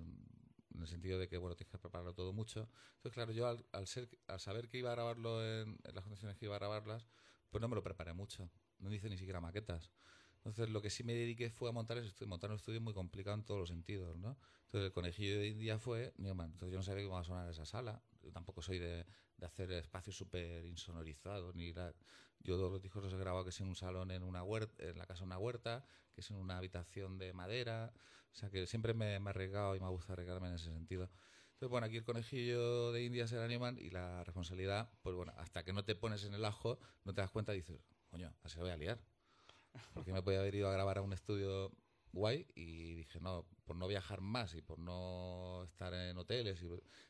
en 0.74 0.82
el 0.82 0.88
sentido 0.88 1.20
de 1.20 1.28
que 1.30 1.38
bueno 1.38 1.56
tienes 1.56 1.72
que 1.72 1.78
prepararlo 1.78 2.16
todo 2.16 2.34
mucho. 2.34 2.68
Entonces, 2.96 3.14
claro, 3.14 3.32
yo 3.32 3.48
al, 3.48 3.64
al 3.74 3.86
ser, 3.86 4.10
al 4.28 4.40
saber 4.40 4.70
que 4.70 4.80
iba 4.80 4.90
a 4.92 4.96
grabarlo 4.96 5.46
en, 5.46 5.78
en 5.84 5.94
las 5.96 6.04
condiciones 6.04 6.36
que 6.38 6.46
iba 6.46 6.56
a 6.56 6.60
grabarlas, 6.60 7.08
pues 7.52 7.62
no 7.62 7.68
me 7.68 7.76
lo 7.76 7.84
preparé 7.84 8.14
mucho. 8.14 8.50
No 8.80 8.92
hice 8.92 9.10
ni 9.10 9.18
siquiera 9.18 9.40
maquetas. 9.40 9.92
Entonces, 10.38 10.70
lo 10.72 10.82
que 10.82 10.90
sí 10.90 11.04
me 11.04 11.14
dediqué 11.14 11.52
fue 11.52 11.70
a 11.70 11.72
montar, 11.72 11.98
es- 12.00 12.20
montar 12.28 12.50
un 12.50 12.56
estudio 12.58 12.82
muy 12.82 12.94
complicado 12.94 13.36
en 13.38 13.46
todos 13.46 13.60
los 13.62 13.70
sentidos, 13.70 14.18
¿no? 14.18 14.38
Entonces, 14.66 14.88
el 14.88 14.92
conejillo 14.94 15.40
de 15.40 15.48
India 15.48 15.78
fue 15.80 16.14
Newman. 16.18 16.52
Entonces, 16.52 16.72
yo 16.74 16.78
no 16.80 16.84
sabía 16.84 17.04
cómo 17.04 17.16
iba 17.16 17.22
a 17.22 17.24
sonar 17.24 17.50
esa 17.50 17.66
sala. 17.66 18.02
Yo 18.22 18.32
tampoco 18.32 18.62
soy 18.62 18.80
de, 18.80 19.06
de 19.44 19.48
hacer 19.48 19.72
espacios 19.74 20.16
súper 20.16 20.66
insonorizados. 20.66 21.54
Ni 21.56 21.74
la- 21.74 21.94
yo 22.40 22.56
todos 22.56 22.72
los 22.72 22.82
discos 22.82 23.04
los 23.04 23.14
he 23.14 23.18
grabado 23.18 23.44
que 23.44 23.50
es 23.52 23.60
en 23.62 23.68
un 23.68 23.76
salón, 23.76 24.12
en 24.12 24.24
una 24.24 24.44
huerta, 24.44 24.84
en 24.84 24.98
la 24.98 25.06
casa 25.06 25.20
de 25.22 25.26
una 25.28 25.38
huerta, 25.38 25.86
que 26.14 26.22
es 26.22 26.32
en 26.32 26.38
una 26.38 26.58
habitación 26.58 27.18
de 27.18 27.34
madera. 27.34 27.94
O 28.32 28.36
sea, 28.36 28.50
que 28.50 28.66
siempre 28.68 28.94
me, 28.94 29.20
me 29.20 29.30
he 29.30 29.32
arriesgado 29.32 29.76
y 29.76 29.80
me 29.80 29.90
gusta 29.90 30.14
arriesgarme 30.14 30.48
en 30.48 30.56
ese 30.56 30.66
sentido. 30.72 31.10
Entonces, 31.54 31.70
bueno, 31.70 31.86
aquí 31.88 31.98
el 31.98 32.04
conejillo 32.04 32.92
de 32.94 33.04
India 33.04 33.28
será 33.28 33.48
Newman 33.48 33.78
y 33.78 33.90
la 33.90 34.24
responsabilidad, 34.24 34.90
pues 35.02 35.16
bueno, 35.16 35.34
hasta 35.38 35.64
que 35.64 35.74
no 35.74 35.84
te 35.86 35.96
pones 35.96 36.24
en 36.24 36.34
el 36.34 36.46
ajo, 36.46 36.80
no 37.04 37.14
te 37.14 37.22
das 37.22 37.30
cuenta 37.32 37.54
y 37.54 37.58
dices, 37.58 37.82
coño, 38.10 38.34
así 38.44 38.58
lo 38.58 38.64
voy 38.64 38.72
a 38.72 38.78
liar. 38.78 39.00
Porque 39.94 40.14
me 40.14 40.22
podía 40.24 40.40
haber 40.40 40.56
ido 40.56 40.70
a 40.70 40.74
grabar 40.74 40.98
a 40.98 41.02
un 41.02 41.14
estudio 41.14 41.72
guay 42.14 42.48
y 42.56 42.94
dije, 42.94 43.20
no, 43.20 43.46
por 43.66 43.76
no 43.76 43.88
viajar 43.88 44.22
más 44.22 44.54
y 44.56 44.62
por 44.62 44.80
no 44.80 45.64
estar 45.64 45.94
en 45.94 46.18
hoteles, 46.18 46.62
y 46.62 46.68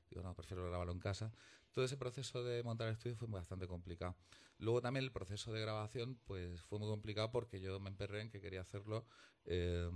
digo, 0.09 0.23
no, 0.23 0.33
prefiero 0.33 0.65
grabarlo 0.65 0.93
en 0.93 0.99
casa. 0.99 1.31
Todo 1.71 1.85
ese 1.85 1.97
proceso 1.97 2.43
de 2.43 2.63
montar 2.63 2.87
el 2.87 2.93
estudio 2.93 3.15
fue 3.15 3.27
bastante 3.27 3.67
complicado. 3.67 4.15
Luego 4.59 4.81
también 4.81 5.03
el 5.03 5.11
proceso 5.11 5.51
de 5.51 5.59
grabación 5.59 6.19
pues 6.25 6.61
fue 6.61 6.79
muy 6.79 6.87
complicado 6.87 7.31
porque 7.31 7.59
yo 7.59 7.79
me 7.79 7.89
emperré 7.89 8.21
en 8.21 8.29
que 8.29 8.39
quería 8.39 8.61
hacerlo 8.61 9.05
eh, 9.45 9.89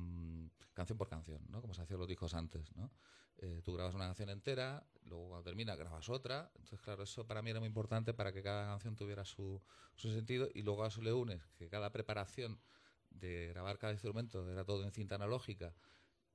canción 0.74 0.98
por 0.98 1.08
canción, 1.08 1.42
¿no? 1.50 1.62
Como 1.62 1.74
se 1.74 1.84
hacían 1.84 2.00
los 2.00 2.08
discos 2.08 2.34
antes, 2.34 2.76
¿no? 2.76 2.92
Eh, 3.38 3.62
tú 3.64 3.74
grabas 3.74 3.94
una 3.94 4.06
canción 4.06 4.30
entera, 4.30 4.84
luego 5.04 5.30
cuando 5.30 5.44
termina 5.44 5.76
grabas 5.76 6.10
otra. 6.10 6.52
Entonces, 6.56 6.82
claro, 6.82 7.04
eso 7.04 7.28
para 7.28 7.44
mí 7.44 7.52
era 7.52 7.60
muy 7.60 7.68
importante 7.68 8.14
para 8.14 8.34
que 8.34 8.42
cada 8.42 8.66
canción 8.66 8.96
tuviera 8.96 9.24
su, 9.24 9.62
su 9.96 10.12
sentido 10.12 10.50
y 10.54 10.64
luego 10.64 10.84
a 10.84 10.88
eso 10.88 11.02
le 11.02 11.14
unes 11.14 11.42
que 11.58 11.70
cada 11.70 11.92
preparación 11.92 12.60
de 13.20 13.48
grabar 13.48 13.78
cada 13.78 13.94
instrumento 13.94 14.50
era 14.52 14.64
todo 14.64 14.84
en 14.84 14.92
cinta 14.92 15.16
analógica, 15.16 15.74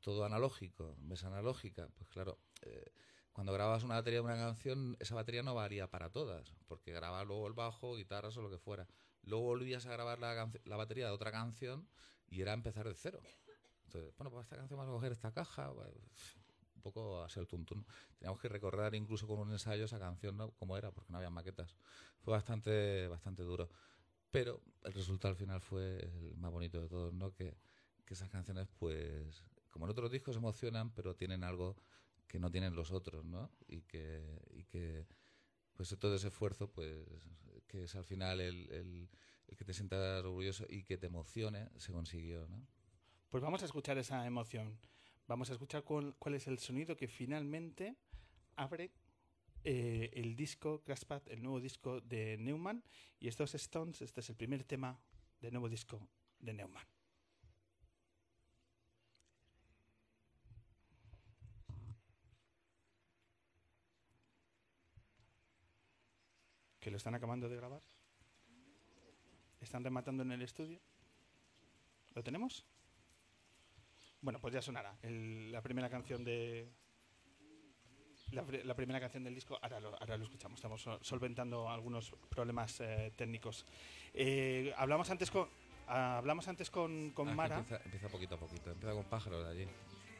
todo 0.01 0.25
analógico, 0.25 0.97
mesa 0.99 1.29
analógica, 1.29 1.89
pues 1.97 2.09
claro, 2.09 2.39
eh, 2.63 2.93
cuando 3.33 3.53
grabas 3.53 3.83
una 3.83 3.95
batería 3.95 4.21
de 4.21 4.25
una 4.27 4.37
canción, 4.37 4.97
esa 5.01 5.15
batería 5.15 5.43
no 5.43 5.55
varía 5.55 5.91
para 5.91 6.11
todas, 6.11 6.55
porque 6.67 6.93
grababa 6.93 7.25
luego 7.25 7.47
el 7.47 7.55
bajo, 7.55 7.97
guitarras 7.97 8.37
o 8.37 8.43
lo 8.43 8.51
que 8.51 8.59
fuera. 8.59 8.87
Luego 9.23 9.45
volvías 9.45 9.87
a 9.87 9.93
grabar 9.93 10.19
la, 10.19 10.51
la 10.65 10.77
batería 10.77 11.07
de 11.07 11.13
otra 11.13 11.33
canción 11.33 11.89
y 12.29 12.43
era 12.43 12.53
empezar 12.53 12.87
de 12.87 12.95
cero. 12.95 13.21
Entonces, 13.87 14.15
bueno, 14.17 14.31
pues 14.31 14.45
esta 14.45 14.57
canción 14.57 14.79
vamos 14.79 14.93
a 14.93 14.97
coger 14.97 15.13
esta 15.13 15.33
caja, 15.33 15.69
bueno, 15.71 15.93
un 16.75 16.83
poco 16.83 17.23
así 17.23 17.39
el 17.39 17.47
tuntún. 17.47 17.87
Teníamos 18.19 18.41
que 18.41 18.49
recorrer 18.49 18.95
incluso 18.95 19.27
con 19.27 19.39
un 19.39 19.53
ensayo 19.53 19.85
esa 19.85 19.99
canción. 19.99 20.37
Como 20.59 20.77
era, 20.77 20.91
porque 20.91 21.13
no 21.13 21.19
había 21.19 21.31
maquetas. 21.31 21.77
Fue 22.21 22.33
bastante, 22.33 23.07
bastante 23.09 23.43
duro. 23.43 23.71
Pero 24.33 24.63
el 24.83 24.93
resultado 24.95 25.31
al 25.31 25.37
final 25.37 25.61
fue 25.61 26.01
el 26.01 26.37
más 26.39 26.51
bonito 26.51 26.81
de 26.81 26.89
todos, 26.89 27.13
¿no? 27.13 27.33
Que, 27.33 27.55
que 28.05 28.15
esas 28.15 28.31
canciones, 28.31 28.67
pues, 28.79 29.45
como 29.71 29.85
en 29.85 29.91
otros 29.91 30.11
discos 30.11 30.37
emocionan, 30.37 30.91
pero 30.93 31.15
tienen 31.15 31.45
algo 31.45 31.77
que 32.27 32.41
no 32.41 32.51
tienen 32.51 32.75
los 32.75 32.93
otros, 32.93 33.27
¿no? 33.27 33.51
Y 33.69 33.83
que, 33.83 34.41
y 34.51 34.65
que 34.65 35.07
pues 35.75 35.95
todo 35.99 36.17
ese 36.17 36.29
esfuerzo, 36.29 36.73
pues, 36.73 37.07
que 37.69 37.85
es 37.85 37.95
al 37.95 38.05
final 38.05 38.41
el, 38.41 38.71
el, 38.73 39.11
que 39.57 39.67
te 39.67 39.75
sientas 39.75 40.25
orgulloso 40.25 40.65
y 40.67 40.83
que 40.85 40.97
te 40.97 41.09
emocione, 41.09 41.69
se 41.77 41.93
consiguió, 41.93 42.49
¿no? 42.49 42.67
Pues 43.29 43.43
vamos 43.43 43.63
a 43.63 43.67
escuchar 43.67 43.99
esa 43.99 44.27
emoción. 44.27 44.79
Vamos 45.27 45.51
a 45.51 45.53
escuchar 45.53 45.85
cuál, 45.85 46.15
cuál 46.19 46.37
es 46.37 46.47
el 46.47 46.59
sonido 46.59 46.97
que 46.97 47.07
finalmente 47.07 47.99
abre 48.57 48.93
eh, 49.65 50.11
el 50.15 50.37
disco 50.37 50.83
Crashpad, 50.83 51.23
el 51.29 51.43
nuevo 51.43 51.61
disco 51.61 52.01
de 52.01 52.37
Neumann. 52.39 52.83
Y 53.19 53.29
estos 53.29 53.55
Stones, 53.55 54.03
este 54.03 54.21
es 54.21 54.31
el 54.31 54.37
primer 54.37 54.65
tema 54.65 55.01
del 55.41 55.53
nuevo 55.53 55.69
disco 55.69 56.09
de 56.39 56.53
Neumann. 56.55 56.87
que 66.83 66.91
lo 66.91 66.97
están 66.97 67.15
acabando 67.15 67.49
de 67.49 67.57
grabar. 67.57 67.81
Están 69.61 69.85
rematando 69.85 70.25
en 70.25 70.33
el 70.33 70.43
estudio. 70.43 70.81
¿Lo 72.13 72.25
tenemos? 72.25 72.67
Bueno, 74.21 74.41
pues 74.41 74.53
ya 74.53 74.61
sonará. 74.61 74.99
La 75.03 75.63
primera 75.63 75.89
canción 75.89 76.25
de. 76.25 76.69
La, 78.33 78.45
la 78.65 78.75
primera 78.75 78.99
canción 79.01 79.25
del 79.25 79.35
disco, 79.35 79.59
ahora 79.63 79.79
lo, 79.81 79.95
ahora 80.01 80.17
lo 80.17 80.25
escuchamos. 80.25 80.59
Estamos 80.59 80.81
sol- 80.83 80.99
solventando 81.03 81.69
algunos 81.69 82.13
problemas 82.29 82.81
eh, 82.81 83.13
técnicos. 83.17 83.65
Eh, 84.15 84.73
hablamos 84.77 85.11
antes 85.11 85.31
con. 85.31 85.49
ah, 85.89 86.19
hablamos 86.19 86.49
antes 86.49 86.71
con, 86.71 87.11
con 87.11 87.29
Ah, 87.29 87.35
Mara. 87.35 87.59
Empieza, 87.59 87.83
empieza 87.85 88.09
poquito 88.09 88.35
a 88.35 88.39
poquito, 88.39 88.71
empieza 88.71 88.95
con 88.95 89.05
pájaros 89.05 89.45
de 89.45 89.51
allí. 89.51 89.69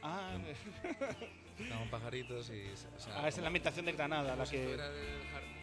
Ah, 0.03 0.33
Empieza 0.35 1.77
con 1.79 1.89
pajaritos 1.89 2.49
y... 2.49 2.65
o 2.71 2.99
sea, 2.99 3.21
ah, 3.23 3.27
es 3.27 3.37
en 3.37 3.43
la 3.43 3.47
ambientación 3.47 3.85
de 3.85 3.93
Granada 3.93 4.35
la 4.35 4.45
si 4.45 4.57
que. 4.57 4.77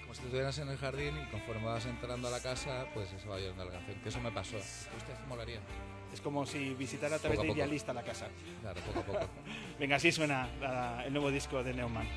como 0.02 0.14
si 0.14 0.22
estuvieras 0.22 0.58
en 0.58 0.68
el 0.68 0.78
jardín 0.78 1.14
y 1.22 1.30
conforme 1.30 1.66
vas 1.66 1.84
entrando 1.86 2.28
a 2.28 2.30
la 2.30 2.40
casa, 2.40 2.86
pues 2.94 3.12
eso 3.12 3.28
va 3.28 3.36
oyendo 3.36 3.64
la 3.64 3.70
canción. 3.72 4.00
Que 4.00 4.08
eso 4.08 4.20
me 4.20 4.32
pasó. 4.32 4.56
Usted 4.56 5.14
molaría. 5.28 5.60
Es 6.12 6.20
como 6.20 6.44
si 6.46 6.74
visitara 6.74 7.16
a 7.16 7.18
través 7.18 7.38
Poco 7.38 7.48
de. 7.52 7.58
Idealista 7.58 7.92
la 7.92 8.02
casa. 8.02 8.28
Claro, 8.62 8.80
poco 8.80 9.00
a 9.00 9.02
poco. 9.04 9.28
Venga, 9.78 9.96
así 9.96 10.10
suena 10.10 10.48
la- 10.60 11.04
el 11.06 11.12
nuevo 11.12 11.30
disco 11.30 11.62
de 11.62 11.74
Neumann. 11.74 12.08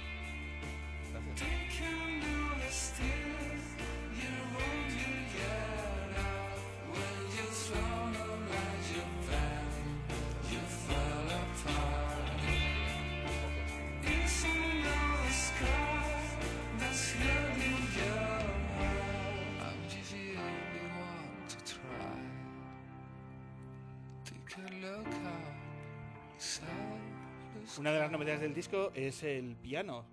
Una 27.79 27.91
de 27.91 27.99
las 27.99 28.11
novedades 28.11 28.39
del 28.39 28.53
disco 28.53 28.91
es 28.93 29.23
el 29.23 29.55
piano, 29.55 30.05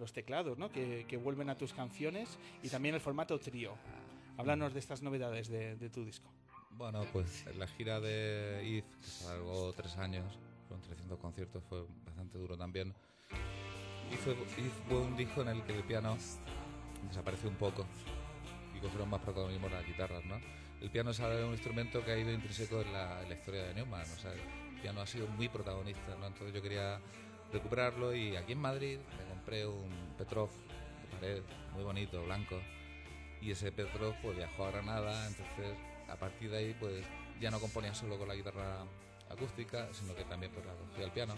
los 0.00 0.12
teclados, 0.12 0.58
¿no? 0.58 0.72
Que, 0.72 1.04
que 1.06 1.16
vuelven 1.16 1.50
a 1.50 1.56
tus 1.56 1.72
canciones 1.72 2.38
y 2.62 2.68
también 2.68 2.94
el 2.94 3.00
formato 3.00 3.38
trío. 3.38 3.74
Háblanos 4.38 4.72
de 4.72 4.80
estas 4.80 5.02
novedades 5.02 5.48
de, 5.48 5.76
de 5.76 5.90
tu 5.90 6.04
disco. 6.04 6.30
Bueno, 6.70 7.02
pues 7.12 7.44
la 7.56 7.66
gira 7.66 8.00
de 8.00 8.62
Iz, 8.64 8.84
que 9.00 9.06
se 9.06 9.26
alargó 9.26 9.72
tres 9.74 9.96
años, 9.98 10.38
con 10.68 10.80
300 10.80 11.18
conciertos, 11.18 11.62
fue 11.68 11.84
bastante 12.06 12.38
duro 12.38 12.56
también. 12.56 12.94
Y 14.10 14.16
fue, 14.16 14.32
Iz 14.32 14.72
fue 14.88 14.98
un 14.98 15.16
disco 15.16 15.42
en 15.42 15.48
el 15.48 15.62
que 15.64 15.76
el 15.76 15.84
piano 15.84 16.16
desapareció 17.08 17.50
un 17.50 17.56
poco 17.56 17.84
y 18.74 18.80
cogieron 18.80 19.10
más 19.10 19.20
protagonismo 19.20 19.68
las 19.68 19.86
guitarras, 19.86 20.24
¿no? 20.24 20.40
El 20.80 20.90
piano 20.90 21.10
es 21.10 21.18
un 21.18 21.52
instrumento 21.52 22.02
que 22.02 22.12
ha 22.12 22.18
ido 22.18 22.32
intrínseco 22.32 22.80
en 22.80 22.92
la, 22.92 23.22
en 23.22 23.28
la 23.28 23.34
historia 23.34 23.64
de 23.64 23.74
Neumann, 23.74 24.02
o 24.02 24.18
sea, 24.18 24.32
el 24.32 24.40
piano 24.80 25.02
ha 25.02 25.06
sido 25.06 25.26
muy 25.26 25.48
protagonista, 25.48 26.16
¿no? 26.18 26.28
Entonces 26.28 26.54
yo 26.54 26.62
quería 26.62 26.98
recuperarlo 27.52 28.14
y 28.14 28.36
aquí 28.36 28.52
en 28.52 28.60
Madrid 28.60 28.98
compré 29.50 29.66
un 29.66 30.14
Petrov 30.16 30.48
de 30.48 31.16
pared 31.16 31.42
muy 31.74 31.82
bonito, 31.82 32.22
blanco, 32.22 32.56
y 33.40 33.50
ese 33.50 33.72
Petrov 33.72 34.14
pues 34.22 34.36
viajó 34.36 34.66
a 34.66 34.70
Granada, 34.70 35.26
entonces 35.26 35.76
a 36.08 36.14
partir 36.14 36.52
de 36.52 36.58
ahí 36.58 36.76
pues 36.78 37.04
ya 37.40 37.50
no 37.50 37.58
componía 37.58 37.92
solo 37.92 38.16
con 38.16 38.28
la 38.28 38.36
guitarra 38.36 38.84
acústica, 39.28 39.88
sino 39.92 40.14
que 40.14 40.22
también 40.22 40.52
pues 40.52 40.64
la 40.64 40.72
cogía 40.74 41.04
el 41.04 41.10
piano. 41.10 41.34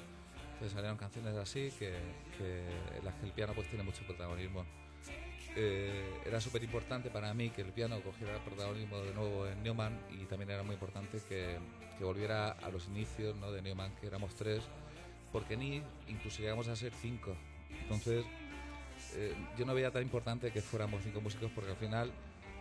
Entonces 0.53 0.73
salieron 0.73 0.99
canciones 0.99 1.35
así 1.37 1.71
que, 1.79 1.95
que 2.37 2.99
en 2.99 3.03
las 3.03 3.15
que 3.15 3.25
el 3.25 3.33
piano 3.33 3.55
pues 3.55 3.67
tiene 3.69 3.83
mucho 3.83 4.05
protagonismo. 4.05 4.67
Eh, 5.57 6.21
era 6.27 6.39
súper 6.39 6.63
importante 6.63 7.09
para 7.09 7.33
mí 7.33 7.49
que 7.49 7.63
el 7.63 7.73
piano 7.73 7.99
cogiera 8.03 8.45
protagonismo 8.45 8.99
de 8.99 9.15
nuevo 9.15 9.47
en 9.47 9.63
Neumann 9.63 9.99
y 10.11 10.27
también 10.27 10.51
era 10.51 10.63
muy 10.63 10.75
importante 10.75 11.19
que, 11.27 11.57
que 11.97 12.05
volviera 12.05 12.51
a 12.51 12.69
los 12.69 12.89
inicios 12.89 13.35
¿no? 13.37 13.51
de 13.51 13.63
Neumann, 13.63 13.95
que 13.97 14.07
éramos 14.07 14.35
tres, 14.35 14.63
porque 15.33 15.57
ni 15.57 15.83
incluso 16.09 16.43
llegamos 16.43 16.69
a 16.69 16.77
ser 16.77 16.93
cinco. 17.01 17.35
Entonces 17.81 18.25
eh, 19.15 19.35
yo 19.59 19.65
no 19.65 19.75
veía 19.75 19.91
tan 19.91 20.03
importante 20.03 20.51
que 20.53 20.63
fuéramos 20.63 21.03
cinco 21.03 21.21
músicos 21.21 21.51
porque 21.55 21.71
al 21.71 21.77
final 21.77 22.13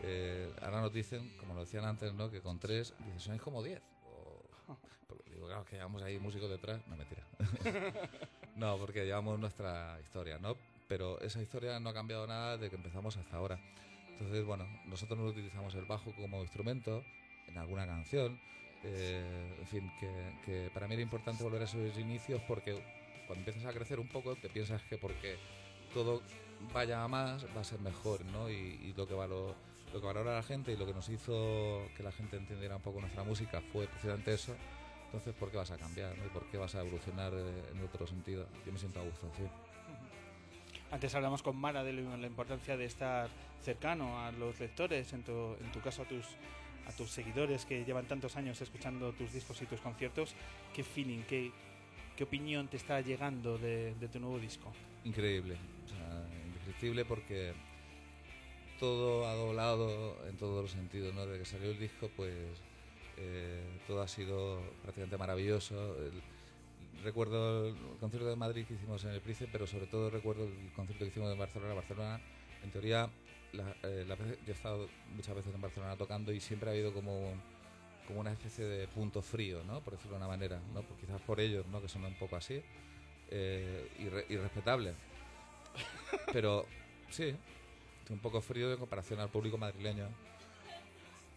eh, 0.03 0.51
ahora 0.61 0.81
nos 0.81 0.93
dicen, 0.93 1.29
como 1.39 1.53
lo 1.53 1.61
decían 1.61 1.85
antes, 1.85 2.13
¿no? 2.13 2.29
que 2.31 2.41
con 2.41 2.59
tres 2.59 2.93
dices, 3.05 3.23
sois 3.23 3.41
como 3.41 3.61
diez. 3.63 3.81
O- 4.05 4.77
porque 5.07 5.29
digo, 5.31 5.47
que 5.65 5.75
llevamos 5.75 6.01
ahí 6.03 6.17
músicos 6.19 6.49
detrás. 6.49 6.81
No, 6.87 6.95
mentira. 6.95 7.23
no, 8.55 8.77
porque 8.77 9.05
llevamos 9.05 9.39
nuestra 9.39 9.99
historia, 10.01 10.37
¿no? 10.39 10.55
Pero 10.87 11.19
esa 11.21 11.41
historia 11.41 11.79
no 11.79 11.89
ha 11.89 11.93
cambiado 11.93 12.25
nada 12.27 12.57
de 12.57 12.69
que 12.69 12.75
empezamos 12.75 13.15
hasta 13.17 13.37
ahora. 13.37 13.59
Entonces, 14.13 14.43
bueno, 14.45 14.67
nosotros 14.85 15.17
no 15.19 15.25
utilizamos 15.25 15.73
el 15.75 15.85
bajo 15.85 16.11
como 16.13 16.41
instrumento 16.41 17.03
en 17.47 17.57
alguna 17.57 17.85
canción. 17.85 18.39
eh, 18.83 19.55
en 19.59 19.67
fin, 19.67 19.91
que, 19.99 20.31
que 20.45 20.69
para 20.73 20.87
mí 20.87 20.93
era 20.95 21.03
importante 21.03 21.43
volver 21.43 21.61
a 21.61 21.65
esos 21.65 21.97
inicios 21.97 22.41
porque 22.47 22.81
cuando 23.31 23.49
empiezas 23.49 23.71
a 23.71 23.73
crecer 23.73 23.97
un 23.97 24.09
poco 24.09 24.35
te 24.35 24.49
piensas 24.49 24.81
que 24.83 24.97
porque 24.97 25.37
todo 25.93 26.21
vaya 26.73 27.01
a 27.01 27.07
más 27.07 27.45
va 27.55 27.61
a 27.61 27.63
ser 27.63 27.79
mejor, 27.79 28.25
¿no? 28.25 28.49
Y, 28.49 28.53
y 28.53 28.93
lo 28.97 29.07
que 29.07 29.13
valor, 29.13 29.55
lo 29.93 30.01
que 30.01 30.05
valora 30.05 30.35
la 30.35 30.43
gente 30.43 30.73
y 30.73 30.75
lo 30.75 30.85
que 30.85 30.93
nos 30.93 31.07
hizo 31.07 31.81
que 31.95 32.03
la 32.03 32.11
gente 32.11 32.35
entendiera 32.35 32.75
un 32.75 32.81
poco 32.81 32.99
nuestra 32.99 33.23
música 33.23 33.61
fue 33.71 33.87
precisamente 33.87 34.33
eso. 34.33 34.53
Entonces, 35.05 35.33
¿por 35.33 35.49
qué 35.49 35.55
vas 35.55 35.71
a 35.71 35.77
cambiar? 35.77 36.17
¿no? 36.17 36.25
¿Y 36.25 36.29
por 36.29 36.45
qué 36.47 36.57
vas 36.57 36.75
a 36.75 36.81
evolucionar 36.81 37.31
eh, 37.33 37.71
en 37.73 37.81
otro 37.85 38.05
sentido? 38.05 38.47
Yo 38.65 38.73
me 38.73 38.77
siento 38.77 38.99
a 38.99 39.03
gusto, 39.03 39.31
sí. 39.37 39.43
Antes 40.91 41.15
hablamos 41.15 41.41
con 41.41 41.55
Mara 41.55 41.85
de 41.85 41.93
la 41.93 42.27
importancia 42.27 42.75
de 42.75 42.83
estar 42.83 43.29
cercano 43.61 44.19
a 44.19 44.33
los 44.33 44.59
lectores, 44.59 45.13
en 45.13 45.23
tu, 45.23 45.55
en 45.61 45.71
tu 45.71 45.79
caso 45.79 46.01
a 46.01 46.05
tus, 46.05 46.25
a 46.85 46.91
tus 46.91 47.09
seguidores 47.11 47.65
que 47.65 47.85
llevan 47.85 48.07
tantos 48.07 48.35
años 48.35 48.59
escuchando 48.59 49.13
tus 49.13 49.31
discos 49.31 49.61
y 49.61 49.67
tus 49.67 49.79
conciertos. 49.79 50.35
¿Qué 50.73 50.83
feeling, 50.83 51.23
qué, 51.23 51.51
qué 52.15 52.23
opinión 52.23 52.67
te 52.67 52.77
está 52.77 53.01
llegando 53.01 53.57
de, 53.57 53.95
tu 54.11 54.19
nuevo 54.19 54.39
disco? 54.39 54.71
Increíble, 55.03 55.57
o 55.85 55.89
sea, 55.89 56.27
indescriptible 56.45 57.05
porque 57.05 57.53
todo 58.79 59.27
ha 59.27 59.35
doblado 59.35 60.17
en 60.27 60.37
todos 60.37 60.63
los 60.63 60.71
sentidos, 60.71 61.13
¿no? 61.13 61.25
Desde 61.25 61.39
que 61.39 61.45
salió 61.45 61.71
el 61.71 61.79
disco, 61.79 62.09
pues 62.15 62.35
eh, 63.17 63.61
todo 63.85 64.01
ha 64.01 64.07
sido 64.07 64.59
prácticamente 64.81 65.17
maravilloso. 65.17 65.95
Recuerdo 67.03 67.67
el 67.67 67.75
concierto 67.99 68.27
de 68.27 68.35
Madrid 68.35 68.65
que 68.65 68.73
hicimos 68.73 69.03
en 69.05 69.11
el 69.11 69.21
Price, 69.21 69.47
pero 69.51 69.67
sobre 69.67 69.87
todo 69.87 70.09
recuerdo 70.09 70.45
el 70.45 70.71
concierto 70.75 71.05
que 71.05 71.09
hicimos 71.09 71.31
en 71.31 71.37
Barcelona. 71.37 71.73
Barcelona, 71.75 72.21
en 72.63 72.71
teoría, 72.71 73.09
la, 73.53 73.75
eh, 73.83 74.05
yo 74.07 74.53
he 74.53 74.55
estado 74.55 74.87
muchas 75.15 75.35
veces 75.35 75.53
en 75.53 75.61
Barcelona 75.61 75.95
tocando 75.95 76.31
y 76.31 76.39
siempre 76.39 76.69
ha 76.69 76.73
habido 76.73 76.93
como, 76.93 77.33
como 78.11 78.21
una 78.21 78.31
especie 78.33 78.65
de 78.65 78.87
punto 78.87 79.21
frío, 79.21 79.63
¿no? 79.65 79.79
Por 79.81 79.93
decirlo 79.93 80.11
de 80.13 80.17
una 80.17 80.27
manera, 80.27 80.59
¿no? 80.73 80.81
Por- 80.83 80.97
quizás 80.97 81.19
por 81.21 81.39
ellos, 81.39 81.65
¿no? 81.67 81.81
Que 81.81 81.87
son 81.87 82.03
un 82.05 82.13
poco 82.15 82.35
así. 82.35 82.61
Eh, 83.29 83.87
irre- 83.99 84.25
irrespetable. 84.29 84.93
Pero 86.33 86.65
sí, 87.09 87.33
un 88.09 88.19
poco 88.19 88.41
frío 88.41 88.71
en 88.71 88.77
comparación 88.77 89.19
al 89.19 89.29
público 89.29 89.57
madrileño. 89.57 90.07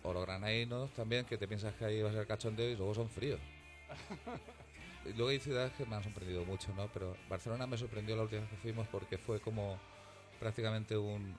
O 0.02 0.12
los 0.12 0.22
granadinos 0.26 0.90
también, 0.90 1.24
que 1.24 1.38
te 1.38 1.48
piensas 1.48 1.74
que 1.74 1.84
ahí 1.84 2.02
va 2.02 2.10
a 2.10 2.12
ser 2.12 2.26
cachondeo 2.26 2.68
y 2.70 2.76
luego 2.76 2.94
son 2.94 3.08
fríos. 3.08 3.40
Y 5.06 5.12
luego 5.12 5.28
hay 5.28 5.38
ciudades 5.38 5.70
que 5.74 5.84
me 5.84 5.96
han 5.96 6.02
sorprendido 6.02 6.46
mucho, 6.46 6.72
¿no? 6.74 6.88
Pero 6.88 7.14
Barcelona 7.28 7.66
me 7.66 7.76
sorprendió 7.76 8.16
la 8.16 8.22
última 8.22 8.40
vez 8.40 8.48
que 8.48 8.56
fuimos 8.56 8.88
porque 8.88 9.18
fue 9.18 9.38
como 9.38 9.78
prácticamente 10.40 10.96
un, 10.96 11.36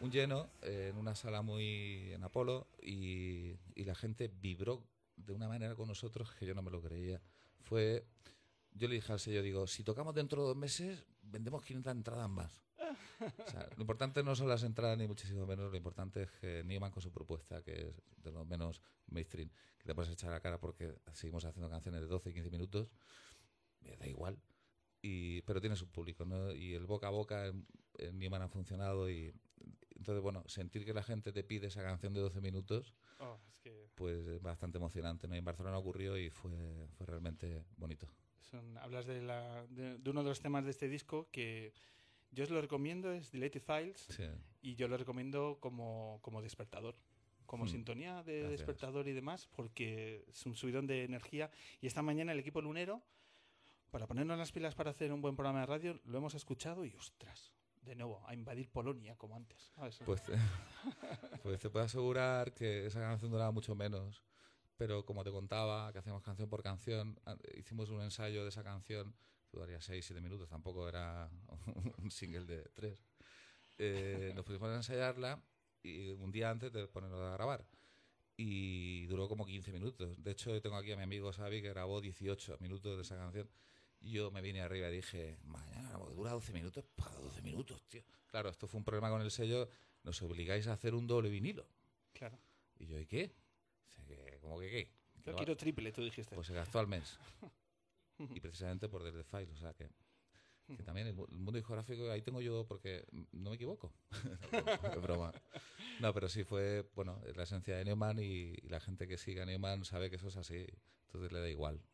un 0.00 0.10
lleno 0.10 0.50
eh, 0.62 0.88
en 0.90 0.96
una 0.96 1.14
sala 1.14 1.42
muy 1.42 2.12
en 2.12 2.22
Apolo 2.24 2.68
y, 2.82 3.56
y 3.74 3.84
la 3.84 3.94
gente 3.94 4.28
vibró 4.28 4.84
de 5.16 5.32
una 5.32 5.48
manera 5.48 5.74
con 5.74 5.88
nosotros 5.88 6.32
que 6.34 6.46
yo 6.46 6.54
no 6.54 6.62
me 6.62 6.70
lo 6.70 6.80
creía. 6.80 7.20
Fue, 7.60 8.06
yo 8.72 8.88
le 8.88 8.94
dije 8.94 9.12
al 9.12 9.20
sello, 9.20 9.42
digo, 9.42 9.66
si 9.66 9.82
tocamos 9.82 10.14
dentro 10.14 10.42
de 10.42 10.48
dos 10.48 10.56
meses, 10.56 11.04
vendemos 11.22 11.62
500 11.64 11.92
entradas 11.92 12.30
más. 12.30 12.64
O 13.20 13.50
sea, 13.50 13.68
lo 13.76 13.80
importante 13.82 14.22
no 14.22 14.34
son 14.36 14.48
las 14.48 14.62
entradas 14.62 14.96
ni 14.96 15.08
muchísimo 15.08 15.46
menos, 15.46 15.70
lo 15.70 15.76
importante 15.76 16.22
es 16.22 16.30
que 16.32 16.62
Newman 16.64 16.90
con 16.90 17.02
su 17.02 17.10
propuesta, 17.10 17.62
que 17.62 17.88
es 17.88 18.22
de 18.22 18.30
lo 18.30 18.44
menos 18.44 18.80
mainstream, 19.08 19.50
que 19.78 19.84
te 19.84 19.94
puedes 19.94 20.12
echar 20.12 20.30
la 20.30 20.40
cara 20.40 20.58
porque 20.58 20.94
seguimos 21.12 21.44
haciendo 21.44 21.68
canciones 21.68 22.00
de 22.00 22.06
12 22.06 22.30
y 22.30 22.34
15 22.34 22.50
minutos, 22.50 22.90
me 23.80 23.96
da 23.96 24.06
igual. 24.06 24.40
Y, 25.02 25.42
pero 25.42 25.60
tiene 25.60 25.76
su 25.76 25.88
público, 25.88 26.24
¿no? 26.24 26.52
Y 26.52 26.74
el 26.74 26.86
boca 26.86 27.08
a 27.08 27.10
boca 27.10 27.46
en, 27.46 27.66
en 27.98 28.18
Newman 28.18 28.42
ha 28.42 28.48
funcionado 28.48 29.10
y 29.10 29.32
entonces, 29.98 30.22
bueno, 30.22 30.42
sentir 30.46 30.84
que 30.84 30.94
la 30.94 31.02
gente 31.02 31.32
te 31.32 31.42
pide 31.44 31.66
esa 31.66 31.82
canción 31.82 32.14
de 32.14 32.20
12 32.20 32.40
minutos, 32.40 32.94
Oh, 33.18 33.38
es 33.48 33.58
que 33.58 33.90
pues 33.94 34.26
es 34.26 34.40
bastante 34.40 34.78
emocionante, 34.78 35.26
¿no? 35.28 35.34
Y 35.34 35.38
en 35.38 35.44
Barcelona 35.44 35.76
ocurrió 35.78 36.16
y 36.16 36.30
fue, 36.30 36.86
fue 36.96 37.06
realmente 37.06 37.64
bonito. 37.76 38.08
son- 38.40 38.78
hablas 38.78 39.04
de, 39.06 39.20
la, 39.20 39.66
de, 39.68 39.98
de 39.98 40.10
uno 40.10 40.22
de 40.22 40.28
los 40.30 40.40
temas 40.40 40.64
de 40.64 40.70
este 40.70 40.88
disco 40.88 41.28
que 41.30 41.72
yo 42.30 42.44
os 42.44 42.50
lo 42.50 42.60
recomiendo, 42.60 43.12
es 43.12 43.30
Deleted 43.32 43.60
Files, 43.62 44.06
Sí. 44.10 44.24
y 44.62 44.74
yo 44.76 44.86
lo 44.88 44.96
recomiendo 44.96 45.58
como, 45.60 46.18
como 46.22 46.40
despertador. 46.42 46.96
Como 47.46 47.64
Hmm. 47.64 47.68
sintonía 47.68 48.22
de 48.22 48.40
Gracias. 48.40 48.50
despertador 48.60 49.08
y 49.08 49.12
demás, 49.14 49.48
porque 49.56 50.24
es 50.28 50.44
un 50.46 50.54
subidón 50.54 50.86
de 50.86 51.04
energía. 51.04 51.50
Y 51.80 51.86
esta 51.86 52.02
mañana 52.02 52.32
el 52.32 52.38
equipo 52.38 52.60
lunero, 52.60 53.02
para 53.90 54.06
ponernos 54.06 54.36
las 54.38 54.52
pilas 54.52 54.74
para 54.74 54.90
hacer 54.90 55.10
un 55.12 55.22
buen 55.22 55.34
programa 55.34 55.60
de 55.60 55.66
radio, 55.66 56.00
lo 56.04 56.18
hemos 56.18 56.34
escuchado 56.34 56.84
y 56.84 56.92
ostras, 56.94 57.52
de 57.88 57.96
nuevo, 57.96 58.22
a 58.26 58.34
invadir 58.34 58.70
Polonia 58.70 59.16
como 59.16 59.34
antes. 59.36 59.72
¿sabes? 59.74 59.98
Pues, 60.04 60.22
te- 60.22 60.32
pues 61.42 61.60
te 61.60 61.70
puedo 61.70 61.84
asegurar 61.84 62.52
que 62.54 62.86
esa 62.86 63.00
canción 63.00 63.30
duraba 63.30 63.50
mucho 63.50 63.74
menos. 63.74 64.22
Pero 64.76 65.04
como 65.04 65.24
te 65.24 65.32
contaba, 65.32 65.92
que 65.92 65.98
hacíamos 65.98 66.22
canción 66.22 66.48
por 66.48 66.62
canción, 66.62 67.18
a- 67.26 67.36
hicimos 67.56 67.90
un 67.90 68.00
ensayo 68.00 68.44
de 68.44 68.50
esa 68.50 68.62
canción, 68.62 69.12
que 69.50 69.56
duraría 69.56 69.80
6, 69.80 70.04
7 70.06 70.20
minutos, 70.20 70.48
tampoco 70.48 70.88
era 70.88 71.28
un 71.98 72.10
single 72.12 72.44
de 72.44 72.62
3. 72.74 73.04
nos 74.34 74.44
pusimos 74.44 74.68
a 74.70 74.76
ensayarla 74.76 75.42
y 75.82 76.10
un 76.10 76.30
día 76.30 76.50
antes 76.50 76.72
de 76.72 76.86
ponernos 76.86 77.20
a 77.22 77.32
grabar. 77.32 77.64
Y 78.36 79.06
duró 79.06 79.28
como 79.28 79.44
15 79.44 79.72
minutos. 79.72 80.22
De 80.22 80.30
hecho, 80.30 80.60
tengo 80.62 80.76
aquí 80.76 80.92
a 80.92 80.96
mi 80.96 81.02
amigo 81.02 81.32
Xavi 81.32 81.60
que 81.60 81.70
grabó 81.70 82.00
18 82.00 82.56
minutos 82.60 82.94
de 82.96 83.02
esa 83.02 83.16
canción. 83.16 83.48
Yo 84.00 84.30
me 84.30 84.40
vine 84.40 84.60
arriba 84.62 84.88
y 84.88 84.96
dije, 84.96 85.38
mañana 85.44 85.92
dura 86.14 86.32
12 86.32 86.52
minutos, 86.52 86.84
para 86.94 87.14
12 87.16 87.42
minutos, 87.42 87.82
tío. 87.88 88.02
Claro, 88.28 88.48
esto 88.48 88.66
fue 88.68 88.78
un 88.78 88.84
problema 88.84 89.10
con 89.10 89.20
el 89.22 89.30
sello, 89.30 89.68
nos 90.04 90.20
obligáis 90.22 90.66
a 90.68 90.72
hacer 90.72 90.94
un 90.94 91.06
doble 91.06 91.28
vinilo. 91.30 91.66
Claro. 92.12 92.38
Y 92.78 92.86
yo, 92.86 92.98
¿y 92.98 93.06
qué? 93.06 93.34
Dice 93.86 94.04
que, 94.06 94.38
¿Cómo 94.40 94.58
que 94.60 94.70
qué? 94.70 94.92
Yo 95.24 95.32
no- 95.32 95.36
quiero 95.38 95.56
triple, 95.56 95.90
tú 95.92 96.04
dijiste. 96.04 96.34
Pues 96.34 96.46
se 96.46 96.54
gastó 96.54 96.78
al 96.78 96.86
mes. 96.86 97.18
y 98.18 98.40
precisamente 98.40 98.88
por 98.88 99.02
The 99.02 99.24
File, 99.24 99.52
o 99.52 99.56
sea 99.56 99.74
que, 99.74 99.90
que 100.76 100.82
también 100.84 101.08
el, 101.08 101.14
mu- 101.14 101.26
el 101.26 101.38
mundo 101.38 101.52
discográfico, 101.58 102.10
ahí 102.10 102.22
tengo 102.22 102.40
yo, 102.40 102.66
porque 102.66 103.04
no 103.32 103.50
me 103.50 103.56
equivoco. 103.56 103.92
Es 104.96 105.02
broma. 105.02 105.32
No, 106.00 106.14
pero 106.14 106.28
sí 106.28 106.44
fue, 106.44 106.88
bueno, 106.94 107.20
la 107.34 107.42
esencia 107.42 107.76
de 107.76 107.84
Neumann 107.84 108.18
y, 108.20 108.54
y 108.62 108.68
la 108.68 108.78
gente 108.80 109.08
que 109.08 109.18
sigue 109.18 109.42
a 109.42 109.46
Neumann 109.46 109.84
sabe 109.84 110.08
que 110.10 110.16
eso 110.16 110.28
es 110.28 110.36
así, 110.36 110.64
entonces 111.06 111.32
le 111.32 111.40
da 111.40 111.48
igual, 111.48 111.80
¿no? 111.80 111.88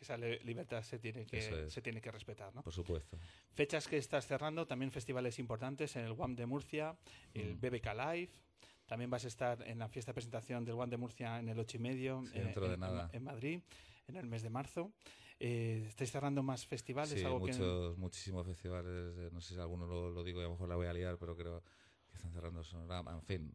Que 0.00 0.04
esa 0.04 0.16
li- 0.16 0.38
libertad 0.44 0.82
se 0.82 0.98
tiene 0.98 1.26
que, 1.26 1.36
es. 1.66 1.72
se 1.74 1.82
tiene 1.82 2.00
que 2.00 2.10
respetar, 2.10 2.54
¿no? 2.54 2.62
Por 2.62 2.72
supuesto. 2.72 3.18
Fechas 3.52 3.86
que 3.86 3.98
estás 3.98 4.26
cerrando, 4.26 4.66
también 4.66 4.90
festivales 4.90 5.38
importantes 5.38 5.94
en 5.96 6.06
el 6.06 6.12
WAM 6.12 6.34
de 6.36 6.46
Murcia, 6.46 6.96
el 7.34 7.54
Mm. 7.56 7.60
BBK 7.60 7.86
Live. 7.94 8.30
También 8.86 9.10
vas 9.10 9.26
a 9.26 9.28
estar 9.28 9.60
en 9.68 9.78
la 9.78 9.88
fiesta 9.88 10.12
de 10.12 10.14
presentación 10.14 10.64
del 10.64 10.74
WAM 10.76 10.88
de 10.88 10.96
Murcia 10.96 11.38
en 11.38 11.50
el 11.50 11.58
8 11.58 11.76
y 11.76 11.80
medio 11.80 12.24
Sí, 12.32 12.38
en, 12.38 12.54
de 12.54 12.76
nada. 12.78 13.10
en 13.12 13.22
Madrid, 13.24 13.60
en 14.08 14.16
el 14.16 14.24
mes 14.26 14.40
de 14.42 14.48
marzo. 14.48 14.90
Eh, 15.38 15.84
¿Estáis 15.86 16.10
cerrando 16.10 16.42
más 16.42 16.64
festivales? 16.66 17.18
Sí, 17.20 17.22
algo 17.24 17.44
que- 17.44 17.52
muchos, 17.52 17.98
muchísimos 17.98 18.46
festivales, 18.46 19.14
eh, 19.18 19.28
no 19.32 19.42
sé 19.42 19.52
si 19.54 19.60
alguno 19.60 19.86
lo, 19.86 20.10
lo 20.10 20.24
digo 20.24 20.40
y 20.40 20.44
a 20.44 20.46
lo 20.46 20.52
mejor 20.52 20.68
la 20.70 20.76
voy 20.76 20.86
a 20.86 20.94
liar, 20.94 21.18
pero 21.18 21.36
creo 21.36 21.62
que 22.10 22.16
están 22.16 22.32
cerrando 22.32 22.62
Sonorama, 22.64 23.12
en 23.12 23.22
fin, 23.22 23.52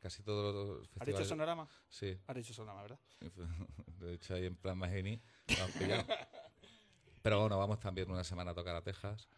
casi 0.00 0.22
todos 0.22 0.54
los 0.54 0.80
¿Has 0.82 0.88
festivales. 0.88 1.14
dicho 1.18 1.28
Sonorama? 1.28 1.68
Sí. 1.88 2.18
Has 2.26 2.36
dicho 2.36 2.54
Sonorama, 2.54 2.82
¿verdad? 2.82 3.00
He 4.02 4.14
hecho 4.14 4.34
ahí 4.34 4.46
en 4.46 4.56
plan 4.56 4.76
Magini. 4.78 5.20
Pero 7.22 7.40
bueno, 7.40 7.58
vamos 7.58 7.78
también 7.78 8.10
una 8.10 8.24
semana 8.24 8.50
a 8.50 8.54
tocar 8.54 8.74
a 8.74 8.82
Texas. 8.82 9.28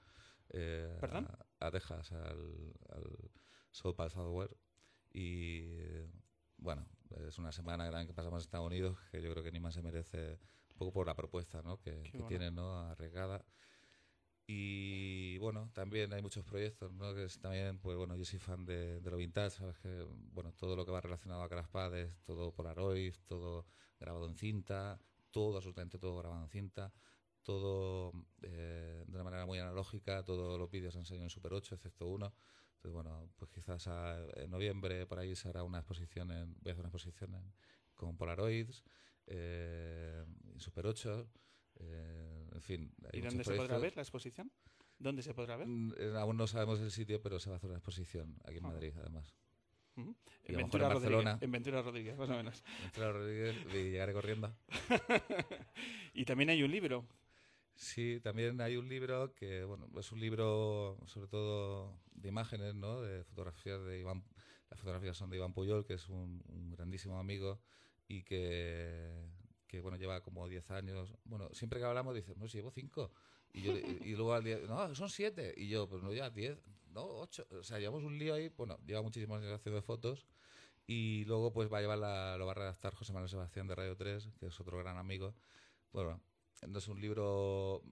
eh, 0.50 0.96
¿Perdón? 1.00 1.28
A, 1.60 1.66
a 1.66 1.70
Texas, 1.70 2.12
al, 2.12 2.72
al 2.90 3.30
South 3.70 3.96
by 3.96 4.08
Southwest. 4.10 4.54
Y 5.12 5.66
bueno, 6.56 6.86
es 7.26 7.38
una 7.38 7.52
semana 7.52 7.84
grande 7.86 8.06
que 8.06 8.14
pasamos 8.14 8.42
en 8.42 8.46
Estados 8.46 8.66
Unidos 8.66 8.98
que 9.10 9.20
yo 9.22 9.30
creo 9.30 9.44
que 9.44 9.52
ni 9.52 9.60
más 9.60 9.74
se 9.74 9.82
merece 9.82 10.38
un 10.70 10.76
poco 10.78 10.92
por 10.92 11.06
la 11.06 11.14
propuesta 11.14 11.62
¿no? 11.62 11.78
que, 11.78 12.02
que 12.02 12.10
bueno. 12.12 12.28
tienen 12.28 12.54
¿no? 12.54 12.78
arriesgada. 12.80 13.44
Y 14.46 15.38
bueno, 15.38 15.70
también 15.72 16.12
hay 16.12 16.20
muchos 16.20 16.44
proyectos, 16.44 16.92
¿no? 16.92 17.14
Que 17.14 17.26
también, 17.40 17.78
pues 17.78 17.96
bueno, 17.96 18.14
yo 18.16 18.24
soy 18.26 18.38
fan 18.38 18.66
de, 18.66 19.00
de 19.00 19.10
lo 19.10 19.16
vintage, 19.16 19.50
sabes 19.56 19.78
que, 19.78 20.06
bueno, 20.32 20.52
todo 20.52 20.76
lo 20.76 20.84
que 20.84 20.92
va 20.92 21.00
relacionado 21.00 21.42
a 21.42 21.48
Craspad 21.48 21.96
es 21.96 22.20
todo 22.22 22.52
Polaroid, 22.52 23.14
todo 23.26 23.66
grabado 23.98 24.28
en 24.28 24.36
cinta, 24.36 25.00
todo, 25.30 25.56
absolutamente 25.56 25.98
todo 25.98 26.18
grabado 26.18 26.42
en 26.42 26.50
cinta, 26.50 26.92
todo 27.42 28.12
eh, 28.42 29.04
de 29.06 29.14
una 29.14 29.24
manera 29.24 29.46
muy 29.46 29.58
analógica, 29.58 30.22
todos 30.24 30.58
los 30.58 30.70
vídeos 30.70 30.94
han 30.96 31.06
salido 31.06 31.24
en 31.24 31.30
Super 31.30 31.54
8, 31.54 31.74
excepto 31.74 32.06
uno. 32.06 32.34
Entonces, 32.74 32.92
bueno, 32.92 33.30
pues 33.36 33.50
quizás 33.50 33.86
a- 33.88 34.26
en 34.36 34.50
noviembre 34.50 35.06
por 35.06 35.18
ahí 35.18 35.34
se 35.36 35.48
hará 35.48 35.62
una 35.62 35.78
exposición, 35.78 36.30
en, 36.32 36.52
voy 36.60 36.70
a 36.70 36.72
hacer 36.72 36.80
una 36.84 36.88
exposición 36.90 37.54
con 37.94 38.16
Polaroids, 38.18 38.84
eh, 39.26 40.22
en 40.52 40.60
Super 40.60 40.86
8, 40.86 41.30
eh, 41.80 42.48
en 42.52 42.60
fin. 42.62 42.94
hay 43.12 43.18
¿Y 43.20 43.22
dónde 43.22 43.44
se 43.44 43.50
podrá 43.50 43.56
proyectos. 43.66 43.82
ver 43.82 43.96
la 43.96 44.02
exposición? 44.02 44.52
¿Dónde 44.98 45.22
se 45.22 45.34
podrá 45.34 45.56
ver? 45.56 45.66
Mm, 45.66 45.92
eh, 45.98 46.12
Aún 46.16 46.36
no 46.36 46.46
sabemos 46.46 46.80
el 46.80 46.90
sitio, 46.90 47.20
pero 47.20 47.38
se 47.40 47.50
va 47.50 47.56
a 47.56 47.58
hacer 47.58 47.68
una 47.70 47.78
exposición 47.78 48.36
aquí 48.44 48.58
en 48.58 48.64
Ah. 48.66 48.68
Madrid, 48.68 48.92
además. 48.98 49.34
Ujú. 49.96 50.14
Y 50.44 50.52
En 50.52 50.56
Ventura, 50.58 50.86
en 50.86 50.92
Barcelona. 50.94 51.38
En 51.40 51.50
Ventura 51.52 51.82
Rodríguez, 51.82 52.16
más 52.16 52.28
o 52.30 52.34
menos. 52.34 52.62
Ventura 52.82 53.12
Rodríguez 53.12 53.56
y 53.74 53.90
llegaré 53.90 54.12
corriendo. 54.12 54.56
y 56.14 56.24
también 56.24 56.50
hay 56.50 56.62
un 56.62 56.70
libro. 56.70 57.06
Sí, 57.76 58.20
también 58.22 58.60
hay 58.60 58.76
un 58.76 58.88
libro 58.88 59.34
que, 59.34 59.64
bueno, 59.64 59.88
es 59.98 60.12
un 60.12 60.20
libro 60.20 60.96
sobre 61.06 61.26
todo 61.28 62.00
de 62.12 62.28
imágenes, 62.28 62.74
¿no? 62.74 63.00
De 63.00 63.24
fotografías 63.24 63.84
de 63.84 63.98
Iván. 64.00 64.24
Las 64.70 64.78
fotografías 64.80 65.16
son 65.16 65.30
de 65.30 65.36
Iván 65.36 65.52
Puyol, 65.52 65.84
que 65.84 65.94
es 65.94 66.08
un, 66.08 66.42
un 66.48 66.70
grandísimo 66.70 67.18
amigo 67.18 67.60
y 68.08 68.22
que, 68.22 69.12
que, 69.74 69.80
bueno, 69.80 69.96
lleva 69.96 70.20
como 70.22 70.48
10 70.48 70.70
años. 70.70 71.12
Bueno, 71.24 71.48
siempre 71.52 71.78
que 71.78 71.84
hablamos 71.84 72.14
dice, 72.14 72.34
no, 72.36 72.48
si 72.48 72.58
llevo 72.58 72.70
5. 72.70 73.10
Y, 73.52 73.62
yo, 73.62 73.72
y 73.72 74.14
luego 74.14 74.34
al 74.34 74.44
día, 74.44 74.58
no, 74.66 74.94
son 74.94 75.10
7. 75.10 75.54
Y 75.56 75.68
yo, 75.68 75.88
pues 75.88 76.02
no, 76.02 76.12
ya 76.12 76.30
10, 76.30 76.58
no, 76.90 77.04
8. 77.04 77.48
O 77.50 77.62
sea, 77.64 77.78
llevamos 77.78 78.04
un 78.04 78.18
lío 78.18 78.34
ahí. 78.34 78.48
Bueno, 78.56 78.78
lleva 78.86 79.02
muchísimos 79.02 79.40
años 79.40 79.52
haciendo 79.52 79.82
fotos. 79.82 80.26
Y 80.86 81.24
luego, 81.24 81.52
pues 81.52 81.72
va 81.72 81.78
a 81.78 81.80
llevar 81.80 81.98
la, 81.98 82.36
lo 82.36 82.46
va 82.46 82.52
a 82.52 82.54
redactar 82.54 82.94
José 82.94 83.12
Manuel 83.12 83.30
Sebastián 83.30 83.66
de 83.66 83.74
Radio 83.74 83.96
3, 83.96 84.28
que 84.38 84.46
es 84.46 84.60
otro 84.60 84.78
gran 84.78 84.96
amigo. 84.96 85.34
Bueno, 85.92 86.20
no 86.68 86.78
es 86.78 86.88
un 86.88 87.00
libro 87.00 87.82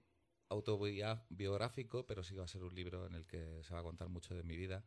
autobiográfico, 0.49 2.05
pero 2.05 2.23
sí 2.23 2.35
va 2.35 2.43
a 2.43 2.47
ser 2.47 2.63
un 2.63 2.75
libro 2.75 3.07
en 3.07 3.15
el 3.15 3.25
que 3.25 3.63
se 3.63 3.73
va 3.73 3.79
a 3.79 3.83
contar 3.83 4.09
mucho 4.09 4.35
de 4.35 4.43
mi 4.43 4.55
vida, 4.55 4.83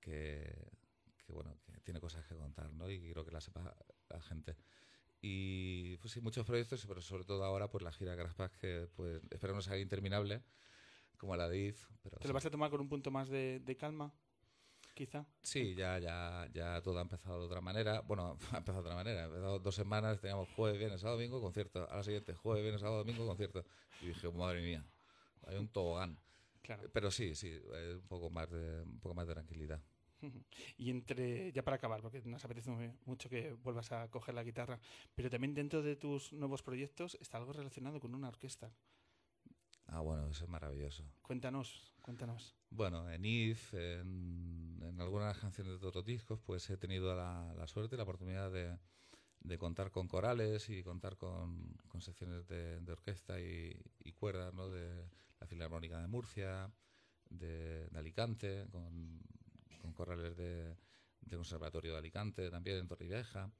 que, 0.00 0.52
que, 1.24 1.32
bueno, 1.32 1.56
que 1.64 1.80
tiene 1.80 2.00
cosas 2.00 2.26
que 2.26 2.34
contar, 2.34 2.72
¿no? 2.72 2.90
Y 2.90 3.00
quiero 3.00 3.24
que 3.24 3.30
la 3.30 3.40
sepa 3.40 3.76
la 4.08 4.20
gente. 4.20 4.56
Y 5.20 5.96
pues 5.98 6.12
sí, 6.12 6.20
muchos 6.20 6.46
proyectos, 6.46 6.84
pero 6.86 7.00
sobre 7.00 7.24
todo 7.24 7.44
ahora 7.44 7.68
pues 7.68 7.82
la 7.82 7.92
gira 7.92 8.14
Graspas 8.14 8.52
que 8.58 8.88
pues 8.94 9.20
espero 9.30 9.54
no 9.54 9.62
sea 9.62 9.78
interminable, 9.78 10.42
como 11.16 11.36
la 11.36 11.48
de 11.48 11.58
IF. 11.58 11.88
Pero 12.02 12.18
¿Te 12.18 12.22
sí. 12.22 12.28
lo 12.28 12.34
vas 12.34 12.46
a 12.46 12.50
tomar 12.50 12.70
con 12.70 12.80
un 12.80 12.88
punto 12.88 13.10
más 13.10 13.28
de, 13.28 13.60
de 13.60 13.76
calma? 13.76 14.12
Quizá. 14.94 15.26
Sí, 15.42 15.74
ya, 15.74 15.98
ya, 15.98 16.48
ya 16.54 16.80
todo 16.80 16.98
ha 16.98 17.02
empezado 17.02 17.40
de 17.40 17.46
otra 17.46 17.60
manera. 17.60 18.00
Bueno, 18.00 18.38
ha 18.52 18.58
empezado 18.58 18.82
de 18.82 18.88
otra 18.88 18.94
manera. 18.94 19.22
Ha 19.22 19.26
empezado 19.26 19.58
dos 19.58 19.74
semanas, 19.74 20.20
teníamos 20.20 20.48
jueves, 20.56 20.78
viernes, 20.78 21.00
sábado, 21.00 21.18
domingo, 21.18 21.40
concierto. 21.40 21.86
A 21.90 21.96
la 21.96 22.02
siguiente, 22.02 22.34
jueves, 22.34 22.62
viernes, 22.62 22.80
sábado, 22.80 23.04
domingo, 23.04 23.26
concierto. 23.26 23.64
Y 24.00 24.06
dije, 24.06 24.30
madre 24.30 24.62
mía, 24.62 24.86
hay 25.46 25.56
un 25.56 25.68
tobogán. 25.68 26.18
Claro. 26.62 26.88
Pero 26.92 27.10
sí, 27.10 27.34
sí, 27.34 27.52
un 27.94 28.06
poco 28.08 28.30
más 28.30 28.50
de, 28.50 28.82
un 28.82 28.98
poco 28.98 29.14
más 29.14 29.26
de 29.26 29.34
tranquilidad. 29.34 29.82
Y 30.78 30.90
entre, 30.90 31.52
ya 31.52 31.62
para 31.62 31.76
acabar, 31.76 32.02
porque 32.02 32.22
nos 32.24 32.44
apetece 32.44 32.70
mucho 33.04 33.28
que 33.28 33.52
vuelvas 33.52 33.92
a 33.92 34.08
coger 34.10 34.34
la 34.34 34.44
guitarra, 34.44 34.78
pero 35.14 35.30
también 35.30 35.54
dentro 35.54 35.82
de 35.82 35.96
tus 35.96 36.32
nuevos 36.32 36.62
proyectos 36.62 37.16
está 37.20 37.38
algo 37.38 37.52
relacionado 37.52 38.00
con 38.00 38.14
una 38.14 38.28
orquesta. 38.28 38.72
Ah, 39.88 40.00
bueno, 40.00 40.28
eso 40.28 40.44
es 40.44 40.50
maravilloso. 40.50 41.04
Cuéntanos, 41.22 41.94
cuéntanos. 42.02 42.56
Bueno, 42.70 43.08
en 43.10 43.24
IF, 43.24 43.72
en, 43.74 44.80
en 44.82 45.00
algunas 45.00 45.38
canciones 45.38 45.80
de 45.80 45.86
otros 45.86 46.04
discos, 46.04 46.40
pues 46.40 46.68
he 46.70 46.76
tenido 46.76 47.14
la, 47.14 47.54
la 47.54 47.66
suerte 47.68 47.94
y 47.94 47.96
la 47.96 48.02
oportunidad 48.02 48.50
de, 48.50 48.76
de 49.40 49.58
contar 49.58 49.92
con 49.92 50.08
corales 50.08 50.68
y 50.70 50.82
contar 50.82 51.16
con, 51.16 51.74
con 51.88 52.00
secciones 52.00 52.48
de, 52.48 52.80
de 52.80 52.92
orquesta 52.92 53.40
y, 53.40 53.80
y 54.02 54.12
cuerdas, 54.12 54.52
¿no? 54.54 54.68
De 54.68 55.08
la 55.38 55.46
Filarmónica 55.46 56.00
de 56.00 56.08
Murcia, 56.08 56.72
de, 57.30 57.88
de 57.88 57.98
Alicante, 57.98 58.66
con, 58.72 59.20
con 59.86 59.94
corales 59.94 60.36
de, 60.36 60.76
de 61.20 61.36
Conservatorio 61.36 61.92
de 61.92 61.98
Alicante, 61.98 62.50
también 62.50 62.78
en 62.78 62.88
Torrevieja. 62.88 63.50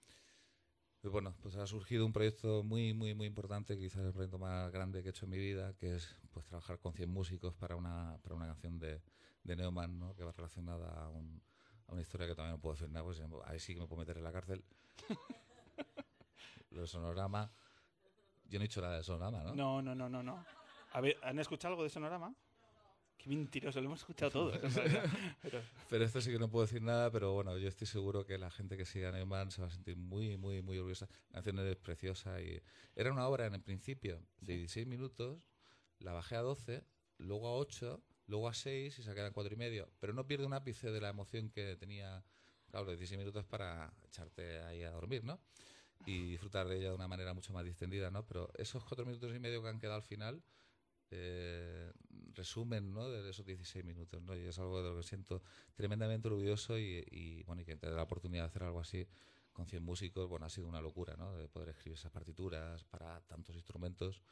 Pues 1.01 1.13
bueno, 1.13 1.37
pues 1.41 1.55
ha 1.57 1.67
surgido 1.69 2.05
un 2.05 2.13
proyecto 2.13 2.65
muy, 2.65 2.93
muy, 2.93 3.15
muy 3.15 3.27
importante, 3.29 3.79
quizás 3.79 4.05
el 4.05 4.13
proyecto 4.13 4.39
más 4.39 4.73
grande 4.73 5.03
que 5.03 5.09
he 5.09 5.11
hecho 5.11 5.27
en 5.27 5.31
mi 5.31 5.39
vida, 5.39 5.73
que 5.75 5.95
es 5.95 6.17
pues 6.33 6.47
trabajar 6.47 6.79
con 6.81 6.95
100 6.95 7.11
músicos 7.11 7.55
para 7.55 7.77
una, 7.77 8.19
para 8.23 8.35
una 8.35 8.47
canción 8.47 8.79
de, 8.79 9.01
de 9.45 9.57
Neumann, 9.57 9.99
¿no? 10.01 10.15
que 10.17 10.25
va 10.25 10.33
relacionada 10.33 11.05
a, 11.05 11.09
un- 11.11 11.41
a 11.87 11.93
una 11.93 12.03
historia 12.03 12.27
que 12.27 12.35
todavía 12.35 12.57
no 12.57 12.61
puedo 12.61 12.75
decir 12.75 12.89
nada, 12.91 13.05
pues 13.05 13.21
ahí 13.45 13.61
sí 13.61 13.75
que 13.75 13.81
me 13.81 13.87
puedo 13.87 14.01
meter 14.01 14.17
en 14.17 14.25
la 14.25 14.33
cárcel. 14.33 14.65
Lo 16.71 16.81
del 16.81 16.89
sonorama. 16.89 17.53
Yo 18.49 18.59
no 18.59 18.65
he 18.65 18.69
dicho 18.69 18.81
nada 18.81 18.97
de 18.97 19.05
sonorama, 19.05 19.45
¿no? 19.45 19.55
No, 19.55 19.83
no, 19.83 19.95
no, 19.95 20.09
no, 20.09 20.23
no. 20.23 20.45
¿han 21.23 21.39
escuchado 21.39 21.73
algo 21.75 21.85
de 21.85 21.91
Sonorama? 21.91 22.35
Qué 23.19 23.31
mentiroso, 23.31 23.81
lo 23.81 23.87
hemos 23.87 24.01
escuchado 24.01 24.31
todo. 24.31 24.51
realidad. 24.59 25.05
Pero- 25.43 25.63
Pero 25.89 26.05
esto 26.05 26.21
sí 26.21 26.31
que 26.31 26.39
no 26.39 26.49
puedo 26.51 26.67
decir 26.67 26.83
nada, 26.83 27.11
pero 27.11 27.33
bueno, 27.33 27.57
yo 27.59 27.69
estoy 27.69 27.87
seguro 27.87 28.25
que 28.27 28.39
la 28.39 28.51
gente 28.51 28.77
que 28.77 28.85
siga 28.85 29.09
a 29.09 29.13
Neumann 29.13 29.51
se 29.51 29.61
va 29.63 29.69
a 29.69 29.71
sentir 29.71 29.97
muy, 29.97 30.37
muy, 30.37 30.63
muy 30.63 30.79
orgullosa. 30.79 31.09
La 31.31 31.43
canción 31.43 31.59
es 31.67 31.77
preciosa 31.77 32.41
y 32.41 32.61
era 32.95 33.13
una 33.13 33.27
obra 33.27 33.47
en 33.47 33.55
el 33.55 33.63
principio 33.63 34.21
de 34.41 34.57
16 34.57 34.87
minutos, 34.87 35.49
la 35.99 36.13
bajé 36.13 36.37
a 36.37 36.41
12, 36.43 36.85
luego 37.19 37.49
a 37.49 37.53
8, 37.57 38.03
luego 38.27 38.49
a 38.49 38.55
6 38.55 38.99
y 38.99 39.03
se 39.03 39.15
quedan 39.15 39.33
4 39.33 39.55
y 39.55 39.57
medio. 39.57 39.89
Pero 39.99 40.13
no 40.13 40.27
pierde 40.27 40.45
un 40.47 40.53
ápice 40.55 40.91
de 40.91 41.01
la 41.01 41.09
emoción 41.09 41.51
que 41.51 41.77
tenía, 41.77 42.23
claro, 42.71 42.85
los 42.87 42.95
16 42.99 43.19
minutos 43.19 43.45
para 43.47 43.93
echarte 44.05 44.61
ahí 44.63 44.83
a 44.83 44.91
dormir, 44.91 45.25
¿no? 45.25 45.41
Y 46.05 46.31
disfrutar 46.33 46.69
de 46.69 46.77
ella 46.77 46.89
de 46.91 46.95
una 46.95 47.09
manera 47.09 47.33
mucho 47.33 47.53
más 47.53 47.65
distendida, 47.65 48.11
¿no? 48.11 48.25
Pero 48.27 48.51
esos 48.57 48.85
4 48.85 49.05
minutos 49.07 49.35
y 49.35 49.39
medio 49.39 49.63
que 49.63 49.69
han 49.69 49.81
quedado 49.81 49.97
al 49.97 50.03
final 50.03 50.43
eh, 51.11 51.93
resumen 52.35 52.93
¿no? 52.93 53.09
de 53.09 53.29
esos 53.31 53.47
16 53.47 53.85
minutos 53.85 54.23
¿no? 54.23 54.37
y 54.37 54.41
es 54.47 54.59
algo 54.59 54.83
de 54.83 54.91
lo 54.91 54.97
que 54.97 55.03
siento 55.03 55.43
tremendamente 55.75 56.29
orgulloso 56.29 56.79
y, 56.79 57.05
y, 57.11 57.43
bueno 57.45 57.63
y 57.63 57.65
que 57.65 57.77
tener 57.77 57.95
la 57.97 58.03
oportunidad 58.03 58.43
de 58.45 58.47
hacer 58.49 58.63
algo 58.65 58.81
así 58.81 59.07
con 59.53 59.67
100 59.67 59.83
músicos 59.83 60.29
bueno 60.29 60.47
ha 60.47 60.51
sido 60.51 60.67
una 60.69 60.81
locura 60.81 61.17
¿no? 61.17 61.35
de 61.37 61.49
poder 61.49 61.71
escribir 61.71 61.99
esas 61.99 62.11
partituras 62.13 62.85
para 62.85 63.21
tantos 63.23 63.55
instrumentos 63.57 64.23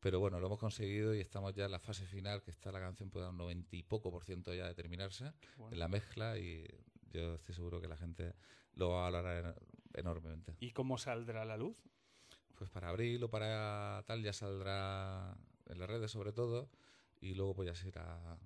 pero 0.00 0.20
bueno 0.20 0.38
lo 0.40 0.46
hemos 0.46 0.58
conseguido 0.58 1.14
y 1.14 1.20
estamos 1.20 1.54
ya 1.54 1.64
en 1.64 1.70
la 1.70 1.78
fase 1.80 2.04
final 2.06 2.42
que 2.42 2.50
está 2.50 2.70
la 2.72 2.80
canción 2.80 3.08
pues 3.10 3.24
a 3.24 3.30
un 3.30 3.38
90 3.38 3.74
y 3.76 3.82
poco 3.82 4.10
por 4.10 4.24
ciento 4.24 4.52
ya 4.52 4.66
de 4.66 4.74
terminarse 4.74 5.32
Bueno. 5.56 5.72
en 5.72 5.78
la 5.78 5.88
mezcla 5.88 6.38
y 6.38 6.66
yo 7.12 7.34
estoy 7.36 7.54
seguro 7.54 7.80
que 7.80 7.88
la 7.88 7.96
gente 7.96 8.34
lo 8.74 8.90
va 8.90 9.06
a 9.06 9.10
valorar 9.10 9.44
en- 9.46 9.54
enormemente 10.00 10.54
¿Y 10.60 10.72
cómo 10.72 10.98
saldrá 10.98 11.42
a 11.42 11.46
la 11.46 11.56
luz? 11.56 11.76
pues 12.58 12.68
para 12.70 12.88
abril 12.90 13.22
o 13.24 13.30
para 13.30 14.02
tal 14.06 14.22
ya 14.22 14.32
saldrá 14.32 15.34
en 15.66 15.78
las 15.78 15.88
redes 15.88 16.10
sobre 16.10 16.32
todo 16.32 16.70
y 17.20 17.34
luego 17.34 17.54
pues 17.54 17.66
ya 17.68 17.74
se 17.74 17.88
irá 17.88 18.38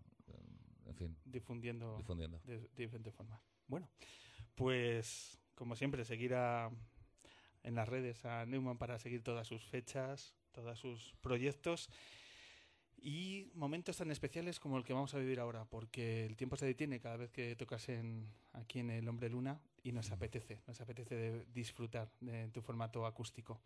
en 0.86 0.94
fin 0.96 1.16
difundiendo, 1.24 1.96
difundiendo. 1.96 2.40
de, 2.44 2.58
de 2.60 2.68
diferentes 2.76 3.14
formas. 3.14 3.40
Bueno, 3.66 3.88
pues 4.54 5.38
como 5.54 5.76
siempre, 5.76 6.04
seguir 6.04 6.34
a- 6.34 6.70
en 7.62 7.74
las 7.74 7.88
redes 7.88 8.24
a 8.24 8.46
Neumann 8.46 8.78
para 8.78 8.98
seguir 8.98 9.22
todas 9.22 9.46
sus 9.46 9.62
fechas, 9.64 10.34
todos 10.52 10.78
sus 10.78 11.14
proyectos 11.20 11.88
y 13.02 13.50
momentos 13.54 13.96
tan 13.96 14.10
especiales 14.10 14.58
como 14.60 14.76
el 14.76 14.84
que 14.84 14.92
vamos 14.92 15.14
a 15.14 15.18
vivir 15.18 15.40
ahora, 15.40 15.64
porque 15.64 16.26
el 16.26 16.36
tiempo 16.36 16.56
se 16.56 16.66
detiene 16.66 17.00
cada 17.00 17.16
vez 17.16 17.30
que 17.30 17.56
tocas 17.56 17.88
en, 17.88 18.30
aquí 18.52 18.78
en 18.80 18.90
El 18.90 19.08
Hombre 19.08 19.28
Luna 19.30 19.60
y 19.82 19.92
nos 19.92 20.10
apetece, 20.10 20.62
nos 20.66 20.80
apetece 20.80 21.14
de 21.14 21.46
disfrutar 21.46 22.10
de 22.20 22.48
tu 22.48 22.60
formato 22.62 23.06
acústico. 23.06 23.60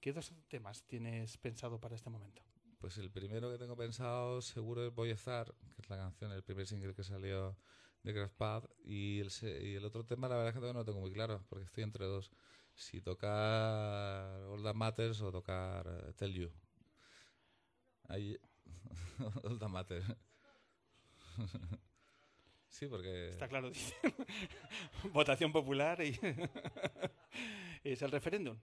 ¿Qué 0.00 0.12
dos 0.12 0.34
temas 0.48 0.82
tienes 0.86 1.36
pensado 1.38 1.80
para 1.80 1.94
este 1.94 2.10
momento? 2.10 2.42
Pues 2.82 2.98
el 2.98 3.12
primero 3.12 3.48
que 3.48 3.58
tengo 3.58 3.76
pensado 3.76 4.42
seguro 4.42 4.84
es 4.84 5.10
estar, 5.12 5.54
que 5.76 5.82
es 5.82 5.88
la 5.88 5.98
canción, 5.98 6.32
el 6.32 6.42
primer 6.42 6.66
single 6.66 6.92
que 6.92 7.04
salió 7.04 7.56
de 8.02 8.12
Graspad. 8.12 8.64
Y 8.84 9.20
el, 9.20 9.30
y 9.62 9.76
el 9.76 9.84
otro 9.84 10.04
tema, 10.04 10.28
la 10.28 10.34
verdad 10.34 10.48
es 10.48 10.54
que 10.54 10.58
todavía 10.58 10.72
no 10.72 10.80
lo 10.80 10.84
tengo 10.84 11.00
muy 11.00 11.12
claro, 11.12 11.44
porque 11.48 11.64
estoy 11.64 11.84
entre 11.84 12.06
dos. 12.06 12.32
Si 12.74 13.00
tocar 13.00 14.42
All 14.48 14.64
That 14.64 14.74
Matters 14.74 15.20
o 15.20 15.30
tocar 15.30 15.86
eh, 15.86 16.12
Tell 16.14 16.34
You. 16.34 16.50
All 19.44 19.60
That 19.60 19.68
Matters. 19.68 20.04
sí, 22.68 22.88
porque... 22.88 23.28
Está 23.28 23.46
claro, 23.46 23.70
dice. 23.70 23.94
Votación 25.12 25.52
popular 25.52 26.02
y 26.02 26.18
es 27.84 28.02
el 28.02 28.10
referéndum. 28.10 28.58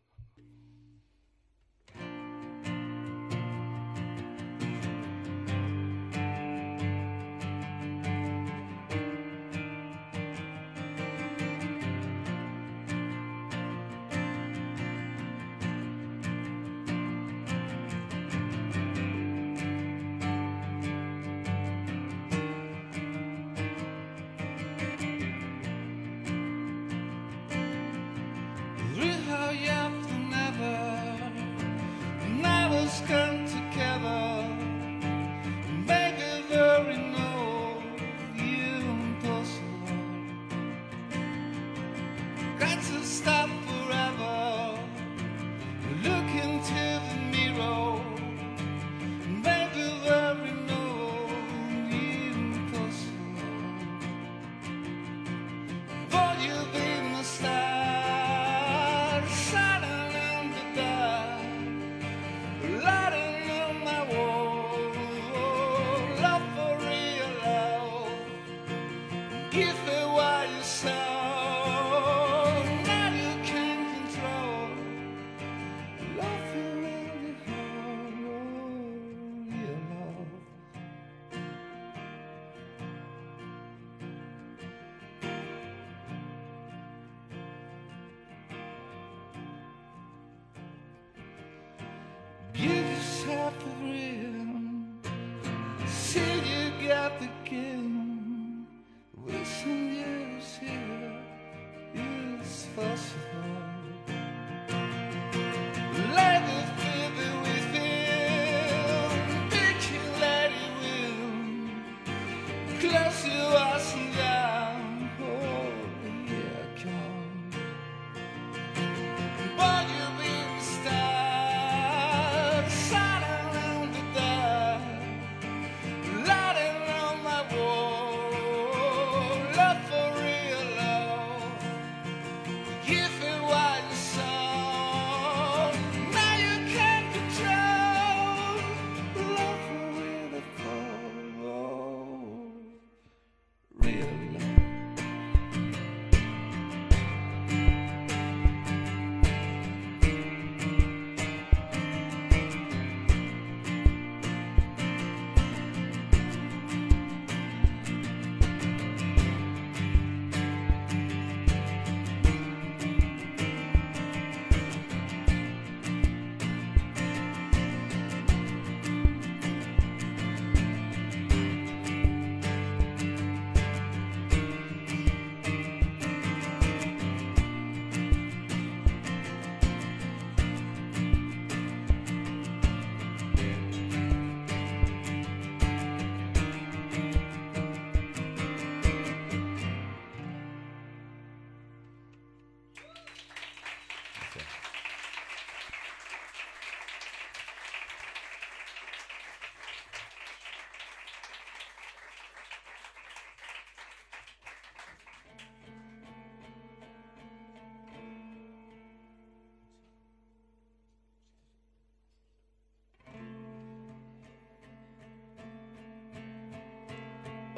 you 113.25 113.68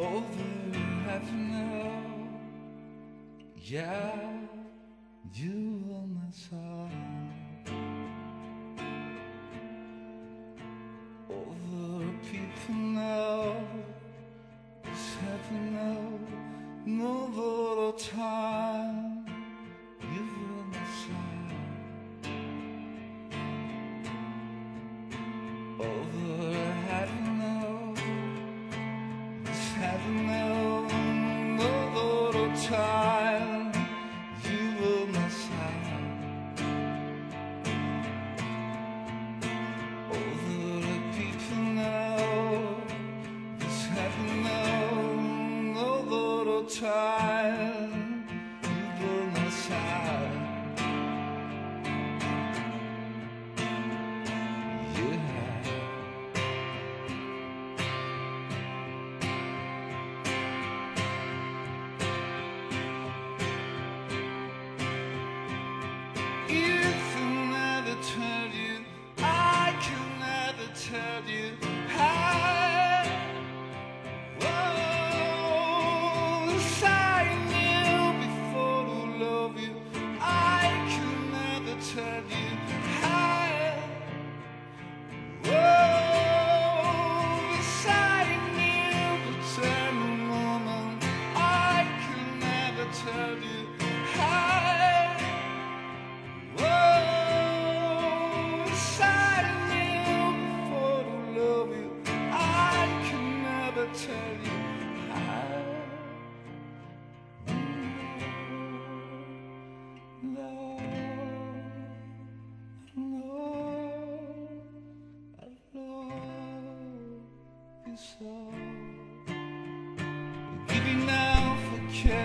over 0.01 0.79
half 1.05 1.29
an 1.29 1.53
hour. 1.53 1.91
Yeah. 3.63 4.30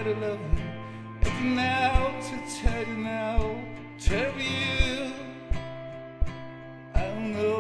To 0.07 0.15
love 0.21 0.39
you. 0.57 0.71
If 1.23 1.41
now 1.43 2.21
to 2.29 2.37
tell 2.61 2.87
you 2.87 2.97
now, 2.97 3.61
tell 3.99 4.39
you 4.39 5.13
I 6.95 7.01
don't 7.01 7.33
know 7.33 7.56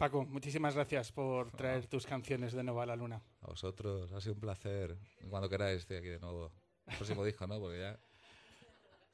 Paco, 0.00 0.24
muchísimas 0.24 0.74
gracias 0.74 1.12
por 1.12 1.50
traer 1.50 1.86
tus 1.86 2.06
canciones 2.06 2.54
de 2.54 2.64
nuevo 2.64 2.80
a 2.80 2.86
la 2.86 2.96
luna. 2.96 3.20
A 3.42 3.48
vosotros, 3.48 4.10
ha 4.12 4.20
sido 4.22 4.32
un 4.32 4.40
placer. 4.40 4.96
Cuando 5.28 5.46
queráis, 5.46 5.80
estoy 5.80 5.98
aquí 5.98 6.08
de 6.08 6.18
nuevo. 6.18 6.50
El 6.86 6.96
próximo 6.96 7.22
disco, 7.22 7.46
¿no? 7.46 7.60
Porque 7.60 7.80
ya. 7.80 8.00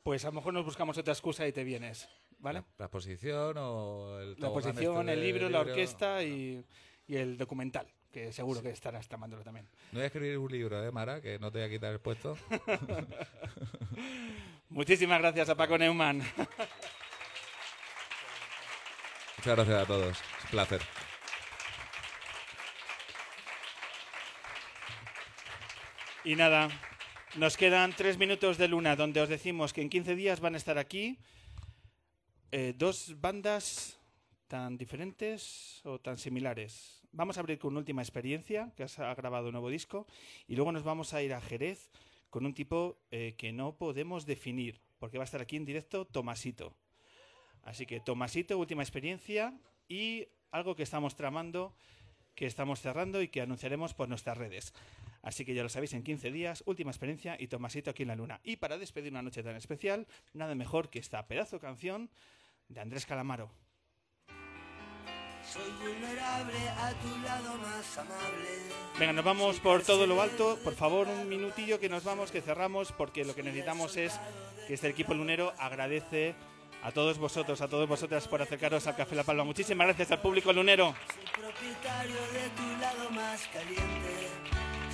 Pues 0.05 0.25
a 0.25 0.29
lo 0.29 0.35
mejor 0.35 0.55
nos 0.55 0.65
buscamos 0.65 0.97
otra 0.97 1.13
excusa 1.13 1.45
y 1.45 1.51
te 1.51 1.65
vienes, 1.65 2.09
¿vale? 2.39 2.61
La, 2.61 2.67
la 2.79 2.85
exposición 2.85 3.57
o 3.59 4.21
el. 4.21 4.37
La 4.39 4.47
exposición, 4.47 5.09
este 5.09 5.13
el 5.15 5.21
libro, 5.25 5.49
la 5.51 5.59
orquesta 5.59 6.23
y, 6.23 6.65
y 7.09 7.17
el 7.17 7.37
documental, 7.37 7.89
que 8.13 8.33
seguro 8.33 8.63
que 8.63 8.71
estarás 8.71 9.09
tramándolo 9.09 9.43
también. 9.43 9.69
No 9.91 9.95
voy 9.99 10.05
a 10.05 10.07
escribir 10.07 10.39
un 10.39 10.53
libro, 10.53 10.87
¿eh, 10.87 10.93
Mara? 10.93 11.21
Que 11.21 11.41
no 11.41 11.51
te 11.51 11.59
voy 11.59 11.67
a 11.67 11.71
quitar 11.71 11.93
el 11.95 11.99
puesto. 11.99 12.39
Muchísimas 14.69 15.19
gracias 15.19 15.49
a 15.49 15.57
Paco 15.57 15.79
Neumann. 15.79 16.19
Muchas 19.39 19.57
gracias 19.57 19.83
a 19.83 19.87
todos. 19.87 20.23
Placer. 20.51 20.81
Y 26.25 26.35
nada, 26.35 26.69
nos 27.37 27.57
quedan 27.57 27.95
tres 27.97 28.19
minutos 28.19 28.59
de 28.59 28.67
luna 28.67 28.97
donde 28.97 29.21
os 29.21 29.29
decimos 29.29 29.73
que 29.73 29.83
en 29.83 29.89
15 29.89 30.17
días 30.17 30.41
van 30.41 30.55
a 30.55 30.57
estar 30.57 30.79
aquí 30.79 31.19
eh, 32.51 32.75
dos 32.77 33.21
bandas 33.21 34.01
tan 34.49 34.77
diferentes 34.77 35.81
o 35.85 36.01
tan 36.01 36.19
similares. 36.19 37.03
Vamos 37.13 37.37
a 37.37 37.41
abrir 37.41 37.59
con 37.59 37.77
última 37.77 38.03
experiencia, 38.03 38.73
que 38.77 38.85
ha 38.85 39.15
grabado 39.15 39.47
un 39.47 39.53
nuevo 39.53 39.71
disco, 39.71 40.07
y 40.47 40.57
luego 40.57 40.73
nos 40.73 40.83
vamos 40.83 41.15
a 41.15 41.23
ir 41.23 41.33
a 41.35 41.41
Jerez 41.41 41.91
con 42.31 42.45
un 42.45 42.55
tipo 42.55 42.99
eh, 43.11 43.35
que 43.39 43.53
no 43.53 43.77
podemos 43.77 44.27
definir, 44.27 44.81
porque 44.99 45.19
va 45.19 45.25
a 45.25 45.27
estar 45.27 45.41
aquí 45.41 45.57
en 45.57 45.65
directo 45.65 46.07
Tomasito. 46.07 46.77
Así 47.63 47.87
que 47.87 48.01
Tomasito, 48.01 48.59
última 48.59 48.83
experiencia, 48.83 49.59
y 49.89 50.29
algo 50.57 50.75
que 50.75 50.83
estamos 50.83 51.15
tramando, 51.15 51.75
que 52.35 52.47
estamos 52.47 52.81
cerrando 52.81 53.23
y 53.23 53.29
que 53.29 53.41
anunciaremos 53.41 53.95
por 53.95 54.09
nuestras 54.09 54.37
redes. 54.37 54.75
Así 55.23 55.45
que 55.45 55.55
ya 55.55 55.63
lo 55.63 55.69
sabéis, 55.69 55.93
en 55.95 56.03
15 56.03 56.31
días, 56.31 56.63
última 56.67 56.91
experiencia 56.91 57.37
y 57.39 57.49
Tomasito 57.49 57.91
aquí 57.91 58.03
en 58.03 58.09
la 58.09 58.17
luna. 58.17 58.41
Y 58.45 58.57
para 58.57 58.79
despedir 58.79 59.11
una 59.11 59.23
noche 59.23 59.43
tan 59.43 59.57
especial, 59.57 60.07
nada 60.33 60.55
mejor 60.55 60.89
que 60.89 60.99
esta 60.99 61.27
pedazo 61.27 61.59
canción 61.59 62.11
de 62.69 62.81
Andrés 62.81 63.07
Calamaro. 63.07 63.51
Soy 65.45 65.71
vulnerable 65.81 66.69
a 66.71 66.93
tu 67.01 67.19
lado 67.23 67.57
más 67.59 67.99
amable. 67.99 68.49
Venga, 68.99 69.13
nos 69.13 69.25
vamos 69.25 69.61
por 69.61 69.83
todo 69.83 70.07
lo 70.07 70.21
alto. 70.21 70.59
Por 70.65 70.75
favor, 70.75 71.07
un 71.07 71.29
minutillo 71.29 71.79
que 71.79 71.89
nos 71.89 72.03
vamos, 72.03 72.33
que 72.33 72.41
cerramos, 72.41 72.91
porque 72.93 73.25
lo 73.25 73.35
que 73.35 73.45
necesitamos 73.45 73.97
es 73.97 74.19
que 74.67 74.75
este 74.75 74.89
equipo 74.89 75.15
lunero 75.15 75.53
agradece 75.59 76.35
a 76.87 76.93
todos 76.93 77.19
vosotros, 77.19 77.61
a 77.61 77.67
todos 77.67 77.89
vosotras 77.89 78.29
por 78.29 78.41
acercaros 78.41 78.87
al 78.87 78.95
Café 78.95 79.17
La 79.17 79.25
Palma. 79.25 79.43
Muchísimas 79.43 79.89
gracias 79.89 80.13
al 80.13 80.21
público 80.21 80.53
lunero. 80.53 80.95
propietario 81.33 82.15
de 82.15 82.49
tu 82.51 82.81
lado 82.81 83.11
más 83.11 83.45
caliente. 83.49 84.29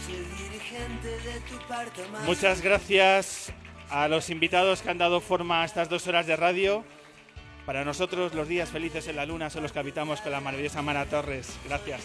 Soy 0.06 0.24
dirigente 0.42 1.08
de 1.08 1.40
tu 1.40 1.68
parte 1.68 2.08
más 2.08 2.24
Muchas 2.24 2.62
gracias 2.62 3.52
a 3.90 4.08
los 4.08 4.30
invitados 4.30 4.80
que 4.80 4.88
han 4.88 4.96
dado 4.96 5.20
forma 5.20 5.60
a 5.60 5.64
estas 5.66 5.90
dos 5.90 6.06
horas 6.06 6.26
de 6.26 6.34
radio. 6.34 6.82
Para 7.66 7.84
nosotros 7.84 8.32
los 8.32 8.48
días 8.48 8.70
felices 8.70 9.06
en 9.08 9.16
la 9.16 9.26
luna 9.26 9.50
son 9.50 9.62
los 9.62 9.72
que 9.72 9.78
habitamos 9.78 10.22
con 10.22 10.32
la 10.32 10.40
maravillosa 10.40 10.80
Mara 10.80 11.04
Torres. 11.04 11.58
Gracias. 11.66 12.00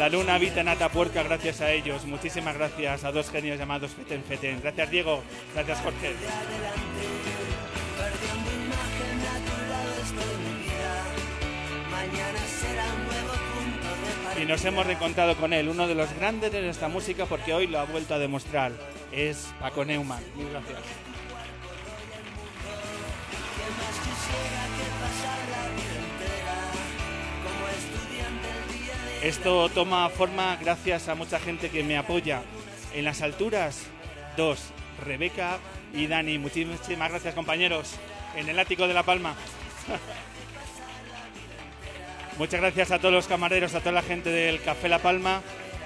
La 0.00 0.08
luna 0.08 0.36
habita 0.36 0.62
en 0.62 0.68
Atapuerca 0.68 1.22
gracias 1.22 1.60
a 1.60 1.70
ellos. 1.72 2.06
Muchísimas 2.06 2.56
gracias 2.56 3.04
a 3.04 3.12
dos 3.12 3.28
genios 3.28 3.58
llamados 3.58 3.90
Feten 3.90 4.24
Feten. 4.24 4.58
Gracias 4.62 4.90
Diego, 4.90 5.22
gracias 5.52 5.78
Jorge. 5.80 6.14
Y 14.40 14.46
nos 14.46 14.64
hemos 14.64 14.86
reencontrado 14.86 15.36
con 15.36 15.52
él, 15.52 15.68
uno 15.68 15.86
de 15.86 15.94
los 15.94 16.10
grandes 16.14 16.50
de 16.50 16.62
nuestra 16.62 16.88
música 16.88 17.26
porque 17.26 17.52
hoy 17.52 17.66
lo 17.66 17.78
ha 17.78 17.84
vuelto 17.84 18.14
a 18.14 18.18
demostrar. 18.18 18.72
Es 19.12 19.52
Paco 19.60 19.84
Neumann. 19.84 20.24
Mil 20.34 20.48
gracias. 20.48 20.78
¿Qué 23.54 23.66
más 23.76 23.96
quisiera 24.00 24.64
que 24.78 24.86
pasar 24.98 25.40
la 25.50 25.68
vida 25.76 25.92
entera 26.08 26.56
como 27.44 27.68
estudiante 27.68 28.48
el 28.48 28.64
día 28.64 28.64
de 28.64 28.69
Esto 29.22 29.68
toma 29.68 30.08
forma 30.08 30.56
gracias 30.56 31.08
a 31.08 31.14
mucha 31.14 31.38
gente 31.38 31.70
que 31.70 31.84
me 31.84 31.98
apoya. 31.98 32.42
En 32.94 33.04
las 33.04 33.22
alturas, 33.22 33.82
dos, 34.36 34.70
Rebeca 35.04 35.58
y 35.92 36.06
Dani. 36.06 36.38
Muchísimas 36.38 37.10
gracias 37.10 37.34
compañeros. 37.34 37.96
En 38.36 38.48
el 38.48 38.58
ático 38.58 38.88
de 38.88 38.94
La 38.94 39.02
Palma. 39.02 39.34
Muchas 42.38 42.60
gracias 42.60 42.90
a 42.90 42.98
todos 42.98 43.12
los 43.12 43.26
camareros, 43.26 43.74
a 43.74 43.80
toda 43.80 43.92
la 43.92 44.02
gente 44.02 44.30
del 44.30 44.62
Café 44.62 44.88
La 44.88 45.00
Palma. 45.00 45.42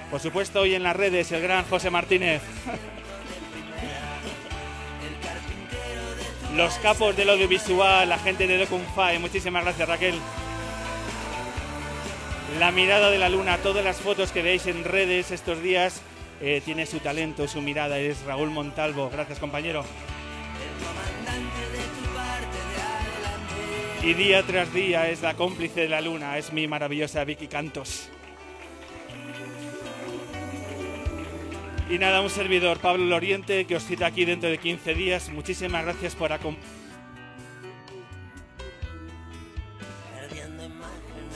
Por 0.09 0.21
supuesto, 0.21 0.61
hoy 0.61 0.75
en 0.75 0.83
las 0.83 0.95
redes, 0.95 1.31
el 1.31 1.41
gran 1.41 1.65
José 1.65 1.89
Martínez. 1.89 2.41
Los 6.55 6.75
capos 6.75 7.17
del 7.17 7.29
audiovisual, 7.31 8.07
la 8.07 8.17
gente 8.17 8.47
de 8.47 8.57
Documfy. 8.57 9.19
Muchísimas 9.19 9.65
gracias, 9.65 9.89
Raquel. 9.89 10.15
La 12.59 12.71
mirada 12.71 13.09
de 13.09 13.17
la 13.17 13.27
luna, 13.27 13.57
todas 13.57 13.83
las 13.83 13.97
fotos 13.97 14.31
que 14.31 14.41
veis 14.41 14.65
en 14.67 14.85
redes 14.85 15.31
estos 15.31 15.61
días, 15.61 16.01
eh, 16.41 16.61
tiene 16.63 16.85
su 16.85 16.99
talento, 16.99 17.47
su 17.47 17.61
mirada. 17.61 17.99
Es 17.99 18.23
Raúl 18.23 18.49
Montalvo. 18.49 19.09
Gracias, 19.09 19.39
compañero. 19.39 19.83
Y 24.03 24.13
día 24.13 24.43
tras 24.43 24.71
día 24.71 25.09
es 25.09 25.21
la 25.21 25.33
cómplice 25.33 25.81
de 25.81 25.89
la 25.89 25.99
luna, 25.99 26.37
es 26.37 26.53
mi 26.53 26.67
maravillosa 26.67 27.23
Vicky 27.23 27.47
Cantos. 27.47 28.09
Y 31.89 31.97
nada, 31.97 32.21
un 32.21 32.29
servidor, 32.29 32.77
Pablo 32.77 33.05
Loriente, 33.05 33.65
que 33.65 33.75
os 33.75 33.83
cita 33.83 34.05
aquí 34.05 34.23
dentro 34.23 34.49
de 34.49 34.59
15 34.59 34.93
días. 34.93 35.29
Muchísimas 35.29 35.83
gracias 35.83 36.15
por 36.15 36.31
acompañarme. 36.31 36.75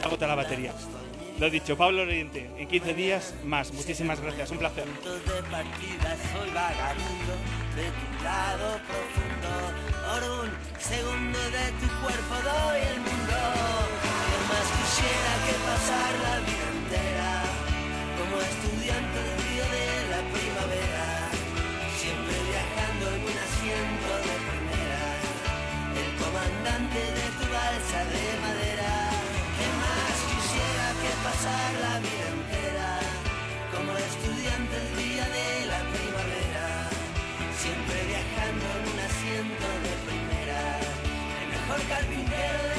Agota 0.03 0.27
la 0.27 0.36
batería. 0.36 0.73
Lo 1.40 1.49
dicho, 1.49 1.78
Pablo 1.78 2.03
Loriente, 2.03 2.52
en 2.57 2.68
15 2.68 2.94
días 2.94 3.34
más. 3.45 3.72
Muchísimas 3.72 4.20
gracias, 4.20 4.52
un 4.52 4.57
placer. 4.57 4.84
puntos 4.84 5.24
de 5.24 5.41
partida 5.44 6.10
soy 6.36 6.49
vagabundo 6.52 7.34
de 7.80 7.88
tu 7.95 8.07
lado 8.28 8.76
profundo. 8.84 9.52
Por 10.03 10.22
un 10.44 10.49
segundo 10.84 11.40
de 11.40 11.66
tu 11.80 11.88
cuerpo 12.03 12.36
doy 12.44 12.82
el 12.91 12.99
mundo. 13.07 13.40
¿Qué 14.03 14.38
más 14.52 14.68
quisiera 14.68 15.32
que 15.48 15.56
pasar 15.64 16.11
la 16.28 16.36
vida 16.44 16.68
entera 16.76 17.32
como 18.20 18.36
estudiante 18.44 19.20
del 19.24 19.40
de 19.80 19.88
la 20.11 20.22
primavera? 20.36 21.07
Siempre 22.03 22.36
viajando 22.52 23.16
asiento 23.48 24.11
de 24.28 24.36
primera. 24.44 25.07
Comandante 26.20 26.99
de 26.99 27.19
la 31.45 31.99
vida 31.99 32.28
entera 32.36 32.99
como 33.72 33.95
estudiante 33.95 34.76
el 34.76 34.90
día 34.98 35.24
de 35.24 35.66
la 35.72 35.80
primavera? 35.95 36.90
Siempre 37.56 37.98
viajando 38.11 38.66
en 38.76 38.84
un 38.91 38.99
asiento 38.99 39.68
de 39.86 39.94
primera. 40.07 40.61
El 41.40 41.48
mejor 41.56 41.82
carpintero 41.88 42.60
de 42.76 42.78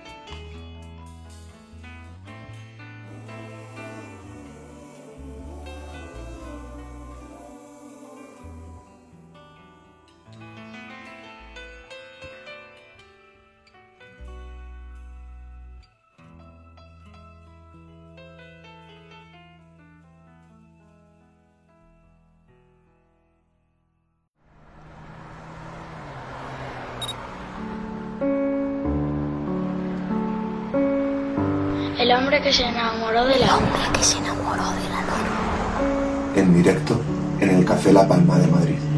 Hombre 32.31 32.43
que 32.43 32.53
se 32.53 32.63
enamoró 32.63 33.25
de 33.25 33.39
la 33.39 33.47
luna. 33.47 33.91
que 33.93 34.01
se 34.01 34.17
enamoró 34.17 34.63
de 34.63 34.89
la 34.89 35.01
luna. 35.01 36.33
En 36.33 36.53
directo 36.53 37.01
en 37.41 37.49
el 37.49 37.65
Café 37.65 37.91
La 37.91 38.07
Palma 38.07 38.39
de 38.39 38.47
Madrid. 38.47 38.90